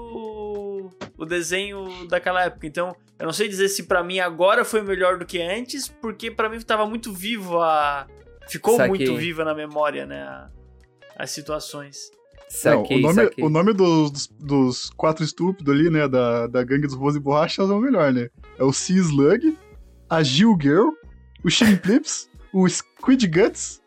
o- 1.22 1.24
o 1.24 1.26
desenho 1.26 2.06
daquela 2.08 2.44
época. 2.44 2.66
Então, 2.66 2.94
eu 3.18 3.26
não 3.26 3.32
sei 3.32 3.48
dizer 3.48 3.68
se 3.68 3.84
pra 3.84 4.02
mim 4.02 4.18
agora 4.18 4.64
foi 4.64 4.82
melhor 4.82 5.18
do 5.18 5.24
que 5.26 5.40
antes, 5.40 5.88
porque 5.88 6.30
pra 6.30 6.48
mim 6.48 6.60
tava 6.60 6.86
muito 6.86 7.12
vivo 7.12 7.60
a 7.60 8.06
ficou 8.48 8.76
Saquei. 8.76 8.88
muito 8.88 9.16
viva 9.16 9.44
na 9.44 9.54
memória, 9.54 10.04
né, 10.06 10.22
a- 10.22 10.48
as 11.18 11.30
situações. 11.30 12.10
Não, 12.64 12.82
Saquei, 12.82 12.98
o 12.98 13.00
nome, 13.00 13.14
saquei. 13.14 13.44
o 13.44 13.48
nome 13.48 13.72
dos, 13.72 14.10
dos, 14.10 14.26
dos 14.38 14.90
quatro 14.90 15.24
estúpidos 15.24 15.72
ali, 15.72 15.88
né, 15.88 16.06
da, 16.06 16.46
da 16.48 16.62
gangue 16.62 16.86
dos 16.86 16.96
Rose 16.96 17.16
e 17.18 17.20
Borrachas 17.20 17.70
é 17.70 17.72
o 17.72 17.78
melhor, 17.78 18.12
né? 18.12 18.28
É 18.58 18.64
o 18.64 18.72
Sea 18.72 18.96
Slug, 18.98 19.56
a 20.10 20.22
Gil 20.22 20.58
Girl, 20.60 20.88
o 21.44 21.48
Shin 21.48 21.76
Plips, 21.76 22.28
o 22.52 22.68
Squid 22.68 23.26
Guts, 23.26 23.80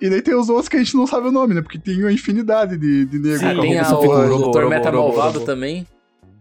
e 0.00 0.10
daí 0.10 0.20
tem 0.20 0.34
os 0.34 0.48
outros 0.50 0.68
que 0.68 0.76
a 0.76 0.80
gente 0.80 0.94
não 0.96 1.06
sabe 1.06 1.28
o 1.28 1.32
nome, 1.32 1.54
né? 1.54 1.62
Porque 1.62 1.78
tem 1.78 2.00
uma 2.00 2.12
infinidade 2.12 2.76
de, 2.76 3.06
de 3.06 3.18
nego 3.18 3.38
Sim, 3.38 3.54
com 3.54 3.60
a 3.60 3.62
Tem 3.62 3.78
a, 3.78 3.96
o. 3.96 4.26
Robo, 4.28 4.50
Dr. 4.50 4.66
Meta 4.68 4.92
Malvado 4.92 5.40
também. 5.46 5.86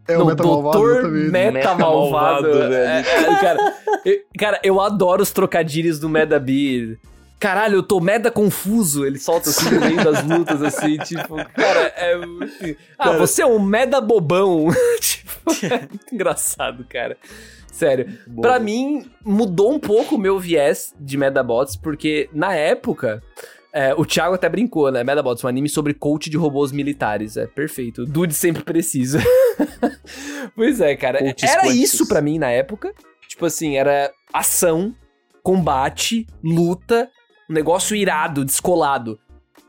É 0.08 0.16
o 0.16 0.20
Não, 0.20 0.26
Meta 0.28 0.44
Malvado 0.44 0.78
Doutor 0.78 1.02
também. 1.04 1.30
Meta, 1.30 1.52
Meta 1.52 1.76
Malvado. 1.76 2.48
Malvado, 2.48 2.70
velho. 2.70 2.74
É, 2.74 3.00
é, 3.00 3.36
cara, 3.40 3.74
eu, 4.06 4.18
cara, 4.38 4.60
eu 4.64 4.82
adoro 4.82 5.22
os 5.22 5.32
trocadilhos 5.32 6.00
do 6.00 6.10
Meda 6.10 6.40
B. 6.40 6.98
Caralho, 7.40 7.78
eu 7.78 7.84
tô 7.84 8.00
meda 8.00 8.30
confuso. 8.30 9.04
Ele 9.04 9.18
solta 9.18 9.50
assim 9.50 9.74
no 9.74 9.82
meio 9.82 10.04
das 10.04 10.24
lutas, 10.24 10.62
assim, 10.62 10.96
tipo, 11.04 11.36
cara, 11.56 11.92
é 11.98 12.16
muito. 12.24 12.78
Ah, 13.00 13.14
você 13.14 13.42
é 13.42 13.46
um 13.48 13.60
meda 13.60 14.00
bobão. 14.00 14.68
tipo, 15.02 15.66
é 15.66 15.80
muito 15.80 16.14
engraçado, 16.14 16.86
cara. 16.88 17.18
Sério. 17.72 18.16
Pra 18.40 18.60
mim, 18.60 19.10
mudou 19.26 19.74
um 19.74 19.80
pouco 19.80 20.16
o 20.16 20.20
meu 20.20 20.38
viés 20.40 20.94
de 21.00 21.18
Medabots, 21.18 21.76
porque 21.76 22.30
na 22.32 22.54
época. 22.54 23.24
É, 23.74 23.94
o 23.96 24.06
Thiago 24.06 24.36
até 24.36 24.48
brincou, 24.50 24.92
né? 24.92 25.04
Medabots, 25.04 25.44
um 25.44 25.48
anime 25.48 25.70
sobre 25.70 25.94
coach 25.94 26.30
de 26.30 26.38
robôs 26.38 26.72
militares. 26.72 27.38
É 27.38 27.48
perfeito. 27.48 28.06
Dude 28.06 28.34
sempre 28.34 28.64
precisa. 28.64 29.20
pois 30.56 30.82
é, 30.82 30.96
cara. 30.96 31.20
Coaches 31.20 31.50
era 31.50 31.68
isso 31.68 32.08
pra 32.08 32.22
mim 32.22 32.38
na 32.38 32.50
época. 32.50 32.94
Tipo 33.28 33.46
assim, 33.46 33.78
era 33.78 34.12
ação, 34.34 34.94
combate, 35.42 36.28
luta, 36.44 37.10
um 37.50 37.54
negócio 37.54 37.96
irado, 37.96 38.44
descolado. 38.46 39.20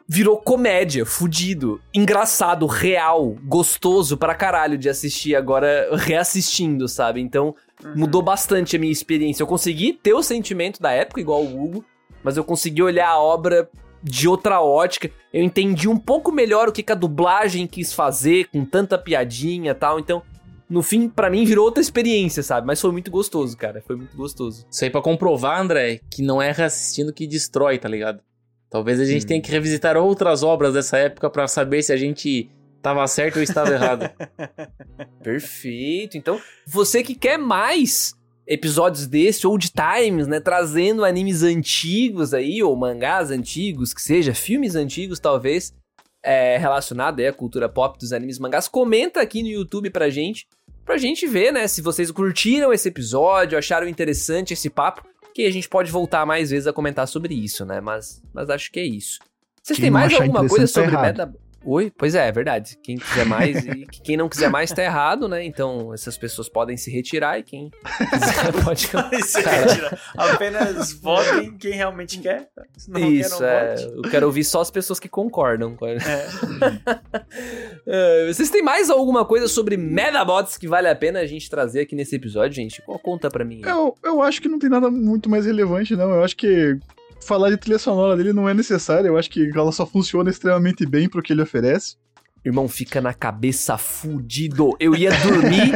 Virou 0.09 0.36
comédia, 0.36 1.07
fudido, 1.07 1.80
engraçado, 1.94 2.66
real, 2.66 3.36
gostoso 3.44 4.16
pra 4.16 4.34
caralho 4.34 4.76
de 4.76 4.88
assistir 4.88 5.34
agora 5.34 5.88
reassistindo, 5.96 6.88
sabe? 6.88 7.20
Então, 7.20 7.55
Uhum. 7.84 7.92
mudou 7.96 8.22
bastante 8.22 8.76
a 8.76 8.78
minha 8.78 8.92
experiência. 8.92 9.42
Eu 9.42 9.46
consegui 9.46 9.92
ter 9.92 10.12
o 10.14 10.22
sentimento 10.22 10.80
da 10.80 10.92
época, 10.92 11.20
igual 11.20 11.42
o 11.42 11.64
Hugo, 11.64 11.84
mas 12.22 12.36
eu 12.36 12.44
consegui 12.44 12.82
olhar 12.82 13.09
a 13.09 13.18
obra 13.18 13.68
de 14.03 14.28
outra 14.28 14.61
ótica. 14.61 15.11
Eu 15.32 15.42
entendi 15.42 15.88
um 15.88 15.96
pouco 15.98 16.32
melhor 16.32 16.68
o 16.68 16.72
que, 16.72 16.82
que 16.82 16.92
a 16.92 16.96
dublagem 16.96 17.66
quis 17.66 17.92
fazer, 17.92 18.48
com 18.48 18.64
tanta 18.64 18.98
piadinha 18.98 19.70
e 19.70 19.74
tal. 19.74 19.98
Então, 20.00 20.22
no 20.68 20.82
fim, 20.82 21.09
pra 21.09 21.28
mim, 21.30 21.44
virou 21.44 21.64
outra 21.64 21.80
experiência, 21.82 22.42
sabe? 22.42 22.66
Mas 22.66 22.80
foi 22.80 22.90
muito 22.92 23.11
gostoso, 23.11 23.57
cara. 23.57 23.82
Foi 23.86 23.94
muito 23.96 24.16
gostoso. 24.16 24.66
Isso 24.70 24.84
aí 24.84 24.90
pra 24.90 25.03
comprovar, 25.03 25.61
André, 25.61 26.00
que 26.11 26.22
não 26.22 26.40
é 26.40 26.50
reassistindo 26.50 27.12
que 27.12 27.26
destrói, 27.26 27.78
tá 27.78 27.88
ligado? 27.88 28.20
Talvez 28.70 28.98
a 28.98 29.05
gente 29.05 29.24
Hum. 29.24 29.28
tenha 29.28 29.42
que 29.42 29.50
revisitar 29.50 29.96
outras 29.98 30.42
obras 30.42 30.72
dessa 30.74 30.96
época 30.96 31.28
pra 31.28 31.46
saber 31.46 31.82
se 31.82 31.92
a 31.92 31.96
gente 31.96 32.50
tava 32.80 33.07
certo 33.07 33.36
ou 33.36 33.42
estava 33.42 33.70
errado. 33.70 34.11
Perfeito. 35.22 36.16
Então, 36.16 36.40
você 36.66 37.03
que 37.03 37.14
quer 37.14 37.38
mais 37.38 38.14
episódios 38.53 39.07
desse, 39.07 39.46
old 39.46 39.70
times, 39.70 40.26
né? 40.26 40.38
Trazendo 40.38 41.05
animes 41.05 41.42
antigos 41.42 42.34
aí, 42.34 42.62
ou 42.62 42.76
mangás 42.76 43.30
antigos, 43.30 43.94
que 43.94 44.03
seja, 44.03 44.34
filmes 44.34 44.74
antigos, 44.74 45.18
talvez, 45.18 45.74
é, 46.22 46.59
relacionado 46.59 47.20
aí 47.20 47.26
à 47.26 47.32
cultura 47.32 47.68
pop 47.68 47.98
dos 47.98 48.12
animes 48.12 48.38
mangás, 48.38 48.68
comenta 48.68 49.22
aqui 49.22 49.42
no 49.42 49.48
YouTube 49.48 49.88
pra 49.88 50.11
gente, 50.11 50.46
pra 50.84 50.98
gente 50.98 51.26
ver, 51.26 51.50
né? 51.50 51.66
Se 51.66 51.80
vocês 51.80 52.11
curtiram 52.11 52.72
esse 52.72 52.88
episódio, 52.88 53.57
acharam 53.57 53.88
interessante 53.88 54.53
esse 54.53 54.68
papo, 54.68 55.03
que 55.34 55.46
a 55.46 55.50
gente 55.50 55.68
pode 55.68 55.90
voltar 55.90 56.26
mais 56.26 56.50
vezes 56.50 56.66
a 56.66 56.74
comentar 56.74 57.09
sobre 57.09 57.34
isso, 57.34 57.64
né? 57.64 57.80
Mas, 57.80 58.22
mas 58.34 58.50
acho 58.50 58.70
que 58.70 58.80
é 58.80 58.84
isso. 58.84 59.18
Vocês 59.62 59.78
têm 59.78 59.90
mais 59.90 60.12
alguma 60.12 60.46
coisa 60.46 60.66
tá 60.66 60.66
sobre 60.66 60.90
errado. 60.90 61.18
Meta... 61.18 61.34
Oi? 61.64 61.92
Pois 61.96 62.14
é, 62.14 62.26
é 62.28 62.32
verdade. 62.32 62.76
Quem 62.82 62.96
quiser 62.96 63.24
mais 63.24 63.64
e 63.64 63.86
quem 64.02 64.16
não 64.16 64.28
quiser 64.28 64.50
mais 64.50 64.70
tá 64.72 64.82
errado, 64.82 65.28
né? 65.28 65.44
Então 65.44 65.92
essas 65.94 66.18
pessoas 66.18 66.48
podem 66.48 66.76
se 66.76 66.90
retirar 66.90 67.38
e 67.38 67.42
quem 67.42 67.70
quiser 67.70 68.52
pode. 68.64 68.90
É 68.94 69.10
mentira. 69.16 69.98
Apenas 70.16 70.92
votem 70.94 71.56
quem 71.56 71.72
realmente 71.74 72.18
quer. 72.18 72.48
Se 72.76 72.90
não 72.90 73.00
Isso, 73.00 73.38
quer, 73.38 73.40
não 73.40 73.48
é. 73.48 73.76
vote. 73.76 73.92
Eu 73.96 74.10
quero 74.10 74.26
ouvir 74.26 74.44
só 74.44 74.60
as 74.60 74.70
pessoas 74.70 74.98
que 74.98 75.08
concordam. 75.08 75.76
com 75.76 75.84
a- 75.84 75.90
É. 75.90 75.98
É, 77.86 78.26
Vocês 78.32 78.50
têm 78.50 78.62
mais 78.62 78.90
alguma 78.90 79.24
coisa 79.24 79.48
sobre 79.48 79.76
Medabots 79.76 80.56
que 80.56 80.68
vale 80.68 80.88
a 80.88 80.94
pena 80.94 81.20
a 81.20 81.26
gente 81.26 81.48
trazer 81.50 81.80
aqui 81.80 81.94
nesse 81.96 82.14
episódio, 82.16 82.54
gente? 82.54 82.80
Qual 82.82 82.98
conta 82.98 83.28
pra 83.30 83.44
mim? 83.44 83.60
Eu, 83.64 83.94
eu 84.02 84.22
acho 84.22 84.40
que 84.40 84.48
não 84.48 84.58
tem 84.58 84.70
nada 84.70 84.90
muito 84.90 85.28
mais 85.28 85.46
relevante, 85.46 85.96
não. 85.96 86.10
Eu 86.10 86.22
acho 86.24 86.36
que 86.36 86.78
falar 87.23 87.51
de 87.51 87.57
trilha 87.57 87.79
sonora 87.79 88.16
dele 88.16 88.33
não 88.33 88.49
é 88.49 88.55
necessário. 88.55 89.07
Eu 89.09 89.16
acho 89.18 89.31
que 89.31 89.51
ela 89.55 89.73
só 89.73 89.87
funciona 89.87 90.31
extremamente 90.31 90.85
bem 90.87 91.09
pro 91.09 91.23
que 91.23 91.33
ele 91.33 91.43
oferece. 91.43 91.97
Irmão, 92.45 92.68
fica 92.68 93.01
na 93.01 93.14
cabeça 93.14 93.79
fudido. 93.79 94.70
Eu 94.81 94.97
ia 94.97 95.12
dormir, 95.12 95.73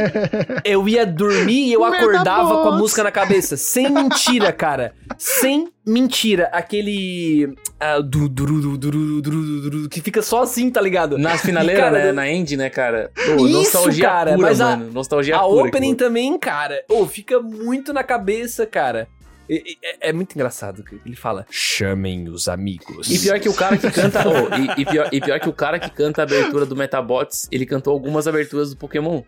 eu 0.65 0.85
ia 0.89 1.05
dormir 1.05 1.67
e 1.69 1.71
eu 1.71 1.85
acordava 1.85 2.61
com 2.61 2.67
a 2.67 2.77
música 2.77 3.03
na 3.03 3.11
cabeça. 3.11 3.55
Sem 3.55 3.89
mentira, 3.89 4.51
cara. 4.51 4.93
Sem 5.17 5.69
mentira. 5.85 6.49
Aquele. 6.51 7.55
ah, 7.79 8.01
du, 8.01 8.27
du, 8.27 8.77
duru, 8.77 9.87
que 9.89 10.01
fica 10.01 10.21
só 10.21 10.43
assim, 10.43 10.69
tá 10.69 10.81
ligado? 10.81 11.17
Nas 11.17 11.39
finaleiras, 11.41 11.81
Cara, 11.85 11.99
né? 11.99 12.09
eu- 12.09 12.13
Na 12.13 12.29
end, 12.29 12.57
né, 12.57 12.69
cara? 12.69 13.11
Pô, 13.15 13.45
Isso, 13.45 13.53
nostalgia 13.59 14.03
cara, 14.05 14.33
pura, 14.35 14.47
mas 14.47 14.59
a- 14.59 14.75
mano. 14.75 14.91
Nostalgia 14.91 15.37
a 15.37 15.39
pura. 15.39 15.67
opening 15.69 15.93
aquilo. 15.93 15.97
também, 16.09 16.37
cara. 16.37 16.83
Ô, 16.89 17.05
fica 17.05 17.39
muito 17.39 17.93
na 17.93 18.03
cabeça, 18.03 18.65
cara. 18.65 19.07
É, 19.49 20.09
é 20.09 20.13
muito 20.13 20.35
engraçado 20.35 20.83
que 20.83 20.99
ele 21.05 21.15
fala: 21.15 21.45
chamem 21.49 22.27
os 22.29 22.47
amigos. 22.47 23.09
E 23.09 23.19
pior 23.19 23.39
que 23.39 23.49
o 23.49 23.53
cara 23.53 23.77
que 23.77 23.89
canta. 23.89 24.23
oh, 24.27 24.55
e, 24.55 24.81
e 24.81 24.85
pior, 24.85 25.09
e 25.11 25.21
pior 25.21 25.39
que 25.39 25.49
o 25.49 25.53
cara 25.53 25.79
que 25.79 25.89
canta 25.89 26.21
a 26.21 26.23
abertura 26.23 26.65
do 26.65 26.75
Metabots, 26.75 27.47
ele 27.51 27.65
cantou 27.65 27.93
algumas 27.93 28.27
aberturas 28.27 28.71
do 28.71 28.77
Pokémon. 28.77 29.23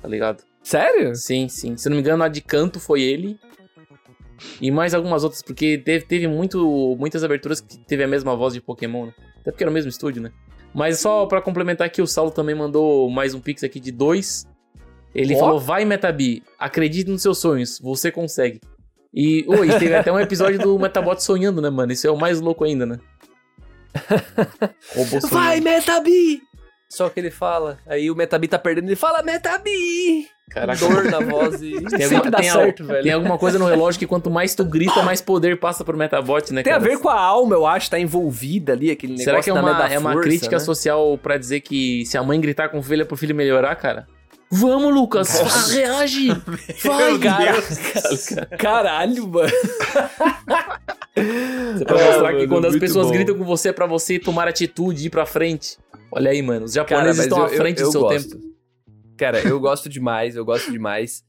Tá 0.00 0.08
ligado? 0.08 0.42
Sério? 0.62 1.14
Sim, 1.14 1.48
sim. 1.48 1.76
Se 1.76 1.88
não 1.88 1.96
me 1.96 2.02
engano, 2.02 2.22
a 2.22 2.28
de 2.28 2.40
canto 2.40 2.78
foi 2.78 3.02
ele. 3.02 3.38
E 4.60 4.70
mais 4.70 4.92
algumas 4.92 5.24
outras, 5.24 5.42
porque 5.42 5.78
teve, 5.78 6.04
teve 6.04 6.28
muito, 6.28 6.96
muitas 6.98 7.24
aberturas 7.24 7.60
que 7.60 7.78
teve 7.78 8.02
a 8.02 8.08
mesma 8.08 8.36
voz 8.36 8.52
de 8.52 8.60
Pokémon, 8.60 9.06
né? 9.06 9.14
Até 9.40 9.50
porque 9.50 9.64
era 9.64 9.70
o 9.70 9.74
mesmo 9.74 9.88
estúdio, 9.88 10.22
né? 10.22 10.32
Mas 10.74 11.00
só 11.00 11.24
pra 11.26 11.40
complementar 11.40 11.86
aqui, 11.86 12.02
o 12.02 12.06
Saulo 12.06 12.30
também 12.30 12.54
mandou 12.54 13.08
mais 13.08 13.32
um 13.32 13.40
pix 13.40 13.62
aqui 13.62 13.78
de 13.78 13.92
dois. 13.92 14.46
Ele 15.14 15.34
Ó. 15.36 15.38
falou: 15.38 15.60
vai, 15.60 15.84
Metabi, 15.84 16.42
acredite 16.58 17.08
nos 17.08 17.22
seus 17.22 17.38
sonhos, 17.38 17.78
você 17.78 18.10
consegue. 18.10 18.60
E, 19.14 19.44
oh, 19.46 19.64
e 19.64 19.68
teve 19.78 19.94
até 19.94 20.10
um 20.12 20.18
episódio 20.18 20.58
do 20.58 20.78
Metabot 20.78 21.22
sonhando, 21.22 21.62
né, 21.62 21.70
mano? 21.70 21.92
Isso 21.92 22.06
é 22.06 22.10
o 22.10 22.16
mais 22.16 22.40
louco 22.40 22.64
ainda, 22.64 22.84
né? 22.84 22.98
Vai, 25.30 25.60
Metabi! 25.60 26.42
Só 26.88 27.08
que 27.08 27.18
ele 27.20 27.30
fala. 27.30 27.78
Aí 27.86 28.10
o 28.10 28.14
Metabi 28.14 28.46
tá 28.48 28.58
perdendo, 28.58 28.86
ele 28.88 28.96
fala 28.96 29.22
Metabi! 29.22 30.26
Caraca. 30.50 30.78
Dor 30.78 31.04
na 31.04 31.20
voz 31.20 31.62
e 31.62 31.72
Tem, 31.90 32.04
alguma, 32.04 32.30
dá 32.30 32.38
tem, 32.38 32.48
al- 32.50 32.60
certo, 32.60 32.84
velho. 32.84 33.02
tem 33.02 33.12
alguma 33.12 33.38
coisa 33.38 33.58
no 33.58 33.66
relógio 33.66 33.98
que 33.98 34.06
quanto 34.06 34.30
mais 34.30 34.54
tu 34.54 34.64
grita, 34.64 35.02
mais 35.02 35.20
poder 35.20 35.58
passa 35.58 35.82
pro 35.84 35.96
Metabot, 35.96 36.52
né, 36.52 36.62
Tem 36.62 36.72
a 36.72 36.78
cara? 36.78 36.90
ver 36.90 36.98
com 36.98 37.08
a 37.08 37.18
alma, 37.18 37.54
eu 37.54 37.66
acho, 37.66 37.90
tá 37.90 37.98
envolvida 37.98 38.72
ali, 38.74 38.90
aquele 38.90 39.12
negócio 39.14 39.24
Será 39.24 39.42
que 39.42 39.50
é 39.50 39.52
uma, 39.54 39.88
é 39.92 39.98
uma 39.98 40.12
força, 40.12 40.28
crítica 40.28 40.56
né? 40.56 40.60
social 40.60 41.18
pra 41.18 41.38
dizer 41.38 41.60
que 41.60 42.04
se 42.06 42.18
a 42.18 42.22
mãe 42.22 42.38
gritar 42.40 42.68
com 42.68 42.78
o 42.78 42.82
filho 42.82 43.02
é 43.02 43.04
pro 43.04 43.16
filho 43.16 43.34
melhorar, 43.34 43.74
cara? 43.76 44.06
Vamos, 44.50 44.94
Lucas! 44.94 45.40
Nossa. 45.40 45.72
reage! 45.74 46.28
Vai, 46.84 47.10
Meu 47.12 47.20
cara! 47.20 47.52
Deus. 47.60 48.26
Caralho, 48.58 49.28
mano. 49.28 49.48
Você 51.76 51.84
pra 51.84 52.00
Ah, 52.00 52.04
mostrar 52.06 52.28
que 52.32 52.36
mano, 52.38 52.48
quando 52.48 52.66
as 52.66 52.76
pessoas 52.78 53.06
bom. 53.06 53.12
gritam 53.12 53.36
com 53.38 53.44
você 53.44 53.68
é 53.68 53.72
pra 53.72 53.86
você 53.86 54.18
tomar 54.18 54.48
atitude 54.48 55.02
e 55.02 55.06
ir 55.06 55.10
pra 55.10 55.24
frente. 55.26 55.78
Olha 56.10 56.30
aí, 56.30 56.42
mano. 56.42 56.64
Os 56.66 56.74
Cara, 56.74 56.88
japoneses 56.88 57.16
mas 57.18 57.26
estão 57.26 57.38
eu- 57.38 57.44
à 57.44 57.48
frente 57.48 57.80
eu, 57.80 57.86
do 57.86 57.92
seu 57.92 58.00
eu 58.02 58.08
tempo. 58.08 58.24
gosto. 58.24 58.54
Cara, 59.16 59.40
eu 59.40 59.60
gosto 59.60 59.88
demais, 59.88 60.34
eu 60.36 60.44
gosto 60.44 60.70
demais 60.72 61.22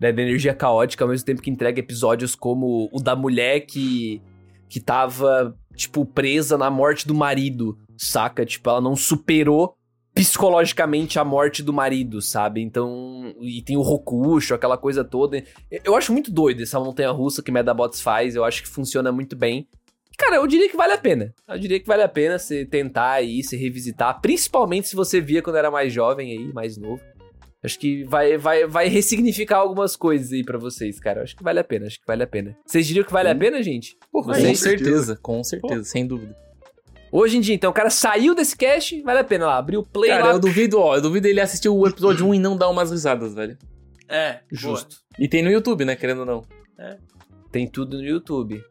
né, 0.00 0.12
da 0.12 0.22
energia 0.22 0.54
caótica, 0.54 1.04
ao 1.04 1.08
mesmo 1.10 1.26
tempo 1.26 1.42
que 1.42 1.50
entrega 1.50 1.80
episódios 1.80 2.34
como 2.36 2.88
o 2.92 3.00
da 3.00 3.16
mulher 3.16 3.60
que, 3.60 4.22
que 4.68 4.78
tava, 4.80 5.56
tipo, 5.74 6.04
presa 6.04 6.56
na 6.56 6.70
morte 6.70 7.06
do 7.06 7.14
marido, 7.14 7.76
saca? 7.96 8.44
Tipo, 8.46 8.70
ela 8.70 8.80
não 8.80 8.94
superou 8.96 9.74
psicologicamente 10.14 11.18
a 11.18 11.24
morte 11.24 11.62
do 11.62 11.72
marido, 11.72 12.20
sabe? 12.20 12.60
Então, 12.60 13.34
e 13.40 13.62
tem 13.62 13.76
o 13.76 13.82
Rokusho, 13.82 14.54
aquela 14.54 14.76
coisa 14.76 15.02
toda. 15.02 15.42
Eu 15.84 15.96
acho 15.96 16.12
muito 16.12 16.30
doido 16.30 16.62
essa 16.62 16.78
montanha-russa 16.78 17.42
que 17.42 17.50
Medabots 17.50 18.00
faz, 18.00 18.34
eu 18.34 18.44
acho 18.44 18.62
que 18.62 18.68
funciona 18.68 19.10
muito 19.10 19.34
bem. 19.34 19.68
Cara, 20.18 20.36
eu 20.36 20.46
diria 20.46 20.68
que 20.68 20.76
vale 20.76 20.92
a 20.92 20.98
pena. 20.98 21.34
Eu 21.48 21.58
diria 21.58 21.80
que 21.80 21.86
vale 21.86 22.02
a 22.02 22.08
pena 22.08 22.38
você 22.38 22.64
tentar 22.64 23.12
aí, 23.12 23.42
se 23.42 23.56
revisitar, 23.56 24.20
principalmente 24.20 24.88
se 24.88 24.94
você 24.94 25.20
via 25.20 25.42
quando 25.42 25.56
era 25.56 25.70
mais 25.70 25.92
jovem 25.92 26.30
aí, 26.30 26.52
mais 26.52 26.76
novo. 26.76 27.00
Acho 27.64 27.78
que 27.78 28.02
vai, 28.04 28.36
vai, 28.36 28.66
vai 28.66 28.88
ressignificar 28.88 29.58
algumas 29.58 29.94
coisas 29.94 30.32
aí 30.32 30.44
pra 30.44 30.58
vocês, 30.58 30.98
cara. 30.98 31.22
Acho 31.22 31.36
que 31.36 31.44
vale 31.44 31.60
a 31.60 31.64
pena, 31.64 31.86
acho 31.86 32.00
que 32.00 32.06
vale 32.06 32.24
a 32.24 32.26
pena. 32.26 32.56
Vocês 32.66 32.86
diriam 32.86 33.04
que 33.04 33.12
vale 33.12 33.28
a 33.28 33.34
pena, 33.34 33.62
gente? 33.62 33.96
Com 34.10 34.22
Vocês? 34.22 34.58
certeza, 34.58 35.16
com 35.22 35.42
certeza, 35.44 35.84
sem 35.84 36.04
dúvida. 36.04 36.36
Hoje 37.12 37.36
em 37.36 37.40
dia, 37.40 37.54
então, 37.54 37.70
o 37.70 37.74
cara 37.74 37.90
saiu 37.90 38.34
desse 38.34 38.56
cast, 38.56 39.02
vale 39.02 39.20
a 39.20 39.24
pena 39.24 39.46
lá. 39.46 39.58
Abriu 39.58 39.80
o 39.80 39.86
play 39.86 40.10
Cara, 40.10 40.24
lá. 40.24 40.32
eu 40.32 40.38
duvido, 40.38 40.80
ó, 40.80 40.96
eu 40.96 41.02
duvido 41.02 41.28
ele 41.28 41.42
assistir 41.42 41.68
o 41.68 41.86
episódio 41.86 42.26
1 42.26 42.34
e 42.34 42.38
não 42.38 42.56
dar 42.56 42.70
umas 42.70 42.90
risadas, 42.90 43.34
velho. 43.34 43.58
É, 44.08 44.40
Justo. 44.50 44.96
E 45.18 45.28
tem 45.28 45.42
no 45.42 45.50
YouTube, 45.50 45.84
né, 45.84 45.94
querendo 45.94 46.20
ou 46.20 46.26
não. 46.26 46.42
Tem 47.50 47.68
tudo 47.68 47.98
no 47.98 48.04
YouTube. 48.04 48.62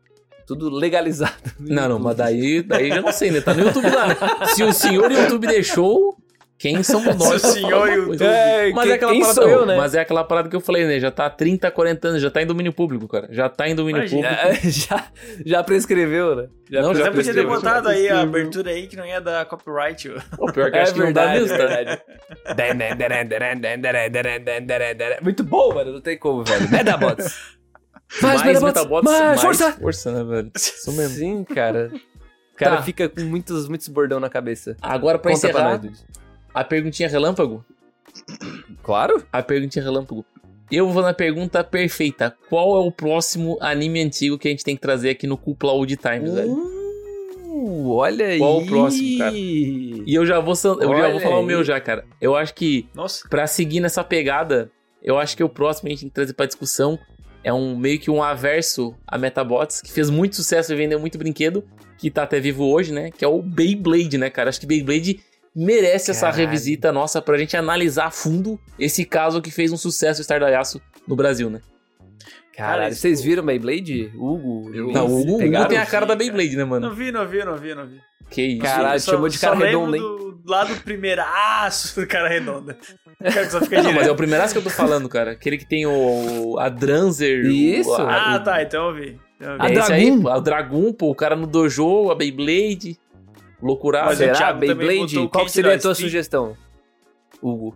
Tudo 0.47 0.69
legalizado. 0.69 1.51
Não, 1.59 1.75
não, 1.75 1.81
YouTube. 1.83 2.03
mas 2.03 2.17
daí, 2.17 2.63
daí 2.63 2.89
já 2.89 3.01
não 3.01 3.11
sei, 3.11 3.29
né? 3.29 3.41
Tá 3.41 3.53
no 3.53 3.61
YouTube 3.61 3.89
lá, 3.89 4.07
né? 4.07 4.15
Se 4.47 4.63
o 4.63 4.73
senhor 4.73 5.11
YouTube 5.11 5.45
deixou, 5.47 6.17
quem 6.61 6.83
somos 6.83 7.15
nós? 7.17 7.37
O 7.37 7.39
pra 7.41 7.49
senhor 7.49 7.87
YouTube- 7.89 8.07
coisa? 8.07 8.25
É, 8.25 8.71
Mas 8.71 8.83
quem- 8.83 8.91
é 8.91 8.95
aquela 8.95 9.11
quem 9.11 9.21
parada, 9.21 9.41
sou 9.41 9.49
eu, 9.49 9.65
né? 9.65 9.75
Mas 9.77 9.95
é 9.95 9.99
aquela 9.99 10.23
parada 10.23 10.47
que 10.49 10.55
eu 10.55 10.61
falei, 10.61 10.85
né? 10.85 10.99
Já 10.99 11.09
tá 11.09 11.25
há 11.25 11.29
30, 11.29 11.71
40 11.71 12.07
anos, 12.09 12.21
já 12.21 12.29
tá 12.29 12.41
em 12.41 12.45
domínio 12.45 12.71
público, 12.71 13.07
cara. 13.07 13.27
Já 13.31 13.49
tá 13.49 13.67
em 13.67 13.73
domínio 13.75 13.99
Imagina. 14.01 14.29
público. 14.29 14.67
É, 14.67 14.69
já, 14.69 15.05
já 15.45 15.63
prescreveu, 15.63 16.35
né? 16.35 16.47
Já 16.69 16.81
Não, 16.81 16.93
já 16.93 17.03
Você 17.05 17.11
podia 17.11 17.33
ter 17.33 17.33
prescreveu. 17.43 17.49
botado 17.55 17.89
aí 17.89 18.07
a 18.07 18.11
prescreveu. 18.11 18.21
abertura 18.21 18.71
aí 18.71 18.87
que 18.87 18.95
não 18.95 19.05
ia 19.05 19.19
dar 19.19 19.45
copyright. 19.45 20.09
ó. 20.09 20.35
Pô, 20.37 20.51
pior 20.51 20.69
que 20.71 20.77
É 20.77 20.81
acho 20.83 20.93
que 20.93 20.99
não 20.99 21.11
dá 21.11 21.25
verdade, 21.33 21.41
mesmo, 21.41 21.57
tá? 21.57 21.65
verdade. 21.65 22.01
Muito 25.23 25.43
bom, 25.43 25.73
mano. 25.73 25.93
Não 25.93 26.01
tem 26.01 26.17
como, 26.17 26.43
velho. 26.43 26.69
Medabots. 26.69 27.59
Mais 28.21 28.43
Metabots, 28.43 29.09
mais 29.09 29.21
mais 29.21 29.41
força. 29.41 29.71
força, 29.73 30.11
né, 30.11 30.23
velho? 30.23 30.51
Isso 30.55 30.91
mesmo. 30.91 31.15
Sim, 31.17 31.43
cara. 31.45 31.89
O 32.53 32.57
cara 32.57 32.77
Tá. 32.77 32.83
fica 32.83 33.07
com 33.09 33.21
muitos, 33.21 33.67
muitos 33.69 33.87
bordão 33.87 34.19
na 34.19 34.29
cabeça. 34.29 34.75
Agora, 34.81 35.17
pra 35.17 35.31
Conta 35.31 35.47
pra 35.47 35.49
encerrar, 35.51 35.69
nós, 35.71 35.81
Dude. 35.81 35.97
A 36.53 36.63
perguntinha 36.63 37.09
relâmpago. 37.09 37.63
Claro. 38.83 39.23
A 39.31 39.41
perguntinha 39.41 39.83
relâmpago. 39.83 40.25
Eu 40.71 40.89
vou 40.89 41.03
na 41.03 41.13
pergunta 41.13 41.63
perfeita. 41.63 42.35
Qual 42.49 42.77
é 42.77 42.87
o 42.87 42.91
próximo 42.91 43.57
anime 43.59 44.01
antigo 44.01 44.37
que 44.37 44.47
a 44.47 44.51
gente 44.51 44.63
tem 44.63 44.75
que 44.75 44.81
trazer 44.81 45.09
aqui 45.09 45.27
no 45.27 45.37
Cúpula 45.37 45.73
Old 45.73 45.97
Times, 45.97 46.33
velho? 46.33 46.51
Uh, 46.51 47.89
olha 47.89 48.27
aí. 48.27 48.39
Qual 48.39 48.59
o 48.59 48.65
próximo, 48.65 49.17
cara? 49.17 49.33
E 49.35 50.03
eu 50.07 50.25
já 50.25 50.39
vou, 50.39 50.53
eu 50.53 50.97
já 50.97 51.09
vou 51.11 51.19
falar 51.19 51.37
o 51.37 51.41
aí. 51.41 51.45
meu 51.45 51.63
já, 51.63 51.79
cara. 51.81 52.05
Eu 52.21 52.35
acho 52.35 52.53
que 52.55 52.87
Nossa. 52.95 53.27
Pra 53.27 53.45
seguir 53.47 53.81
nessa 53.81 54.03
pegada, 54.03 54.71
eu 55.03 55.17
acho 55.17 55.35
que 55.35 55.43
o 55.43 55.49
próximo 55.49 55.87
a 55.87 55.89
gente 55.91 56.01
tem 56.01 56.09
que 56.09 56.15
trazer 56.15 56.33
pra 56.33 56.45
discussão 56.45 56.97
é 57.43 57.51
um 57.51 57.75
meio 57.75 57.99
que 57.99 58.09
um 58.09 58.23
averso 58.23 58.95
a 59.05 59.17
Metabots, 59.17 59.81
que 59.81 59.91
fez 59.91 60.09
muito 60.09 60.35
sucesso 60.35 60.71
e 60.71 60.75
vendeu 60.75 60.99
muito 60.99 61.17
brinquedo, 61.17 61.63
que 61.97 62.09
tá 62.09 62.23
até 62.23 62.39
vivo 62.39 62.65
hoje, 62.65 62.93
né? 62.93 63.11
Que 63.11 63.25
é 63.25 63.27
o 63.27 63.41
Beyblade, 63.41 64.17
né, 64.17 64.29
cara? 64.29 64.49
Acho 64.49 64.59
que 64.59 64.65
Beyblade 64.65 65.19
merece 65.55 66.11
essa 66.11 66.27
Caralho. 66.27 66.41
revisita 66.45 66.91
nossa 66.91 67.21
pra 67.21 67.37
gente 67.37 67.55
analisar 67.57 68.05
a 68.05 68.11
fundo 68.11 68.59
esse 68.79 69.03
caso 69.05 69.41
que 69.41 69.51
fez 69.51 69.71
um 69.71 69.77
sucesso 69.77 70.21
estardalhaço 70.21 70.81
no 71.07 71.15
Brasil, 71.15 71.49
né? 71.49 71.61
Caralho, 72.55 72.81
Cara, 72.83 72.93
vocês 72.95 73.21
viram 73.21 73.43
Beyblade? 73.43 74.11
Hugo? 74.15 74.71
Eu- 74.73 74.91
Não, 74.91 75.07
o 75.07 75.21
Hugo 75.21 75.37
pegaram? 75.37 75.67
tem 75.69 75.77
a 75.77 75.85
cara 75.85 76.05
da. 76.05 76.15
Beyblade, 76.15 76.55
né, 76.55 76.63
mano? 76.65 76.89
Não 76.89 76.95
vi, 76.95 77.11
não 77.11 77.25
vi, 77.27 77.43
não 77.45 77.55
vi, 77.57 77.73
não 77.73 77.87
vi. 77.87 77.99
Que 78.29 78.41
isso. 78.43 78.61
Caralho, 78.61 78.99
só- 78.99 79.11
chamou 79.13 79.27
de 79.29 79.39
cara 79.39 79.55
redonda, 79.55 79.91
lembro 79.91 80.31
do 80.43 80.51
lado 80.51 80.73
primeiraço 80.83 81.99
do 82.01 82.07
cara 82.07 82.27
redonda. 82.29 82.77
Cara 83.21 83.45
que 83.45 83.51
só 83.51 83.61
fica 83.61 83.83
Não, 83.83 83.93
mas 83.93 84.07
é 84.07 84.11
o 84.11 84.15
primeiraço 84.15 84.51
que 84.51 84.57
eu 84.57 84.63
tô 84.63 84.69
falando, 84.71 85.07
cara. 85.07 85.31
Aquele 85.33 85.55
que 85.57 85.65
tem 85.65 85.85
o. 85.85 86.57
a 86.59 86.69
Dranzer. 86.69 87.45
Isso. 87.45 87.89
O, 87.91 87.95
a, 87.95 88.35
Ah, 88.35 88.39
tá, 88.39 88.63
então 88.63 88.89
eu 88.89 88.95
vi. 88.95 89.19
Então 89.39 89.51
eu 89.53 89.57
vi. 89.57 89.61
A 89.61 89.65
é 89.65 89.93
aí, 89.93 90.09
Dragoon. 90.09 90.21
pô, 90.23 90.33
o 90.33 90.41
Dragoon, 90.41 90.93
pô, 90.93 91.11
o 91.11 91.15
cara 91.15 91.35
no 91.35 91.45
dojo, 91.45 92.09
a 92.09 92.15
Beyblade. 92.15 92.97
Loucurado. 93.61 94.05
Mas 94.07 94.15
o 94.15 94.17
Será? 94.19 94.33
Thiago 94.33 94.59
também 94.65 94.75
Beyblade? 94.87 95.27
Qual 95.29 95.47
seria 95.49 95.75
a 95.75 95.79
tua 95.79 95.91
Street? 95.91 96.09
sugestão? 96.09 96.57
Hugo. 97.41 97.75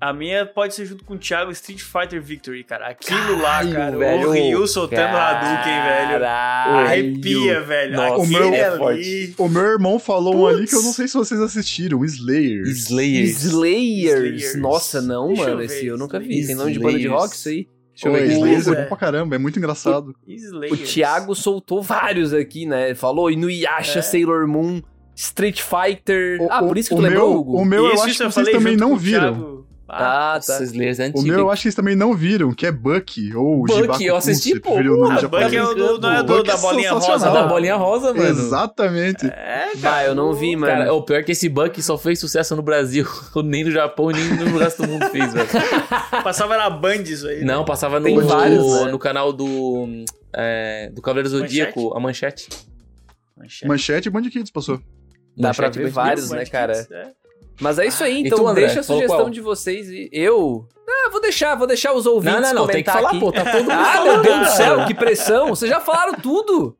A 0.00 0.12
minha 0.12 0.44
pode 0.44 0.74
ser 0.74 0.84
junto 0.84 1.04
com 1.04 1.14
o 1.14 1.18
Thiago 1.18 1.52
Street 1.52 1.80
Fighter 1.80 2.20
Victory, 2.20 2.64
cara. 2.64 2.88
Aquilo 2.88 3.36
lá, 3.40 3.58
Caralho, 3.64 3.72
cara. 3.72 3.96
velho. 3.98 4.28
O 4.28 4.32
Ryu 4.32 4.66
soltando 4.66 5.16
Hadouken, 5.16 5.72
velho. 5.84 6.08
Caralho. 6.10 6.86
Arrepia, 6.88 7.60
velho. 7.60 7.96
Nossa, 7.96 8.16
o 8.16 8.26
meu 8.26 8.52
é 8.52 8.76
forte. 8.76 9.34
O 9.38 9.48
meu 9.48 9.62
irmão 9.62 10.00
falou 10.00 10.34
um 10.38 10.46
ali 10.48 10.66
que 10.66 10.74
eu 10.74 10.82
não 10.82 10.92
sei 10.92 11.06
se 11.06 11.14
vocês 11.14 11.40
assistiram, 11.40 12.04
Slayer. 12.04 12.62
Slayers. 12.66 13.44
Slayers. 13.44 14.24
Slayers. 14.24 14.56
Nossa, 14.56 15.00
não, 15.00 15.28
Deixa 15.28 15.42
eu 15.42 15.46
mano. 15.46 15.58
ver, 15.58 15.64
Esse 15.66 15.86
eu 15.86 15.96
nunca 15.96 16.18
vi. 16.18 16.24
Slayers. 16.40 16.46
Tem 16.48 16.56
nome 16.56 16.72
de 16.72 16.78
banda 16.80 16.98
de 16.98 17.06
rock 17.06 17.34
isso 17.36 17.48
aí? 17.48 17.68
Deixa 17.94 18.08
eu 18.08 18.12
ver 18.12 18.24
aqui. 18.24 18.32
Slayers 18.32 18.66
é 18.66 18.72
é. 18.72 18.82
bom 18.82 18.88
pra 18.88 18.96
caramba, 18.96 19.36
é 19.36 19.38
muito 19.38 19.58
engraçado. 19.60 20.16
Slayers. 20.26 20.80
O 20.80 20.84
Thiago 20.84 21.34
soltou 21.36 21.80
vários 21.80 22.34
aqui, 22.34 22.66
né? 22.66 22.92
Falou 22.96 23.30
Inuyasha, 23.30 24.00
É. 24.00 24.02
Sailor 24.02 24.48
Moon, 24.48 24.82
Street 25.14 25.60
Fighter. 25.60 26.40
O- 26.40 26.48
ah, 26.50 26.58
por 26.62 26.76
isso 26.78 26.88
que 26.88 26.96
tu 26.96 27.00
lembrou, 27.02 27.30
meu- 27.30 27.38
Hugo? 27.40 27.56
O 27.58 27.64
meu 27.64 27.84
eu 27.86 27.94
Isso, 27.94 28.02
acho 28.02 28.08
isso 28.10 28.18
que 28.18 28.24
eu 28.26 28.30
vocês 28.30 28.48
também 28.50 28.76
não 28.76 28.96
viram. 28.96 29.34
Thiago. 29.34 29.62
Ah, 29.94 30.32
Nossa, 30.36 30.58
tá. 30.58 30.64
É 30.64 31.12
O 31.14 31.20
meu 31.22 31.38
eu 31.40 31.50
acho 31.50 31.60
que 31.60 31.62
vocês 31.64 31.74
também 31.74 31.94
não 31.94 32.14
viram, 32.14 32.54
que 32.54 32.64
é 32.64 32.72
Bucky, 32.72 33.36
ou 33.36 33.58
Bucky, 33.66 33.74
Jibaku 33.74 34.02
eu 34.04 34.16
assisti, 34.16 34.58
pô. 34.58 34.76
o 34.76 34.82
nome 34.82 35.18
Ah. 35.22 35.28
Bucky 35.28 35.54
é 35.54 35.62
o 35.62 35.74
do, 35.74 35.98
não 36.00 36.12
é 36.12 36.22
do, 36.22 36.32
Bucky 36.36 36.46
da 36.48 36.54
é 36.54 36.56
bolinha 36.56 36.92
rosa, 36.92 37.04
sensacional. 37.06 37.42
Da 37.42 37.46
bolinha 37.46 37.76
rosa, 37.76 38.14
mano. 38.14 38.26
Exatamente. 38.26 39.26
É, 39.26 39.66
Bah, 39.76 40.02
eu 40.02 40.14
não 40.14 40.32
vi, 40.32 40.56
mano. 40.56 40.72
Cara, 40.72 40.94
o 40.94 41.02
pior 41.02 41.18
é 41.18 41.22
que 41.22 41.32
esse 41.32 41.46
Buck 41.46 41.82
só 41.82 41.98
fez 41.98 42.18
sucesso 42.18 42.56
no 42.56 42.62
Brasil. 42.62 43.04
Nem 43.44 43.64
no 43.64 43.70
Japão, 43.70 44.08
nem 44.08 44.24
no 44.30 44.56
resto 44.56 44.80
do 44.80 44.88
mundo 44.88 45.04
fez, 45.10 45.30
velho. 45.34 45.46
Passava 46.24 46.56
na 46.56 46.70
Band 46.70 47.02
isso 47.02 47.28
aí. 47.28 47.40
né? 47.40 47.44
Não, 47.52 47.62
passava 47.62 48.00
no, 48.00 48.20
vários, 48.22 48.64
no, 48.64 48.84
né? 48.86 48.90
no 48.92 48.98
canal 48.98 49.30
do. 49.30 49.86
É, 50.34 50.90
do 50.94 51.02
Cavaleiro 51.02 51.28
Zodíaco, 51.28 51.94
a 51.94 52.00
manchete. 52.00 52.48
Manchete. 53.36 53.66
Manchete 53.68 54.08
e 54.08 54.10
Band 54.10 54.22
Kids 54.30 54.50
passou. 54.50 54.80
Dá 55.36 55.52
pra 55.54 55.66
Manchete 55.68 55.84
ver 55.84 55.90
vários, 55.90 56.30
né, 56.30 56.44
cara? 56.46 56.86
é. 56.90 57.08
Mas 57.60 57.78
é 57.78 57.86
isso 57.86 58.02
aí, 58.02 58.22
E 58.22 58.26
então 58.26 58.38
tu, 58.38 58.48
André? 58.48 58.64
deixa 58.66 58.80
a 58.80 58.82
sugestão 58.82 59.16
qual? 59.18 59.30
de 59.30 59.40
vocês 59.40 59.88
e 59.88 60.08
eu. 60.12 60.66
Ah, 60.88 61.10
vou 61.10 61.20
deixar, 61.20 61.54
vou 61.54 61.66
deixar 61.66 61.92
os 61.92 62.06
ouvintes 62.06 62.40
Não, 62.40 62.48
não, 62.48 62.54
não, 62.62 62.66
tem 62.66 62.82
que 62.82 62.90
comentar 62.90 62.94
falar, 62.94 63.08
aqui. 63.10 63.20
pô. 63.20 63.32
Tá 63.32 63.44
todo 63.52 63.60
mundo 63.62 63.72
Ah, 63.72 63.92
falando, 63.92 64.12
meu 64.14 64.22
Deus 64.22 64.38
do 64.50 64.56
céu, 64.56 64.86
que 64.86 64.94
pressão! 64.94 65.48
Vocês 65.48 65.70
já 65.70 65.80
falaram 65.80 66.14
tudo! 66.14 66.76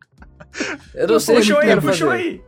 Eu 0.95 1.07
não 1.09 1.21
sei 1.21 1.37
Puxou 1.37 1.63
eu 1.63 1.73
aí, 1.73 1.81
puxou 1.81 2.11
aí. 2.11 2.41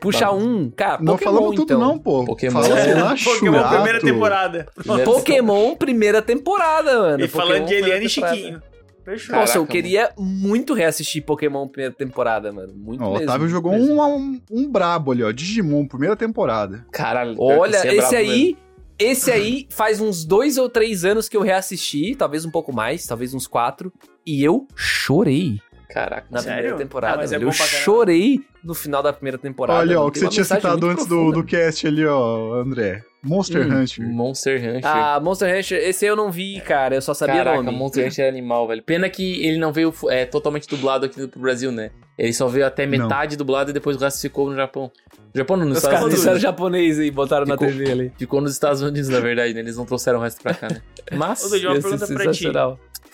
Puxa 0.00 0.30
um, 0.30 0.70
cara, 0.70 0.98
Não 1.02 1.14
Pokémon, 1.14 1.32
falamos 1.34 1.56
tudo 1.56 1.64
então. 1.74 1.80
não, 1.80 1.98
pô. 1.98 2.24
Pokémon. 2.24 2.62
Fala, 2.62 2.78
É, 2.78 2.94
lá, 2.94 3.14
Pokémon 3.22 3.68
primeira 3.68 4.00
temporada. 4.00 4.66
Pokémon, 5.04 5.74
primeira 5.74 6.22
temporada, 6.22 6.98
mano. 7.00 7.24
E 7.24 7.28
falando 7.28 7.62
Pokémon, 7.62 7.66
de 7.66 7.74
Eliane 7.74 8.06
e. 8.06 8.08
Chiquinho. 8.08 8.62
Fechou. 9.06 9.28
Cara, 9.30 9.40
Nossa, 9.42 9.56
eu 9.56 9.62
Caraca, 9.62 9.72
queria 9.72 10.12
muito 10.18 10.74
reassistir 10.74 11.24
Pokémon 11.24 11.68
primeira 11.68 11.94
temporada, 11.94 12.52
mano. 12.52 12.74
Muito 12.74 13.04
o 13.04 13.12
mesmo. 13.12 13.24
Otávio 13.24 13.48
jogou 13.48 13.70
mesmo. 13.70 13.94
um, 13.94 14.16
um, 14.16 14.40
um 14.50 14.68
brabo 14.68 15.12
ali, 15.12 15.22
ó. 15.22 15.30
Digimon, 15.30 15.86
primeira 15.86 16.16
temporada. 16.16 16.84
Caralho. 16.90 17.36
Olha, 17.38 17.76
é 17.76 17.94
esse 17.94 18.16
aí. 18.16 18.28
mesmo. 18.28 18.66
Esse 18.98 19.30
aí 19.30 19.66
faz 19.70 20.00
uns 20.00 20.24
dois 20.24 20.56
ou 20.56 20.70
três 20.70 21.04
anos 21.04 21.28
que 21.28 21.36
eu 21.36 21.42
reassisti, 21.42 22.16
talvez 22.16 22.46
um 22.46 22.50
pouco 22.50 22.72
mais, 22.72 23.06
talvez 23.06 23.34
uns 23.34 23.46
quatro, 23.46 23.92
e 24.26 24.42
eu 24.42 24.66
chorei 24.74 25.60
Caraca. 25.88 26.26
na 26.30 26.40
Sério? 26.40 26.56
primeira 26.58 26.78
temporada. 26.78 27.14
Ah, 27.14 27.16
mas 27.18 27.32
é 27.32 27.36
eu 27.36 27.52
chorei 27.52 28.40
no 28.64 28.74
final 28.74 29.02
da 29.02 29.12
primeira 29.12 29.38
temporada. 29.38 29.78
Olha, 29.80 30.00
ó, 30.00 30.06
o 30.06 30.10
que 30.10 30.18
você 30.18 30.28
tinha 30.28 30.44
citado 30.44 30.86
antes 30.88 31.06
do, 31.06 31.14
profunda. 31.16 31.36
do 31.36 31.44
cast 31.44 31.86
ali, 31.86 32.04
ó, 32.06 32.54
André. 32.54 33.02
Monster 33.22 33.66
Hum, 33.66 33.80
Hunter. 33.82 34.08
Monster 34.08 34.60
Rancher. 34.62 34.86
Ah, 34.86 35.18
Monster 35.20 35.52
Rancher, 35.52 35.78
esse 35.82 36.06
eu 36.06 36.14
não 36.14 36.30
vi, 36.30 36.60
cara, 36.60 36.94
eu 36.94 37.02
só 37.02 37.12
sabia 37.12 37.36
Caraca, 37.36 37.58
o 37.58 37.62
nome. 37.62 37.76
Monster 37.76 38.04
Rancher 38.04 38.24
é 38.24 38.28
animal, 38.28 38.68
velho. 38.68 38.82
Pena 38.82 39.08
que 39.08 39.44
ele 39.44 39.58
não 39.58 39.72
veio 39.72 39.92
é, 40.08 40.24
totalmente 40.24 40.68
dublado 40.68 41.06
aqui 41.06 41.26
pro 41.26 41.40
Brasil, 41.40 41.72
né? 41.72 41.90
Ele 42.16 42.32
só 42.32 42.46
veio 42.46 42.64
até 42.66 42.86
Não. 42.86 42.90
metade 43.02 43.36
dublado 43.36 43.70
e 43.70 43.72
depois 43.74 43.96
o 43.96 43.98
resto 44.00 44.20
ficou 44.20 44.48
no 44.48 44.54
Japão. 44.54 44.92
No 45.34 45.38
Japão 45.40 45.56
não, 45.56 45.64
nos 45.66 45.78
Os 45.78 45.84
Estados 45.84 45.98
caras 45.98 46.04
Unidos. 46.04 46.20
disseram 46.20 46.38
japonês 46.40 46.98
e 47.00 47.10
botaram 47.10 47.46
Ficou- 47.46 47.66
na 47.66 47.72
TV 47.72 47.90
ali. 47.90 48.12
Ficou 48.16 48.40
nos 48.40 48.52
Estados 48.52 48.80
Unidos, 48.80 49.08
na 49.08 49.18
verdade, 49.20 49.52
né? 49.54 49.60
Eles 49.60 49.76
não 49.76 49.84
trouxeram 49.84 50.20
o 50.20 50.22
resto 50.22 50.40
pra 50.40 50.54
cá, 50.54 50.68
né? 50.68 50.80
Mas, 51.12 51.44
Ô, 51.44 51.48
Dudu, 51.48 51.66
uma 51.66 51.74
ser 51.74 51.82
pergunta 51.82 52.06
pra 52.06 52.32
ti. 52.32 52.50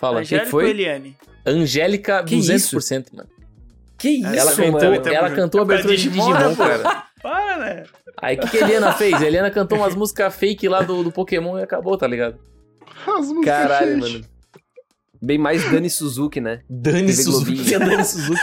Fala. 0.03 0.21
Angélica 0.21 0.51
foi? 0.51 0.65
ou 0.65 0.71
Eliane? 0.71 1.17
Angélica, 1.47 2.25
Que 2.25 2.37
200%, 2.37 3.07
mano. 3.15 3.29
Que 3.97 4.09
isso, 4.11 4.27
Ela 4.27 4.37
Ela 4.37 4.57
mano? 4.57 4.73
cantou, 4.73 4.95
então, 4.95 5.13
ela 5.13 5.31
cantou 5.31 5.61
a 5.61 5.63
abertura 5.63 5.97
de 5.97 6.09
Digimon, 6.09 6.57
cara. 6.57 7.07
Para, 7.23 7.57
né? 7.59 7.85
Aí 8.21 8.37
o 8.37 8.41
que, 8.41 8.49
que 8.51 8.59
a 8.59 8.61
Eliana 8.63 8.93
fez? 8.99 9.15
A 9.15 9.25
Eliana 9.27 9.51
cantou 9.51 9.79
umas 9.79 9.95
músicas 9.95 10.35
fake 10.35 10.69
lá 10.69 10.83
do, 10.83 11.05
do 11.05 11.13
Pokémon 11.13 11.57
e 11.59 11.63
acabou, 11.63 11.97
tá 11.97 12.07
ligado? 12.07 12.37
As 13.07 13.29
músicas 13.29 13.45
Caralho, 13.45 14.03
fake. 14.03 14.13
mano. 14.13 14.25
Bem 15.23 15.39
mais 15.39 15.63
Dani 15.71 15.89
Suzuki, 15.89 16.41
né? 16.41 16.63
Dani 16.69 17.07
TV 17.07 17.13
Suzuki. 17.13 17.45
Globinho. 17.55 17.65
Que 17.65 17.75
é 17.75 17.79
Dani 17.79 18.05
Suzuki? 18.05 18.41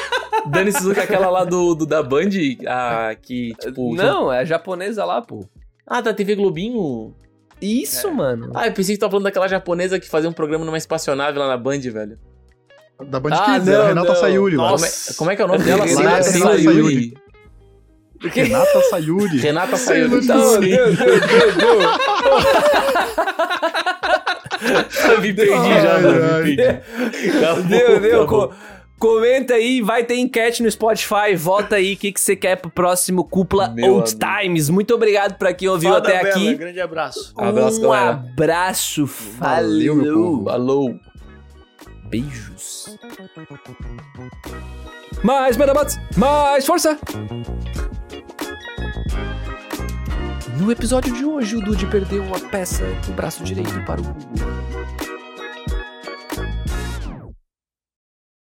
Dani 0.48 0.72
Suzuki 0.72 0.98
é 0.98 1.02
aquela 1.02 1.28
lá 1.28 1.44
do, 1.44 1.74
do 1.74 1.84
da 1.84 2.02
Band, 2.02 2.30
a, 2.66 3.14
que, 3.20 3.52
tipo... 3.60 3.94
Não, 3.94 4.32
é 4.32 4.38
a 4.38 4.44
japonesa 4.44 5.04
lá, 5.04 5.20
pô. 5.20 5.46
Ah, 5.86 6.00
da 6.00 6.14
TV 6.14 6.34
Globinho? 6.34 7.14
Isso, 7.62 8.08
É. 8.08 8.10
mano. 8.10 8.50
Ah, 8.54 8.66
eu 8.66 8.72
pensei 8.72 8.96
que 8.96 9.00
tava 9.00 9.12
falando 9.12 9.24
daquela 9.24 9.46
japonesa 9.48 9.98
que 10.00 10.08
fazia 10.08 10.28
um 10.28 10.32
programa 10.32 10.64
numa 10.64 10.76
espaçonave 10.76 11.38
lá 11.38 11.46
na 11.48 11.56
Band, 11.56 11.78
velho. 11.80 12.18
Da 13.08 13.18
Band 13.20 13.30
Ah, 13.32 13.54
Kids, 13.54 13.68
é 13.68 13.72
não, 13.72 13.82
a 13.82 13.86
Renata 13.88 14.08
não. 14.08 14.16
Sayuri. 14.16 14.56
Como 14.56 14.84
é, 14.84 14.90
como 15.16 15.30
é 15.30 15.36
que 15.36 15.42
é 15.42 15.44
o 15.44 15.48
nome 15.48 15.64
dela? 15.64 15.84
Renata 15.84 16.22
Sayuri. 16.24 16.62
Sayuri. 16.64 17.14
Renata 18.24 18.80
Sayuri. 18.90 19.38
Renata 19.38 19.76
Sayuri. 19.76 20.22
Sayuri. 20.22 20.70
Não, 20.70 20.84
Deus, 20.86 20.98
Deus, 20.98 21.20
Deus, 21.26 21.54
Deus. 21.56 21.84
Eu 25.10 25.20
me 25.20 25.32
perdi 25.32 25.52
já, 25.82 25.96
Ai, 25.96 26.02
mano. 26.02 26.24
ai. 26.34 26.42
Me 26.44 26.56
perdi. 26.56 26.82
Deu, 27.68 28.00
deu. 28.00 28.52
Comenta 29.02 29.54
aí, 29.54 29.80
vai 29.80 30.04
ter 30.04 30.16
enquete 30.16 30.62
no 30.62 30.70
Spotify. 30.70 31.34
Vota 31.36 31.74
aí 31.74 31.94
o 31.94 31.96
que, 31.96 32.12
que 32.12 32.20
você 32.20 32.36
quer 32.36 32.54
pro 32.54 32.70
próximo 32.70 33.24
Cúpula 33.24 33.68
Meu 33.68 33.94
Old 33.94 34.14
amigo. 34.14 34.40
Times. 34.40 34.70
Muito 34.70 34.94
obrigado 34.94 35.36
pra 35.36 35.52
quem 35.52 35.66
ouviu 35.66 35.90
Foda, 35.92 36.08
até 36.08 36.22
Bela, 36.22 36.36
aqui. 36.36 36.54
Grande 36.54 36.80
abraço. 36.80 37.34
Abraço, 37.36 37.80
um 37.80 37.82
galera. 37.82 38.10
abraço. 38.10 39.06
Valeu, 39.38 39.96
Falou. 39.96 40.48
Alô. 40.48 40.94
Beijos. 42.04 42.96
Mais 45.24 45.56
Medabots, 45.56 45.98
mais 46.16 46.64
força! 46.64 46.96
No 50.58 50.70
episódio 50.70 51.12
de 51.12 51.24
hoje, 51.24 51.56
o 51.56 51.60
Dude 51.60 51.86
perdeu 51.86 52.22
a 52.34 52.38
peça 52.50 52.84
do 53.06 53.12
braço 53.14 53.42
direito 53.42 53.84
para 53.84 54.00
o 54.00 54.04
Hugo. 54.04 55.11